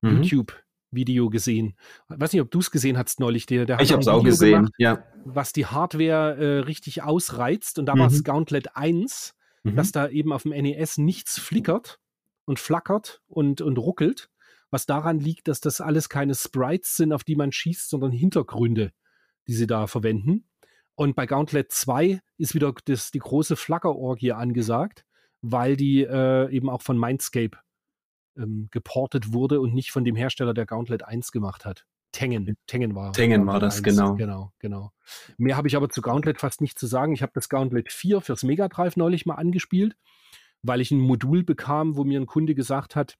Mhm. 0.02 0.22
YouTube-Video 0.22 1.30
gesehen. 1.30 1.76
Ich 2.10 2.20
weiß 2.20 2.32
nicht, 2.32 2.42
ob 2.42 2.50
du 2.50 2.58
es 2.58 2.70
gesehen 2.70 2.98
hast 2.98 3.20
neulich. 3.20 3.46
Der, 3.46 3.64
der 3.66 3.80
Ich 3.80 3.92
habe 3.92 4.00
es 4.02 4.08
auch 4.08 4.18
Video 4.20 4.30
gesehen. 4.30 4.52
gemacht, 4.56 4.72
Ja. 4.78 5.04
was 5.24 5.52
die 5.52 5.66
Hardware 5.66 6.36
äh, 6.36 6.58
richtig 6.60 7.02
ausreizt. 7.02 7.78
Und 7.78 7.86
da 7.86 7.94
Mhm. 7.94 7.98
war 8.00 8.06
es 8.08 8.24
Gauntlet 8.24 8.76
1, 8.76 9.34
Mhm. 9.72 9.76
dass 9.76 9.92
da 9.92 10.08
eben 10.08 10.32
auf 10.32 10.42
dem 10.42 10.52
NES 10.52 10.98
nichts 10.98 11.38
flickert 11.38 11.98
und 12.44 12.58
flackert 12.58 13.20
und, 13.26 13.60
und 13.60 13.78
ruckelt. 13.78 14.30
Was 14.70 14.86
daran 14.86 15.20
liegt, 15.20 15.48
dass 15.48 15.60
das 15.60 15.80
alles 15.80 16.08
keine 16.08 16.34
Sprites 16.34 16.96
sind, 16.96 17.12
auf 17.12 17.24
die 17.24 17.36
man 17.36 17.52
schießt, 17.52 17.88
sondern 17.88 18.12
Hintergründe, 18.12 18.92
die 19.46 19.54
sie 19.54 19.66
da 19.66 19.86
verwenden. 19.86 20.48
Und 20.94 21.14
bei 21.14 21.26
Gauntlet 21.26 21.70
2 21.70 22.20
ist 22.38 22.54
wieder 22.54 22.72
das, 22.84 23.10
die 23.10 23.18
große 23.18 23.56
Flackerorgie 23.56 24.32
angesagt, 24.32 25.04
weil 25.42 25.76
die 25.76 26.02
äh, 26.02 26.50
eben 26.50 26.68
auch 26.68 26.82
von 26.82 26.98
Mindscape 26.98 27.58
ähm, 28.36 28.68
geportet 28.70 29.32
wurde 29.32 29.60
und 29.60 29.74
nicht 29.74 29.90
von 29.90 30.04
dem 30.04 30.16
Hersteller, 30.16 30.54
der 30.54 30.66
Gauntlet 30.66 31.04
1 31.04 31.32
gemacht 31.32 31.64
hat. 31.64 31.86
Tengen, 32.16 32.56
Tengen 32.66 32.94
war. 32.94 33.12
Tengen 33.12 33.46
war 33.46 33.60
das, 33.60 33.82
genau. 33.82 34.14
Genau, 34.14 34.52
genau. 34.58 34.90
Mehr 35.36 35.56
habe 35.56 35.68
ich 35.68 35.76
aber 35.76 35.90
zu 35.90 36.00
Gauntlet 36.00 36.40
fast 36.40 36.62
nicht 36.62 36.78
zu 36.78 36.86
sagen. 36.86 37.12
Ich 37.12 37.20
habe 37.20 37.32
das 37.34 37.50
Gauntlet 37.50 37.92
4 37.92 38.22
fürs 38.22 38.42
Mega 38.42 38.68
Drive 38.68 38.96
neulich 38.96 39.26
mal 39.26 39.34
angespielt, 39.34 39.96
weil 40.62 40.80
ich 40.80 40.90
ein 40.90 40.98
Modul 40.98 41.44
bekam, 41.44 41.94
wo 41.96 42.04
mir 42.04 42.18
ein 42.18 42.26
Kunde 42.26 42.54
gesagt 42.54 42.96
hat, 42.96 43.18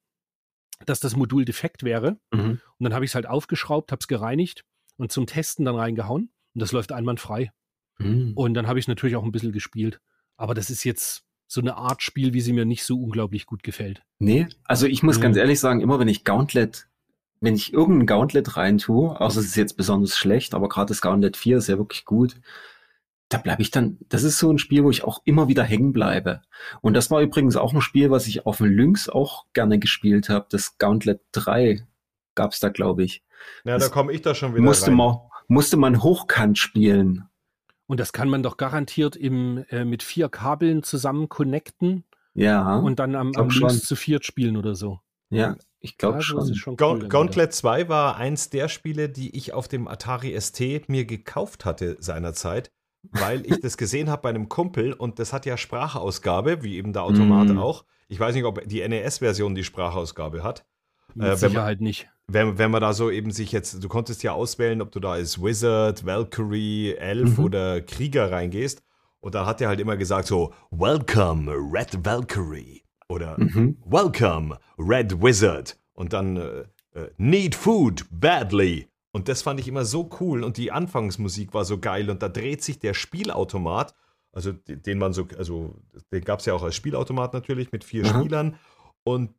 dass 0.87 0.99
das 0.99 1.15
Modul 1.15 1.45
defekt 1.45 1.83
wäre. 1.83 2.17
Mhm. 2.33 2.59
Und 2.77 2.83
dann 2.83 2.93
habe 2.95 3.05
ich 3.05 3.11
es 3.11 3.15
halt 3.15 3.27
aufgeschraubt, 3.27 3.91
habe 3.91 3.99
es 3.99 4.07
gereinigt 4.07 4.65
und 4.97 5.11
zum 5.11 5.27
Testen 5.27 5.63
dann 5.63 5.75
reingehauen. 5.75 6.31
Und 6.55 6.61
das 6.61 6.71
läuft 6.71 6.91
einwandfrei. 6.91 7.51
Mhm. 7.99 8.33
Und 8.35 8.55
dann 8.55 8.65
habe 8.65 8.79
ich 8.79 8.87
natürlich 8.87 9.15
auch 9.15 9.23
ein 9.23 9.31
bisschen 9.31 9.51
gespielt. 9.51 9.99
Aber 10.37 10.55
das 10.55 10.71
ist 10.71 10.83
jetzt 10.83 11.23
so 11.47 11.61
eine 11.61 11.77
Art 11.77 12.01
Spiel, 12.01 12.33
wie 12.33 12.41
sie 12.41 12.51
mir 12.51 12.65
nicht 12.65 12.83
so 12.83 12.99
unglaublich 12.99 13.45
gut 13.45 13.61
gefällt. 13.63 14.01
Nee, 14.19 14.47
also 14.63 14.87
ich 14.87 15.03
muss 15.03 15.17
Mhm. 15.17 15.21
ganz 15.21 15.37
ehrlich 15.37 15.59
sagen, 15.59 15.81
immer 15.81 15.99
wenn 15.99 16.07
ich 16.07 16.23
Gauntlet, 16.23 16.87
wenn 17.39 17.55
ich 17.55 17.73
irgendein 17.73 18.07
Gauntlet 18.07 18.57
reintue, 18.57 19.19
außer 19.19 19.39
es 19.39 19.47
ist 19.47 19.55
jetzt 19.55 19.77
besonders 19.77 20.17
schlecht, 20.17 20.53
aber 20.53 20.69
gerade 20.69 20.89
das 20.89 21.01
Gauntlet 21.01 21.37
4 21.37 21.57
ist 21.57 21.67
ja 21.67 21.77
wirklich 21.77 22.05
gut, 22.05 22.35
da 23.29 23.37
bleibe 23.37 23.61
ich 23.61 23.71
dann, 23.71 23.97
das 24.07 24.23
ist 24.23 24.39
so 24.39 24.51
ein 24.51 24.57
Spiel, 24.57 24.83
wo 24.83 24.89
ich 24.89 25.03
auch 25.03 25.21
immer 25.25 25.47
wieder 25.47 25.63
hängen 25.63 25.91
bleibe. 25.91 26.41
Und 26.81 26.93
das 26.93 27.11
war 27.11 27.21
übrigens 27.21 27.57
auch 27.57 27.73
ein 27.73 27.81
Spiel, 27.81 28.09
was 28.09 28.25
ich 28.27 28.45
auf 28.45 28.57
dem 28.57 28.67
Lynx 28.67 29.09
auch 29.09 29.45
gerne 29.53 29.79
gespielt 29.79 30.29
habe. 30.29 30.47
Das 30.49 30.77
Gauntlet 30.77 31.21
3 31.33 31.85
gab's 32.35 32.59
da, 32.59 32.69
glaube 32.69 33.03
ich. 33.03 33.23
Ja, 33.65 33.73
da 33.73 33.79
Das 33.79 33.91
komme 33.91 34.13
ich 34.13 34.21
da 34.21 34.33
schon 34.33 34.53
wieder 34.53 34.63
Musste 34.63 34.87
rein. 34.87 34.95
man, 34.95 35.17
musste 35.47 35.77
man 35.77 36.01
hochkant 36.01 36.57
spielen. 36.57 37.25
Und 37.85 37.99
das 37.99 38.13
kann 38.13 38.29
man 38.29 38.43
doch 38.43 38.57
garantiert 38.57 39.15
im, 39.15 39.65
äh, 39.69 39.85
mit 39.85 40.03
vier 40.03 40.29
Kabeln 40.29 40.83
zusammen 40.83 41.29
connecten 41.29 42.05
Ja, 42.33 42.77
und 42.77 42.99
dann 42.99 43.15
am, 43.15 43.31
am. 43.35 43.49
Links 43.49 43.81
zu 43.81 43.95
viert 43.95 44.25
spielen 44.25 44.57
oder 44.57 44.75
so. 44.75 44.99
ja, 45.29 45.55
ich 45.91 45.97
glaube 45.97 46.17
das 46.17 46.25
schon. 46.25 46.39
ist 46.49 46.57
schon 46.57 46.77
cool 46.81 47.07
Gauntlet 47.07 47.53
2 47.53 47.89
war 47.89 48.17
eins 48.17 48.49
der 48.49 48.67
Spiele, 48.69 49.09
die 49.09 49.35
ich 49.35 49.53
auf 49.53 49.67
dem 49.67 49.87
Atari 49.87 50.39
ST 50.39 50.89
mir 50.89 51.05
gekauft 51.05 51.65
hatte 51.65 51.97
seinerzeit, 51.99 52.71
weil 53.11 53.45
ich 53.45 53.59
das 53.61 53.77
gesehen 53.77 54.09
habe 54.09 54.21
bei 54.23 54.29
einem 54.29 54.49
Kumpel 54.49 54.93
und 54.93 55.19
das 55.19 55.33
hat 55.33 55.45
ja 55.45 55.57
Sprachausgabe, 55.57 56.63
wie 56.63 56.75
eben 56.77 56.93
der 56.93 57.03
Automat 57.03 57.49
Mm. 57.49 57.57
auch. 57.59 57.85
Ich 58.09 58.19
weiß 58.19 58.35
nicht, 58.35 58.45
ob 58.45 58.65
die 58.67 58.87
NES-Version 58.87 59.53
die 59.55 59.63
Sprachausgabe 59.63 60.43
hat. 60.43 60.65
Mit 61.13 61.17
äh, 61.17 61.21
wenn 61.23 61.29
man- 61.29 61.37
Sicherheit 61.37 61.81
nicht. 61.81 62.07
Wenn, 62.29 62.57
wenn 62.57 62.71
man 62.71 62.81
da 62.81 62.91
so 62.91 63.09
eben 63.09 63.31
sich 63.31 63.53
jetzt, 63.53 63.81
du 63.81 63.87
konntest 63.87 64.21
ja 64.23 64.33
auswählen, 64.33 64.81
ob 64.81 64.91
du 64.91 64.99
da 64.99 65.13
als 65.13 65.41
Wizard, 65.41 66.05
Valkyrie, 66.05 66.93
Elf 66.95 67.37
Mhm. 67.37 67.43
oder 67.45 67.81
Krieger 67.81 68.29
reingehst. 68.31 68.83
Und 69.21 69.33
da 69.33 69.45
hat 69.45 69.61
er 69.61 69.69
halt 69.69 69.79
immer 69.79 69.95
gesagt 69.97 70.27
so, 70.27 70.53
Welcome, 70.71 71.49
Red 71.51 72.05
Valkyrie. 72.05 72.83
Oder 73.09 73.37
Mhm. 73.39 73.77
Welcome, 73.85 74.59
Red 74.77 75.21
Wizard. 75.21 75.77
Und 75.93 76.13
dann 76.13 76.37
äh, 76.37 76.59
äh, 76.93 77.09
Need 77.17 77.55
Food 77.55 78.05
badly. 78.11 78.87
Und 79.11 79.27
das 79.29 79.41
fand 79.41 79.59
ich 79.59 79.67
immer 79.67 79.85
so 79.85 80.09
cool. 80.19 80.43
Und 80.43 80.57
die 80.57 80.71
Anfangsmusik 80.71 81.53
war 81.53 81.65
so 81.65 81.79
geil. 81.79 82.09
Und 82.09 82.21
da 82.21 82.29
dreht 82.29 82.63
sich 82.63 82.79
der 82.79 82.93
Spielautomat, 82.93 83.95
also 84.31 84.51
de- 84.51 84.75
den 84.75 84.97
man 84.99 85.13
so, 85.13 85.27
also 85.37 85.75
den 86.11 86.23
gab 86.23 86.39
es 86.39 86.45
ja 86.45 86.53
auch 86.53 86.63
als 86.63 86.75
Spielautomat 86.75 87.33
natürlich 87.33 87.71
mit 87.71 87.83
vier 87.83 88.05
Aha. 88.05 88.19
Spielern. 88.19 88.55
Und 89.03 89.31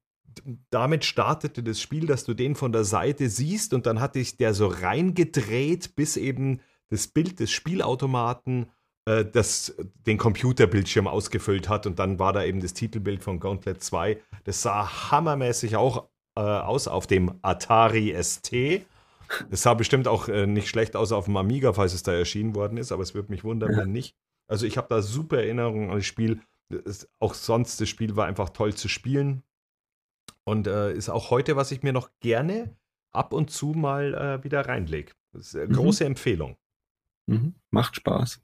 damit 0.70 1.04
startete 1.04 1.62
das 1.62 1.80
Spiel, 1.80 2.06
dass 2.06 2.24
du 2.24 2.34
den 2.34 2.54
von 2.54 2.72
der 2.72 2.84
Seite 2.84 3.28
siehst 3.28 3.74
und 3.74 3.86
dann 3.86 4.00
hat 4.00 4.14
sich 4.14 4.36
der 4.36 4.54
so 4.54 4.66
reingedreht, 4.68 5.94
bis 5.96 6.16
eben 6.16 6.60
das 6.90 7.08
Bild 7.08 7.38
des 7.40 7.50
Spielautomaten 7.50 8.66
äh, 9.08 9.24
das 9.24 9.74
den 10.06 10.18
Computerbildschirm 10.18 11.06
ausgefüllt 11.06 11.68
hat 11.68 11.86
und 11.86 11.98
dann 11.98 12.18
war 12.18 12.32
da 12.32 12.44
eben 12.44 12.60
das 12.60 12.74
Titelbild 12.74 13.22
von 13.22 13.40
Gauntlet 13.40 13.82
2. 13.82 14.20
Das 14.44 14.62
sah 14.62 15.10
hammermäßig 15.10 15.76
auch 15.76 16.08
äh, 16.36 16.40
aus 16.40 16.88
auf 16.88 17.06
dem 17.06 17.38
Atari 17.42 18.14
ST. 18.22 18.82
Das 19.50 19.62
sah 19.62 19.74
bestimmt 19.74 20.08
auch 20.08 20.28
äh, 20.28 20.46
nicht 20.46 20.68
schlecht 20.68 20.96
aus 20.96 21.12
auf 21.12 21.26
dem 21.26 21.36
Amiga, 21.36 21.72
falls 21.72 21.94
es 21.94 22.02
da 22.02 22.12
erschienen 22.12 22.54
worden 22.54 22.78
ist, 22.78 22.92
aber 22.92 23.02
es 23.02 23.14
würde 23.14 23.30
mich 23.30 23.44
wundern, 23.44 23.72
Ja. 23.72 23.78
wenn 23.78 23.92
nicht. 23.92 24.16
Also 24.50 24.64
ich 24.66 24.76
habe 24.78 24.88
da 24.88 25.02
super 25.02 25.38
Erinnerungen 25.38 25.90
an 25.90 25.96
das 25.96 26.06
Spiel. 26.06 26.40
Es, 26.86 27.08
auch 27.18 27.34
sonst, 27.34 27.80
das 27.80 27.88
Spiel 27.88 28.16
war 28.16 28.26
einfach 28.26 28.50
toll 28.50 28.74
zu 28.74 28.88
spielen. 28.88 29.42
Und 30.44 30.66
äh, 30.66 30.92
ist 30.94 31.10
auch 31.10 31.30
heute, 31.30 31.56
was 31.56 31.72
ich 31.72 31.82
mir 31.82 31.92
noch 31.92 32.08
gerne 32.20 32.74
ab 33.12 33.32
und 33.34 33.50
zu 33.50 33.68
mal 33.72 34.14
äh, 34.14 34.44
wieder 34.44 34.66
reinlege. 34.66 35.12
Das 35.32 35.48
ist 35.48 35.56
eine 35.56 35.66
Mhm. 35.68 35.72
große 35.74 36.04
Empfehlung. 36.06 36.56
Mhm. 37.26 37.54
Macht 37.70 37.96
Spaß. 37.96 38.40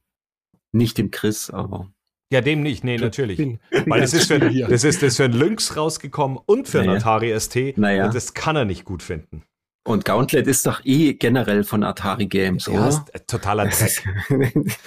Nicht 0.74 0.98
dem 0.98 1.10
Chris, 1.10 1.50
aber. 1.50 1.90
Ja, 2.32 2.40
dem 2.40 2.62
nicht, 2.62 2.82
nee, 2.84 2.96
natürlich. 2.96 3.36
Bin, 3.36 3.60
bin 3.70 3.84
Weil 3.86 4.00
das 4.00 4.12
ist, 4.12 4.26
für, 4.26 4.38
das 4.40 4.82
ist 4.84 5.02
das 5.02 5.10
ist 5.10 5.16
für 5.18 5.24
ein 5.24 5.32
Lynx 5.32 5.76
rausgekommen 5.76 6.38
und 6.46 6.66
für 6.68 6.80
ein 6.80 6.86
Naja. 6.86 6.98
Atari 6.98 7.38
ST. 7.38 7.78
Naja. 7.78 8.06
Und 8.06 8.14
das 8.14 8.34
kann 8.34 8.56
er 8.56 8.64
nicht 8.64 8.84
gut 8.84 9.02
finden. 9.02 9.44
Und 9.86 10.04
Gauntlet 10.06 10.46
ist 10.46 10.66
doch 10.66 10.84
eh 10.84 11.12
generell 11.12 11.62
von 11.62 11.84
Atari 11.84 12.26
Games, 12.26 12.66
Ja, 12.66 12.72
oder? 12.72 12.88
ist 12.88 13.14
äh, 13.14 13.20
totaler 13.20 13.66
Dreck. 13.68 14.02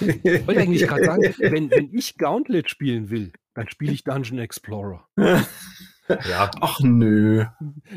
Ich 0.00 0.46
wollte 0.46 0.60
eigentlich 0.60 0.86
gerade 0.86 1.04
sagen, 1.04 1.22
wenn, 1.38 1.70
wenn 1.70 1.94
ich 1.94 2.18
Gauntlet 2.18 2.68
spielen 2.68 3.08
will, 3.08 3.32
dann 3.54 3.68
spiele 3.68 3.92
ich 3.92 4.02
Dungeon 4.04 4.40
Explorer. 4.40 5.06
Ja, 5.16 6.50
Ach 6.60 6.80
nö. 6.80 7.44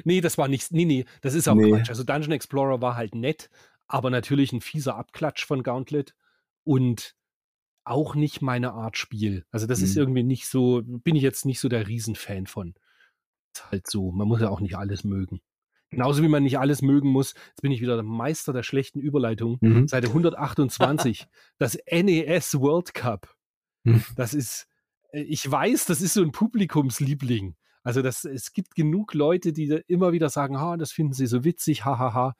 Nee, 0.04 0.22
das 0.22 0.38
war 0.38 0.48
nicht, 0.48 0.72
nee, 0.72 0.86
nee, 0.86 1.06
das 1.22 1.34
ist 1.34 1.48
auch 1.48 1.56
Nee. 1.56 1.72
Quatsch. 1.72 1.90
Also 1.90 2.04
Dungeon 2.04 2.34
Explorer 2.34 2.82
war 2.82 2.96
halt 2.96 3.16
nett, 3.16 3.50
aber 3.88 4.10
natürlich 4.12 4.54
ein 4.54 4.62
fieser 4.62 4.96
Abklatsch 4.96 5.46
von 5.46 5.64
Gauntlet 5.64 6.14
und 6.64 7.16
auch 7.84 8.16
nicht 8.16 8.42
meine 8.42 8.74
Art 8.74 8.98
Spiel. 8.98 9.46
Also 9.52 9.68
das 9.68 9.82
ist 9.82 9.96
Mhm. 9.96 10.02
irgendwie 10.02 10.24
nicht 10.24 10.48
so, 10.48 10.82
bin 10.86 11.16
ich 11.16 11.24
jetzt 11.24 11.46
nicht 11.46 11.60
so 11.60 11.70
der 11.70 11.88
Riesenfan 11.88 12.48
von. 12.48 12.76
Ist 13.54 13.72
halt 13.72 13.90
so, 13.90 14.12
man 14.12 14.28
muss 14.28 14.42
ja 14.42 14.50
auch 14.50 14.60
nicht 14.62 14.76
alles 14.78 15.04
mögen. 15.04 15.42
Genauso 15.90 16.24
wie 16.24 16.30
man 16.30 16.44
nicht 16.44 16.58
alles 16.58 16.82
mögen 16.82 17.10
muss, 17.10 17.34
jetzt 17.50 17.62
bin 17.62 17.72
ich 17.74 17.82
wieder 17.82 17.96
der 17.96 18.04
Meister 18.04 18.54
der 18.54 18.64
schlechten 18.64 19.00
Überleitung. 19.02 19.58
Mhm. 19.60 19.88
Seite 19.90 20.08
128, 20.08 21.28
das 21.58 21.78
NES 21.92 22.60
World 22.60 22.94
Cup. 22.94 23.36
Hm. 23.84 24.04
Das 24.16 24.34
ist, 24.34 24.68
äh, 25.12 25.22
ich 25.24 25.50
weiß, 25.50 25.86
das 25.86 26.02
ist 26.02 26.14
so 26.14 26.22
ein 26.22 26.32
Publikumsliebling. 26.32 27.56
Also 27.84 28.02
das, 28.04 28.24
es 28.26 28.54
gibt 28.54 28.76
genug 28.76 29.14
Leute, 29.16 29.54
die 29.54 29.82
immer 29.88 30.12
wieder 30.14 30.30
sagen, 30.30 30.60
ha, 30.60 30.78
das 30.78 30.92
finden 30.92 31.14
sie 31.14 31.26
so 31.26 31.44
witzig, 31.44 31.84
hahaha. 31.84 32.36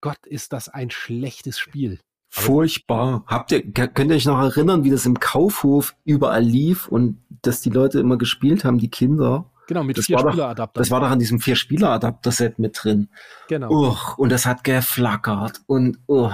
Gott, 0.00 0.24
ist 0.26 0.52
das 0.52 0.68
ein 0.68 0.90
schlechtes 0.90 1.58
Spiel. 1.58 1.98
Furchtbar. 2.36 3.24
Habt 3.26 3.50
ihr, 3.52 3.62
könnt 3.72 4.10
ihr 4.10 4.16
euch 4.16 4.26
noch 4.26 4.40
erinnern, 4.40 4.84
wie 4.84 4.90
das 4.90 5.06
im 5.06 5.18
Kaufhof 5.18 5.96
überall 6.04 6.42
lief 6.42 6.86
und 6.88 7.22
dass 7.42 7.60
die 7.62 7.70
Leute 7.70 7.98
immer 7.98 8.18
gespielt 8.18 8.64
haben, 8.64 8.78
die 8.78 8.90
Kinder? 8.90 9.50
Genau, 9.68 9.82
mit 9.82 9.98
Das 9.98 10.04
vier 10.06 10.18
Spieleradaptern. 10.18 10.80
Das 10.80 10.90
war 10.90 11.00
doch 11.00 11.08
an 11.10 11.18
diesem 11.18 11.40
Vier-Spieler-Adapter-Set 11.40 12.58
mit 12.58 12.78
drin. 12.82 13.08
genau. 13.48 13.70
Uch, 13.70 14.16
und 14.18 14.30
das 14.30 14.46
hat 14.46 14.62
geflackert 14.64 15.60
und 15.66 15.98
uh. 16.08 16.30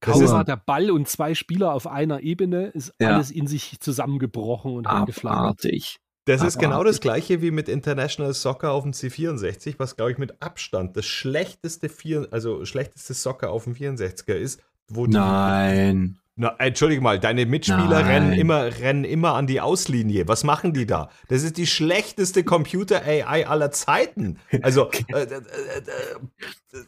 Kaum 0.00 0.14
das 0.14 0.20
ist- 0.22 0.32
war 0.32 0.44
der 0.44 0.56
Ball 0.56 0.90
und 0.90 1.08
zwei 1.08 1.34
Spieler 1.34 1.72
auf 1.74 1.86
einer 1.86 2.20
Ebene, 2.20 2.66
ist 2.68 2.92
Ja. 3.00 3.14
alles 3.14 3.30
in 3.30 3.46
sich 3.46 3.78
zusammengebrochen 3.80 4.72
und 4.76 4.88
hat 4.88 5.06
geflackert. 5.06 5.38
abartig. 5.40 5.98
das 6.24 6.42
ist 6.42 6.58
genau 6.58 6.74
Abartig. 6.76 6.90
das 6.92 7.00
gleiche 7.00 7.42
wie 7.42 7.50
mit 7.50 7.68
International 7.68 8.34
Soccer 8.34 8.70
auf 8.72 8.82
dem 8.84 8.92
C64, 8.92 9.76
was 9.78 9.96
glaube 9.96 10.12
ich 10.12 10.18
mit 10.18 10.42
Abstand 10.42 10.96
das 10.96 11.06
schlechteste 11.06 11.88
vier, 11.88 12.28
also 12.32 12.64
schlechteste 12.64 13.14
Soccer 13.14 13.50
auf 13.50 13.64
dem 13.64 13.74
64er 13.74 14.34
ist, 14.34 14.60
wo 14.88 15.06
die 15.06 15.12
Nein. 15.14 16.18
Na, 16.40 16.54
entschuldige 16.58 17.00
mal, 17.00 17.18
deine 17.18 17.46
Mitspieler 17.46 17.88
Nein. 18.02 18.06
rennen 18.06 18.32
immer, 18.32 18.62
rennen 18.78 19.02
immer 19.04 19.34
an 19.34 19.48
die 19.48 19.60
Auslinie. 19.60 20.28
Was 20.28 20.44
machen 20.44 20.72
die 20.72 20.86
da? 20.86 21.10
Das 21.26 21.42
ist 21.42 21.56
die 21.56 21.66
schlechteste 21.66 22.44
Computer-AI 22.44 23.48
aller 23.48 23.72
Zeiten. 23.72 24.38
Also, 24.62 24.88
äh, 25.08 25.22
äh, 25.22 25.24
äh, 25.24 25.40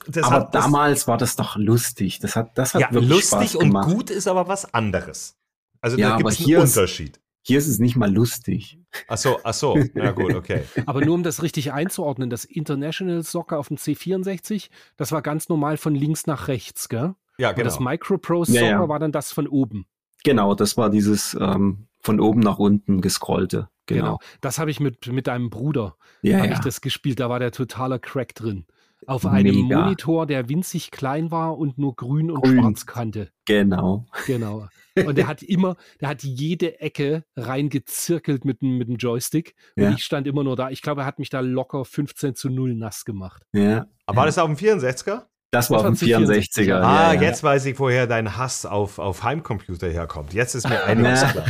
das 0.06 0.22
aber 0.24 0.36
hat 0.36 0.54
damals 0.54 1.08
war 1.08 1.16
das 1.18 1.34
doch 1.34 1.56
lustig. 1.56 2.20
Das 2.20 2.36
hat, 2.36 2.56
das 2.56 2.74
hat 2.74 2.80
ja, 2.82 2.92
wirklich 2.92 3.10
lustig 3.10 3.50
Spaß 3.50 3.54
und 3.56 3.66
gemacht. 3.66 3.88
gut 3.88 4.10
ist 4.10 4.28
aber 4.28 4.46
was 4.46 4.72
anderes. 4.72 5.36
Also, 5.80 5.96
Ja, 5.96 6.10
da 6.10 6.16
gibt 6.18 6.30
es 6.30 6.38
einen 6.38 6.46
hier 6.46 6.62
ist- 6.62 6.76
Unterschied. 6.76 7.20
Hier 7.42 7.58
ist 7.58 7.68
es 7.68 7.78
nicht 7.78 7.96
mal 7.96 8.12
lustig. 8.12 8.78
Ach 9.08 9.16
so, 9.16 9.40
ach 9.44 9.54
so. 9.54 9.76
Na 9.94 10.10
gut, 10.10 10.34
okay. 10.34 10.64
Aber 10.86 11.02
nur 11.02 11.14
um 11.14 11.22
das 11.22 11.42
richtig 11.42 11.72
einzuordnen, 11.72 12.28
das 12.28 12.44
International 12.44 13.22
Soccer 13.22 13.58
auf 13.58 13.68
dem 13.68 13.78
C64, 13.78 14.68
das 14.98 15.10
war 15.10 15.22
ganz 15.22 15.48
normal 15.48 15.78
von 15.78 15.94
links 15.94 16.26
nach 16.26 16.48
rechts, 16.48 16.90
gell? 16.90 17.14
Ja, 17.40 17.50
Und 17.50 17.58
das 17.64 17.78
genau. 17.78 17.90
Micropro 17.90 18.44
Ja, 18.44 18.62
ja. 18.62 18.88
war 18.88 18.98
dann 18.98 19.12
das 19.12 19.32
von 19.32 19.48
oben. 19.48 19.86
Genau, 20.24 20.54
das 20.54 20.76
war 20.76 20.90
dieses 20.90 21.34
ähm, 21.40 21.86
von 22.00 22.20
oben 22.20 22.40
nach 22.40 22.58
unten 22.58 23.00
gescrollte. 23.00 23.68
Genau. 23.86 24.02
Genau. 24.02 24.18
Das 24.40 24.58
habe 24.58 24.70
ich 24.70 24.78
mit, 24.80 25.06
mit 25.08 25.26
deinem 25.26 25.50
Bruder, 25.50 25.96
Ja, 26.22 26.36
habe 26.38 26.48
ja. 26.48 26.52
ich 26.54 26.60
das 26.60 26.80
gespielt. 26.80 27.18
Da 27.20 27.28
war 27.30 27.38
der 27.40 27.50
totaler 27.52 27.98
Crack 27.98 28.34
drin. 28.34 28.66
Auf 29.06 29.24
einem 29.24 29.54
Mega. 29.66 29.80
Monitor, 29.80 30.26
der 30.26 30.48
winzig 30.50 30.90
klein 30.90 31.30
war 31.30 31.56
und 31.56 31.78
nur 31.78 31.96
grün 31.96 32.30
und 32.30 32.42
Grün. 32.42 32.60
schwarz 32.60 32.84
kannte. 32.86 33.30
Genau. 33.46 34.06
Genau. 34.26 34.68
Und 34.94 35.16
der 35.16 35.26
hat 35.26 35.42
immer, 35.42 35.76
der 36.02 36.10
hat 36.10 36.22
jede 36.22 36.80
Ecke 36.80 37.24
reingezirkelt 37.34 38.44
mit, 38.44 38.60
dem- 38.60 38.76
mit 38.78 38.88
dem 38.88 38.96
Joystick. 38.96 39.54
Und 39.76 39.84
Ja. 39.84 39.90
ich 39.92 40.04
stand 40.04 40.26
immer 40.26 40.44
nur 40.44 40.56
da. 40.56 40.70
Ich 40.70 40.82
glaube, 40.82 41.02
er 41.02 41.06
hat 41.06 41.18
mich 41.18 41.30
da 41.30 41.40
locker 41.40 41.84
15 41.84 42.34
zu 42.34 42.50
0 42.50 42.74
nass 42.74 43.04
gemacht. 43.04 43.42
Ja. 43.52 43.86
Aber 44.06 44.18
war 44.18 44.26
das 44.26 44.38
auf 44.38 44.46
dem 44.46 44.56
64er? 44.56 45.24
Das 45.52 45.70
war 45.70 45.78
auf 45.78 45.86
dem 45.86 46.00
war 46.00 46.20
64er. 46.20 46.64
64er. 46.64 46.74
ah, 46.80 47.12
ja, 47.12 47.12
ja. 47.14 47.22
jetzt 47.22 47.42
weiß 47.42 47.66
ich, 47.66 47.78
woher 47.78 48.06
dein 48.06 48.36
Hass 48.36 48.64
auf, 48.66 48.98
auf 49.00 49.22
Heimcomputer 49.24 49.88
herkommt. 49.88 50.32
Jetzt 50.32 50.54
ist 50.54 50.68
mir 50.68 50.82
einiges 50.84 51.24
klar. 51.24 51.46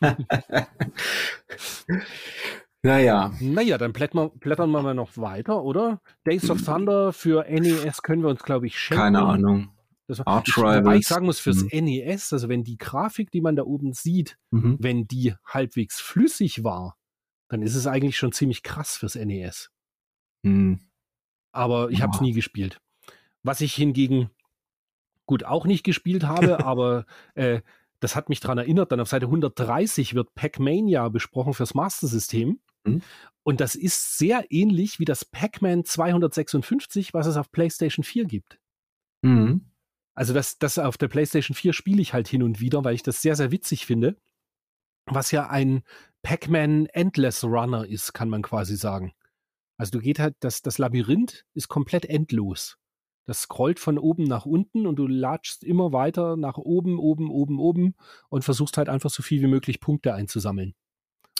Naja. 2.82 3.32
Naja, 3.40 3.78
dann 3.78 3.92
blättern 3.92 4.18
wir, 4.20 4.28
blättern 4.38 4.70
wir 4.70 4.80
mal 4.80 4.94
noch 4.94 5.16
weiter, 5.16 5.62
oder? 5.64 6.00
Days 6.24 6.48
of 6.50 6.62
Thunder 6.64 7.12
für 7.12 7.44
NES 7.48 8.02
können 8.02 8.22
wir 8.22 8.28
uns, 8.28 8.44
glaube 8.44 8.66
ich, 8.68 8.78
schenken. 8.78 9.02
Keine 9.02 9.22
Ahnung. 9.22 9.72
Das 10.06 10.24
war, 10.24 10.44
ich, 10.46 10.56
wobei 10.56 10.96
ich 10.96 11.08
sagen 11.08 11.26
muss, 11.26 11.40
fürs 11.40 11.64
Mhm. 11.64 11.84
NES, 11.84 12.32
also 12.32 12.48
wenn 12.48 12.62
die 12.62 12.78
Grafik, 12.78 13.32
die 13.32 13.40
man 13.40 13.56
da 13.56 13.64
oben 13.64 13.92
sieht, 13.92 14.38
Mhm. 14.52 14.76
wenn 14.78 15.08
die 15.08 15.34
halbwegs 15.44 16.00
flüssig 16.00 16.62
war, 16.62 16.96
dann 17.48 17.60
ist 17.62 17.74
es 17.74 17.88
eigentlich 17.88 18.16
schon 18.16 18.30
ziemlich 18.30 18.62
krass 18.62 18.96
fürs 18.96 19.16
NES. 19.16 19.70
Hm. 20.44 20.78
Aber 21.52 21.90
ich 21.90 22.02
habe 22.02 22.12
es 22.14 22.20
nie 22.20 22.32
gespielt. 22.32 22.78
Was 23.46 23.60
ich 23.60 23.74
hingegen 23.74 24.30
gut 25.24 25.44
auch 25.44 25.66
nicht 25.66 25.84
gespielt 25.84 26.24
habe, 26.24 26.64
aber 26.64 27.06
äh, 27.34 27.60
das 28.00 28.16
hat 28.16 28.28
mich 28.28 28.40
daran 28.40 28.58
erinnert, 28.58 28.92
dann 28.92 29.00
auf 29.00 29.08
Seite 29.08 29.26
130 29.26 30.14
wird 30.14 30.34
Pac-Mania 30.34 31.08
besprochen 31.08 31.54
fürs 31.54 31.74
Master 31.74 32.06
System. 32.06 32.60
Mhm. 32.84 33.02
Und 33.42 33.60
das 33.60 33.74
ist 33.74 34.18
sehr 34.18 34.44
ähnlich 34.50 34.98
wie 34.98 35.04
das 35.04 35.24
Pac-Man 35.24 35.84
256, 35.84 37.14
was 37.14 37.26
es 37.26 37.36
auf 37.36 37.50
PlayStation 37.52 38.04
4 38.04 38.24
gibt. 38.24 38.58
Mhm. 39.22 39.70
Also 40.14 40.34
das, 40.34 40.58
das 40.58 40.78
auf 40.78 40.96
der 40.96 41.08
PlayStation 41.08 41.54
4 41.54 41.72
spiele 41.72 42.02
ich 42.02 42.12
halt 42.12 42.26
hin 42.26 42.42
und 42.42 42.60
wieder, 42.60 42.84
weil 42.84 42.94
ich 42.94 43.02
das 43.02 43.22
sehr, 43.22 43.36
sehr 43.36 43.52
witzig 43.52 43.86
finde. 43.86 44.16
Was 45.06 45.30
ja 45.30 45.48
ein 45.48 45.84
Pac-Man 46.22 46.86
Endless 46.86 47.44
Runner 47.44 47.86
ist, 47.86 48.12
kann 48.12 48.28
man 48.28 48.42
quasi 48.42 48.76
sagen. 48.76 49.12
Also 49.78 49.92
du 49.92 50.00
geht 50.00 50.18
halt, 50.18 50.34
das, 50.40 50.62
das 50.62 50.78
Labyrinth 50.78 51.44
ist 51.54 51.68
komplett 51.68 52.06
endlos. 52.06 52.78
Das 53.26 53.42
scrollt 53.42 53.80
von 53.80 53.98
oben 53.98 54.24
nach 54.24 54.46
unten 54.46 54.86
und 54.86 54.96
du 54.96 55.06
latschst 55.06 55.64
immer 55.64 55.92
weiter 55.92 56.36
nach 56.36 56.58
oben, 56.58 56.98
oben, 56.98 57.30
oben, 57.30 57.58
oben 57.58 57.94
und 58.28 58.44
versuchst 58.44 58.78
halt 58.78 58.88
einfach 58.88 59.10
so 59.10 59.22
viel 59.22 59.42
wie 59.42 59.48
möglich 59.48 59.80
Punkte 59.80 60.14
einzusammeln. 60.14 60.74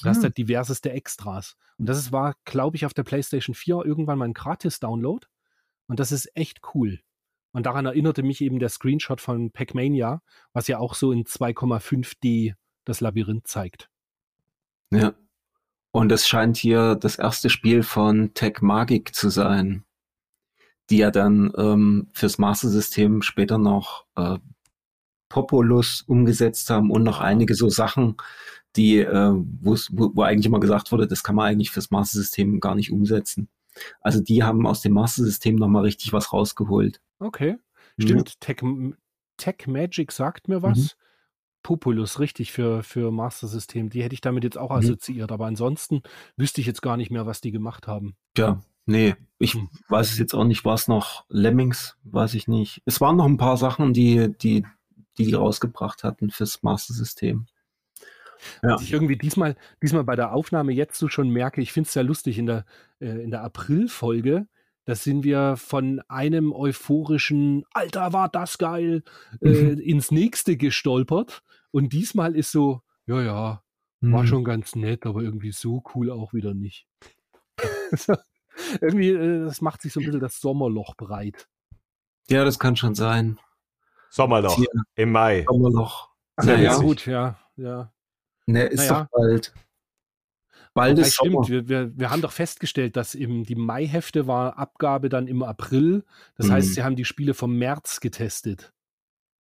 Du 0.03 0.09
hast 0.09 0.19
Hm. 0.19 0.25
halt 0.25 0.37
diverseste 0.37 0.91
Extras. 0.91 1.57
Und 1.79 1.89
das 1.89 1.99
ist, 1.99 2.13
war, 2.13 2.35
glaube 2.45 2.77
ich, 2.77 2.85
auf 2.85 2.93
der 2.93 3.05
PlayStation 3.05 3.55
4 3.55 3.85
irgendwann 3.85 4.19
mal 4.19 4.27
ein 4.27 4.35
Gratis-Download. 4.35 5.27
Und 5.87 6.01
das 6.01 6.13
ist 6.13 6.37
echt 6.37 6.61
cool. 6.75 7.01
Und 7.53 7.65
daran 7.65 7.87
erinnerte 7.87 8.23
mich 8.23 8.43
eben 8.43 8.59
der 8.59 8.69
Screenshot 8.69 9.21
von 9.21 9.51
Pac-Mania, 9.51 10.21
was 10.53 10.69
ja 10.69 10.79
auch 10.79 10.95
so 10.95 11.13
in 11.13 11.25
2,5D 11.25 12.55
das 12.85 13.01
Labyrinth 13.01 13.47
zeigt. 13.47 13.89
Ja. 14.91 15.15
Und 15.93 16.13
es 16.13 16.29
scheint 16.29 16.59
hier 16.59 16.95
das 16.95 17.17
erste 17.17 17.49
Spiel 17.49 17.83
von 17.83 18.35
Tech 18.35 18.61
Magic 18.61 19.15
zu 19.15 19.31
sein, 19.31 19.85
die 20.91 20.99
ja 20.99 21.11
dann 21.11 21.53
ähm, 21.57 22.09
fürs 22.13 22.39
Master 22.39 22.69
System 22.69 23.23
später 23.23 23.59
noch 23.59 24.07
äh, 24.17 24.39
Populus 25.29 26.03
umgesetzt 26.03 26.71
haben 26.71 26.91
und 26.91 27.03
noch 27.03 27.21
einige 27.21 27.55
so 27.55 27.69
Sachen, 27.69 28.17
die, 28.77 28.99
äh, 28.99 29.33
wo, 29.33 29.77
wo 29.91 30.23
eigentlich 30.23 30.47
immer 30.47 30.61
gesagt 30.61 30.93
wurde, 30.93 31.07
das 31.07 31.25
kann 31.25 31.35
man 31.35 31.47
eigentlich 31.47 31.71
fürs 31.71 31.91
Master 31.91 32.19
System 32.19 32.61
gar 32.61 32.75
nicht 32.75 32.93
umsetzen. 32.93 33.49
Also 34.01 34.21
die 34.21 34.43
haben 34.43 34.67
aus 34.67 34.81
dem 34.81 34.93
Master 34.93 35.25
System 35.25 35.57
nochmal 35.57 35.83
richtig 35.83 36.13
was 36.13 36.33
rausgeholt. 36.33 37.01
Okay. 37.19 37.57
Stimmt, 37.99 38.41
Tech, 38.41 38.59
Tech 39.37 39.67
Magic 39.67 40.13
sagt 40.13 40.49
mir 40.49 40.63
was. 40.63 40.97
Populus, 41.63 42.21
richtig, 42.21 42.53
für, 42.53 42.85
für 42.85 43.11
Master 43.11 43.49
System. 43.49 43.91
Die 43.91 44.03
hätte 44.03 44.15
ich 44.15 44.21
damit 44.21 44.45
jetzt 44.45 44.57
auch 44.57 44.71
Mhm. 44.71 44.77
assoziiert. 44.77 45.33
Aber 45.33 45.47
ansonsten 45.47 46.03
wüsste 46.37 46.61
ich 46.61 46.67
jetzt 46.69 46.81
gar 46.81 46.97
nicht 46.97 47.11
mehr, 47.11 47.27
was 47.27 47.41
die 47.41 47.51
gemacht 47.51 47.89
haben. 47.89 48.15
Ja, 48.39 48.63
nee, 48.87 49.15
ich 49.39 49.55
Hm. 49.55 49.69
weiß 49.89 50.11
es 50.13 50.19
jetzt 50.19 50.35
auch 50.35 50.45
nicht. 50.45 50.65
War 50.65 50.75
es 50.75 50.89
noch 50.89 51.25
Lemmings? 51.29 51.97
Weiß 52.05 52.35
ich 52.35 52.49
nicht. 52.49 52.83
Es 52.87 53.01
waren 53.01 53.17
noch 53.17 53.27
ein 53.27 53.37
paar 53.37 53.57
Sachen, 53.57 53.93
die 53.93 54.33
die, 54.41 54.65
die, 55.19 55.25
die 55.27 55.35
rausgebracht 55.35 56.05
hatten 56.05 56.31
fürs 56.31 56.63
Master 56.63 56.95
System. 56.95 57.47
Ja. 58.63 58.75
Was 58.75 58.83
ich 58.83 58.93
irgendwie 58.93 59.17
diesmal, 59.17 59.57
diesmal 59.83 60.05
bei 60.05 60.15
der 60.17 60.33
Aufnahme 60.33 60.73
jetzt 60.73 60.99
so 60.99 61.09
schon 61.09 61.31
merke, 61.31 61.61
ich 61.61 61.73
finde 61.73 61.87
es 61.89 61.93
sehr 61.95 62.05
lustig, 62.05 62.39
in 62.39 62.47
der, 62.47 62.65
äh, 63.01 63.23
in 63.23 63.31
der 63.31 63.43
April-Folge, 63.43 64.47
da 64.85 64.95
sind 64.95 65.25
wir 65.25 65.57
von 65.57 66.01
einem 66.09 66.53
euphorischen 66.53 67.65
Alter, 67.73 68.13
war 68.13 68.29
das 68.29 68.59
geil, 68.59 69.03
äh, 69.41 69.49
Mhm. 69.49 69.79
ins 69.81 70.11
nächste 70.11 70.57
gestolpert. 70.57 71.43
Und 71.73 71.93
diesmal 71.93 72.37
ist 72.37 72.53
so, 72.53 72.83
ja, 73.07 73.21
ja, 73.23 73.63
war 74.03 74.21
Hm. 74.21 74.27
schon 74.27 74.45
ganz 74.45 74.77
nett, 74.77 75.07
aber 75.07 75.23
irgendwie 75.23 75.51
so 75.53 75.83
cool 75.95 76.11
auch 76.11 76.33
wieder 76.35 76.55
nicht. 76.55 76.87
irgendwie, 78.81 79.11
äh, 79.11 79.45
das 79.45 79.61
macht 79.61 79.83
sich 79.83 79.93
so 79.93 80.01
ein 80.01 80.07
bisschen 80.07 80.21
das 80.21 80.41
Sommerloch 80.41 80.95
breit. 80.97 81.49
Ja, 82.29 82.45
das 82.45 82.59
kann 82.59 82.77
schon 82.77 82.95
sein. 82.95 83.39
Sommerloch 84.11 84.57
Hier. 84.57 84.69
im 84.97 85.13
Mai. 85.13 85.45
Sommerloch. 85.49 86.11
Ach, 86.37 86.45
Sehr 86.45 86.59
ja, 86.59 86.73
witzig. 86.73 86.85
gut, 86.87 87.07
ja, 87.07 87.39
ja. 87.57 87.93
Ne, 88.47 88.65
ist 88.65 88.89
Naja. 88.89 89.05
doch 89.05 89.19
bald. 89.19 89.53
Bald 90.75 90.99
ist 90.99 91.15
Sommer. 91.17 91.45
stimmt, 91.45 91.49
wir, 91.49 91.69
wir, 91.69 91.99
wir 91.99 92.11
haben 92.11 92.21
doch 92.21 92.33
festgestellt, 92.33 92.97
dass 92.97 93.15
im, 93.15 93.45
die 93.45 93.55
Mai-Hefte 93.55 94.27
war 94.27 94.59
Abgabe 94.59 95.09
dann 95.09 95.27
im 95.27 95.43
April. 95.43 96.05
Das 96.37 96.49
Mhm. 96.49 96.53
heißt, 96.53 96.75
sie 96.75 96.83
haben 96.83 96.97
die 96.97 97.05
Spiele 97.07 97.33
vom 97.35 97.57
März 97.57 98.01
getestet. 98.01 98.73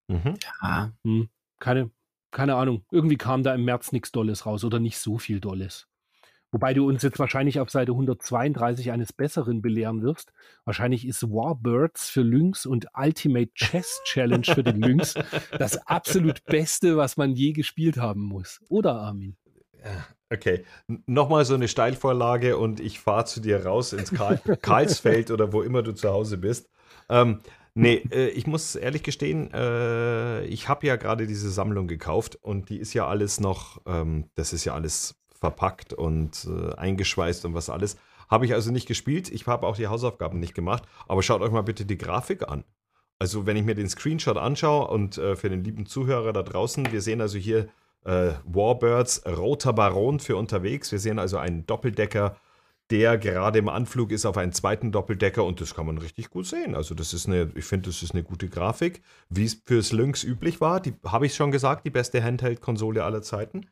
Mhm. 0.09 0.37
Ja. 0.63 0.93
Hm, 1.05 1.29
keine, 1.59 1.91
keine 2.31 2.55
Ahnung. 2.55 2.85
Irgendwie 2.93 3.17
kam 3.17 3.43
da 3.43 3.53
im 3.55 3.65
März 3.65 3.91
nichts 3.93 4.13
Dolles 4.13 4.47
raus 4.47 4.65
oder 4.65 4.79
nicht 4.79 4.99
so 4.99 5.19
viel 5.19 5.41
Dolles. 5.41 5.89
Wobei 6.55 6.73
du 6.73 6.87
uns 6.87 7.03
jetzt 7.03 7.19
wahrscheinlich 7.19 7.59
auf 7.59 7.69
Seite 7.69 7.91
132 7.91 8.93
eines 8.93 9.13
Besseren 9.13 9.61
belehren 9.61 10.03
wirst. 10.03 10.33
Wahrscheinlich 10.65 11.05
ist 11.05 11.25
Warbirds 11.25 12.09
für 12.09 12.23
Lynx 12.23 12.65
und 12.65 12.87
Ultimate 12.97 13.53
Chess 13.55 14.01
Challenge 14.05 14.45
für 14.45 14.63
den 14.63 14.81
Lynx 14.81 15.15
das 15.59 15.85
absolut 15.89 16.45
Beste, 16.45 16.97
was 16.97 17.17
man 17.17 17.33
je 17.33 17.51
gespielt 17.51 17.97
haben 17.97 18.21
muss. 18.21 18.61
Oder 18.69 18.95
Armin? 18.95 19.37
Okay, 20.31 20.65
N- 20.87 21.03
nochmal 21.07 21.45
so 21.45 21.55
eine 21.55 21.67
Steilvorlage 21.67 22.57
und 22.57 22.79
ich 22.79 23.01
fahre 23.01 23.25
zu 23.25 23.41
dir 23.41 23.67
raus 23.67 23.93
ins 23.93 24.13
Karl 24.13 24.39
Karlsfeld 24.63 25.33
oder 25.33 25.53
wo 25.53 25.61
immer 25.61 25.83
du 25.83 25.91
zu 25.91 26.09
Hause 26.11 26.39
bist. 26.39 26.71
Ähm, 27.09 27.41
nee, 27.75 28.01
äh, 28.13 28.29
ich 28.29 28.47
muss 28.47 28.77
ehrlich 28.77 29.03
gestehen, 29.03 29.53
äh, 29.53 30.45
ich 30.45 30.69
habe 30.69 30.87
ja 30.87 30.95
gerade 30.95 31.27
diese 31.27 31.51
Sammlung 31.51 31.89
gekauft 31.89 32.37
und 32.37 32.71
die 32.71 32.79
ist 32.79 32.95
ja 32.95 33.09
alles 33.09 33.41
noch, 33.41 33.83
ähm, 33.87 34.31
das 34.37 34.53
ist 34.53 34.65
ja 34.65 34.75
alles 34.75 35.17
verpackt 35.45 35.93
und 35.93 36.49
äh, 36.49 36.75
eingeschweißt 36.75 37.45
und 37.45 37.53
was 37.53 37.69
alles. 37.69 37.99
Habe 38.31 38.47
ich 38.47 38.55
also 38.55 38.71
nicht 38.71 38.89
gespielt. 38.89 39.31
Ich 39.31 39.47
habe 39.47 39.67
auch 39.67 39.77
die 39.77 39.89
Hausaufgaben 39.89 40.41
nicht 40.41 40.55
gemacht. 40.55 40.85
Aber 41.07 41.23
schaut 41.23 41.43
euch 41.43 41.53
mal 41.53 41.63
bitte 41.63 41.85
die 41.85 41.99
Grafik 41.99 42.49
an. 42.49 42.65
Also 43.19 43.45
wenn 43.45 43.57
ich 43.57 43.65
mir 43.65 43.75
den 43.75 43.89
Screenshot 43.89 44.39
anschaue 44.39 44.89
und 44.89 45.19
äh, 45.19 45.37
für 45.37 45.51
den 45.51 45.63
lieben 45.63 45.85
Zuhörer 45.85 46.33
da 46.33 46.43
draußen, 46.43 46.91
wir 46.91 47.03
sehen 47.03 47.21
also 47.21 47.37
hier 47.37 47.69
äh, 48.05 48.33
Warbirds, 48.45 49.25
Roter 49.27 49.75
Baron 49.75 50.19
für 50.19 50.37
unterwegs. 50.37 50.91
Wir 50.91 50.99
sehen 50.99 51.19
also 51.19 51.37
einen 51.37 51.67
Doppeldecker, 51.67 52.37
der 52.91 53.19
gerade 53.19 53.59
im 53.59 53.69
Anflug 53.69 54.13
ist 54.13 54.25
auf 54.25 54.39
einen 54.39 54.53
zweiten 54.53 54.93
Doppeldecker 54.93 55.45
und 55.45 55.61
das 55.61 55.75
kann 55.75 55.87
man 55.87 55.99
richtig 55.99 56.31
gut 56.31 56.47
sehen. 56.47 56.75
Also 56.75 56.95
das 56.95 57.13
ist 57.13 57.27
eine, 57.27 57.53
ich 57.55 57.67
finde, 57.67 57.91
das 57.91 58.03
ist 58.03 58.13
eine 58.13 58.25
gute 58.25 58.49
Grafik, 58.49 59.03
wie 59.29 59.45
es 59.45 59.61
fürs 59.65 59.93
Lynx 59.93 60.25
üblich 60.25 60.63
war. 60.63 60.81
Die 60.81 60.95
habe 61.05 61.27
ich 61.27 61.35
schon 61.35 61.51
gesagt, 61.51 61.85
die 61.85 61.91
beste 61.91 62.23
Handheld-Konsole 62.25 63.05
aller 63.05 63.23
Zeiten. 63.23 63.67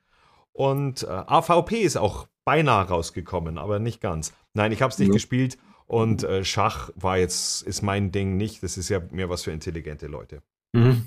Und 0.52 1.02
äh, 1.04 1.06
AVP 1.06 1.80
ist 1.80 1.96
auch 1.96 2.28
beinahe 2.44 2.86
rausgekommen, 2.88 3.58
aber 3.58 3.78
nicht 3.78 4.00
ganz. 4.00 4.32
Nein, 4.54 4.72
ich 4.72 4.82
habe 4.82 4.92
es 4.92 4.98
nicht 4.98 5.08
Ja. 5.08 5.14
gespielt 5.14 5.56
und 5.86 6.24
äh, 6.24 6.44
Schach 6.44 6.90
war 6.94 7.16
jetzt, 7.18 7.62
ist 7.62 7.82
mein 7.82 8.12
Ding 8.12 8.36
nicht. 8.36 8.62
Das 8.62 8.76
ist 8.76 8.88
ja 8.88 9.00
mehr 9.10 9.28
was 9.28 9.42
für 9.44 9.52
intelligente 9.52 10.06
Leute. 10.08 10.42
Mhm. 10.72 11.06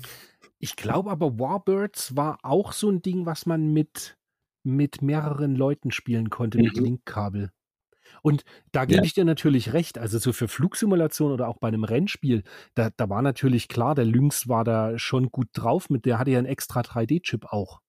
Ich 0.58 0.76
glaube 0.76 1.10
aber, 1.10 1.38
Warbirds 1.38 2.16
war 2.16 2.38
auch 2.42 2.72
so 2.72 2.90
ein 2.90 3.02
Ding, 3.02 3.26
was 3.26 3.46
man 3.46 3.72
mit, 3.72 4.16
mit 4.64 5.02
mehreren 5.02 5.54
Leuten 5.54 5.90
spielen 5.90 6.30
konnte, 6.30 6.58
mit 6.58 6.76
Mhm. 6.76 6.84
Linkkabel. 6.84 7.50
Und 8.22 8.44
da 8.72 8.84
gebe 8.86 8.98
Ja. 8.98 9.04
ich 9.04 9.14
dir 9.14 9.24
natürlich 9.24 9.72
recht. 9.72 9.98
Also 9.98 10.18
so 10.18 10.32
für 10.32 10.48
Flugsimulation 10.48 11.30
oder 11.32 11.48
auch 11.48 11.58
bei 11.58 11.68
einem 11.68 11.84
Rennspiel, 11.84 12.42
da, 12.74 12.90
da 12.96 13.08
war 13.10 13.20
natürlich 13.22 13.68
klar, 13.68 13.94
der 13.94 14.04
Lynx 14.06 14.48
war 14.48 14.64
da 14.64 14.98
schon 14.98 15.30
gut 15.30 15.48
drauf. 15.52 15.90
Mit 15.90 16.06
der 16.06 16.18
hatte 16.18 16.30
ja 16.30 16.38
einen 16.38 16.46
extra 16.46 16.80
3D-Chip 16.80 17.44
auch. 17.52 17.80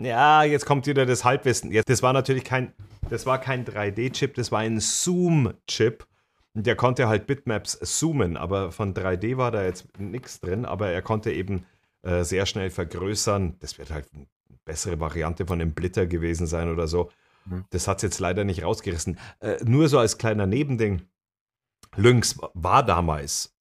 Ja, 0.00 0.42
jetzt 0.42 0.66
kommt 0.66 0.86
wieder 0.86 1.06
das 1.06 1.24
Halbwissen. 1.24 1.70
Jetzt, 1.70 1.88
das 1.88 2.02
war 2.02 2.12
natürlich 2.12 2.44
kein, 2.44 2.72
das 3.08 3.26
war 3.26 3.40
kein 3.40 3.64
3D-Chip, 3.64 4.34
das 4.34 4.50
war 4.50 4.60
ein 4.60 4.80
Zoom-Chip. 4.80 6.06
Und 6.54 6.66
der 6.66 6.76
konnte 6.76 7.08
halt 7.08 7.26
Bitmaps 7.26 7.78
zoomen, 7.80 8.36
aber 8.36 8.70
von 8.70 8.94
3D 8.94 9.36
war 9.36 9.50
da 9.50 9.64
jetzt 9.64 9.98
nichts 9.98 10.40
drin, 10.40 10.64
aber 10.64 10.88
er 10.90 11.02
konnte 11.02 11.32
eben 11.32 11.66
äh, 12.02 12.22
sehr 12.22 12.46
schnell 12.46 12.70
vergrößern. 12.70 13.56
Das 13.58 13.78
wird 13.78 13.90
halt 13.90 14.06
eine 14.14 14.26
bessere 14.64 15.00
Variante 15.00 15.46
von 15.46 15.60
einem 15.60 15.72
Blitter 15.72 16.06
gewesen 16.06 16.46
sein 16.46 16.70
oder 16.70 16.86
so. 16.86 17.10
Mhm. 17.46 17.64
Das 17.70 17.88
hat 17.88 17.98
es 17.98 18.02
jetzt 18.02 18.20
leider 18.20 18.44
nicht 18.44 18.62
rausgerissen. 18.62 19.18
Äh, 19.40 19.56
nur 19.64 19.88
so 19.88 19.98
als 19.98 20.16
kleiner 20.16 20.46
Nebending. 20.46 21.02
Lynx 21.96 22.38
war 22.54 22.84
damals 22.84 23.56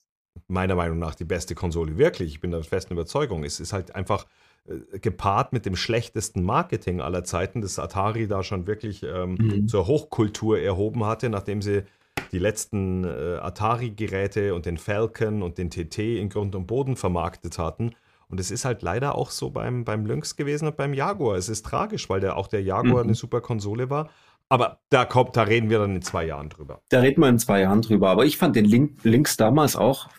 meiner 0.48 0.76
Meinung 0.76 1.00
nach 1.00 1.16
die 1.16 1.26
beste 1.26 1.56
Konsole. 1.56 1.98
Wirklich, 1.98 2.34
ich 2.34 2.40
bin 2.42 2.52
der 2.52 2.64
festen 2.64 2.94
Überzeugung. 2.94 3.44
Es 3.44 3.60
ist 3.60 3.74
halt 3.74 3.96
einfach 3.96 4.26
gepaart 5.02 5.52
mit 5.54 5.66
dem 5.66 5.76
schlechtesten 5.76 6.42
Marketing 6.44 7.02
aller 7.02 7.24
Zeiten, 7.24 7.62
das 7.62 7.80
Atari 7.80 8.28
da 8.28 8.44
schon 8.44 8.66
wirklich 8.68 9.04
ähm, 9.04 9.36
Mhm. 9.40 9.68
zur 9.68 9.88
Hochkultur 9.88 10.60
erhoben 10.60 11.06
hatte, 11.06 11.30
nachdem 11.30 11.62
sie 11.62 11.84
die 12.32 12.40
letzten 12.40 13.04
äh, 13.04 13.38
Atari-Geräte 13.42 14.56
und 14.56 14.66
den 14.66 14.78
Falcon 14.78 15.44
und 15.44 15.58
den 15.58 15.70
TT 15.70 16.00
in 16.18 16.30
Grund 16.30 16.56
und 16.56 16.66
Boden 16.68 16.96
vermarktet 16.96 17.58
hatten. 17.60 17.92
Und 18.30 18.40
es 18.40 18.50
ist 18.52 18.66
halt 18.66 18.82
leider 18.82 19.16
auch 19.16 19.30
so 19.30 19.50
beim, 19.52 19.84
beim 19.84 20.06
Lynx 20.06 20.36
gewesen 20.36 20.68
und 20.68 20.78
beim 20.78 20.94
Jaguar. 20.94 21.36
Es 21.38 21.50
ist 21.50 21.66
tragisch, 21.66 22.10
weil 22.10 22.22
der, 22.22 22.38
auch 22.38 22.48
der 22.48 22.64
Jaguar 22.64 23.04
Mhm. 23.04 23.10
eine 23.10 23.16
super 23.16 23.42
Konsole 23.42 23.90
war. 23.90 24.10
Aber 24.50 24.80
da 24.90 25.06
kommt, 25.06 25.36
da 25.36 25.44
reden 25.44 25.70
wir 25.70 25.80
dann 25.80 25.96
in 25.96 26.02
zwei 26.02 26.26
Jahren 26.26 26.50
drüber. 26.50 26.82
Da 26.90 27.00
reden 27.02 27.22
wir 27.22 27.30
in 27.30 27.38
zwei 27.40 27.62
Jahren 27.62 27.82
drüber. 27.82 28.10
Aber 28.10 28.26
ich 28.26 28.38
fand 28.38 28.56
den 28.56 28.66
Link, 28.66 29.04
Links 29.04 29.38
damals 29.38 29.76
auch, 29.76 30.10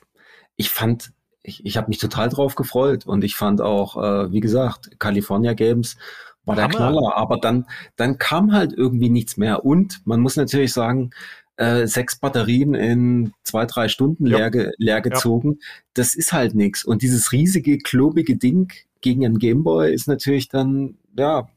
ich 0.57 0.71
fand, 0.71 1.13
ich, 1.45 1.65
ich 1.65 1.77
habe 1.77 1.89
mich 1.89 1.99
total 1.99 2.29
drauf 2.29 2.57
gefreut. 2.57 3.07
Und 3.07 3.23
ich 3.23 3.37
fand 3.37 3.61
auch, 3.61 3.97
äh, 3.97 4.33
wie 4.33 4.41
gesagt, 4.41 4.99
California 4.99 5.53
Games 5.53 5.97
war 6.45 6.57
der 6.57 6.65
Hammer. 6.65 6.75
Knaller. 6.75 7.17
Aber 7.17 7.37
dann, 7.39 7.67
dann 7.97 8.19
kam 8.19 8.53
halt 8.53 8.73
irgendwie 8.73 9.11
nichts 9.11 9.37
mehr. 9.37 9.65
Und 9.65 10.01
man 10.05 10.21
muss 10.21 10.37
natürlich 10.37 10.73
sagen, 10.73 11.11
äh, 11.57 11.87
sechs 11.87 12.19
Batterien 12.19 12.75
in 12.75 13.33
zwei, 13.45 13.67
drei 13.67 13.89
Stunden 13.89 14.27
Ja. 14.27 14.39
leer, 14.39 14.51
ge, 14.51 14.71
leer 14.79 15.01
gezogen, 15.01 15.61
das 15.93 16.17
ist 16.17 16.33
halt 16.33 16.55
nichts. 16.55 16.85
Und 16.85 17.03
dieses 17.03 17.31
riesige, 17.31 17.79
klobige 17.79 18.37
Ding 18.37 18.73
gegen 19.03 19.25
einen 19.25 19.39
Gameboy 19.39 19.93
ist 19.93 20.09
natürlich 20.09 20.49
dann, 20.49 20.97
ja, 21.17 21.49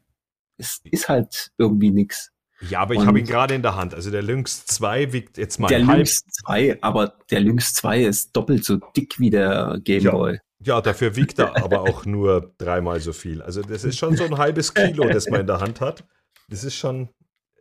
es 0.58 0.82
ist 0.92 1.10
halt 1.10 1.52
irgendwie 1.58 1.92
nichts. 1.92 2.32
Ja, 2.62 2.80
aber 2.80 2.95
ich 2.95 3.05
habe 3.05 3.20
ihn 3.20 3.26
gerade 3.26 3.53
in 3.53 3.62
der 3.62 3.76
Hand. 3.76 3.93
Also 3.93 4.10
der 4.10 4.24
Lynx 4.24 4.66
2 4.66 5.14
wiegt 5.14 5.38
jetzt 5.38 5.60
mal 5.60 5.68
Der 5.68 5.86
halb. 5.86 5.97
Lynx 5.97 6.24
2, 6.45 6.80
aber 6.82 7.14
der 7.30 7.39
Lynx 7.41 7.74
2 7.76 8.03
ist 8.03 8.36
doppelt 8.36 8.66
so 8.66 8.78
dick 8.95 9.20
wie 9.20 9.30
der 9.30 9.78
Game 9.84 10.01
Ja. 10.03 10.12
Boy. 10.12 10.39
Ja, 10.64 10.82
dafür 10.82 11.16
wiegt 11.16 11.38
er 11.38 11.55
aber 11.64 11.82
auch 11.82 12.05
nur 12.05 12.53
dreimal 12.58 12.99
so 12.99 13.14
viel. 13.14 13.43
Also 13.43 13.62
das 13.62 13.84
ist 13.84 13.97
schon 13.99 14.16
so 14.18 14.24
ein 14.24 14.39
halbes 14.39 14.74
Kilo, 14.74 15.08
das 15.08 15.30
man 15.30 15.41
in 15.41 15.47
der 15.47 15.60
Hand 15.60 15.82
hat. 15.82 16.03
Das 16.49 16.64
ist 16.64 16.73
schon, 16.76 17.10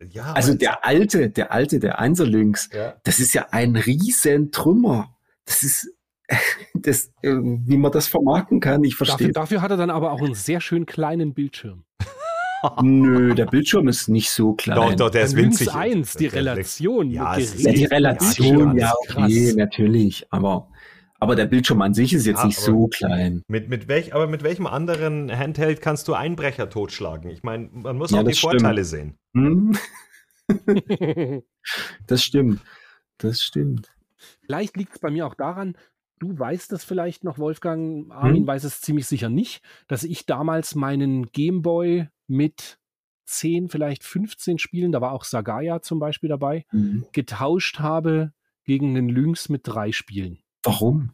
ja. 0.02 0.32
Also 0.32 0.54
der 0.54 0.82
alte, 0.84 1.28
der 1.28 1.52
alte, 1.52 1.78
der 1.78 2.00
1er 2.00 2.24
Lynx, 2.24 2.70
ja. 2.72 2.94
das 3.04 3.18
ist 3.18 3.34
ja 3.34 3.48
ein 3.50 3.76
riesen 3.76 4.50
Trümmer. 4.50 5.14
Das 5.44 5.62
ist, 5.62 5.90
das, 6.74 7.08
äh, 7.20 7.34
wie 7.34 7.76
man 7.76 7.92
das 7.92 8.08
vermarkten 8.08 8.60
kann, 8.60 8.82
ich 8.82 8.92
Dafür, 8.96 9.06
verstehe. 9.06 9.32
dafür 9.32 9.60
hat 9.60 9.70
er 9.72 9.76
dann 9.76 9.90
aber 9.90 10.10
auch 10.12 10.22
einen 10.22 10.34
sehr 10.34 10.62
schön 10.62 10.86
kleinen 10.86 11.34
Bildschirm. 11.34 11.84
Nö, 12.82 13.34
der 13.34 13.46
Bildschirm 13.46 13.88
ist 13.88 14.08
nicht 14.08 14.30
so 14.30 14.54
klein. 14.54 14.76
Doch, 14.76 14.94
doch, 15.06 15.10
der 15.10 15.22
ist 15.24 15.36
winzig. 15.36 15.72
1, 15.72 16.14
die 16.14 16.26
Relation. 16.26 17.10
Ja, 17.10 17.36
die 17.36 17.84
Relation, 17.84 18.76
ja, 18.76 18.92
okay, 19.08 19.52
natürlich. 19.56 20.26
Aber, 20.30 20.68
aber 21.18 21.36
der 21.36 21.46
Bildschirm 21.46 21.82
an 21.82 21.94
sich 21.94 22.12
ist 22.12 22.26
jetzt 22.26 22.40
Ja, 22.40 22.46
nicht 22.46 22.58
so 22.58 22.88
klein. 22.88 23.42
Mit, 23.48 23.68
mit 23.68 23.88
welch, 23.88 24.14
aber 24.14 24.26
mit 24.26 24.42
welchem 24.42 24.66
anderen 24.66 25.30
Handheld 25.36 25.80
kannst 25.80 26.08
du 26.08 26.14
Einbrecher 26.14 26.68
totschlagen? 26.70 27.30
Ich 27.30 27.42
meine, 27.42 27.68
man 27.72 27.96
muss 27.96 28.10
Ja, 28.10 28.18
auch 28.18 28.22
die 28.22 28.30
das 28.30 28.38
stimmt. 28.38 28.52
Vorteile 28.60 28.84
sehen. 28.84 29.16
Hm? 29.34 29.72
Das 32.06 32.22
stimmt. 32.22 32.60
Das 33.18 33.40
stimmt. 33.40 33.90
Vielleicht 34.42 34.76
liegt 34.76 34.92
es 34.94 34.98
bei 35.00 35.10
mir 35.10 35.26
auch 35.26 35.34
daran, 35.34 35.76
du 36.18 36.38
weißt 36.38 36.72
es 36.72 36.84
vielleicht 36.84 37.24
noch, 37.24 37.38
Wolfgang, 37.38 38.10
Armin 38.12 38.42
Hm? 38.42 38.46
weiß 38.46 38.64
es 38.64 38.80
ziemlich 38.80 39.06
sicher 39.06 39.28
nicht, 39.28 39.62
dass 39.88 40.04
ich 40.04 40.26
damals 40.26 40.74
meinen 40.74 41.26
Gameboy 41.32 42.08
mit 42.28 42.78
10, 43.26 43.68
vielleicht 43.68 44.04
15 44.04 44.58
Spielen, 44.58 44.92
da 44.92 45.00
war 45.00 45.12
auch 45.12 45.24
Sagaya 45.24 45.82
zum 45.82 45.98
Beispiel 45.98 46.28
dabei, 46.28 46.64
Mhm. 46.72 47.06
getauscht 47.12 47.78
habe 47.80 48.32
gegen 48.64 48.96
einen 48.96 49.08
Lynx 49.08 49.48
mit 49.48 49.62
drei 49.64 49.92
Spielen. 49.92 50.38
Warum? 50.62 51.10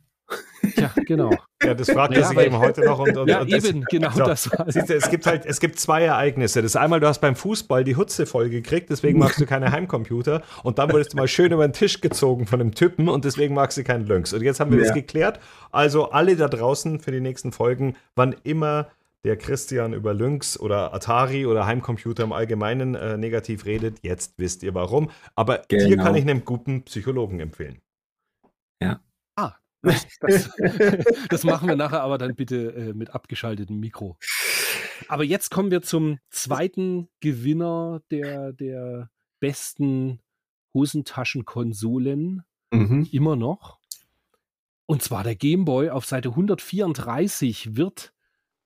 Tja, 0.74 0.90
genau. 1.06 1.30
Ja, 1.64 1.74
das 1.74 1.88
fragt 1.92 2.12
er 2.14 2.22
Ja, 2.22 2.26
sich 2.26 2.38
eben 2.38 2.58
heute 2.58 2.80
noch. 2.84 2.98
Und, 2.98 3.16
und, 3.16 3.28
ja, 3.28 3.42
und 3.42 3.52
das- 3.52 3.64
eben, 3.66 3.84
genau 3.84 4.10
So, 4.16 4.24
das 4.24 4.50
war 4.50 4.68
Siehst 4.68 4.88
du, 4.90 4.94
es 4.96 5.08
gibt 5.10 5.26
halt, 5.26 5.46
es 5.46 5.60
gibt 5.60 5.78
zwei 5.78 6.02
Ereignisse. 6.02 6.60
Das 6.60 6.74
einmal, 6.74 6.98
du 6.98 7.06
hast 7.06 7.20
beim 7.20 7.36
Fußball 7.36 7.84
die 7.84 7.94
Hutze 7.94 8.26
voll 8.26 8.48
gekriegt, 8.48 8.90
deswegen 8.90 9.20
magst 9.20 9.40
du 9.40 9.46
keine 9.46 9.70
Heimcomputer. 9.70 10.42
Und 10.64 10.78
dann 10.80 10.90
wurdest 10.92 11.12
du 11.12 11.18
mal 11.18 11.28
schön 11.28 11.52
über 11.52 11.66
den 11.68 11.72
Tisch 11.72 12.00
gezogen 12.00 12.46
von 12.48 12.60
einem 12.60 12.74
Typen 12.74 13.08
und 13.08 13.24
deswegen 13.24 13.54
magst 13.54 13.78
du 13.78 13.84
keinen 13.84 14.06
Lynx. 14.06 14.32
Und 14.32 14.42
jetzt 14.42 14.58
haben 14.58 14.72
wir 14.72 14.78
das 14.80 14.88
Ja. 14.88 14.94
geklärt. 14.94 15.38
Also 15.70 16.10
alle 16.10 16.34
da 16.34 16.48
draußen 16.48 16.98
für 16.98 17.12
die 17.12 17.20
nächsten 17.20 17.52
Folgen, 17.52 17.94
wann 18.16 18.34
immer 18.42 18.88
der 19.24 19.36
Christian 19.36 19.92
über 19.92 20.14
Lynx 20.14 20.58
oder 20.58 20.92
Atari 20.92 21.46
oder 21.46 21.66
Heimcomputer 21.66 22.24
im 22.24 22.32
Allgemeinen 22.32 22.94
äh, 22.94 23.16
negativ 23.16 23.64
redet, 23.66 24.00
jetzt 24.02 24.34
wisst 24.38 24.62
ihr 24.62 24.74
warum. 24.74 25.10
Aber 25.34 25.58
dir 25.58 25.88
Genau. 25.88 26.02
kann 26.02 26.14
ich 26.16 26.22
einen 26.22 26.44
guten 26.44 26.82
Psychologen 26.84 27.40
empfehlen. 27.40 27.80
Ah, 29.36 29.54
das, 29.82 30.06
das, 30.20 30.50
das 31.28 31.44
machen 31.44 31.68
wir 31.68 31.76
nachher 31.76 32.02
aber 32.02 32.18
dann 32.18 32.34
bitte 32.34 32.72
äh, 32.74 32.92
mit 32.94 33.10
abgeschaltetem 33.10 33.78
Mikro. 33.78 34.18
Aber 35.08 35.24
jetzt 35.24 35.50
kommen 35.50 35.70
wir 35.70 35.82
zum 35.82 36.18
zweiten 36.30 37.08
Gewinner 37.20 38.02
der, 38.10 38.52
der 38.52 39.10
besten 39.40 40.20
Hosentaschenkonsolen. 40.74 42.44
Mhm. 42.72 43.08
Immer 43.12 43.36
noch. 43.36 43.78
Und 44.86 45.02
zwar 45.02 45.24
der 45.24 45.36
Game 45.36 45.64
Boy 45.64 45.90
auf 45.90 46.06
Seite 46.06 46.30
134 46.30 47.76
wird 47.76 48.11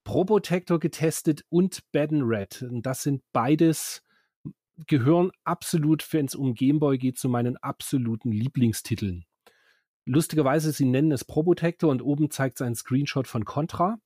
Probotector 0.06 0.78
getestet 0.78 1.44
und 1.48 1.80
Bad 1.90 2.10
Red. 2.12 2.62
Und 2.62 2.86
das 2.86 3.02
sind 3.02 3.22
beides, 3.32 4.04
gehören 4.86 5.32
absolut, 5.42 6.10
wenn 6.12 6.26
es 6.26 6.36
um 6.36 6.54
Game 6.54 6.78
Boy 6.78 6.96
geht, 6.96 7.18
zu 7.18 7.28
meinen 7.28 7.56
absoluten 7.56 8.30
Lieblingstiteln. 8.30 9.24
Lustigerweise, 10.04 10.70
sie 10.70 10.84
nennen 10.84 11.10
es 11.10 11.24
Probotector 11.24 11.90
und 11.90 12.02
oben 12.02 12.30
zeigt 12.30 12.58
es 12.58 12.62
einen 12.62 12.76
Screenshot 12.76 13.26
von 13.26 13.44
Contra. 13.44 13.98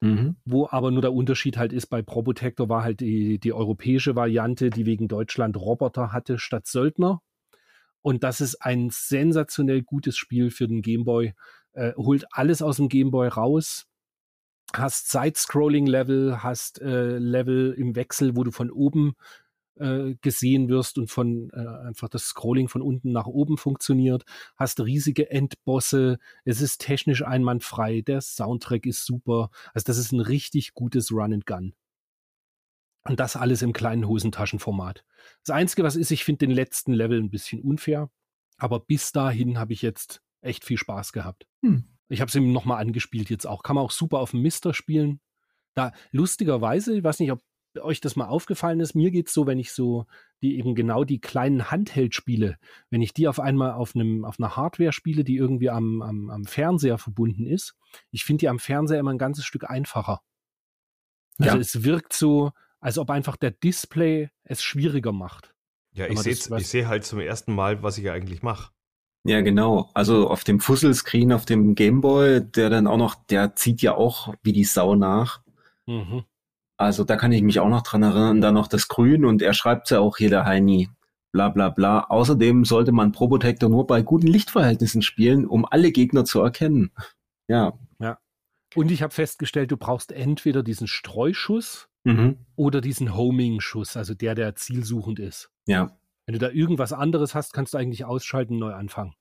Mhm. 0.00 0.36
Wo 0.44 0.68
aber 0.70 0.92
nur 0.92 1.02
der 1.02 1.12
Unterschied 1.12 1.56
halt 1.56 1.72
ist, 1.72 1.88
bei 1.88 2.02
Probotector 2.02 2.68
war 2.68 2.84
halt 2.84 3.00
die, 3.00 3.40
die 3.40 3.52
europäische 3.52 4.14
Variante, 4.14 4.70
die 4.70 4.86
wegen 4.86 5.08
Deutschland 5.08 5.56
Roboter 5.56 6.12
hatte 6.12 6.38
statt 6.38 6.68
Söldner. 6.68 7.20
Und 8.00 8.22
das 8.22 8.40
ist 8.40 8.62
ein 8.64 8.90
sensationell 8.92 9.82
gutes 9.82 10.16
Spiel 10.16 10.52
für 10.52 10.68
den 10.68 10.82
Gameboy. 10.82 11.34
Äh, 11.72 11.94
holt 11.96 12.26
alles 12.30 12.62
aus 12.62 12.76
dem 12.76 12.88
Gameboy 12.88 13.26
raus. 13.26 13.87
Hast 14.74 15.10
Side-Scrolling-Level, 15.10 16.42
hast 16.42 16.80
äh, 16.82 17.18
Level 17.18 17.74
im 17.76 17.96
Wechsel, 17.96 18.36
wo 18.36 18.44
du 18.44 18.50
von 18.50 18.70
oben 18.70 19.14
äh, 19.78 20.16
gesehen 20.20 20.68
wirst 20.68 20.98
und 20.98 21.10
von 21.10 21.50
äh, 21.50 21.86
einfach 21.86 22.08
das 22.08 22.24
Scrolling 22.24 22.68
von 22.68 22.82
unten 22.82 23.12
nach 23.12 23.26
oben 23.26 23.56
funktioniert. 23.56 24.24
Hast 24.56 24.80
riesige 24.80 25.30
Endbosse. 25.30 26.18
Es 26.44 26.60
ist 26.60 26.80
technisch 26.80 27.24
einwandfrei. 27.24 28.02
Der 28.02 28.20
Soundtrack 28.20 28.86
ist 28.86 29.06
super. 29.06 29.50
Also 29.72 29.84
das 29.84 29.98
ist 29.98 30.12
ein 30.12 30.20
richtig 30.20 30.74
gutes 30.74 31.12
Run 31.12 31.32
and 31.32 31.46
Gun. 31.46 31.74
Und 33.04 33.20
das 33.20 33.36
alles 33.36 33.62
im 33.62 33.72
kleinen 33.72 34.06
Hosentaschenformat. 34.06 35.04
Das 35.44 35.54
Einzige, 35.54 35.82
was 35.82 35.96
ist, 35.96 36.10
ich 36.10 36.24
finde 36.24 36.46
den 36.46 36.50
letzten 36.50 36.92
Level 36.92 37.18
ein 37.18 37.30
bisschen 37.30 37.62
unfair. 37.62 38.10
Aber 38.58 38.80
bis 38.80 39.12
dahin 39.12 39.58
habe 39.58 39.72
ich 39.72 39.82
jetzt 39.82 40.20
echt 40.40 40.64
viel 40.64 40.76
Spaß 40.76 41.12
gehabt. 41.12 41.46
Hm. 41.62 41.84
Ich 42.08 42.20
habe 42.20 42.28
es 42.28 42.34
ihm 42.34 42.52
nochmal 42.52 42.80
angespielt 42.80 43.30
jetzt 43.30 43.46
auch. 43.46 43.62
Kann 43.62 43.76
man 43.76 43.84
auch 43.84 43.90
super 43.90 44.18
auf 44.18 44.30
dem 44.32 44.42
Mister 44.42 44.74
spielen. 44.74 45.20
Da 45.74 45.92
lustigerweise, 46.10 46.96
ich 46.96 47.04
weiß 47.04 47.20
nicht, 47.20 47.32
ob 47.32 47.40
euch 47.80 48.00
das 48.00 48.16
mal 48.16 48.26
aufgefallen 48.26 48.80
ist, 48.80 48.94
mir 48.94 49.10
geht 49.10 49.28
es 49.28 49.34
so, 49.34 49.46
wenn 49.46 49.58
ich 49.58 49.72
so 49.72 50.06
die 50.42 50.58
eben 50.58 50.74
genau 50.74 51.04
die 51.04 51.20
kleinen 51.20 51.70
Handheld-Spiele, 51.70 52.58
wenn 52.90 53.02
ich 53.02 53.12
die 53.12 53.28
auf 53.28 53.40
einmal 53.40 53.72
auf 53.72 53.94
einem 53.94 54.24
auf 54.24 54.38
einer 54.38 54.56
Hardware 54.56 54.92
spiele, 54.92 55.24
die 55.24 55.36
irgendwie 55.36 55.70
am, 55.70 56.02
am, 56.02 56.30
am 56.30 56.44
Fernseher 56.44 56.98
verbunden 56.98 57.46
ist, 57.46 57.76
ich 58.10 58.24
finde 58.24 58.40
die 58.40 58.48
am 58.48 58.58
Fernseher 58.58 59.00
immer 59.00 59.12
ein 59.12 59.18
ganzes 59.18 59.44
Stück 59.44 59.68
einfacher. 59.68 60.22
Also 61.38 61.56
ja. 61.56 61.60
es 61.60 61.84
wirkt 61.84 62.12
so, 62.12 62.52
als 62.80 62.98
ob 62.98 63.10
einfach 63.10 63.36
der 63.36 63.50
Display 63.50 64.30
es 64.44 64.62
schwieriger 64.62 65.12
macht. 65.12 65.54
Ja, 65.92 66.06
ich 66.06 66.18
sehe 66.20 66.34
seh 66.34 66.86
halt 66.86 67.04
zum 67.04 67.20
ersten 67.20 67.54
Mal, 67.54 67.82
was 67.82 67.98
ich 67.98 68.10
eigentlich 68.10 68.42
mache. 68.42 68.72
Ja, 69.24 69.40
genau. 69.40 69.90
Also 69.94 70.28
auf 70.28 70.44
dem 70.44 70.60
Fusselscreen, 70.60 71.32
auf 71.32 71.44
dem 71.44 71.74
Gameboy, 71.74 72.40
der 72.40 72.70
dann 72.70 72.86
auch 72.86 72.96
noch, 72.96 73.14
der 73.14 73.56
zieht 73.56 73.82
ja 73.82 73.94
auch 73.94 74.34
wie 74.42 74.52
die 74.52 74.64
Sau 74.64 74.94
nach. 74.94 75.42
Mhm. 75.86 76.24
Also 76.76 77.04
da 77.04 77.16
kann 77.16 77.32
ich 77.32 77.42
mich 77.42 77.58
auch 77.58 77.68
noch 77.68 77.82
dran 77.82 78.04
erinnern, 78.04 78.40
dann 78.40 78.54
noch 78.54 78.68
das 78.68 78.88
Grün 78.88 79.24
und 79.24 79.42
er 79.42 79.52
schreibt 79.52 79.90
ja 79.90 79.98
auch 79.98 80.16
hier, 80.16 80.30
der 80.30 80.44
Heini, 80.44 80.88
bla 81.32 81.48
bla 81.48 81.70
bla. 81.70 82.04
Außerdem 82.08 82.64
sollte 82.64 82.92
man 82.92 83.12
Probotector 83.12 83.68
nur 83.68 83.86
bei 83.86 84.02
guten 84.02 84.28
Lichtverhältnissen 84.28 85.02
spielen, 85.02 85.46
um 85.46 85.66
alle 85.66 85.90
Gegner 85.90 86.24
zu 86.24 86.40
erkennen. 86.40 86.92
Ja. 87.48 87.78
Ja. 87.98 88.18
Und 88.74 88.90
ich 88.90 89.02
habe 89.02 89.12
festgestellt, 89.12 89.70
du 89.72 89.76
brauchst 89.76 90.12
entweder 90.12 90.62
diesen 90.62 90.86
Streuschuss 90.86 91.88
mhm. 92.04 92.38
oder 92.54 92.80
diesen 92.80 93.16
Homing-Schuss, 93.16 93.96
also 93.96 94.14
der, 94.14 94.34
der 94.34 94.54
zielsuchend 94.54 95.18
ist. 95.18 95.50
Ja. 95.66 95.98
Wenn 96.28 96.34
du 96.34 96.38
da 96.38 96.50
irgendwas 96.50 96.92
anderes 96.92 97.34
hast, 97.34 97.54
kannst 97.54 97.72
du 97.72 97.78
eigentlich 97.78 98.04
ausschalten, 98.04 98.58
neu 98.58 98.74
anfangen. 98.74 99.14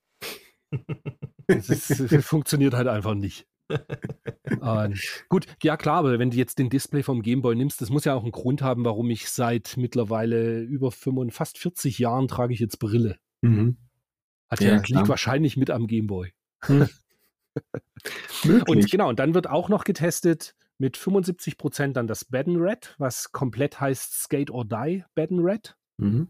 das, 1.48 1.70
ist, 1.70 1.90
das 2.12 2.26
funktioniert 2.26 2.74
halt 2.74 2.88
einfach 2.88 3.14
nicht 3.14 3.48
äh, 3.70 4.90
gut, 5.30 5.46
ja 5.62 5.78
klar, 5.78 5.98
aber 5.98 6.20
wenn 6.20 6.32
du 6.32 6.38
jetzt 6.38 6.60
den 6.60 6.70
Display 6.70 7.04
vom 7.04 7.22
Gameboy 7.22 7.56
nimmst, 7.56 7.82
das 7.82 7.90
muss 7.90 8.06
ja 8.06 8.14
auch 8.14 8.24
einen 8.24 8.32
Grund 8.32 8.62
haben, 8.62 8.86
warum 8.86 9.10
ich 9.10 9.30
seit 9.30 9.76
mittlerweile 9.78 10.62
über 10.62 10.92
5, 10.92 11.34
fast 11.34 11.58
40 11.58 12.00
Jahren 12.00 12.28
trage 12.28 12.54
ich 12.54 12.60
jetzt 12.60 12.80
Brille. 12.80 13.18
Mhm. 13.42 13.78
Hat 14.50 14.62
ja, 14.62 14.76
ja 14.76 14.82
liegt 14.86 15.10
wahrscheinlich 15.10 15.58
mit 15.58 15.70
am 15.70 15.88
Gameboy. 15.88 16.32
Hm. 16.64 16.88
und 18.68 18.90
genau, 18.90 19.10
und 19.10 19.20
dann 19.20 19.34
wird 19.34 19.50
auch 19.50 19.70
noch 19.70 19.84
getestet 19.84 20.56
mit 20.78 20.96
75 20.96 21.58
Prozent 21.58 21.98
dann 21.98 22.08
das 22.08 22.26
Baden 22.26 22.58
Red, 22.58 22.96
was 22.98 23.32
komplett 23.32 23.80
heißt 23.80 24.14
Skate 24.14 24.52
or 24.52 24.64
Die 24.64 25.04
Baden 25.16 25.40
Red. 25.40 25.76
Mhm. 25.98 26.30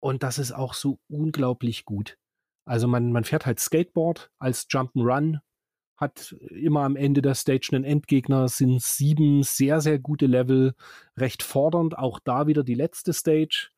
Und 0.00 0.22
das 0.22 0.38
ist 0.38 0.52
auch 0.52 0.74
so 0.74 0.98
unglaublich 1.08 1.84
gut. 1.84 2.18
Also 2.64 2.88
man, 2.88 3.12
man 3.12 3.24
fährt 3.24 3.46
halt 3.46 3.60
Skateboard 3.60 4.30
als 4.38 4.68
Jump'n'Run 4.68 5.40
hat 5.96 6.36
immer 6.50 6.82
am 6.82 6.96
Ende 6.96 7.22
der 7.22 7.34
Stage 7.34 7.70
einen 7.72 7.84
Endgegner, 7.84 8.48
sind 8.48 8.82
sieben 8.82 9.42
sehr, 9.42 9.80
sehr 9.80 9.98
gute 9.98 10.26
Level, 10.26 10.74
recht 11.16 11.42
fordernd, 11.42 11.96
auch 11.96 12.20
da 12.20 12.46
wieder 12.46 12.62
die 12.62 12.74
letzte 12.74 13.12
Stage. 13.12 13.70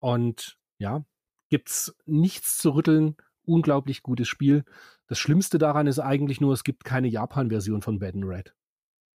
Und 0.00 0.58
ja, 0.78 1.04
gibt's 1.50 1.94
nichts 2.06 2.58
zu 2.58 2.70
rütteln, 2.70 3.16
unglaublich 3.44 4.02
gutes 4.02 4.28
Spiel. 4.28 4.64
Das 5.08 5.18
Schlimmste 5.18 5.58
daran 5.58 5.86
ist 5.86 5.98
eigentlich 5.98 6.40
nur, 6.40 6.52
es 6.52 6.64
gibt 6.64 6.84
keine 6.84 7.08
Japan-Version 7.08 7.82
von 7.82 7.98
Bad 7.98 8.14
Red. 8.16 8.54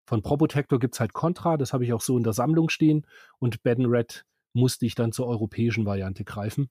Von 0.05 0.21
Probotector 0.21 0.79
gibt's 0.79 0.99
halt 0.99 1.13
Contra, 1.13 1.57
das 1.57 1.73
habe 1.73 1.85
ich 1.85 1.93
auch 1.93 2.01
so 2.01 2.17
in 2.17 2.23
der 2.23 2.33
Sammlung 2.33 2.69
stehen. 2.69 3.07
Und 3.39 3.63
Bad 3.63 3.79
Red 3.79 4.25
musste 4.53 4.85
ich 4.85 4.95
dann 4.95 5.11
zur 5.11 5.27
europäischen 5.27 5.85
Variante 5.85 6.23
greifen, 6.23 6.69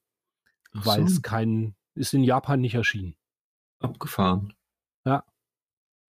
weil 0.73 1.03
es 1.03 1.23
kein, 1.23 1.75
ist 1.95 2.15
in 2.15 2.25
Japan 2.25 2.61
nicht 2.61 2.75
erschienen. 2.75 3.17
Abgefahren. 3.81 4.55
Ja. 5.05 5.25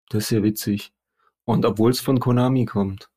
Das 0.09 0.25
ist 0.25 0.29
ja 0.31 0.43
witzig. 0.43 0.93
Und 1.45 1.65
obwohl 1.65 1.91
es 1.91 2.01
von 2.01 2.19
Konami 2.19 2.65
kommt. 2.65 3.09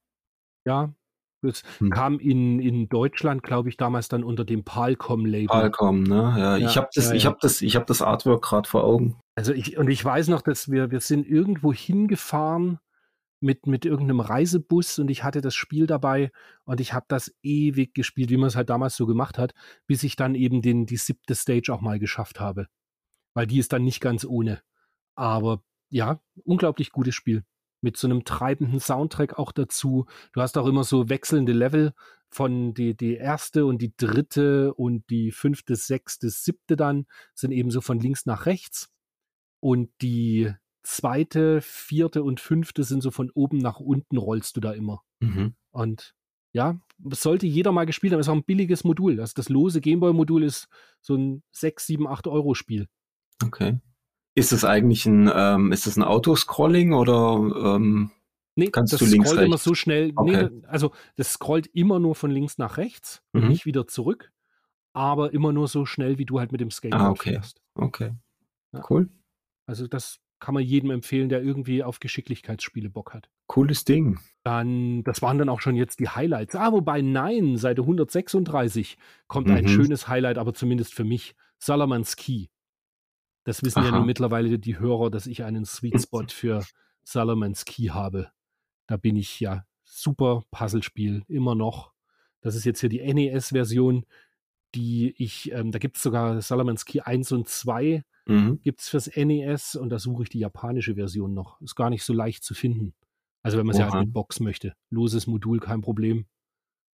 Ja, 0.64 0.94
es 1.42 1.62
hm. 1.78 1.90
kam 1.90 2.18
in, 2.18 2.58
in 2.58 2.88
Deutschland, 2.88 3.42
glaube 3.42 3.68
ich, 3.68 3.76
damals 3.76 4.08
dann 4.08 4.24
unter 4.24 4.44
dem 4.44 4.64
Palcom-Label. 4.64 5.46
Palcom, 5.46 6.02
ne? 6.02 6.34
Ja, 6.38 6.56
ja 6.56 6.66
ich 6.66 6.76
habe 6.76 6.88
das, 6.94 7.08
ja, 7.08 7.14
ich 7.14 7.26
habe 7.26 7.38
das, 7.40 7.62
ich 7.62 7.76
habe 7.76 7.86
das 7.86 8.02
Artwork 8.02 8.42
gerade 8.42 8.68
vor 8.68 8.84
Augen. 8.84 9.20
Also 9.36 9.52
ich 9.52 9.76
und 9.76 9.88
ich 9.88 10.04
weiß 10.04 10.28
noch, 10.28 10.42
dass 10.42 10.70
wir 10.70 10.90
wir 10.90 11.00
sind 11.00 11.26
irgendwo 11.26 11.72
hingefahren 11.72 12.78
mit 13.40 13.66
mit 13.66 13.84
irgendeinem 13.84 14.20
Reisebus 14.20 14.98
und 14.98 15.10
ich 15.10 15.24
hatte 15.24 15.40
das 15.40 15.54
Spiel 15.54 15.86
dabei 15.86 16.30
und 16.64 16.80
ich 16.80 16.92
habe 16.92 17.06
das 17.08 17.34
ewig 17.42 17.94
gespielt, 17.94 18.30
wie 18.30 18.36
man 18.36 18.48
es 18.48 18.56
halt 18.56 18.70
damals 18.70 18.96
so 18.96 19.06
gemacht 19.06 19.38
hat, 19.38 19.54
bis 19.86 20.02
ich 20.02 20.16
dann 20.16 20.34
eben 20.34 20.62
den 20.62 20.86
die 20.86 20.96
siebte 20.96 21.34
Stage 21.34 21.72
auch 21.72 21.80
mal 21.80 21.98
geschafft 21.98 22.40
habe, 22.40 22.66
weil 23.34 23.46
die 23.46 23.58
ist 23.58 23.72
dann 23.72 23.84
nicht 23.84 24.00
ganz 24.00 24.24
ohne. 24.24 24.62
Aber 25.16 25.62
ja, 25.90 26.20
unglaublich 26.44 26.92
gutes 26.92 27.14
Spiel. 27.14 27.44
Mit 27.82 27.96
so 27.96 28.08
einem 28.08 28.24
treibenden 28.24 28.80
Soundtrack 28.80 29.38
auch 29.38 29.52
dazu. 29.52 30.06
Du 30.32 30.40
hast 30.40 30.56
auch 30.58 30.66
immer 30.66 30.84
so 30.84 31.08
wechselnde 31.08 31.52
Level 31.52 31.92
von 32.30 32.74
die, 32.74 32.96
die 32.96 33.14
erste 33.14 33.66
und 33.66 33.78
die 33.78 33.94
dritte 33.96 34.74
und 34.74 35.08
die 35.10 35.30
fünfte, 35.30 35.76
sechste, 35.76 36.30
siebte 36.30 36.76
dann 36.76 37.06
sind 37.34 37.52
eben 37.52 37.70
so 37.70 37.80
von 37.80 38.00
links 38.00 38.26
nach 38.26 38.46
rechts. 38.46 38.90
Und 39.60 39.90
die 40.00 40.52
zweite, 40.86 41.60
vierte 41.60 42.22
und 42.22 42.40
fünfte 42.40 42.84
sind 42.84 43.02
so 43.02 43.10
von 43.10 43.30
oben 43.30 43.58
nach 43.58 43.80
unten 43.80 44.16
rollst 44.16 44.56
du 44.56 44.60
da 44.60 44.72
immer. 44.72 45.02
Mhm. 45.20 45.54
Und 45.72 46.14
ja, 46.52 46.80
sollte 47.10 47.46
jeder 47.46 47.72
mal 47.72 47.86
gespielt 47.86 48.12
haben. 48.12 48.20
Ist 48.20 48.28
auch 48.28 48.34
ein 48.34 48.44
billiges 48.44 48.84
Modul. 48.84 49.16
Das, 49.16 49.34
das 49.34 49.48
lose 49.48 49.80
Gameboy-Modul 49.80 50.44
ist 50.44 50.68
so 51.00 51.16
ein 51.16 51.42
6, 51.52 51.86
7, 51.86 52.06
8 52.06 52.28
Euro 52.28 52.54
Spiel. 52.54 52.86
Okay. 53.44 53.80
Ist 54.34 54.52
es 54.52 54.64
eigentlich 54.64 55.06
ein, 55.06 55.30
ähm, 55.34 55.72
ist 55.72 55.86
es 55.86 55.96
ein 55.96 56.04
Autoscrolling 56.04 56.92
oder 56.92 57.76
ähm, 57.76 58.10
nee, 58.54 58.68
kannst 58.68 58.92
das 58.92 59.00
du 59.00 59.06
links 59.06 59.28
scrollt 59.28 59.40
rechts? 59.40 59.48
immer 59.48 59.58
so 59.58 59.74
schnell. 59.74 60.12
Okay. 60.14 60.50
Nee, 60.50 60.66
also 60.66 60.92
das 61.16 61.32
scrollt 61.32 61.66
immer 61.66 61.98
nur 61.98 62.14
von 62.14 62.30
links 62.30 62.58
nach 62.58 62.76
rechts 62.76 63.22
mhm. 63.32 63.42
und 63.42 63.48
nicht 63.48 63.66
wieder 63.66 63.86
zurück, 63.86 64.32
aber 64.92 65.32
immer 65.32 65.52
nur 65.52 65.68
so 65.68 65.84
schnell, 65.84 66.18
wie 66.18 66.26
du 66.26 66.38
halt 66.38 66.52
mit 66.52 66.60
dem 66.60 66.70
Skateboard 66.70 67.02
ah, 67.02 67.10
okay. 67.10 67.32
fährst. 67.32 67.60
Okay. 67.74 68.12
Ja. 68.72 68.84
Cool. 68.88 69.08
Also 69.66 69.88
das 69.88 70.20
kann 70.46 70.54
man 70.54 70.62
jedem 70.62 70.92
empfehlen, 70.92 71.28
der 71.28 71.42
irgendwie 71.42 71.82
auf 71.82 71.98
Geschicklichkeitsspiele 71.98 72.88
Bock 72.88 73.14
hat. 73.14 73.28
Cooles 73.48 73.84
Ding. 73.84 74.20
Dann, 74.44 75.02
das 75.02 75.20
waren 75.20 75.38
dann 75.38 75.48
auch 75.48 75.60
schon 75.60 75.74
jetzt 75.74 75.98
die 75.98 76.08
Highlights. 76.08 76.54
Ah, 76.54 76.70
wobei, 76.70 77.02
nein, 77.02 77.56
Seite 77.56 77.82
136 77.82 78.96
kommt 79.26 79.48
mhm. 79.48 79.54
ein 79.54 79.66
schönes 79.66 80.06
Highlight, 80.06 80.38
aber 80.38 80.54
zumindest 80.54 80.94
für 80.94 81.02
mich. 81.02 81.34
Salaman's 81.58 82.14
Key. 82.14 82.46
Das 83.42 83.64
wissen 83.64 83.80
Aha. 83.80 83.86
ja 83.86 83.96
nun 83.96 84.06
mittlerweile 84.06 84.56
die 84.60 84.78
Hörer, 84.78 85.10
dass 85.10 85.26
ich 85.26 85.42
einen 85.42 85.64
Sweet 85.64 86.00
Spot 86.00 86.26
für 86.28 86.64
Solomon's 87.02 87.64
Key 87.64 87.88
habe. 87.88 88.30
Da 88.86 88.96
bin 88.96 89.16
ich 89.16 89.40
ja 89.40 89.66
super 89.82 90.44
Puzzlespiel, 90.52 91.24
immer 91.26 91.56
noch. 91.56 91.92
Das 92.40 92.54
ist 92.54 92.64
jetzt 92.64 92.78
hier 92.78 92.88
die 92.88 93.02
NES-Version, 93.02 94.06
die 94.76 95.12
ich, 95.18 95.50
ähm, 95.50 95.72
da 95.72 95.80
gibt 95.80 95.96
es 95.96 96.04
sogar 96.04 96.40
Solomon's 96.40 96.84
Key 96.84 97.00
1 97.00 97.32
und 97.32 97.48
2 97.48 98.04
mhm. 98.26 98.60
gibt 98.62 98.80
es 98.80 98.88
fürs 98.88 99.10
NES 99.14 99.76
und 99.76 99.90
da 99.90 99.98
suche 99.98 100.24
ich 100.24 100.28
die 100.28 100.38
japanische 100.38 100.94
Version 100.94 101.34
noch. 101.34 101.60
Ist 101.60 101.74
gar 101.74 101.90
nicht 101.90 102.04
so 102.04 102.12
leicht 102.12 102.44
zu 102.44 102.54
finden. 102.54 102.94
Also 103.42 103.58
wenn 103.58 103.66
man 103.66 103.76
sie 103.76 103.84
halt 103.84 103.94
mit 103.94 104.12
Box 104.12 104.40
möchte. 104.40 104.74
Loses 104.90 105.26
Modul, 105.26 105.60
kein 105.60 105.80
Problem. 105.80 106.26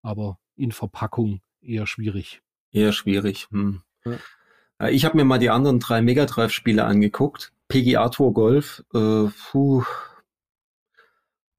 Aber 0.02 0.40
in 0.56 0.72
Verpackung 0.72 1.42
eher 1.62 1.86
schwierig. 1.86 2.42
Eher 2.72 2.92
schwierig. 2.92 3.48
Hm. 3.52 3.82
Ja. 4.06 4.88
Ich 4.90 5.06
habe 5.06 5.18
mir 5.18 5.26
mal 5.26 5.40
die 5.40 5.50
anderen 5.50 5.80
drei 5.80 6.02
Mega 6.02 6.26
Drive-Spiele 6.26 6.86
angeguckt. 6.86 7.52
PGA 7.68 8.10
Tour 8.10 8.34
Golf, 8.34 8.84
äh, 8.94 9.28
puh, 9.52 9.84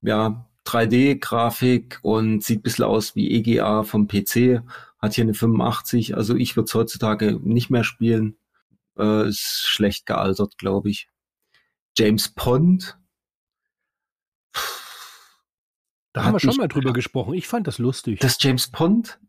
ja, 0.02 0.46
3D-Grafik 0.64 1.98
und 2.02 2.42
sieht 2.42 2.60
ein 2.60 2.62
bisschen 2.62 2.84
aus 2.84 3.16
wie 3.16 3.30
EGA 3.30 3.82
vom 3.82 4.08
PC, 4.08 4.62
hat 4.98 5.14
hier 5.14 5.24
eine 5.24 5.34
85, 5.34 6.16
also 6.16 6.34
ich 6.34 6.56
würde 6.56 6.66
es 6.66 6.74
heutzutage 6.74 7.38
nicht 7.42 7.70
mehr 7.70 7.84
spielen. 7.84 8.36
Äh, 8.98 9.28
ist 9.28 9.66
schlecht 9.66 10.06
gealtert, 10.06 10.58
glaube 10.58 10.90
ich. 10.90 11.08
James 11.96 12.32
Pond. 12.34 12.98
Da 16.12 16.24
haben 16.24 16.34
wir 16.34 16.40
schon 16.40 16.56
mal 16.56 16.68
drüber 16.68 16.92
gesprochen. 16.92 17.34
Ich 17.34 17.46
fand 17.46 17.66
das 17.66 17.78
lustig. 17.78 18.18
Das 18.20 18.36
James 18.40 18.70
Pond, 18.70 19.20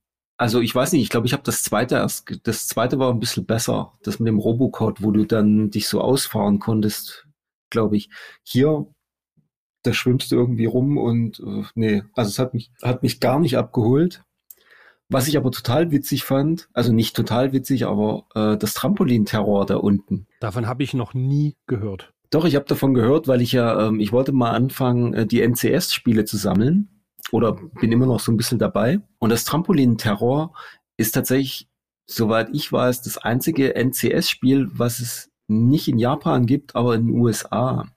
also 0.42 0.60
ich 0.60 0.74
weiß 0.74 0.94
nicht, 0.94 1.04
ich 1.04 1.10
glaube, 1.10 1.28
ich 1.28 1.34
habe 1.34 1.44
das 1.44 1.62
zweite 1.62 1.96
erst, 1.96 2.40
das 2.48 2.68
zweite 2.68 2.98
war 2.98 3.12
ein 3.12 3.20
bisschen 3.20 3.46
besser, 3.46 3.94
das 4.02 4.20
mit 4.20 4.28
dem 4.28 4.40
Robocode, 4.40 5.04
wo 5.04 5.12
du 5.12 5.26
dann 5.26 5.70
dich 5.70 5.88
so 5.88 6.02
ausfahren 6.02 6.58
konntest, 6.58 7.28
glaube 7.70 7.98
ich. 7.98 8.10
Hier, 8.44 8.88
da 9.84 9.94
schwimmst 9.94 10.32
du 10.32 10.38
irgendwie 10.38 10.66
rum 10.66 10.98
und 10.98 11.40
äh, 11.40 11.64
nee, 11.76 12.04
also 12.16 12.30
es 12.30 12.40
hat 12.40 12.56
mich, 12.56 12.72
hat 12.82 13.04
mich 13.04 13.20
gar 13.20 13.40
nicht 13.40 13.56
abgeholt. 13.56 14.24
Was 15.12 15.28
ich 15.28 15.36
aber 15.36 15.52
total 15.52 15.92
witzig 15.92 16.24
fand, 16.24 16.70
also 16.74 16.94
nicht 16.94 17.18
total 17.18 17.52
witzig, 17.52 17.86
aber 17.86 18.28
äh, 18.34 18.58
das 18.58 18.74
Trampolin-Terror 18.74 19.66
da 19.66 19.76
unten. 19.76 20.26
Davon 20.40 20.68
habe 20.68 20.84
ich 20.84 20.94
noch 20.94 21.14
nie 21.14 21.58
gehört. 21.68 22.14
Doch, 22.30 22.46
ich 22.46 22.56
habe 22.56 22.64
davon 22.64 22.94
gehört, 22.94 23.28
weil 23.28 23.42
ich 23.42 23.52
ja, 23.52 23.88
ähm, 23.88 24.00
ich 24.00 24.14
wollte 24.14 24.32
mal 24.32 24.52
anfangen, 24.52 25.14
äh, 25.14 25.28
die 25.28 25.42
NCS-Spiele 25.42 26.24
zu 26.24 26.38
sammeln 26.38 27.04
oder 27.34 27.58
bin 27.82 27.92
immer 27.92 28.06
noch 28.06 28.22
so 28.22 28.32
ein 28.32 28.38
bisschen 28.38 28.58
dabei. 28.58 29.02
Und 29.20 29.32
das 29.32 29.44
Trampolin-Terror 29.44 30.54
ist 30.96 31.12
tatsächlich, 31.12 31.68
soweit 32.06 32.48
ich 32.54 32.72
weiß, 32.72 33.02
das 33.02 33.18
einzige 33.18 33.76
NCS-Spiel, 33.76 34.70
was 34.72 35.02
es 35.02 35.30
nicht 35.50 35.90
in 35.90 36.00
Japan 36.00 36.46
gibt, 36.46 36.74
aber 36.78 36.96
in 36.96 37.08
den 37.08 37.20
USA. 37.20 37.90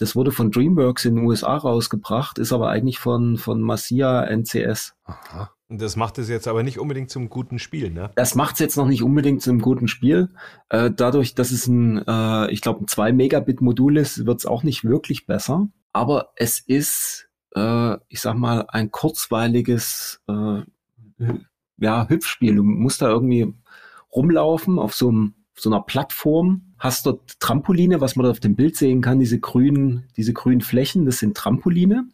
Das 0.00 0.16
wurde 0.16 0.32
von 0.32 0.50
DreamWorks 0.50 1.04
in 1.04 1.16
den 1.16 1.24
USA 1.24 1.56
rausgebracht, 1.56 2.38
ist 2.38 2.52
aber 2.52 2.70
eigentlich 2.70 2.98
von, 2.98 3.36
von 3.36 3.60
Masia 3.60 4.24
NCS. 4.24 4.94
Aha. 5.04 5.50
Das 5.68 5.94
macht 5.94 6.18
es 6.18 6.28
jetzt 6.28 6.48
aber 6.48 6.64
nicht 6.64 6.80
unbedingt 6.80 7.10
zum 7.10 7.28
guten 7.28 7.60
Spiel, 7.60 7.90
ne? 7.90 8.10
Das 8.16 8.34
macht 8.34 8.54
es 8.54 8.58
jetzt 8.58 8.76
noch 8.76 8.88
nicht 8.88 9.04
unbedingt 9.04 9.40
zum 9.40 9.60
guten 9.60 9.86
Spiel. 9.86 10.30
Äh, 10.68 10.90
dadurch, 10.90 11.36
dass 11.36 11.52
es 11.52 11.68
ein, 11.68 12.04
äh, 12.08 12.50
ich 12.50 12.60
glaube, 12.60 12.82
ein 12.82 12.88
2 12.88 13.12
Megabit 13.12 13.60
Modul 13.60 13.96
ist, 13.96 14.26
wird 14.26 14.40
es 14.40 14.46
auch 14.46 14.64
nicht 14.64 14.82
wirklich 14.82 15.26
besser. 15.26 15.68
Aber 15.92 16.32
es 16.34 16.58
ist 16.58 17.30
äh, 17.54 17.96
ich 18.08 18.20
sag 18.20 18.34
mal, 18.34 18.66
ein 18.68 18.90
kurzweiliges 18.90 20.22
äh, 20.28 20.62
ja, 21.78 22.08
Hüpfspiel. 22.08 22.56
Du 22.56 22.62
musst 22.62 23.02
da 23.02 23.08
irgendwie 23.08 23.54
rumlaufen 24.14 24.78
auf 24.78 24.94
so, 24.94 25.08
einem, 25.08 25.34
so 25.60 25.70
einer 25.70 25.82
Plattform, 25.82 26.74
hast 26.78 27.06
dort 27.06 27.38
Trampoline, 27.40 28.00
was 28.00 28.16
man 28.16 28.24
da 28.24 28.30
auf 28.30 28.40
dem 28.40 28.56
Bild 28.56 28.76
sehen 28.76 29.00
kann, 29.00 29.18
diese 29.18 29.38
grünen, 29.38 30.08
diese 30.16 30.32
grünen 30.32 30.60
Flächen, 30.60 31.06
das 31.06 31.18
sind 31.18 31.36
Trampoline. 31.36 32.08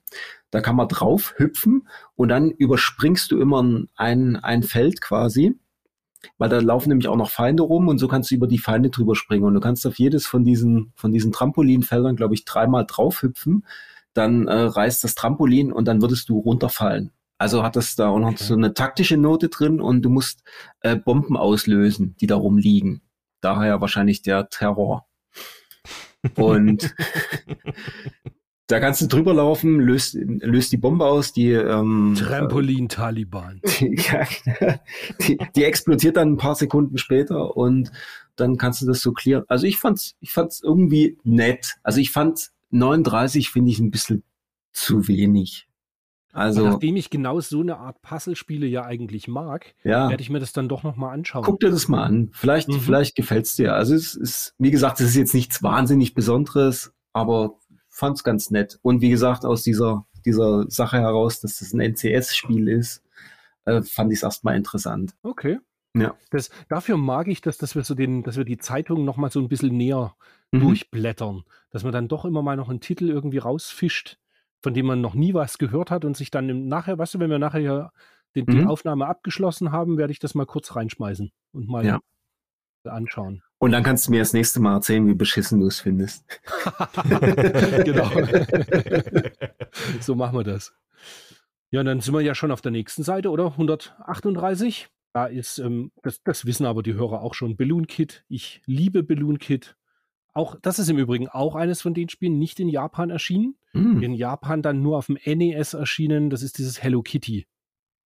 Da 0.50 0.60
kann 0.60 0.76
man 0.76 0.88
drauf 0.88 1.34
hüpfen 1.36 1.88
und 2.14 2.28
dann 2.28 2.50
überspringst 2.50 3.30
du 3.30 3.40
immer 3.40 3.64
ein, 3.96 4.36
ein 4.36 4.62
Feld 4.62 5.00
quasi, 5.00 5.58
weil 6.38 6.48
da 6.48 6.60
laufen 6.60 6.88
nämlich 6.88 7.08
auch 7.08 7.16
noch 7.16 7.30
Feinde 7.30 7.62
rum 7.62 7.88
und 7.88 7.98
so 7.98 8.08
kannst 8.08 8.30
du 8.30 8.36
über 8.36 8.46
die 8.46 8.58
Feinde 8.58 8.90
drüber 8.90 9.16
springen 9.16 9.44
und 9.44 9.54
du 9.54 9.60
kannst 9.60 9.86
auf 9.86 9.98
jedes 9.98 10.26
von 10.26 10.44
diesen, 10.44 10.92
von 10.94 11.12
diesen 11.12 11.32
Trampolinfeldern, 11.32 12.16
glaube 12.16 12.34
ich, 12.34 12.44
dreimal 12.44 12.86
drauf 12.86 13.22
hüpfen 13.22 13.64
dann 14.16 14.48
äh, 14.48 14.54
reißt 14.54 15.04
das 15.04 15.14
Trampolin 15.14 15.72
und 15.72 15.86
dann 15.86 16.00
würdest 16.00 16.28
du 16.28 16.38
runterfallen. 16.38 17.12
Also 17.38 17.62
hat 17.62 17.76
das 17.76 17.96
da 17.96 18.08
auch 18.08 18.18
noch 18.18 18.28
okay. 18.28 18.44
so 18.44 18.54
eine 18.54 18.72
taktische 18.72 19.18
Note 19.18 19.48
drin 19.48 19.80
und 19.80 20.02
du 20.02 20.10
musst 20.10 20.42
äh, 20.80 20.96
Bomben 20.96 21.36
auslösen, 21.36 22.16
die 22.20 22.26
da 22.26 22.36
rumliegen. 22.36 23.02
Daher 23.46 23.80
wahrscheinlich 23.80 24.22
der 24.22 24.48
Terror. 24.48 25.06
Und 26.34 26.92
da 28.66 28.80
kannst 28.80 29.02
du 29.02 29.06
drüber 29.06 29.34
laufen, 29.34 29.78
löst, 29.78 30.14
löst 30.14 30.72
die 30.72 30.78
Bombe 30.78 31.04
aus, 31.04 31.32
die 31.32 31.52
ähm, 31.52 32.16
Trampolin-Taliban. 32.18 33.60
Die, 33.78 34.02
die, 35.20 35.38
die 35.54 35.62
explodiert 35.62 36.16
dann 36.16 36.32
ein 36.32 36.36
paar 36.38 36.56
Sekunden 36.56 36.98
später 36.98 37.56
und 37.56 37.92
dann 38.34 38.56
kannst 38.56 38.82
du 38.82 38.86
das 38.86 39.00
so 39.00 39.12
clearen. 39.12 39.44
Also 39.46 39.68
ich 39.68 39.78
fand's, 39.78 40.16
ich 40.18 40.32
fand's 40.32 40.60
irgendwie 40.60 41.16
nett. 41.22 41.76
Also 41.84 42.00
ich 42.00 42.10
fand 42.10 42.50
39 42.70 43.50
finde 43.50 43.70
ich 43.70 43.78
ein 43.78 43.92
bisschen 43.92 44.24
zu 44.72 45.06
wenig. 45.06 45.68
Also, 46.36 46.64
Und 46.64 46.68
nachdem 46.68 46.96
ich 46.96 47.08
genau 47.08 47.40
so 47.40 47.60
eine 47.60 47.78
Art 47.78 48.02
Puzzlespiele 48.02 48.66
ja 48.66 48.84
eigentlich 48.84 49.26
mag, 49.26 49.74
ja. 49.84 50.10
werde 50.10 50.22
ich 50.22 50.28
mir 50.28 50.38
das 50.38 50.52
dann 50.52 50.68
doch 50.68 50.82
nochmal 50.82 51.14
anschauen. 51.14 51.42
Guck 51.42 51.60
dir 51.60 51.70
das 51.70 51.88
mal 51.88 52.04
an. 52.04 52.28
Vielleicht, 52.34 52.68
mhm. 52.68 52.78
vielleicht 52.78 53.16
gefällt 53.16 53.46
es 53.46 53.56
dir. 53.56 53.74
Also 53.74 53.94
es 53.94 54.14
ist, 54.14 54.54
wie 54.58 54.70
gesagt, 54.70 55.00
es 55.00 55.08
ist 55.08 55.16
jetzt 55.16 55.32
nichts 55.32 55.62
wahnsinnig 55.62 56.12
Besonderes, 56.12 56.92
aber 57.14 57.54
fand 57.88 58.18
es 58.18 58.22
ganz 58.22 58.50
nett. 58.50 58.78
Und 58.82 59.00
wie 59.00 59.08
gesagt, 59.08 59.46
aus 59.46 59.62
dieser, 59.62 60.04
dieser 60.26 60.66
Sache 60.68 60.98
heraus, 60.98 61.40
dass 61.40 61.60
das 61.60 61.72
ein 61.72 61.80
NCS-Spiel 61.80 62.68
ist, 62.68 63.02
äh, 63.64 63.80
fand 63.80 64.12
ich 64.12 64.18
es 64.18 64.22
erstmal 64.22 64.56
interessant. 64.56 65.14
Okay. 65.22 65.58
Ja. 65.94 66.14
Das, 66.28 66.50
dafür 66.68 66.98
mag 66.98 67.28
ich 67.28 67.40
das, 67.40 67.56
dass 67.56 67.74
wir 67.74 67.82
so 67.82 67.94
den, 67.94 68.24
dass 68.24 68.36
wir 68.36 68.44
die 68.44 68.58
Zeitung 68.58 69.06
nochmal 69.06 69.30
so 69.30 69.40
ein 69.40 69.48
bisschen 69.48 69.74
näher 69.74 70.14
mhm. 70.52 70.60
durchblättern. 70.60 71.44
Dass 71.70 71.82
man 71.82 71.94
dann 71.94 72.08
doch 72.08 72.26
immer 72.26 72.42
mal 72.42 72.56
noch 72.56 72.68
einen 72.68 72.80
Titel 72.80 73.08
irgendwie 73.08 73.38
rausfischt, 73.38 74.18
von 74.62 74.74
dem 74.74 74.86
man 74.86 75.00
noch 75.00 75.14
nie 75.14 75.34
was 75.34 75.58
gehört 75.58 75.90
hat 75.90 76.04
und 76.04 76.16
sich 76.16 76.30
dann 76.30 76.48
im, 76.48 76.68
nachher, 76.68 76.98
weißt 76.98 77.14
du, 77.14 77.18
wenn 77.20 77.30
wir 77.30 77.38
nachher 77.38 77.92
mhm. 78.34 78.46
die 78.46 78.64
Aufnahme 78.64 79.06
abgeschlossen 79.06 79.72
haben, 79.72 79.98
werde 79.98 80.12
ich 80.12 80.18
das 80.18 80.34
mal 80.34 80.46
kurz 80.46 80.74
reinschmeißen 80.74 81.30
und 81.52 81.68
mal 81.68 81.84
ja. 81.84 82.00
anschauen. 82.84 83.42
Und 83.58 83.72
dann 83.72 83.82
kannst 83.82 84.06
du 84.06 84.10
mir 84.10 84.18
das 84.20 84.32
nächste 84.32 84.60
Mal 84.60 84.74
erzählen, 84.74 85.06
wie 85.06 85.14
beschissen 85.14 85.60
du 85.60 85.66
es 85.66 85.80
findest. 85.80 86.24
genau. 87.84 88.10
so 90.00 90.14
machen 90.14 90.38
wir 90.38 90.44
das. 90.44 90.74
Ja, 91.70 91.82
dann 91.82 92.00
sind 92.00 92.14
wir 92.14 92.20
ja 92.20 92.34
schon 92.34 92.50
auf 92.50 92.60
der 92.60 92.72
nächsten 92.72 93.02
Seite, 93.02 93.30
oder? 93.30 93.46
138. 93.52 94.88
Da 95.12 95.26
ist, 95.26 95.58
ähm, 95.58 95.92
das, 96.02 96.22
das 96.22 96.44
wissen 96.44 96.66
aber 96.66 96.82
die 96.82 96.94
Hörer 96.94 97.22
auch 97.22 97.32
schon, 97.32 97.56
Balloon 97.56 97.86
Kit. 97.86 98.24
Ich 98.28 98.60
liebe 98.66 99.02
Balloon 99.02 99.38
Kit. 99.38 99.76
Auch, 100.36 100.54
das 100.60 100.78
ist 100.78 100.90
im 100.90 100.98
Übrigen 100.98 101.28
auch 101.28 101.54
eines 101.54 101.80
von 101.80 101.94
den 101.94 102.10
Spielen, 102.10 102.38
nicht 102.38 102.60
in 102.60 102.68
Japan 102.68 103.08
erschienen. 103.08 103.56
Mm. 103.72 104.02
In 104.02 104.12
Japan 104.12 104.60
dann 104.60 104.82
nur 104.82 104.98
auf 104.98 105.06
dem 105.06 105.16
NES 105.24 105.72
erschienen. 105.72 106.28
Das 106.28 106.42
ist 106.42 106.58
dieses 106.58 106.82
Hello 106.82 107.02
Kitty. 107.02 107.46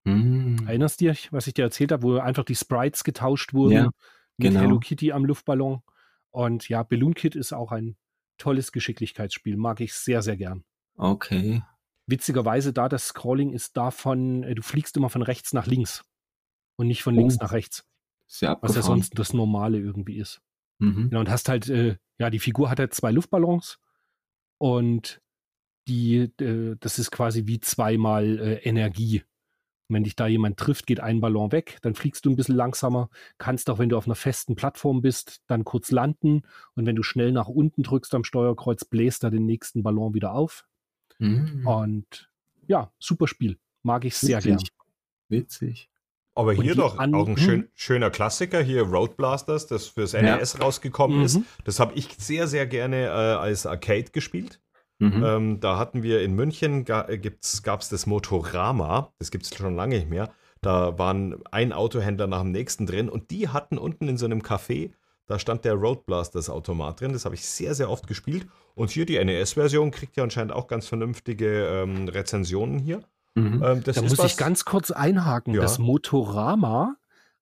Mm. 0.03 0.57
Erinnerst 0.67 1.01
du 1.01 1.07
dich, 1.07 1.33
was 1.33 1.47
ich 1.47 1.55
dir 1.55 1.63
erzählt 1.63 1.91
habe, 1.91 2.03
wo 2.03 2.17
einfach 2.19 2.43
die 2.43 2.53
Sprites 2.53 3.03
getauscht 3.03 3.55
wurden 3.55 3.73
ja, 3.73 3.83
mit 4.37 4.51
genau. 4.51 4.59
Hello 4.59 4.79
Kitty 4.79 5.11
am 5.11 5.25
Luftballon? 5.25 5.81
Und 6.29 6.69
ja, 6.69 6.83
Balloon 6.83 7.15
Kit 7.15 7.35
ist 7.35 7.51
auch 7.51 7.71
ein 7.71 7.97
tolles 8.37 8.71
Geschicklichkeitsspiel. 8.71 9.57
Mag 9.57 9.81
ich 9.81 9.93
sehr, 9.93 10.21
sehr 10.21 10.37
gern. 10.37 10.63
Okay. 10.97 11.63
Witzigerweise, 12.05 12.73
da 12.73 12.89
das 12.89 13.07
Scrolling 13.07 13.53
ist 13.53 13.75
davon, 13.75 14.43
äh, 14.43 14.53
du 14.53 14.61
fliegst 14.61 14.95
immer 14.97 15.09
von 15.09 15.23
rechts 15.23 15.51
nach 15.53 15.65
links 15.65 16.05
und 16.75 16.85
nicht 16.85 17.01
von 17.01 17.15
links 17.15 17.37
oh. 17.39 17.43
nach 17.43 17.53
rechts. 17.53 17.87
was 18.61 18.75
ja 18.75 18.83
sonst 18.83 19.17
das 19.17 19.33
Normale 19.33 19.79
irgendwie 19.79 20.17
ist. 20.17 20.43
Mhm. 20.79 21.09
Ja, 21.11 21.19
und 21.19 21.29
hast 21.29 21.49
halt 21.49 21.69
äh, 21.69 21.97
ja, 22.17 22.29
die 22.29 22.39
Figur 22.39 22.69
hat 22.69 22.79
halt 22.79 22.93
zwei 22.93 23.11
Luftballons 23.11 23.79
und 24.57 25.21
die, 25.87 26.31
äh, 26.39 26.75
das 26.79 26.99
ist 26.99 27.11
quasi 27.11 27.47
wie 27.47 27.59
zweimal 27.59 28.39
äh, 28.39 28.55
Energie. 28.63 29.23
wenn 29.91 30.03
dich 30.03 30.15
da 30.15 30.27
jemand 30.27 30.57
trifft, 30.57 30.85
geht 30.85 30.99
ein 30.99 31.19
Ballon 31.19 31.51
weg, 31.51 31.79
dann 31.81 31.95
fliegst 31.95 32.23
du 32.25 32.29
ein 32.29 32.35
bisschen 32.35 32.55
langsamer, 32.55 33.09
kannst 33.39 33.69
auch, 33.71 33.79
wenn 33.79 33.89
du 33.89 33.97
auf 33.97 34.05
einer 34.05 34.15
festen 34.15 34.55
Plattform 34.55 35.01
bist, 35.01 35.41
dann 35.47 35.63
kurz 35.65 35.89
landen 35.91 36.43
und 36.75 36.85
wenn 36.85 36.95
du 36.95 37.01
schnell 37.03 37.31
nach 37.31 37.47
unten 37.47 37.81
drückst 37.81 38.13
am 38.13 38.23
Steuerkreuz, 38.23 38.85
bläst 38.85 39.23
er 39.23 39.31
den 39.31 39.45
nächsten 39.47 39.81
Ballon 39.81 40.13
wieder 40.13 40.33
auf. 40.33 40.67
Mhm. 41.17 41.65
Und 41.67 42.29
ja, 42.67 42.93
super 42.99 43.27
Spiel. 43.27 43.57
Mag 43.81 44.05
ich 44.05 44.15
sehr 44.15 44.37
Witzig. 44.43 44.43
gern. 44.43 44.59
Witzig. 45.29 45.89
Aber 46.39 46.53
hier 46.53 46.73
doch 46.73 46.97
auch 46.97 47.27
ein 47.27 47.37
schön, 47.37 47.67
schöner 47.75 48.09
Klassiker, 48.09 48.61
hier 48.61 48.83
Road 48.83 49.17
Blasters, 49.17 49.67
das 49.67 49.87
fürs 49.87 50.13
NES 50.13 50.53
ja. 50.53 50.59
rausgekommen 50.61 51.19
mhm. 51.19 51.25
ist. 51.25 51.41
Das 51.65 51.81
habe 51.81 51.93
ich 51.95 52.15
sehr, 52.17 52.47
sehr 52.47 52.65
gerne 52.65 53.07
äh, 53.07 53.09
als 53.09 53.65
Arcade 53.65 54.11
gespielt. 54.13 54.61
Mhm. 54.99 55.23
Ähm, 55.25 55.59
da 55.59 55.77
hatten 55.77 56.01
wir 56.01 56.21
in 56.21 56.35
München, 56.35 56.85
ga, 56.85 57.09
äh, 57.09 57.19
gab 57.63 57.81
es 57.81 57.89
das 57.89 58.05
Motorama, 58.05 59.11
das 59.19 59.31
gibt 59.31 59.43
es 59.43 59.53
schon 59.53 59.75
lange 59.75 59.97
nicht 59.97 60.09
mehr. 60.09 60.31
Da 60.61 60.97
waren 60.97 61.43
ein 61.51 61.73
Autohändler 61.73 62.27
nach 62.27 62.41
dem 62.41 62.51
nächsten 62.51 62.85
drin 62.85 63.09
und 63.09 63.31
die 63.31 63.49
hatten 63.49 63.77
unten 63.77 64.07
in 64.07 64.17
so 64.17 64.25
einem 64.25 64.41
Café, 64.41 64.91
da 65.25 65.39
stand 65.39 65.65
der 65.65 65.73
Road 65.73 66.05
Blasters 66.05 66.49
Automat 66.49 67.01
drin. 67.01 67.11
Das 67.11 67.25
habe 67.25 67.35
ich 67.35 67.45
sehr, 67.45 67.75
sehr 67.75 67.89
oft 67.89 68.07
gespielt. 68.07 68.47
Und 68.75 68.91
hier 68.91 69.05
die 69.05 69.23
NES-Version 69.23 69.91
kriegt 69.91 70.15
ja 70.15 70.23
anscheinend 70.23 70.53
auch 70.53 70.67
ganz 70.67 70.87
vernünftige 70.87 71.67
ähm, 71.67 72.07
Rezensionen 72.07 72.79
hier. 72.79 73.01
Mhm. 73.35 73.63
Ähm, 73.63 73.83
da 73.83 74.01
muss 74.01 74.17
was, 74.17 74.31
ich 74.31 74.37
ganz 74.37 74.65
kurz 74.65 74.91
einhaken. 74.91 75.53
Ja. 75.53 75.61
Das 75.61 75.79
Motorama 75.79 76.95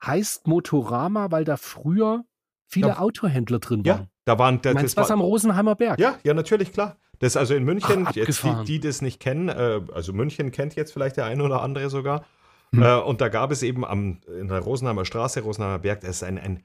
heißt 0.06 0.48
Motorama, 0.48 1.32
weil 1.32 1.44
da 1.44 1.58
früher 1.58 2.24
viele 2.68 2.90
ja. 2.90 3.00
Autohändler 3.00 3.60
drin 3.60 3.86
waren. 3.86 4.02
Ja, 4.02 4.08
da 4.26 4.40
waren. 4.40 4.62
Da, 4.62 4.74
Meinst 4.74 4.98
das 4.98 5.04
was 5.04 5.10
war, 5.10 5.16
am 5.16 5.22
Rosenheimer 5.22 5.76
Berg? 5.76 6.00
Ja, 6.00 6.16
ja, 6.24 6.34
natürlich, 6.34 6.72
klar. 6.72 6.98
Das 7.20 7.36
also 7.36 7.56
in 7.56 7.64
München, 7.64 8.06
Ach, 8.08 8.16
jetzt 8.16 8.44
die, 8.44 8.64
die 8.66 8.80
das 8.80 9.02
nicht 9.02 9.20
kennen, 9.20 9.50
äh, 9.50 9.82
also 9.92 10.14
München 10.14 10.52
kennt 10.52 10.76
jetzt 10.76 10.94
vielleicht 10.94 11.18
der 11.18 11.26
eine 11.26 11.44
oder 11.44 11.62
andere 11.62 11.90
sogar. 11.90 12.26
Hm. 12.74 12.84
Äh, 12.84 12.96
und 13.00 13.22
da 13.22 13.30
gab 13.30 13.52
es 13.52 13.64
eben 13.64 13.84
am, 13.86 14.20
in 14.28 14.50
der 14.50 14.60
Rosenheimer 14.60 15.06
Straße, 15.06 15.42
Rosenheimer 15.42 15.80
Berg, 15.80 16.02
das 16.02 16.18
ist 16.18 16.24
ein, 16.24 16.38
ein 16.38 16.64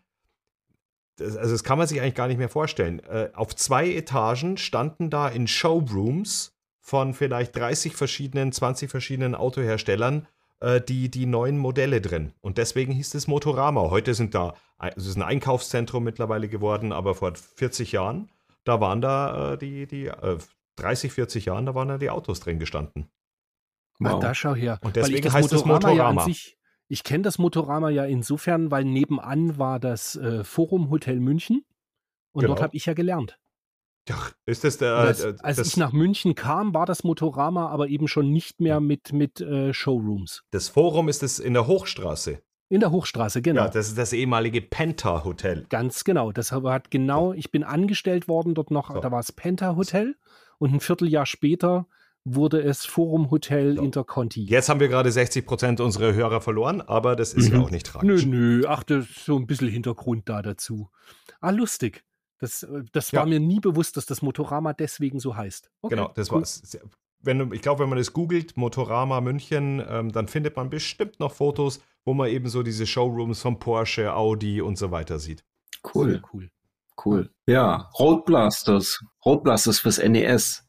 das, 1.17 1.37
also 1.37 1.53
das 1.53 1.65
kann 1.65 1.79
man 1.79 1.87
sich 1.87 2.01
eigentlich 2.01 2.15
gar 2.15 2.29
nicht 2.29 2.39
mehr 2.39 2.49
vorstellen. 2.49 3.01
Äh, 3.01 3.31
auf 3.35 3.55
zwei 3.55 3.91
Etagen 3.91 4.57
standen 4.57 5.11
da 5.11 5.29
in 5.29 5.47
Showrooms 5.47 6.55
von 6.83 7.15
vielleicht 7.15 7.57
30 7.57 7.95
verschiedenen, 7.95 8.53
20 8.53 8.91
verschiedenen 8.91 9.35
Autoherstellern 9.35 10.27
äh, 10.61 10.81
die, 10.81 11.11
die 11.11 11.25
neuen 11.25 11.57
Modelle 11.57 12.01
drin. 12.01 12.33
Und 12.41 12.59
deswegen 12.59 12.93
hieß 12.93 13.15
es 13.15 13.27
Motorama. 13.27 13.89
Heute 13.89 14.13
sind 14.13 14.35
da, 14.35 14.55
es 14.97 15.07
ist 15.07 15.17
ein 15.17 15.23
Einkaufszentrum 15.23 16.05
mittlerweile 16.05 16.49
geworden, 16.49 16.93
aber 16.93 17.15
vor 17.15 17.33
40 17.35 17.93
Jahren, 17.93 18.29
da 18.65 18.81
waren 18.81 19.01
da 19.01 19.53
äh, 19.53 19.59
die, 19.59 19.87
die 19.87 20.07
äh, 20.07 20.39
30, 20.77 21.13
40 21.13 21.47
Jahren, 21.47 21.65
da 21.65 21.75
waren 21.75 21.89
da 21.89 21.99
die 21.99 22.11
Autos 22.11 22.41
drin 22.41 22.59
gestanden. 22.59 23.09
Wow. 23.99 24.15
Ach, 24.17 24.21
da 24.21 24.35
schau 24.35 24.55
her. 24.55 24.79
Und 24.83 24.97
deswegen 24.97 25.33
heißt 25.33 25.53
es 25.53 25.65
Motorama. 25.65 26.27
Ja 26.27 26.35
ich 26.93 27.05
kenne 27.05 27.23
das 27.23 27.39
Motorama 27.39 27.89
ja 27.89 28.05
insofern, 28.05 28.71
weil 28.71 28.85
nebenan 28.85 29.57
war 29.57 29.81
das 29.81 30.15
äh, 30.17 30.45
Forum 30.45 30.91
Hotel 30.91 31.21
München 31.21 31.65
und 32.33 32.43
genau. 32.43 32.55
dort 32.55 32.63
habe 32.63 32.77
ich 32.77 32.85
ja 32.85 32.93
gelernt. 32.93 33.39
Ach, 34.11 34.33
ist 34.47 34.65
das 34.65 34.79
der. 34.79 35.05
Das, 35.05 35.25
äh, 35.25 35.35
als 35.43 35.57
das, 35.59 35.69
ich 35.69 35.77
nach 35.77 35.93
München 35.93 36.35
kam, 36.35 36.75
war 36.75 36.87
das 36.87 37.05
Motorama 37.05 37.69
aber 37.69 37.89
eben 37.89 38.09
schon 38.09 38.31
nicht 38.31 38.61
mehr 38.61 38.81
mit, 38.81 39.13
mit 39.13 39.41
äh, 39.41 39.73
Showrooms. 39.73 40.43
Das 40.51 40.69
Forum 40.69 41.09
ist 41.09 41.23
es 41.23 41.39
in 41.39 41.55
der 41.55 41.67
Hochstraße. 41.67 42.43
In 42.69 42.81
der 42.81 42.91
Hochstraße, 42.91 43.43
genau. 43.43 43.65
Ja, 43.65 43.69
das 43.69 43.89
ist 43.89 43.99
das 43.99 44.15
ehemalige 44.15 44.63
Penta 44.63 45.25
Hotel. 45.25 45.67
Ganz 45.69 46.05
genau. 46.05 46.33
Das 46.33 46.53
hat 46.53 46.91
genau, 46.91 47.35
ich 47.35 47.51
bin 47.51 47.65
angestellt 47.65 48.29
worden 48.29 48.55
dort 48.55 48.71
noch, 48.71 48.93
so. 48.95 49.01
da 49.01 49.11
war 49.13 49.21
es 49.21 49.31
Penta 49.31 49.77
Hotel 49.77 50.17
und 50.59 50.73
ein 50.73 50.81
Vierteljahr 50.81 51.27
später 51.27 51.87
wurde 52.25 52.63
es 52.63 52.87
Forum 52.87 53.31
Hotel 53.31 53.77
so. 53.77 53.83
Interconti. 53.83 54.45
Jetzt 54.45 54.69
haben 54.69 54.81
wir 54.81 54.89
gerade 54.89 55.13
60 55.13 55.45
Prozent 55.45 55.81
unserer 55.81 56.15
Hörer 56.15 56.41
verloren, 56.41 56.81
aber 56.81 57.15
das 57.15 57.35
ist 57.35 57.51
mhm. 57.51 57.57
ja 57.57 57.63
auch 57.63 57.71
nicht 57.71 57.87
tragisch. 57.87 58.25
Nö, 58.25 58.61
nö, 58.61 58.65
ach, 58.67 58.85
das 58.85 59.05
ist 59.05 59.25
so 59.25 59.37
ein 59.37 59.47
bisschen 59.47 59.69
Hintergrund 59.69 60.29
da 60.29 60.41
dazu. 60.41 60.89
Ah, 61.41 61.51
lustig. 61.51 62.05
Das, 62.43 62.65
äh, 62.65 62.83
das 62.91 63.13
ja. 63.13 63.21
war 63.21 63.27
mir 63.27 63.39
nie 63.39 63.61
bewusst, 63.61 63.97
dass 63.97 64.05
das 64.05 64.21
Motorama 64.21 64.73
deswegen 64.73 65.21
so 65.21 65.37
heißt. 65.37 65.71
Okay, 65.81 65.95
genau, 65.95 66.11
das 66.15 66.31
cool. 66.31 66.39
war's. 66.39 66.77
Wenn, 67.21 67.53
ich 67.53 67.63
glaube, 67.63 67.85
wenn 67.85 67.89
man 67.89 67.99
das 67.99 68.13
googelt, 68.13 68.57
Motorama 68.57 69.21
München, 69.21 69.81
ähm, 69.89 70.11
dann 70.11 70.27
findet 70.27 70.57
man 70.57 70.69
bestimmt 70.69 71.21
noch 71.21 71.33
Fotos, 71.33 71.81
wo 72.05 72.15
man 72.15 72.29
eben 72.29 72.49
so 72.49 72.65
diese 72.65 72.85
Showrooms 72.85 73.41
von 73.41 73.61
Porsche, 73.61 74.13
Audi 74.13 74.61
und 74.61 74.77
so 74.77 74.91
weiter 74.91 75.21
sieht. 75.21 75.45
Cool. 75.95 76.11
Sehr 76.11 76.23
cool. 76.33 76.51
Cool. 77.05 77.31
Ja, 77.47 77.91
Roadblasters. 77.97 79.05
Roadblasters 79.25 79.79
fürs 79.79 79.99
NES. 79.99 80.69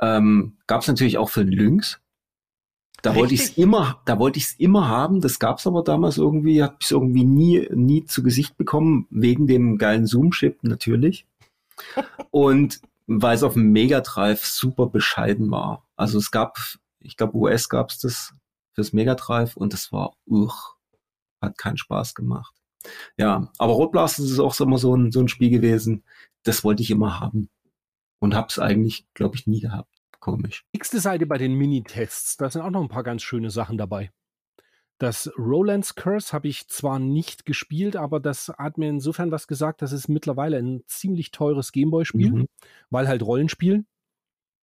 Ähm, 0.00 0.56
Gab 0.66 0.80
es 0.80 0.88
natürlich 0.88 1.18
auch 1.18 1.28
für 1.28 1.44
den 1.44 1.52
Lynx. 1.52 2.00
Da 3.02 3.16
wollte 3.16 3.34
ich 3.34 3.40
es 3.40 3.58
immer, 3.58 4.00
da 4.04 4.18
wollte 4.18 4.38
ich 4.38 4.44
es 4.44 4.52
immer 4.54 4.88
haben. 4.88 5.20
Das 5.20 5.38
gab 5.38 5.58
es 5.58 5.66
aber 5.66 5.82
damals 5.82 6.18
irgendwie, 6.18 6.62
hat 6.62 6.76
es 6.80 6.92
irgendwie 6.92 7.24
nie, 7.24 7.68
nie 7.72 8.04
zu 8.04 8.22
Gesicht 8.22 8.56
bekommen, 8.56 9.06
wegen 9.10 9.46
dem 9.46 9.76
geilen 9.76 10.06
Zoom-Chip 10.06 10.62
natürlich. 10.62 11.26
Und 12.30 12.80
weil 13.06 13.34
es 13.34 13.42
auf 13.42 13.54
dem 13.54 13.72
Mega 13.72 14.00
Drive 14.00 14.44
super 14.44 14.86
bescheiden 14.86 15.50
war. 15.50 15.86
Also 15.96 16.18
es 16.18 16.30
gab, 16.30 16.58
ich 17.00 17.16
glaube, 17.16 17.36
US 17.36 17.68
gab 17.68 17.90
es 17.90 17.98
das 17.98 18.34
fürs 18.74 18.92
Mega 18.92 19.14
Drive 19.14 19.56
und 19.56 19.72
das 19.72 19.92
war, 19.92 20.16
uch, 20.26 20.76
hat 21.40 21.58
keinen 21.58 21.76
Spaß 21.76 22.14
gemacht. 22.14 22.54
Ja, 23.16 23.50
aber 23.58 23.72
Rotblast 23.74 24.18
ist 24.18 24.38
auch 24.38 24.58
immer 24.60 24.78
so 24.78 24.94
ein, 24.96 25.12
so 25.12 25.20
ein 25.20 25.28
Spiel 25.28 25.50
gewesen, 25.50 26.04
das 26.42 26.64
wollte 26.64 26.82
ich 26.82 26.90
immer 26.90 27.20
haben 27.20 27.48
und 28.18 28.34
habe 28.34 28.48
es 28.48 28.58
eigentlich, 28.58 29.06
glaube 29.14 29.36
ich, 29.36 29.46
nie 29.46 29.60
gehabt. 29.60 30.01
Komisch. 30.22 30.64
Nächste 30.72 31.00
Seite 31.00 31.26
bei 31.26 31.36
den 31.36 31.54
Minitests, 31.54 32.36
da 32.36 32.48
sind 32.48 32.62
auch 32.62 32.70
noch 32.70 32.80
ein 32.80 32.88
paar 32.88 33.02
ganz 33.02 33.24
schöne 33.24 33.50
Sachen 33.50 33.76
dabei. 33.76 34.12
Das 34.98 35.28
Roland's 35.36 35.96
Curse 35.96 36.32
habe 36.32 36.46
ich 36.46 36.68
zwar 36.68 37.00
nicht 37.00 37.44
gespielt, 37.44 37.96
aber 37.96 38.20
das 38.20 38.46
hat 38.56 38.78
mir 38.78 38.88
insofern 38.88 39.32
was 39.32 39.48
gesagt, 39.48 39.82
das 39.82 39.90
ist 39.90 40.06
mittlerweile 40.06 40.58
ein 40.58 40.84
ziemlich 40.86 41.32
teures 41.32 41.72
Gameboy-Spiel, 41.72 42.30
mhm. 42.30 42.46
weil 42.88 43.08
halt 43.08 43.24
Rollenspiel 43.24 43.84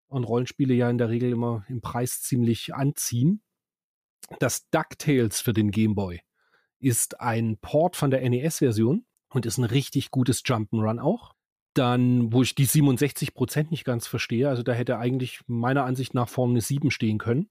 und 0.09 0.25
Rollenspiele 0.25 0.75
ja 0.75 0.91
in 0.91 0.99
der 0.99 1.09
Regel 1.09 1.31
immer 1.31 1.65
im 1.69 1.81
Preis 1.81 2.21
ziemlich 2.21 2.75
anziehen. 2.75 3.41
Das 4.37 4.69
DuckTales 4.69 5.41
für 5.41 5.53
den 5.53 5.71
Gameboy 5.71 6.21
ist 6.77 7.19
ein 7.19 7.57
Port 7.57 7.95
von 7.95 8.11
der 8.11 8.21
NES-Version 8.29 9.07
und 9.29 9.47
ist 9.47 9.57
ein 9.57 9.63
richtig 9.63 10.11
gutes 10.11 10.45
Jump'n'Run 10.45 10.99
auch 10.99 11.33
dann, 11.77 12.31
wo 12.33 12.41
ich 12.41 12.55
die 12.55 12.65
67 12.65 13.33
Prozent 13.33 13.71
nicht 13.71 13.85
ganz 13.85 14.07
verstehe, 14.07 14.49
also 14.49 14.63
da 14.63 14.73
hätte 14.73 14.97
eigentlich 14.97 15.41
meiner 15.47 15.85
Ansicht 15.85 16.13
nach 16.13 16.29
vorne 16.29 16.53
eine 16.53 16.61
7 16.61 16.91
stehen 16.91 17.17
können. 17.17 17.49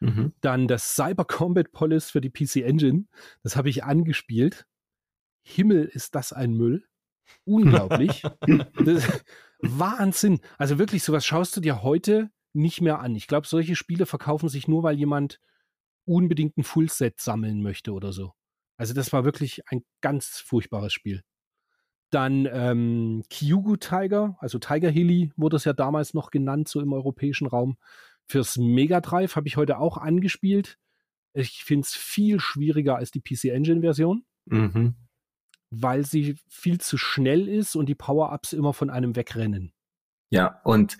Mhm. 0.00 0.32
Dann 0.40 0.68
das 0.68 0.94
Cyber 0.94 1.24
Combat 1.24 1.72
Police 1.72 2.10
für 2.10 2.20
die 2.20 2.30
PC 2.30 2.56
Engine, 2.56 3.06
das 3.42 3.56
habe 3.56 3.68
ich 3.68 3.84
angespielt. 3.84 4.66
Himmel, 5.42 5.84
ist 5.84 6.14
das 6.14 6.32
ein 6.32 6.54
Müll. 6.54 6.84
Unglaublich. 7.44 8.22
das, 8.84 9.22
Wahnsinn. 9.60 10.40
Also 10.58 10.78
wirklich, 10.78 11.02
sowas 11.02 11.24
schaust 11.24 11.56
du 11.56 11.60
dir 11.60 11.82
heute 11.82 12.30
nicht 12.52 12.80
mehr 12.80 13.00
an. 13.00 13.14
Ich 13.14 13.26
glaube, 13.26 13.46
solche 13.46 13.76
Spiele 13.76 14.06
verkaufen 14.06 14.48
sich 14.48 14.68
nur, 14.68 14.82
weil 14.82 14.96
jemand 14.96 15.40
unbedingt 16.04 16.56
ein 16.56 16.64
Fullset 16.64 17.20
sammeln 17.20 17.62
möchte 17.62 17.92
oder 17.92 18.12
so. 18.12 18.32
Also 18.76 18.94
das 18.94 19.12
war 19.12 19.24
wirklich 19.24 19.62
ein 19.68 19.82
ganz 20.00 20.38
furchtbares 20.38 20.92
Spiel. 20.92 21.22
Dann 22.16 22.48
ähm, 22.50 23.24
Kyugu 23.28 23.76
Tiger, 23.76 24.38
also 24.40 24.58
Tiger 24.58 24.88
Hilly 24.88 25.32
wurde 25.36 25.56
es 25.56 25.66
ja 25.66 25.74
damals 25.74 26.14
noch 26.14 26.30
genannt, 26.30 26.66
so 26.66 26.80
im 26.80 26.94
europäischen 26.94 27.46
Raum. 27.46 27.76
Fürs 28.24 28.56
Mega 28.56 29.02
Drive 29.02 29.36
habe 29.36 29.46
ich 29.48 29.58
heute 29.58 29.76
auch 29.76 29.98
angespielt. 29.98 30.78
Ich 31.34 31.62
finde 31.62 31.84
es 31.84 31.92
viel 31.92 32.40
schwieriger 32.40 32.96
als 32.96 33.10
die 33.10 33.20
PC 33.20 33.52
Engine 33.54 33.82
Version, 33.82 34.24
mhm. 34.46 34.94
weil 35.68 36.06
sie 36.06 36.38
viel 36.48 36.80
zu 36.80 36.96
schnell 36.96 37.48
ist 37.48 37.76
und 37.76 37.84
die 37.84 37.94
Power-Ups 37.94 38.54
immer 38.54 38.72
von 38.72 38.88
einem 38.88 39.14
wegrennen. 39.14 39.74
Ja, 40.30 40.62
und 40.64 40.96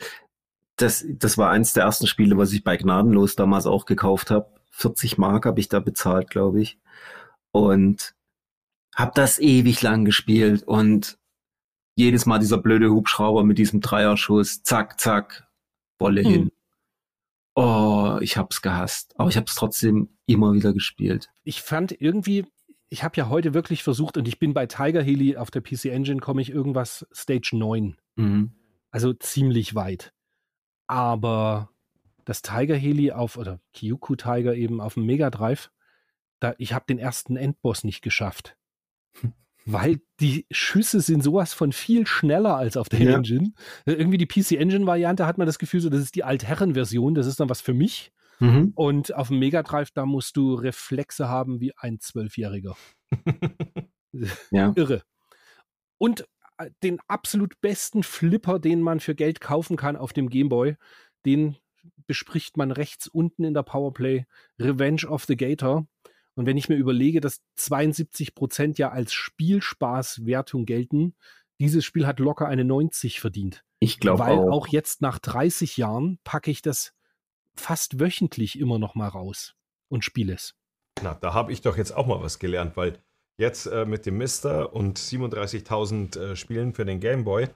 das, 0.77 1.03
das 1.09 1.39
war 1.39 1.49
eins 1.49 1.73
der 1.73 1.85
ersten 1.85 2.07
Spiele, 2.07 2.37
was 2.37 2.53
ich 2.53 2.63
bei 2.63 2.77
Gnadenlos 2.77 3.37
damals 3.37 3.65
auch 3.65 3.87
gekauft 3.87 4.31
habe. 4.31 4.53
40 4.73 5.17
Mark 5.17 5.47
habe 5.47 5.61
ich 5.61 5.71
da 5.71 5.81
bezahlt, 5.81 6.29
glaube 6.29 6.61
ich. 6.61 6.79
Und 7.53 8.16
hab 8.97 9.15
das 9.15 9.39
ewig 9.39 9.83
lang 9.83 10.05
gespielt 10.07 10.63
und 10.63 11.19
jedes 11.95 12.27
Mal 12.27 12.39
dieser 12.39 12.59
blöde 12.59 12.91
Hubschrauber 12.91 13.45
mit 13.45 13.59
diesem 13.59 13.81
Dreierschuss, 13.81 14.63
zack, 14.63 14.99
zack, 14.99 15.47
Wolle 15.99 16.23
hm. 16.23 16.31
hin. 16.31 16.53
Oh, 17.55 18.19
ich 18.21 18.37
hab's 18.37 18.61
gehasst. 18.61 19.15
Aber 19.19 19.29
ich 19.29 19.37
hab's 19.37 19.55
trotzdem 19.55 20.11
immer 20.27 20.53
wieder 20.53 20.73
gespielt. 20.73 21.31
Ich 21.43 21.63
fand 21.63 21.93
irgendwie, 21.99 22.47
ich 22.89 23.03
habe 23.03 23.17
ja 23.17 23.29
heute 23.29 23.55
wirklich 23.55 23.83
versucht 23.83 24.17
und 24.17 24.29
ich 24.29 24.39
bin 24.39 24.53
bei 24.53 24.67
Tiger 24.67 25.03
Heli 25.03 25.37
auf 25.37 25.51
der 25.51 25.63
PC 25.63 25.87
Engine, 25.87 26.21
komme 26.21 26.43
ich 26.43 26.51
irgendwas 26.51 27.07
Stage 27.15 27.51
9. 27.55 27.97
Mhm. 28.17 28.53
Also 28.91 29.13
ziemlich 29.15 29.75
weit. 29.75 30.13
Aber 30.87 31.71
das 32.25 32.43
Tiger 32.43 32.77
Heli 32.77 33.13
auf, 33.13 33.37
oder 33.37 33.61
Kyuku 33.75 34.17
Tiger 34.17 34.55
eben 34.55 34.81
auf 34.81 34.95
dem 34.95 35.07
Mega 35.07 35.31
Drive, 35.31 35.71
da, 36.41 36.55
ich 36.59 36.75
habe 36.75 36.85
den 36.87 36.99
ersten 36.99 37.37
Endboss 37.37 37.85
nicht 37.85 38.03
geschafft 38.03 38.57
weil 39.67 40.01
die 40.21 40.47
Schüsse 40.51 41.01
sind 41.01 41.23
sowas 41.23 41.53
von 41.53 41.73
viel 41.73 42.07
schneller 42.07 42.57
als 42.57 42.77
auf 42.77 42.89
der 42.89 43.01
ja. 43.01 43.17
Engine. 43.17 43.53
Irgendwie 43.85 44.19
die 44.19 44.27
PC 44.27 44.53
Engine 44.53 44.87
Variante 44.87 45.27
hat 45.27 45.39
man 45.39 45.47
das 45.47 45.59
Gefühl, 45.59 45.81
so 45.81 45.91
das 45.91 46.01
ist 46.01 46.15
die 46.15 46.25
Altherren-Version, 46.25 47.15
das 47.15 47.27
ist 47.27 47.41
dann 47.41 47.51
was 47.51 47.61
für 47.61 47.75
mich. 47.75 48.13
Mhm. 48.39 48.73
Und 48.77 49.15
auf 49.15 49.29
dem 49.29 49.39
Mega 49.39 49.63
Drive, 49.63 49.91
da 49.91 50.07
musst 50.07 50.37
du 50.37 50.55
Reflexe 50.55 51.29
haben 51.29 51.61
wie 51.61 51.73
ein 51.77 51.99
Zwölfjähriger. 52.01 52.77
ja. 54.51 54.73
Irre. 54.77 55.03
Und 55.99 56.27
äh, 56.59 56.71
den 56.83 56.99
absolut 57.09 57.61
besten 57.61 58.03
Flipper, 58.03 58.59
den 58.59 58.83
man 58.83 59.01
für 59.01 59.15
Geld 59.15 59.41
kaufen 59.41 59.77
kann 59.77 59.97
auf 59.97 60.13
dem 60.13 60.29
Gameboy, 60.29 60.77
den 61.25 61.57
bespricht 62.07 62.57
man 62.57 62.71
rechts 62.71 63.09
unten 63.09 63.45
in 63.45 63.55
der 63.55 63.63
Powerplay. 63.63 64.27
Revenge 64.61 65.07
of 65.07 65.25
the 65.25 65.37
Gator. 65.37 65.87
Und 66.37 66.47
wenn 66.47 66.57
ich 66.57 66.69
mir 66.69 66.77
überlege, 66.77 67.21
dass 67.21 67.41
72 67.57 68.35
Prozent 68.35 68.79
ja 68.79 68.91
als 68.91 69.13
Spielspaßwertung 69.15 70.67
gelten, 70.67 71.15
dieses 71.59 71.85
Spiel 71.85 72.07
hat 72.07 72.21
locker 72.21 72.47
eine 72.47 72.65
90 72.65 73.21
verdient. 73.21 73.65
Ich 73.81 73.99
glaube 73.99 74.23
auch. 74.23 74.29
Weil 74.29 74.51
auch 74.51 74.69
jetzt 74.69 75.01
nach 75.01 75.19
30 75.19 75.77
Jahren 75.77 76.19
packe 76.25 76.51
ich 76.51 76.63
das 76.63 76.93
fast 77.55 77.99
wöchentlich 77.99 78.59
immer 78.59 78.79
noch 78.79 78.95
mal 78.95 79.09
raus 79.09 79.55
und 79.89 80.05
spiele 80.05 80.35
es. 80.35 80.55
Na, 81.03 81.15
da 81.15 81.35
habe 81.35 81.53
ich 81.53 81.63
doch 81.63 81.77
jetzt 81.77 81.93
auch 81.93 82.07
mal 82.07 82.23
was 82.23 82.39
gelernt, 82.39 82.77
weil 82.77 82.99
jetzt 83.39 83.67
äh, 83.67 83.87
mit 83.87 84.07
dem 84.07 84.19
Mister 84.19 84.75
und 84.75 84.99
37.000 84.99 86.19
äh, 86.19 86.37
Spielen 86.37 86.75
für 86.75 86.85
den 86.85 87.01
Gameboy, 87.01 87.49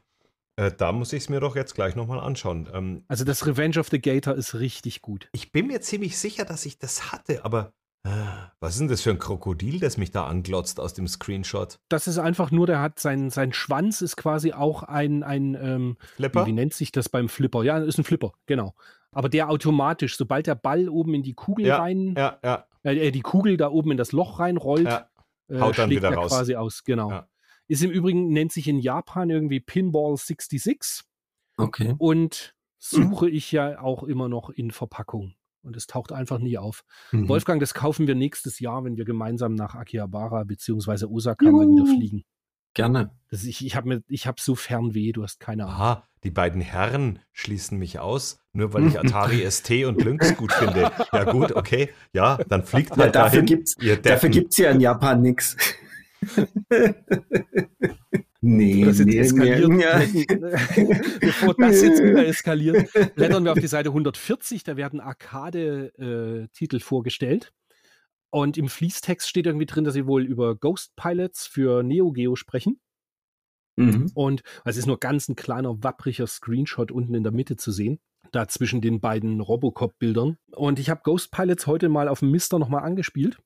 äh, 0.56 0.72
da 0.72 0.92
muss 0.92 1.12
ich 1.12 1.24
es 1.24 1.28
mir 1.28 1.40
doch 1.40 1.56
jetzt 1.56 1.74
gleich 1.74 1.96
nochmal 1.96 2.20
anschauen. 2.20 2.68
Ähm, 2.72 3.04
also 3.08 3.24
das 3.24 3.46
Revenge 3.46 3.78
of 3.78 3.88
the 3.88 4.00
Gator 4.00 4.34
ist 4.34 4.54
richtig 4.54 5.02
gut. 5.02 5.28
Ich 5.32 5.52
bin 5.52 5.66
mir 5.66 5.80
ziemlich 5.80 6.18
sicher, 6.18 6.44
dass 6.44 6.66
ich 6.66 6.78
das 6.78 7.12
hatte, 7.12 7.44
aber 7.44 7.72
was 8.02 8.74
ist 8.74 8.80
denn 8.80 8.88
das 8.88 9.02
für 9.02 9.10
ein 9.10 9.18
Krokodil, 9.18 9.78
das 9.78 9.96
mich 9.96 10.10
da 10.10 10.26
anglotzt 10.26 10.80
aus 10.80 10.94
dem 10.94 11.06
Screenshot? 11.06 11.78
Das 11.88 12.06
ist 12.06 12.18
einfach 12.18 12.50
nur, 12.50 12.66
der 12.66 12.80
hat 12.80 12.98
sein, 12.98 13.30
sein 13.30 13.52
Schwanz 13.52 14.00
ist 14.00 14.16
quasi 14.16 14.52
auch 14.52 14.82
ein, 14.82 15.22
ein 15.22 15.54
ähm, 15.54 15.96
Flipper? 16.16 16.46
Wie, 16.46 16.52
nennt 16.52 16.72
sich 16.72 16.92
das 16.92 17.08
beim 17.08 17.28
Flipper? 17.28 17.62
Ja, 17.62 17.78
ist 17.78 17.98
ein 17.98 18.04
Flipper, 18.04 18.32
genau. 18.46 18.74
Aber 19.12 19.28
der 19.28 19.50
automatisch, 19.50 20.16
sobald 20.16 20.46
der 20.46 20.54
Ball 20.54 20.88
oben 20.88 21.14
in 21.14 21.22
die 21.22 21.34
Kugel 21.34 21.66
ja, 21.66 21.78
rein, 21.78 22.14
ja, 22.16 22.38
ja. 22.42 22.66
Äh, 22.82 23.10
die 23.10 23.20
Kugel 23.20 23.56
da 23.56 23.70
oben 23.70 23.90
in 23.92 23.96
das 23.96 24.12
Loch 24.12 24.38
reinrollt, 24.38 24.86
ja. 24.86 25.10
Haut 25.52 25.74
äh, 25.74 25.76
dann 25.76 25.90
wieder 25.90 26.12
raus. 26.14 26.30
quasi 26.30 26.54
aus, 26.54 26.84
genau. 26.84 27.10
Ja. 27.10 27.28
Ist 27.66 27.82
im 27.82 27.90
Übrigen, 27.90 28.32
nennt 28.32 28.52
sich 28.52 28.66
in 28.66 28.78
Japan 28.78 29.30
irgendwie 29.30 29.60
Pinball 29.60 30.16
66 30.16 31.04
Okay. 31.56 31.94
und 31.98 32.54
suche 32.78 33.28
ich 33.28 33.52
ja 33.52 33.80
auch 33.80 34.02
immer 34.02 34.28
noch 34.28 34.48
in 34.50 34.70
Verpackung. 34.70 35.34
Und 35.62 35.76
es 35.76 35.86
taucht 35.86 36.12
einfach 36.12 36.38
nie 36.38 36.56
auf. 36.58 36.82
Mhm. 37.12 37.28
Wolfgang, 37.28 37.60
das 37.60 37.74
kaufen 37.74 38.06
wir 38.06 38.14
nächstes 38.14 38.60
Jahr, 38.60 38.82
wenn 38.84 38.96
wir 38.96 39.04
gemeinsam 39.04 39.54
nach 39.54 39.74
Akihabara 39.74 40.44
bzw. 40.44 41.04
Osaka 41.06 41.50
mal 41.50 41.66
wieder 41.66 41.84
fliegen. 41.86 42.24
Gerne. 42.72 43.10
Das, 43.30 43.42
ich 43.44 43.66
ich 43.66 43.74
habe 43.74 43.88
mir, 43.88 44.02
ich 44.06 44.26
habe 44.28 44.40
so 44.40 44.54
Fernweh, 44.54 45.10
du 45.12 45.22
hast 45.24 45.40
keine 45.40 45.64
Ahnung. 45.64 45.74
Aha, 45.74 46.08
die 46.22 46.30
beiden 46.30 46.60
Herren 46.60 47.18
schließen 47.32 47.78
mich 47.78 47.98
aus, 47.98 48.38
nur 48.52 48.72
weil 48.72 48.86
ich 48.86 48.98
Atari 49.00 49.44
ST 49.50 49.70
und 49.86 50.02
Lynx 50.04 50.36
gut 50.36 50.52
finde. 50.52 50.92
Ja 51.12 51.24
gut, 51.24 51.52
okay, 51.52 51.90
ja, 52.12 52.38
dann 52.48 52.62
fliegt 52.64 52.90
Ja, 52.90 52.96
halt 52.98 53.14
dafür 53.16 53.30
dahin. 53.42 53.46
gibt's, 53.46 53.74
dafür 53.74 53.96
Deppen. 53.96 54.30
gibt's 54.30 54.56
ja 54.56 54.70
in 54.70 54.80
Japan 54.80 55.20
nix. 55.20 55.56
nee, 58.40 58.84
das 58.84 58.98
jetzt 58.98 59.06
nee, 59.06 59.18
eskaliert. 59.18 59.68
nee, 59.68 59.82
ja. 59.82 59.98
Bevor 61.20 61.54
das 61.54 61.82
jetzt 61.82 62.02
wieder 62.02 62.26
eskaliert, 62.26 62.90
blättern 63.14 63.44
wir 63.44 63.52
auf 63.52 63.58
die 63.58 63.66
Seite 63.66 63.90
140, 63.90 64.64
da 64.64 64.76
werden 64.76 65.00
Arcade-Titel 65.00 66.80
vorgestellt. 66.80 67.52
Und 68.30 68.56
im 68.56 68.68
Fließtext 68.68 69.28
steht 69.28 69.46
irgendwie 69.46 69.66
drin, 69.66 69.84
dass 69.84 69.94
sie 69.94 70.06
wohl 70.06 70.24
über 70.24 70.54
Ghost 70.54 70.94
Pilots 70.96 71.46
für 71.46 71.82
Neo 71.82 72.12
Geo 72.12 72.36
sprechen. 72.36 72.80
Mhm. 73.76 74.10
Und 74.14 74.42
es 74.64 74.76
ist 74.76 74.86
nur 74.86 75.00
ganz 75.00 75.28
ein 75.28 75.36
kleiner, 75.36 75.82
wappriger 75.82 76.26
Screenshot 76.26 76.92
unten 76.92 77.14
in 77.14 77.22
der 77.22 77.32
Mitte 77.32 77.56
zu 77.56 77.72
sehen, 77.72 77.98
da 78.30 78.46
zwischen 78.46 78.80
den 78.80 79.00
beiden 79.00 79.40
Robocop-Bildern. 79.40 80.36
Und 80.52 80.78
ich 80.78 80.90
habe 80.90 81.00
Ghost 81.02 81.32
Pilots 81.32 81.66
heute 81.66 81.88
mal 81.88 82.08
auf 82.08 82.20
dem 82.20 82.30
Mister 82.30 82.58
nochmal 82.58 82.84
angespielt. 82.84 83.38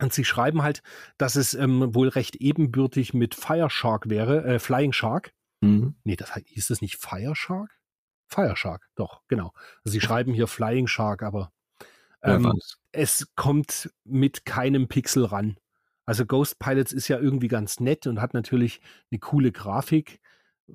Und 0.00 0.12
sie 0.12 0.24
schreiben 0.24 0.62
halt, 0.62 0.82
dass 1.16 1.34
es 1.34 1.54
ähm, 1.54 1.94
wohl 1.94 2.08
recht 2.08 2.36
ebenbürtig 2.36 3.14
mit 3.14 3.34
Fire 3.34 3.68
Shark 3.68 4.08
wäre, 4.08 4.44
äh, 4.44 4.58
Flying 4.58 4.92
Shark. 4.92 5.32
Mhm. 5.60 5.96
Nee, 6.04 6.16
das 6.16 6.34
heißt, 6.34 6.46
hieß 6.48 6.68
das 6.68 6.80
nicht 6.80 6.96
Fire 6.96 7.34
Shark? 7.34 7.70
Fire 8.28 8.56
Shark, 8.56 8.86
doch, 8.94 9.22
genau. 9.26 9.52
Also 9.84 9.92
sie 9.92 10.00
schreiben 10.00 10.34
hier 10.34 10.46
Flying 10.46 10.86
Shark, 10.86 11.22
aber 11.22 11.52
ähm, 12.22 12.44
weiß. 12.44 12.76
es 12.92 13.34
kommt 13.34 13.90
mit 14.04 14.44
keinem 14.44 14.88
Pixel 14.88 15.24
ran. 15.24 15.56
Also 16.04 16.24
Ghost 16.26 16.58
Pilots 16.58 16.92
ist 16.92 17.08
ja 17.08 17.18
irgendwie 17.18 17.48
ganz 17.48 17.80
nett 17.80 18.06
und 18.06 18.20
hat 18.20 18.34
natürlich 18.34 18.80
eine 19.10 19.18
coole 19.18 19.52
Grafik 19.52 20.20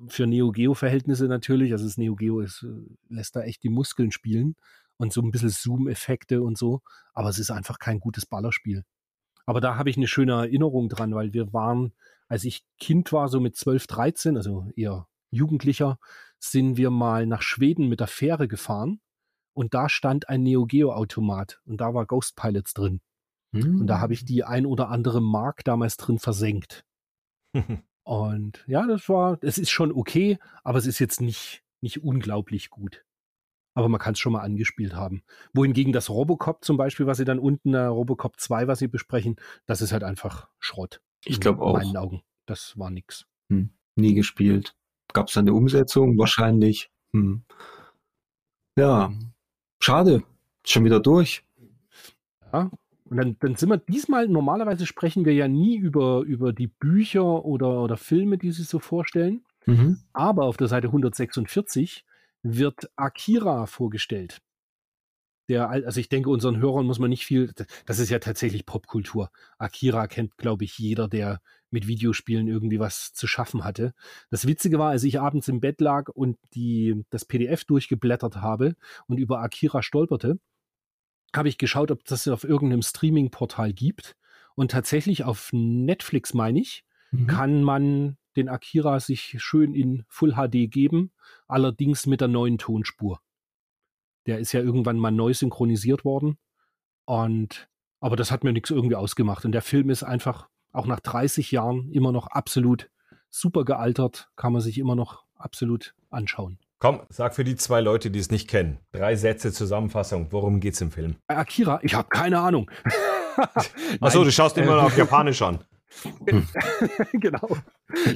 für 0.08 0.26
Neo 0.26 0.52
Geo 0.52 0.74
Verhältnisse 0.74 1.26
natürlich. 1.26 1.72
Also 1.72 1.86
das 1.86 1.96
Neo 1.96 2.14
Geo 2.14 2.40
ist, 2.40 2.62
äh, 2.62 2.94
lässt 3.08 3.36
da 3.36 3.42
echt 3.42 3.62
die 3.62 3.68
Muskeln 3.68 4.10
spielen 4.10 4.56
und 4.96 5.12
so 5.12 5.22
ein 5.22 5.30
bisschen 5.30 5.50
Zoom-Effekte 5.50 6.42
und 6.42 6.58
so. 6.58 6.82
Aber 7.14 7.28
es 7.28 7.38
ist 7.38 7.50
einfach 7.50 7.78
kein 7.78 8.00
gutes 8.00 8.26
Ballerspiel. 8.26 8.84
Aber 9.46 9.60
da 9.60 9.76
habe 9.76 9.90
ich 9.90 9.96
eine 9.96 10.06
schöne 10.06 10.32
Erinnerung 10.32 10.88
dran, 10.88 11.14
weil 11.14 11.32
wir 11.32 11.52
waren, 11.52 11.92
als 12.28 12.44
ich 12.44 12.64
Kind 12.78 13.12
war, 13.12 13.28
so 13.28 13.40
mit 13.40 13.56
12, 13.56 13.86
13, 13.86 14.36
also 14.36 14.66
eher 14.76 15.06
Jugendlicher, 15.30 15.98
sind 16.38 16.76
wir 16.76 16.90
mal 16.90 17.26
nach 17.26 17.42
Schweden 17.42 17.88
mit 17.88 18.00
der 18.00 18.06
Fähre 18.06 18.48
gefahren 18.48 19.00
und 19.54 19.74
da 19.74 19.88
stand 19.88 20.28
ein 20.28 20.42
Neo 20.42 20.66
Geo 20.66 20.92
Automat 20.92 21.60
und 21.64 21.80
da 21.80 21.94
war 21.94 22.06
Ghost 22.06 22.36
Pilots 22.36 22.74
drin. 22.74 23.00
Mhm. 23.52 23.82
Und 23.82 23.86
da 23.86 24.00
habe 24.00 24.12
ich 24.12 24.24
die 24.24 24.44
ein 24.44 24.66
oder 24.66 24.88
andere 24.88 25.22
Mark 25.22 25.64
damals 25.64 25.96
drin 25.96 26.18
versenkt. 26.18 26.84
Und 28.02 28.62
ja, 28.66 28.86
das 28.86 29.08
war, 29.08 29.38
es 29.40 29.56
ist 29.56 29.70
schon 29.70 29.90
okay, 29.90 30.38
aber 30.62 30.78
es 30.78 30.86
ist 30.86 30.98
jetzt 30.98 31.22
nicht, 31.22 31.62
nicht 31.80 32.02
unglaublich 32.04 32.68
gut. 32.68 33.02
Aber 33.74 33.88
man 33.88 34.00
kann 34.00 34.12
es 34.12 34.20
schon 34.20 34.32
mal 34.32 34.40
angespielt 34.40 34.94
haben. 34.94 35.22
Wohingegen 35.52 35.92
das 35.92 36.08
Robocop 36.08 36.64
zum 36.64 36.76
Beispiel, 36.76 37.06
was 37.06 37.18
sie 37.18 37.24
dann 37.24 37.38
unten, 37.38 37.74
äh, 37.74 37.84
Robocop 37.84 38.38
2, 38.38 38.68
was 38.68 38.78
sie 38.78 38.88
besprechen, 38.88 39.36
das 39.66 39.82
ist 39.82 39.92
halt 39.92 40.04
einfach 40.04 40.48
Schrott. 40.60 41.00
Ich 41.24 41.36
In 41.36 41.40
glaube 41.40 41.62
auch. 41.62 41.74
meinen 41.74 41.96
Augen. 41.96 42.22
Das 42.46 42.78
war 42.78 42.90
nix. 42.90 43.26
Hm. 43.50 43.70
Nie 43.96 44.14
gespielt. 44.14 44.76
Gab 45.12 45.28
es 45.28 45.36
eine 45.36 45.52
Umsetzung? 45.52 46.16
Wahrscheinlich. 46.18 46.90
Hm. 47.12 47.42
Ja, 48.76 49.12
schade. 49.80 50.22
Schon 50.64 50.84
wieder 50.84 51.00
durch. 51.00 51.44
Ja. 52.52 52.70
Und 53.04 53.18
dann, 53.18 53.36
dann 53.40 53.54
sind 53.54 53.68
wir 53.68 53.76
diesmal, 53.76 54.28
normalerweise 54.28 54.86
sprechen 54.86 55.24
wir 55.24 55.34
ja 55.34 55.46
nie 55.46 55.76
über, 55.76 56.22
über 56.22 56.52
die 56.52 56.68
Bücher 56.68 57.44
oder, 57.44 57.82
oder 57.82 57.96
Filme, 57.96 58.38
die 58.38 58.50
sie 58.50 58.62
so 58.62 58.78
vorstellen. 58.78 59.44
Mhm. 59.66 59.98
Aber 60.12 60.44
auf 60.44 60.56
der 60.56 60.68
Seite 60.68 60.88
146 60.88 62.04
wird 62.44 62.90
Akira 62.94 63.66
vorgestellt. 63.66 64.40
Der, 65.48 65.68
al- 65.68 65.84
also 65.84 66.00
ich 66.00 66.08
denke, 66.08 66.30
unseren 66.30 66.58
Hörern 66.58 66.86
muss 66.86 66.98
man 66.98 67.10
nicht 67.10 67.26
viel, 67.26 67.52
das 67.86 67.98
ist 67.98 68.10
ja 68.10 68.18
tatsächlich 68.18 68.64
Popkultur. 68.64 69.30
Akira 69.58 70.06
kennt, 70.06 70.36
glaube 70.38 70.64
ich, 70.64 70.78
jeder, 70.78 71.08
der 71.08 71.40
mit 71.70 71.86
Videospielen 71.86 72.46
irgendwie 72.48 72.78
was 72.78 73.12
zu 73.12 73.26
schaffen 73.26 73.64
hatte. 73.64 73.94
Das 74.30 74.46
Witzige 74.46 74.78
war, 74.78 74.90
als 74.90 75.02
ich 75.02 75.20
abends 75.20 75.48
im 75.48 75.60
Bett 75.60 75.80
lag 75.80 76.08
und 76.08 76.38
die, 76.54 77.04
das 77.10 77.24
PDF 77.24 77.64
durchgeblättert 77.64 78.36
habe 78.36 78.76
und 79.06 79.18
über 79.18 79.40
Akira 79.40 79.82
stolperte, 79.82 80.38
habe 81.34 81.48
ich 81.48 81.58
geschaut, 81.58 81.90
ob 81.90 82.04
das 82.04 82.28
auf 82.28 82.44
irgendeinem 82.44 82.82
Streaming-Portal 82.82 83.72
gibt. 83.72 84.16
Und 84.54 84.70
tatsächlich 84.70 85.24
auf 85.24 85.50
Netflix, 85.52 86.32
meine 86.32 86.60
ich, 86.60 86.84
Mhm. 87.20 87.26
kann 87.26 87.62
man 87.62 88.16
den 88.36 88.48
Akira 88.48 89.00
sich 89.00 89.36
schön 89.38 89.74
in 89.74 90.04
Full 90.08 90.34
HD 90.34 90.70
geben, 90.70 91.12
allerdings 91.46 92.06
mit 92.06 92.20
der 92.20 92.28
neuen 92.28 92.58
Tonspur. 92.58 93.20
Der 94.26 94.38
ist 94.38 94.52
ja 94.52 94.60
irgendwann 94.60 94.98
mal 94.98 95.10
neu 95.10 95.32
synchronisiert 95.34 96.04
worden. 96.04 96.38
Und 97.04 97.68
aber 98.00 98.16
das 98.16 98.30
hat 98.30 98.44
mir 98.44 98.52
nichts 98.52 98.70
irgendwie 98.70 98.96
ausgemacht. 98.96 99.44
Und 99.44 99.52
der 99.52 99.62
Film 99.62 99.88
ist 99.90 100.02
einfach 100.02 100.48
auch 100.72 100.86
nach 100.86 101.00
30 101.00 101.50
Jahren 101.52 101.90
immer 101.90 102.12
noch 102.12 102.26
absolut 102.26 102.90
super 103.30 103.64
gealtert, 103.64 104.28
kann 104.36 104.52
man 104.52 104.62
sich 104.62 104.78
immer 104.78 104.94
noch 104.94 105.24
absolut 105.36 105.94
anschauen. 106.10 106.58
Komm, 106.78 107.00
sag 107.08 107.34
für 107.34 107.44
die 107.44 107.56
zwei 107.56 107.80
Leute, 107.80 108.10
die 108.10 108.18
es 108.18 108.30
nicht 108.30 108.48
kennen. 108.48 108.78
Drei 108.92 109.16
Sätze 109.16 109.52
Zusammenfassung. 109.52 110.28
Worum 110.32 110.60
geht's 110.60 110.80
im 110.80 110.90
Film? 110.90 111.16
Bei 111.26 111.38
Akira, 111.38 111.80
ich 111.82 111.94
habe 111.94 112.08
keine 112.08 112.40
Ahnung. 112.40 112.70
Achso, 114.00 114.22
du 114.22 114.30
schaust 114.30 114.58
immer 114.58 114.76
noch 114.76 114.84
auf 114.84 114.96
Japanisch 114.98 115.40
an. 115.42 115.64
genau. 117.12 117.56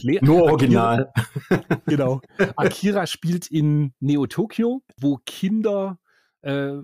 Le 0.03 0.19
Nur 0.23 0.43
Akira- 0.43 0.53
original. 0.53 1.13
genau. 1.87 2.21
Akira 2.57 3.07
spielt 3.07 3.47
in 3.49 3.93
Neo-Tokio, 4.01 4.83
wo 5.01 5.19
Kinder 5.25 5.99
äh, 6.43 6.75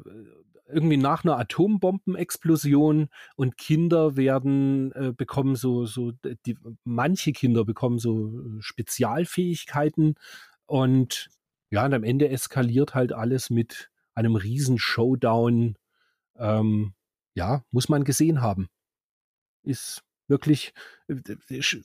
irgendwie 0.66 0.96
nach 0.96 1.24
einer 1.24 1.38
Atombombenexplosion 1.38 3.08
und 3.36 3.58
Kinder 3.58 4.16
werden, 4.16 4.92
äh, 4.92 5.12
bekommen 5.12 5.56
so, 5.56 5.86
so, 5.86 6.12
die, 6.46 6.56
manche 6.84 7.32
Kinder 7.32 7.64
bekommen 7.64 7.98
so 7.98 8.28
äh, 8.28 8.60
Spezialfähigkeiten 8.60 10.14
und 10.66 11.28
ja, 11.70 11.84
und 11.84 11.94
am 11.94 12.04
Ende 12.04 12.28
eskaliert 12.28 12.94
halt 12.94 13.12
alles 13.12 13.50
mit 13.50 13.90
einem 14.14 14.36
riesen 14.36 14.78
Showdown. 14.78 15.76
Ähm, 16.36 16.94
ja, 17.34 17.64
muss 17.72 17.88
man 17.88 18.04
gesehen 18.04 18.40
haben. 18.40 18.68
Ist 19.64 20.02
wirklich 20.28 20.72
äh, 21.08 21.14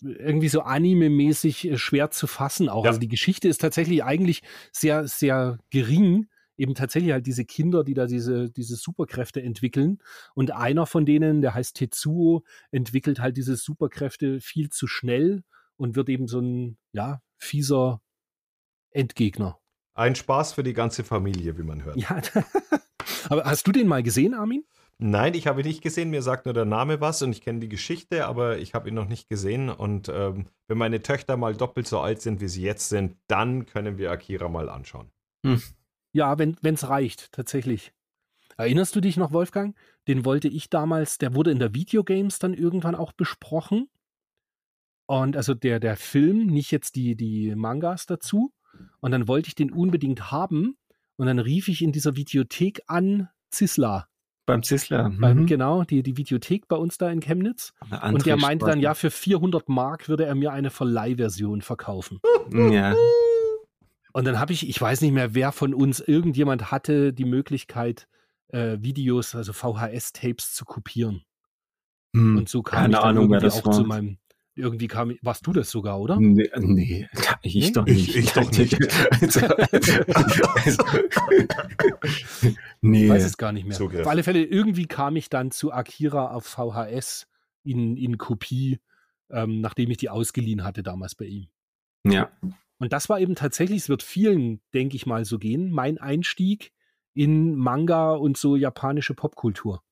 irgendwie 0.02 0.50
so 0.50 0.62
anime-mäßig 0.62 1.72
äh, 1.72 1.78
schwer 1.78 2.12
zu 2.12 2.28
fassen 2.28 2.70
auch. 2.70 2.86
Ja. 2.86 2.90
Also 2.90 3.00
die 3.00 3.08
Geschichte 3.08 3.48
ist 3.48 3.62
tatsächlich 3.62 4.04
eigentlich 4.04 4.42
sehr, 4.72 5.08
sehr 5.08 5.58
gering. 5.70 6.28
Eben 6.58 6.76
tatsächlich 6.76 7.14
halt 7.14 7.26
diese 7.26 7.46
Kinder, 7.46 7.86
die 7.86 7.94
da 7.94 8.06
diese, 8.06 8.50
diese 8.52 8.76
Superkräfte 8.76 9.42
entwickeln. 9.42 10.00
Und 10.36 10.52
einer 10.52 10.86
von 10.86 11.06
denen, 11.06 11.42
der 11.42 11.54
heißt 11.54 11.76
Tetsuo, 11.76 12.44
entwickelt 12.72 13.20
halt 13.20 13.38
diese 13.38 13.56
Superkräfte 13.56 14.42
viel 14.42 14.70
zu 14.70 14.86
schnell 14.88 15.44
und 15.78 15.96
wird 15.96 16.10
eben 16.10 16.28
so 16.28 16.42
ein, 16.42 16.78
ja, 16.92 17.22
fieser 17.38 18.02
Endgegner. 18.92 19.60
Ein 19.94 20.16
Spaß 20.16 20.54
für 20.54 20.64
die 20.64 20.74
ganze 20.74 21.04
Familie, 21.04 21.58
wie 21.58 21.64
man 21.64 21.84
hört. 21.84 21.98
Ja, 21.98 22.22
aber 23.30 23.46
hast 23.46 23.66
du 23.68 23.72
den 23.72 23.88
mal 23.88 24.04
gesehen, 24.04 24.34
Armin? 24.34 24.66
Nein, 25.02 25.34
ich 25.34 25.48
habe 25.48 25.62
ihn 25.62 25.68
nicht 25.68 25.82
gesehen. 25.82 26.10
Mir 26.10 26.22
sagt 26.22 26.46
nur 26.46 26.54
der 26.54 26.66
Name 26.66 27.00
was 27.00 27.22
und 27.22 27.32
ich 27.32 27.42
kenne 27.42 27.60
die 27.60 27.70
Geschichte, 27.70 28.28
aber 28.28 28.58
ich 28.58 28.74
habe 28.74 28.90
ihn 28.90 28.96
noch 28.96 29.08
nicht 29.08 29.30
gesehen. 29.30 29.70
Und 29.70 30.10
ähm, 30.10 30.48
wenn 30.68 30.78
meine 30.78 31.02
Töchter 31.02 31.38
mal 31.38 31.56
doppelt 31.56 31.88
so 31.88 32.02
alt 32.02 32.22
sind, 32.22 32.42
wie 32.42 32.50
sie 32.50 32.64
jetzt 32.64 32.90
sind, 32.90 33.16
dann 33.28 33.66
können 33.66 33.98
wir 33.98 34.12
Akira 34.12 34.50
mal 34.50 34.70
anschauen. 34.70 35.10
Ja, 36.12 36.38
wenn 36.38 36.58
es 36.62 36.90
reicht, 36.90 37.32
tatsächlich. 37.32 37.94
Erinnerst 38.58 38.94
du 38.94 39.00
dich 39.00 39.16
noch, 39.16 39.32
Wolfgang? 39.32 39.74
Den 40.10 40.26
wollte 40.26 40.50
ich 40.50 40.70
damals, 40.70 41.18
der 41.18 41.34
wurde 41.34 41.52
in 41.52 41.60
der 41.60 41.74
Videogames 41.74 42.40
dann 42.40 42.54
irgendwann 42.54 42.96
auch 42.96 43.14
besprochen. 43.14 43.90
Und 45.06 45.38
also 45.38 45.54
der, 45.54 45.80
der 45.80 45.96
Film, 45.96 46.48
nicht 46.48 46.72
jetzt 46.72 46.98
die, 46.98 47.16
die 47.16 47.56
Mangas 47.56 48.06
dazu. 48.06 48.52
Und 49.00 49.12
dann 49.12 49.30
wollte 49.30 49.48
ich 49.48 49.56
den 49.56 49.72
unbedingt 49.72 50.30
haben. 50.30 50.78
Und 51.16 51.28
dann 51.28 51.40
rief 51.40 51.70
ich 51.70 51.82
in 51.82 51.94
dieser 51.94 52.18
Videothek 52.18 52.82
an, 52.88 53.30
Zisla. 53.50 54.10
Beim 54.50 54.64
Zisler. 54.64 55.12
Beim, 55.18 55.40
Mhm. 55.42 55.46
genau, 55.46 55.84
die, 55.84 56.04
die 56.04 56.18
Videothek 56.18 56.68
bei 56.68 56.76
uns 56.76 56.98
da 56.98 57.10
in 57.10 57.20
Chemnitz. 57.20 57.74
Und 58.12 58.26
der 58.26 58.36
meinte 58.38 58.66
dann, 58.66 58.80
ja, 58.80 58.94
für 58.94 59.12
400 59.12 59.70
Mark 59.70 60.10
würde 60.10 60.26
er 60.26 60.36
mir 60.36 60.52
eine 60.52 60.70
Verleihversion 60.72 61.62
verkaufen. 61.62 62.20
Ja. 62.52 62.96
Und 64.12 64.26
dann 64.26 64.40
habe 64.40 64.54
ich, 64.54 64.68
ich 64.68 64.82
weiß 64.82 65.02
nicht 65.02 65.12
mehr, 65.14 65.36
wer 65.36 65.52
von 65.52 65.74
uns, 65.74 66.00
irgendjemand 66.00 66.72
hatte 66.72 67.14
die 67.14 67.26
Möglichkeit, 67.26 68.08
äh, 68.48 68.78
Videos, 68.82 69.36
also 69.36 69.54
VHS-Tapes 69.54 70.54
zu 70.56 70.66
kopieren. 70.66 71.22
Hm. 72.16 72.38
Und 72.38 72.50
so 72.50 72.64
kam 72.64 72.80
Keine 72.82 72.94
ich 72.94 73.00
dann 73.00 73.10
Ahnung, 73.10 73.24
irgendwie 73.26 73.46
das 73.46 73.64
auch 73.64 73.70
zu 73.72 73.82
war. 73.82 73.88
meinem. 73.88 74.18
Irgendwie 74.60 74.88
kam, 74.88 75.16
warst 75.22 75.48
du 75.48 75.54
das 75.54 75.70
sogar, 75.72 76.00
oder? 76.00 76.18
Nee, 76.20 76.50
nee 76.60 77.08
ich 77.42 77.56
Nee? 77.56 77.72
doch 77.72 77.88
Ich- 77.88 78.08
nicht. 78.08 78.16
ich 78.16 78.32
doch 78.34 78.52
nicht. 78.52 78.78
Also, 79.22 79.40
also, 80.56 80.84
nee. 82.82 83.06
Ich 83.06 83.10
weiß 83.10 83.24
es 83.24 83.38
gar 83.38 83.52
nicht 83.52 83.66
mehr. 83.66 83.76
Zugriff. 83.78 84.02
Auf 84.02 84.08
alle 84.08 84.24
Fälle, 84.24 84.44
irgendwie 84.44 84.86
kam 84.86 85.16
ich 85.16 85.30
dann 85.30 85.52
zu 85.52 85.72
Akira 85.72 86.32
auf 86.32 86.46
VHS 86.46 87.28
in, 87.64 87.98
in 87.98 88.18
Kopie, 88.18 88.80
ähm, 89.30 89.62
nachdem 89.62 89.92
ich 89.92 89.98
die 89.98 90.10
ausgeliehen 90.10 90.64
hatte 90.64 90.84
damals 90.84 91.16
bei 91.16 91.26
ihm. 91.26 91.48
Ja. 92.06 92.32
Und 92.80 92.94
das 92.94 93.10
war 93.10 93.20
eben 93.20 93.36
tatsächlich, 93.36 93.80
es 93.80 93.90
wird 93.90 94.04
vielen, 94.04 94.62
denke 94.74 94.96
ich 94.96 95.06
mal, 95.06 95.26
so 95.26 95.38
gehen, 95.38 95.70
mein 95.72 95.98
Einstieg 95.98 96.72
in 97.14 97.56
Manga 97.56 98.12
und 98.14 98.38
so 98.38 98.56
japanische 98.56 99.14
Popkultur. 99.14 99.84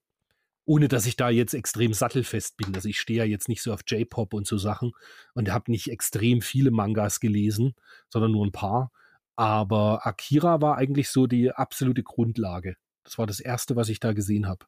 Ohne 0.67 0.89
dass 0.89 1.05
ich 1.05 1.15
da 1.15 1.29
jetzt 1.29 1.53
extrem 1.53 1.93
sattelfest 1.93 2.57
bin. 2.57 2.75
Also 2.75 2.89
ich 2.89 2.99
stehe 2.99 3.19
ja 3.19 3.23
jetzt 3.23 3.47
nicht 3.47 3.61
so 3.61 3.73
auf 3.73 3.79
J-Pop 3.87 4.33
und 4.33 4.45
so 4.45 4.57
Sachen 4.57 4.91
und 5.33 5.49
habe 5.49 5.71
nicht 5.71 5.89
extrem 5.89 6.41
viele 6.41 6.71
Mangas 6.71 7.21
gelesen, 7.21 7.73
sondern 8.09 8.33
nur 8.33 8.45
ein 8.45 8.51
paar. 8.51 8.91
Aber 9.37 10.05
Akira 10.05 10.61
war 10.61 10.77
eigentlich 10.77 11.09
so 11.09 11.25
die 11.25 11.51
absolute 11.51 12.03
Grundlage. 12.03 12.75
Das 13.03 13.17
war 13.17 13.25
das 13.25 13.39
erste, 13.39 13.77
was 13.77 13.87
ich 13.87 14.01
da 14.01 14.11
gesehen 14.11 14.45
habe. 14.47 14.65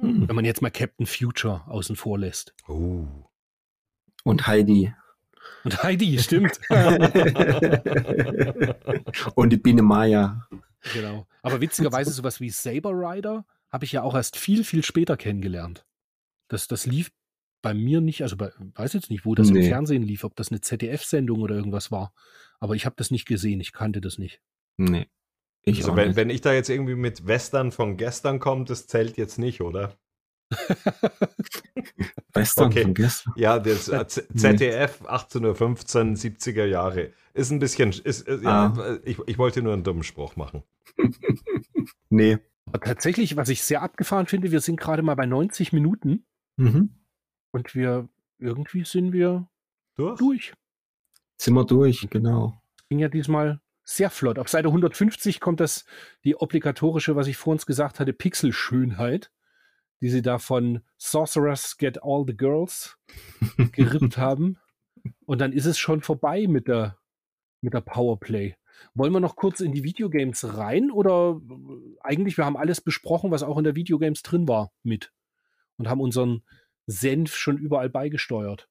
Hm. 0.00 0.26
Wenn 0.26 0.34
man 0.34 0.44
jetzt 0.44 0.62
mal 0.62 0.70
Captain 0.70 1.06
Future 1.06 1.62
außen 1.68 1.94
vor 1.94 2.18
lässt. 2.18 2.52
Oh. 2.66 3.06
Und 4.24 4.48
Heidi. 4.48 4.92
Und 5.62 5.82
Heidi, 5.84 6.18
stimmt. 6.18 6.58
Und 9.36 9.50
die 9.50 9.58
Biene 9.58 9.82
Maya. 9.82 10.48
Genau. 10.92 11.28
Aber 11.42 11.60
witzigerweise 11.60 12.10
sowas 12.14 12.40
wie 12.40 12.50
Saber 12.50 12.90
Rider 12.90 13.44
habe 13.72 13.84
ich 13.84 13.92
ja 13.92 14.02
auch 14.02 14.14
erst 14.14 14.36
viel, 14.36 14.64
viel 14.64 14.84
später 14.84 15.16
kennengelernt. 15.16 15.86
Das, 16.48 16.68
das 16.68 16.86
lief 16.86 17.10
bei 17.62 17.74
mir 17.74 18.00
nicht, 18.00 18.22
also 18.22 18.36
bei, 18.36 18.50
weiß 18.58 18.92
jetzt 18.92 19.08
nicht, 19.10 19.24
wo 19.24 19.34
das 19.34 19.48
im 19.48 19.54
Nee. 19.54 19.68
Fernsehen 19.68 20.02
lief, 20.02 20.24
ob 20.24 20.34
das 20.36 20.50
eine 20.50 20.60
ZDF-Sendung 20.60 21.40
oder 21.40 21.54
irgendwas 21.54 21.90
war. 21.90 22.12
Aber 22.60 22.74
ich 22.74 22.84
habe 22.86 22.96
das 22.98 23.10
nicht 23.10 23.26
gesehen, 23.26 23.60
ich 23.60 23.72
kannte 23.72 24.00
das 24.00 24.18
nicht. 24.18 24.40
Nee. 24.76 25.06
Ich 25.64 25.78
Also 25.78 25.94
wenn, 25.96 26.08
nicht. 26.08 26.16
wenn 26.16 26.28
ich 26.30 26.40
da 26.40 26.52
jetzt 26.52 26.68
irgendwie 26.70 26.96
mit 26.96 27.26
Western 27.26 27.70
von 27.72 27.96
gestern 27.96 28.40
komme, 28.40 28.64
das 28.64 28.88
zählt 28.88 29.16
jetzt 29.16 29.38
nicht, 29.38 29.60
oder? 29.60 29.96
Western 32.34 32.66
Okay. 32.66 32.82
von 32.82 32.94
gestern. 32.94 33.32
Ja, 33.36 33.58
das 33.58 33.88
äh, 33.88 34.06
Z- 34.06 34.28
Nee. 34.34 34.40
ZDF 34.40 35.00
1815, 35.06 36.16
70er 36.16 36.64
Jahre. 36.64 37.12
Ist 37.34 37.50
ein 37.50 37.58
bisschen, 37.58 37.90
ist, 37.90 38.04
ist, 38.26 38.42
ja, 38.42 38.72
Ah. 38.76 38.98
ich, 39.04 39.18
ich 39.26 39.38
wollte 39.38 39.62
nur 39.62 39.72
einen 39.72 39.84
dummen 39.84 40.02
Spruch 40.02 40.36
machen. 40.36 40.62
Nee. 42.10 42.38
Aber 42.72 42.80
tatsächlich, 42.86 43.36
was 43.36 43.48
ich 43.48 43.62
sehr 43.62 43.82
abgefahren 43.82 44.26
finde, 44.26 44.50
wir 44.50 44.60
sind 44.60 44.80
gerade 44.80 45.02
mal 45.02 45.14
bei 45.14 45.26
90 45.26 45.72
Minuten 45.72 46.24
Mhm. 46.56 46.90
und 47.52 47.74
wir, 47.74 48.08
irgendwie 48.38 48.84
sind 48.84 49.12
wir 49.12 49.48
Durch? 49.94 50.18
durch. 50.18 50.52
Sind 51.38 51.54
wir 51.54 51.64
durch, 51.64 52.08
genau. 52.10 52.62
Ging 52.88 52.98
ja 52.98 53.08
diesmal 53.08 53.60
sehr 53.84 54.10
flott. 54.10 54.38
Auf 54.38 54.48
Seite 54.48 54.68
150 54.68 55.40
kommt 55.40 55.60
das, 55.60 55.84
die 56.24 56.36
obligatorische, 56.36 57.16
was 57.16 57.26
ich 57.26 57.36
vor 57.36 57.52
uns 57.52 57.66
gesagt 57.66 58.00
hatte, 58.00 58.12
Pixelschönheit, 58.12 59.30
die 60.00 60.08
sie 60.08 60.22
da 60.22 60.38
von 60.38 60.82
Sorcerers 60.98 61.78
Get 61.78 62.02
All 62.02 62.24
the 62.26 62.36
Girls 62.36 62.96
gerippt 63.72 64.16
haben. 64.18 64.58
Und 65.26 65.40
dann 65.40 65.52
ist 65.52 65.66
es 65.66 65.78
schon 65.78 66.00
vorbei 66.02 66.46
mit 66.46 66.68
der, 66.68 66.98
mit 67.60 67.74
der 67.74 67.80
Powerplay. 67.80 68.56
Wollen 68.94 69.12
wir 69.12 69.20
noch 69.20 69.36
kurz 69.36 69.60
in 69.60 69.72
die 69.72 69.84
Videogames 69.84 70.56
rein 70.56 70.90
oder 70.90 71.40
äh, 71.40 71.96
eigentlich, 72.02 72.36
wir 72.36 72.44
haben 72.44 72.56
alles 72.56 72.80
besprochen, 72.80 73.30
was 73.30 73.42
auch 73.42 73.58
in 73.58 73.64
der 73.64 73.76
Videogames 73.76 74.22
drin 74.22 74.48
war, 74.48 74.72
mit 74.82 75.12
und 75.76 75.88
haben 75.88 76.00
unseren 76.00 76.42
Senf 76.86 77.34
schon 77.36 77.58
überall 77.58 77.90
beigesteuert. 77.90 78.68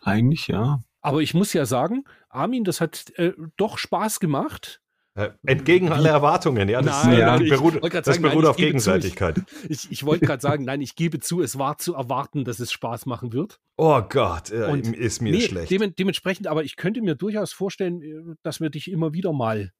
Eigentlich 0.00 0.48
ja. 0.48 0.82
Aber 1.00 1.20
ich 1.20 1.34
muss 1.34 1.52
ja 1.52 1.66
sagen, 1.66 2.04
Armin, 2.28 2.64
das 2.64 2.80
hat 2.80 3.10
äh, 3.16 3.32
doch 3.56 3.78
Spaß 3.78 4.20
gemacht. 4.20 4.81
Äh, 5.14 5.30
entgegen 5.44 5.90
aller 5.92 6.08
Erwartungen, 6.08 6.68
ja. 6.70 6.80
Das, 6.80 7.04
Nein, 7.04 7.14
äh, 7.16 7.20
ja, 7.20 7.38
ich 7.38 7.50
beruht, 7.50 7.80
grad 7.82 7.94
das 8.06 8.16
sagen, 8.16 8.22
beruht 8.22 8.42
nein, 8.44 8.50
auf 8.50 8.58
ich 8.58 8.64
gebe 8.64 8.78
zu, 8.78 8.90
Gegenseitigkeit. 8.92 9.42
Ich, 9.68 9.90
ich 9.92 10.04
wollte 10.06 10.24
gerade 10.24 10.40
sagen, 10.40 10.64
nein, 10.64 10.80
ich 10.80 10.94
gebe 10.96 11.18
zu, 11.20 11.42
es 11.42 11.58
war 11.58 11.76
zu 11.76 11.94
erwarten, 11.94 12.44
dass 12.44 12.60
es 12.60 12.72
Spaß 12.72 13.04
machen 13.04 13.32
wird. 13.34 13.60
Oh 13.76 14.00
Gott, 14.08 14.50
äh, 14.50 14.64
Und- 14.70 14.96
ist 14.96 15.20
mir 15.20 15.32
Nee, 15.32 15.42
schlecht. 15.42 15.70
Demen, 15.70 15.94
dementsprechend, 15.94 16.46
aber 16.46 16.64
ich 16.64 16.76
könnte 16.76 17.02
mir 17.02 17.14
durchaus 17.14 17.52
vorstellen, 17.52 18.00
äh, 18.00 18.34
dass 18.42 18.60
wir 18.60 18.70
dich 18.70 18.90
immer 18.90 19.12
wieder 19.12 19.34
mal 19.34 19.72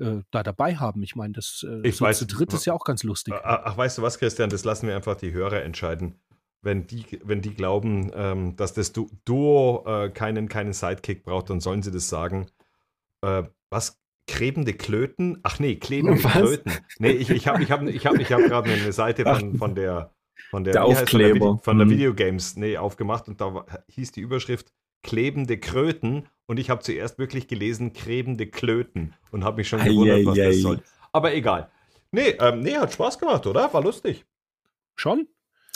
äh, 0.00 0.20
da 0.30 0.44
dabei 0.44 0.76
haben. 0.76 1.02
Ich 1.02 1.16
meine, 1.16 1.32
das 1.32 1.66
äh, 1.68 1.80
Ich 1.88 1.96
so 1.96 2.04
weiß- 2.04 2.18
zu 2.18 2.26
dritt 2.26 2.52
ist 2.52 2.64
ja 2.64 2.72
auch 2.72 2.84
ganz 2.84 3.02
lustig. 3.02 3.34
Äh, 3.34 3.40
Ach, 3.42 3.76
weißt 3.76 3.98
du 3.98 4.02
was, 4.02 4.20
Christian, 4.20 4.48
das 4.48 4.62
lassen 4.64 4.86
wir 4.86 4.94
einfach 4.94 5.16
die 5.16 5.32
Hörer 5.32 5.62
entscheiden. 5.64 6.20
Wenn 6.62 6.86
die, 6.86 7.04
wenn 7.24 7.40
die 7.42 7.52
glauben, 7.54 8.12
ähm, 8.14 8.54
dass 8.54 8.74
das 8.74 8.92
Du- 8.92 9.10
Duo 9.24 9.82
äh, 9.88 10.10
keinen, 10.10 10.48
keinen 10.48 10.72
Sidekick 10.72 11.24
braucht, 11.24 11.50
dann 11.50 11.58
sollen 11.58 11.82
sie 11.82 11.90
das 11.90 12.08
sagen. 12.08 12.46
Äh, 13.22 13.42
was? 13.70 13.98
Krebende 14.28 14.74
Klöten? 14.74 15.40
Ach 15.42 15.58
nee, 15.58 15.74
klebende 15.76 16.22
Was? 16.22 16.32
Klöten. 16.32 16.72
Nee, 17.00 17.10
ich, 17.10 17.30
ich 17.30 17.48
habe 17.48 17.62
ich 17.62 17.70
hab, 17.72 17.82
ich 17.82 18.06
hab, 18.06 18.14
ich 18.20 18.32
hab 18.32 18.40
gerade 18.42 18.70
eine 18.70 18.92
Seite 18.92 19.24
von, 19.24 19.56
von 19.58 19.74
der 19.74 20.12
von 20.50 20.62
der, 20.64 20.74
Der 20.74 20.82
von 20.82 20.92
Aufkleber. 20.92 21.58
Von 21.62 21.78
der 21.78 21.86
Mhm. 21.86 21.90
Videogames 21.90 22.56
nee, 22.56 22.76
aufgemacht 22.76 23.28
und 23.28 23.40
da 23.40 23.52
war, 23.54 23.66
hieß 23.88 24.12
die 24.12 24.20
Überschrift 24.20 24.72
klebende 25.02 25.58
Kröten 25.58 26.26
und 26.46 26.58
ich 26.58 26.70
habe 26.70 26.82
zuerst 26.82 27.18
wirklich 27.18 27.48
gelesen 27.48 27.92
klebende 27.92 28.46
Klöten 28.46 29.14
und 29.30 29.44
habe 29.44 29.56
mich 29.58 29.68
schon 29.68 29.82
gewundert, 29.82 30.24
was 30.26 30.36
das 30.36 30.60
soll. 30.60 30.80
Aber 31.12 31.34
egal. 31.34 31.70
Nee, 32.10 32.30
ähm, 32.40 32.60
nee, 32.60 32.76
hat 32.76 32.92
Spaß 32.92 33.18
gemacht, 33.18 33.46
oder? 33.46 33.72
War 33.72 33.82
lustig. 33.82 34.24
Schon? 34.94 35.28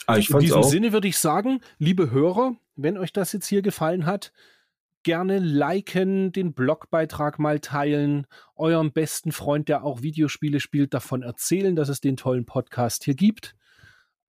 Ah, 0.07 0.17
ich 0.17 0.31
In 0.31 0.39
diesem 0.41 0.59
auch. 0.59 0.65
Sinne 0.65 0.93
würde 0.93 1.09
ich 1.09 1.19
sagen, 1.19 1.61
liebe 1.79 2.11
Hörer, 2.11 2.57
wenn 2.77 2.97
euch 2.99 3.13
das 3.13 3.33
jetzt 3.33 3.47
hier 3.47 3.63
gefallen 3.63 4.07
hat, 4.07 4.33
gerne 5.03 5.39
liken, 5.39 6.33
den 6.33 6.55
Blogbeitrag 6.55 7.39
mal 7.39 7.61
teilen, 7.61 8.27
eurem 8.57 8.93
besten 8.93 9.33
Freund, 9.33 9.69
der 9.69 9.85
auch 9.85 10.03
Videospiele 10.03 10.61
spielt, 10.61 10.95
davon 10.95 11.23
erzählen, 11.23 11.77
dass 11.77 11.89
es 11.89 12.01
den 12.01 12.17
tollen 12.17 12.47
Podcast 12.47 13.05
hier 13.05 13.15
gibt. 13.15 13.55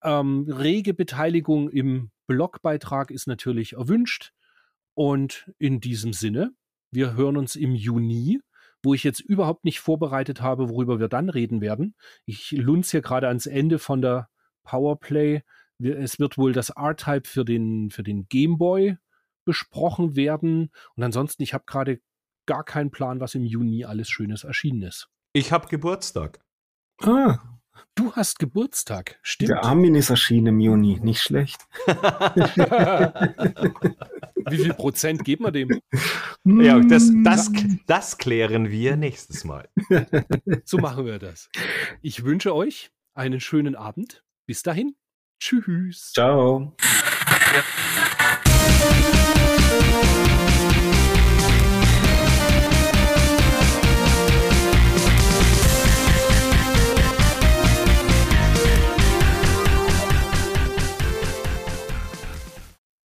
Ähm, 0.03 0.47
rege 0.49 0.95
Beteiligung 0.95 1.69
im 1.71 2.11
Blogbeitrag 2.27 3.11
ist 3.11 3.27
natürlich 3.27 3.75
erwünscht. 3.75 4.33
Und 4.95 5.51
in 5.59 5.81
diesem 5.81 6.13
Sinne, 6.13 6.53
wir 6.91 7.15
hören 7.15 7.37
uns 7.37 7.57
im 7.57 7.75
Juni, 7.75 8.41
wo 8.83 8.95
ich 8.95 9.05
jetzt 9.05 9.21
überhaupt 9.21 9.65
nicht 9.65 9.81
vorbereitet 9.81 10.43
habe, 10.43 10.69
worüber 10.69 11.01
wir 11.01 11.09
dann 11.09 11.29
reden 11.29 11.61
werden. 11.61 11.95
Ich 12.27 12.51
lunz 12.51 12.91
hier 12.91 13.01
gerade 13.01 13.29
ans 13.29 13.47
Ende 13.47 13.79
von 13.79 14.03
der 14.03 14.29
Powerplay. 14.65 15.43
Es 15.79 16.19
wird 16.19 16.37
wohl 16.37 16.53
das 16.53 16.71
R-Type 16.71 17.29
für 17.29 17.45
den, 17.45 17.91
für 17.91 18.03
den 18.03 18.29
Gameboy 18.29 18.97
besprochen 19.45 20.17
werden. 20.17 20.71
Und 20.97 21.03
ansonsten, 21.03 21.43
ich 21.43 21.55
habe 21.55 21.65
gerade 21.67 22.01
gar 22.47 22.65
keinen 22.65 22.91
Plan, 22.91 23.21
was 23.21 23.35
im 23.35 23.45
Juni 23.45 23.85
alles 23.85 24.09
Schönes 24.09 24.45
erschienen 24.45 24.83
ist. 24.83 25.09
Ich 25.33 25.53
habe 25.53 25.69
Geburtstag. 25.69 26.41
Ah, 27.03 27.39
Du 27.95 28.13
hast 28.13 28.39
Geburtstag, 28.39 29.19
stimmt. 29.23 29.51
der 29.51 29.65
Armin 29.65 29.95
ist 29.95 30.11
erschienen 30.11 30.47
im 30.49 30.61
Juni. 30.61 31.01
Nicht 31.01 31.23
schlecht. 31.23 31.67
Wie 34.51 34.57
viel 34.59 34.75
Prozent 34.75 35.25
geben 35.25 35.45
wir 35.45 35.53
dem? 35.53 35.81
Ja, 36.45 36.79
das, 36.81 37.05
Mm. 37.11 37.25
das, 37.25 37.51
das 37.87 38.19
klären 38.19 38.71
wir 38.71 38.97
nächstes 38.97 39.45
Mal. 39.45 39.69
So 40.65 40.79
machen 40.79 41.07
wir 41.07 41.19
das. 41.19 41.49
Ich 42.03 42.25
wünsche 42.25 42.55
euch 42.55 42.91
einen 43.15 43.41
schönen 43.41 43.75
Abend. 43.75 44.23
Bis 44.47 44.63
dahin. 44.63 44.95
Tschüss. 45.41 46.13
Ciao. 46.13 46.77
Ja. 47.55 49.22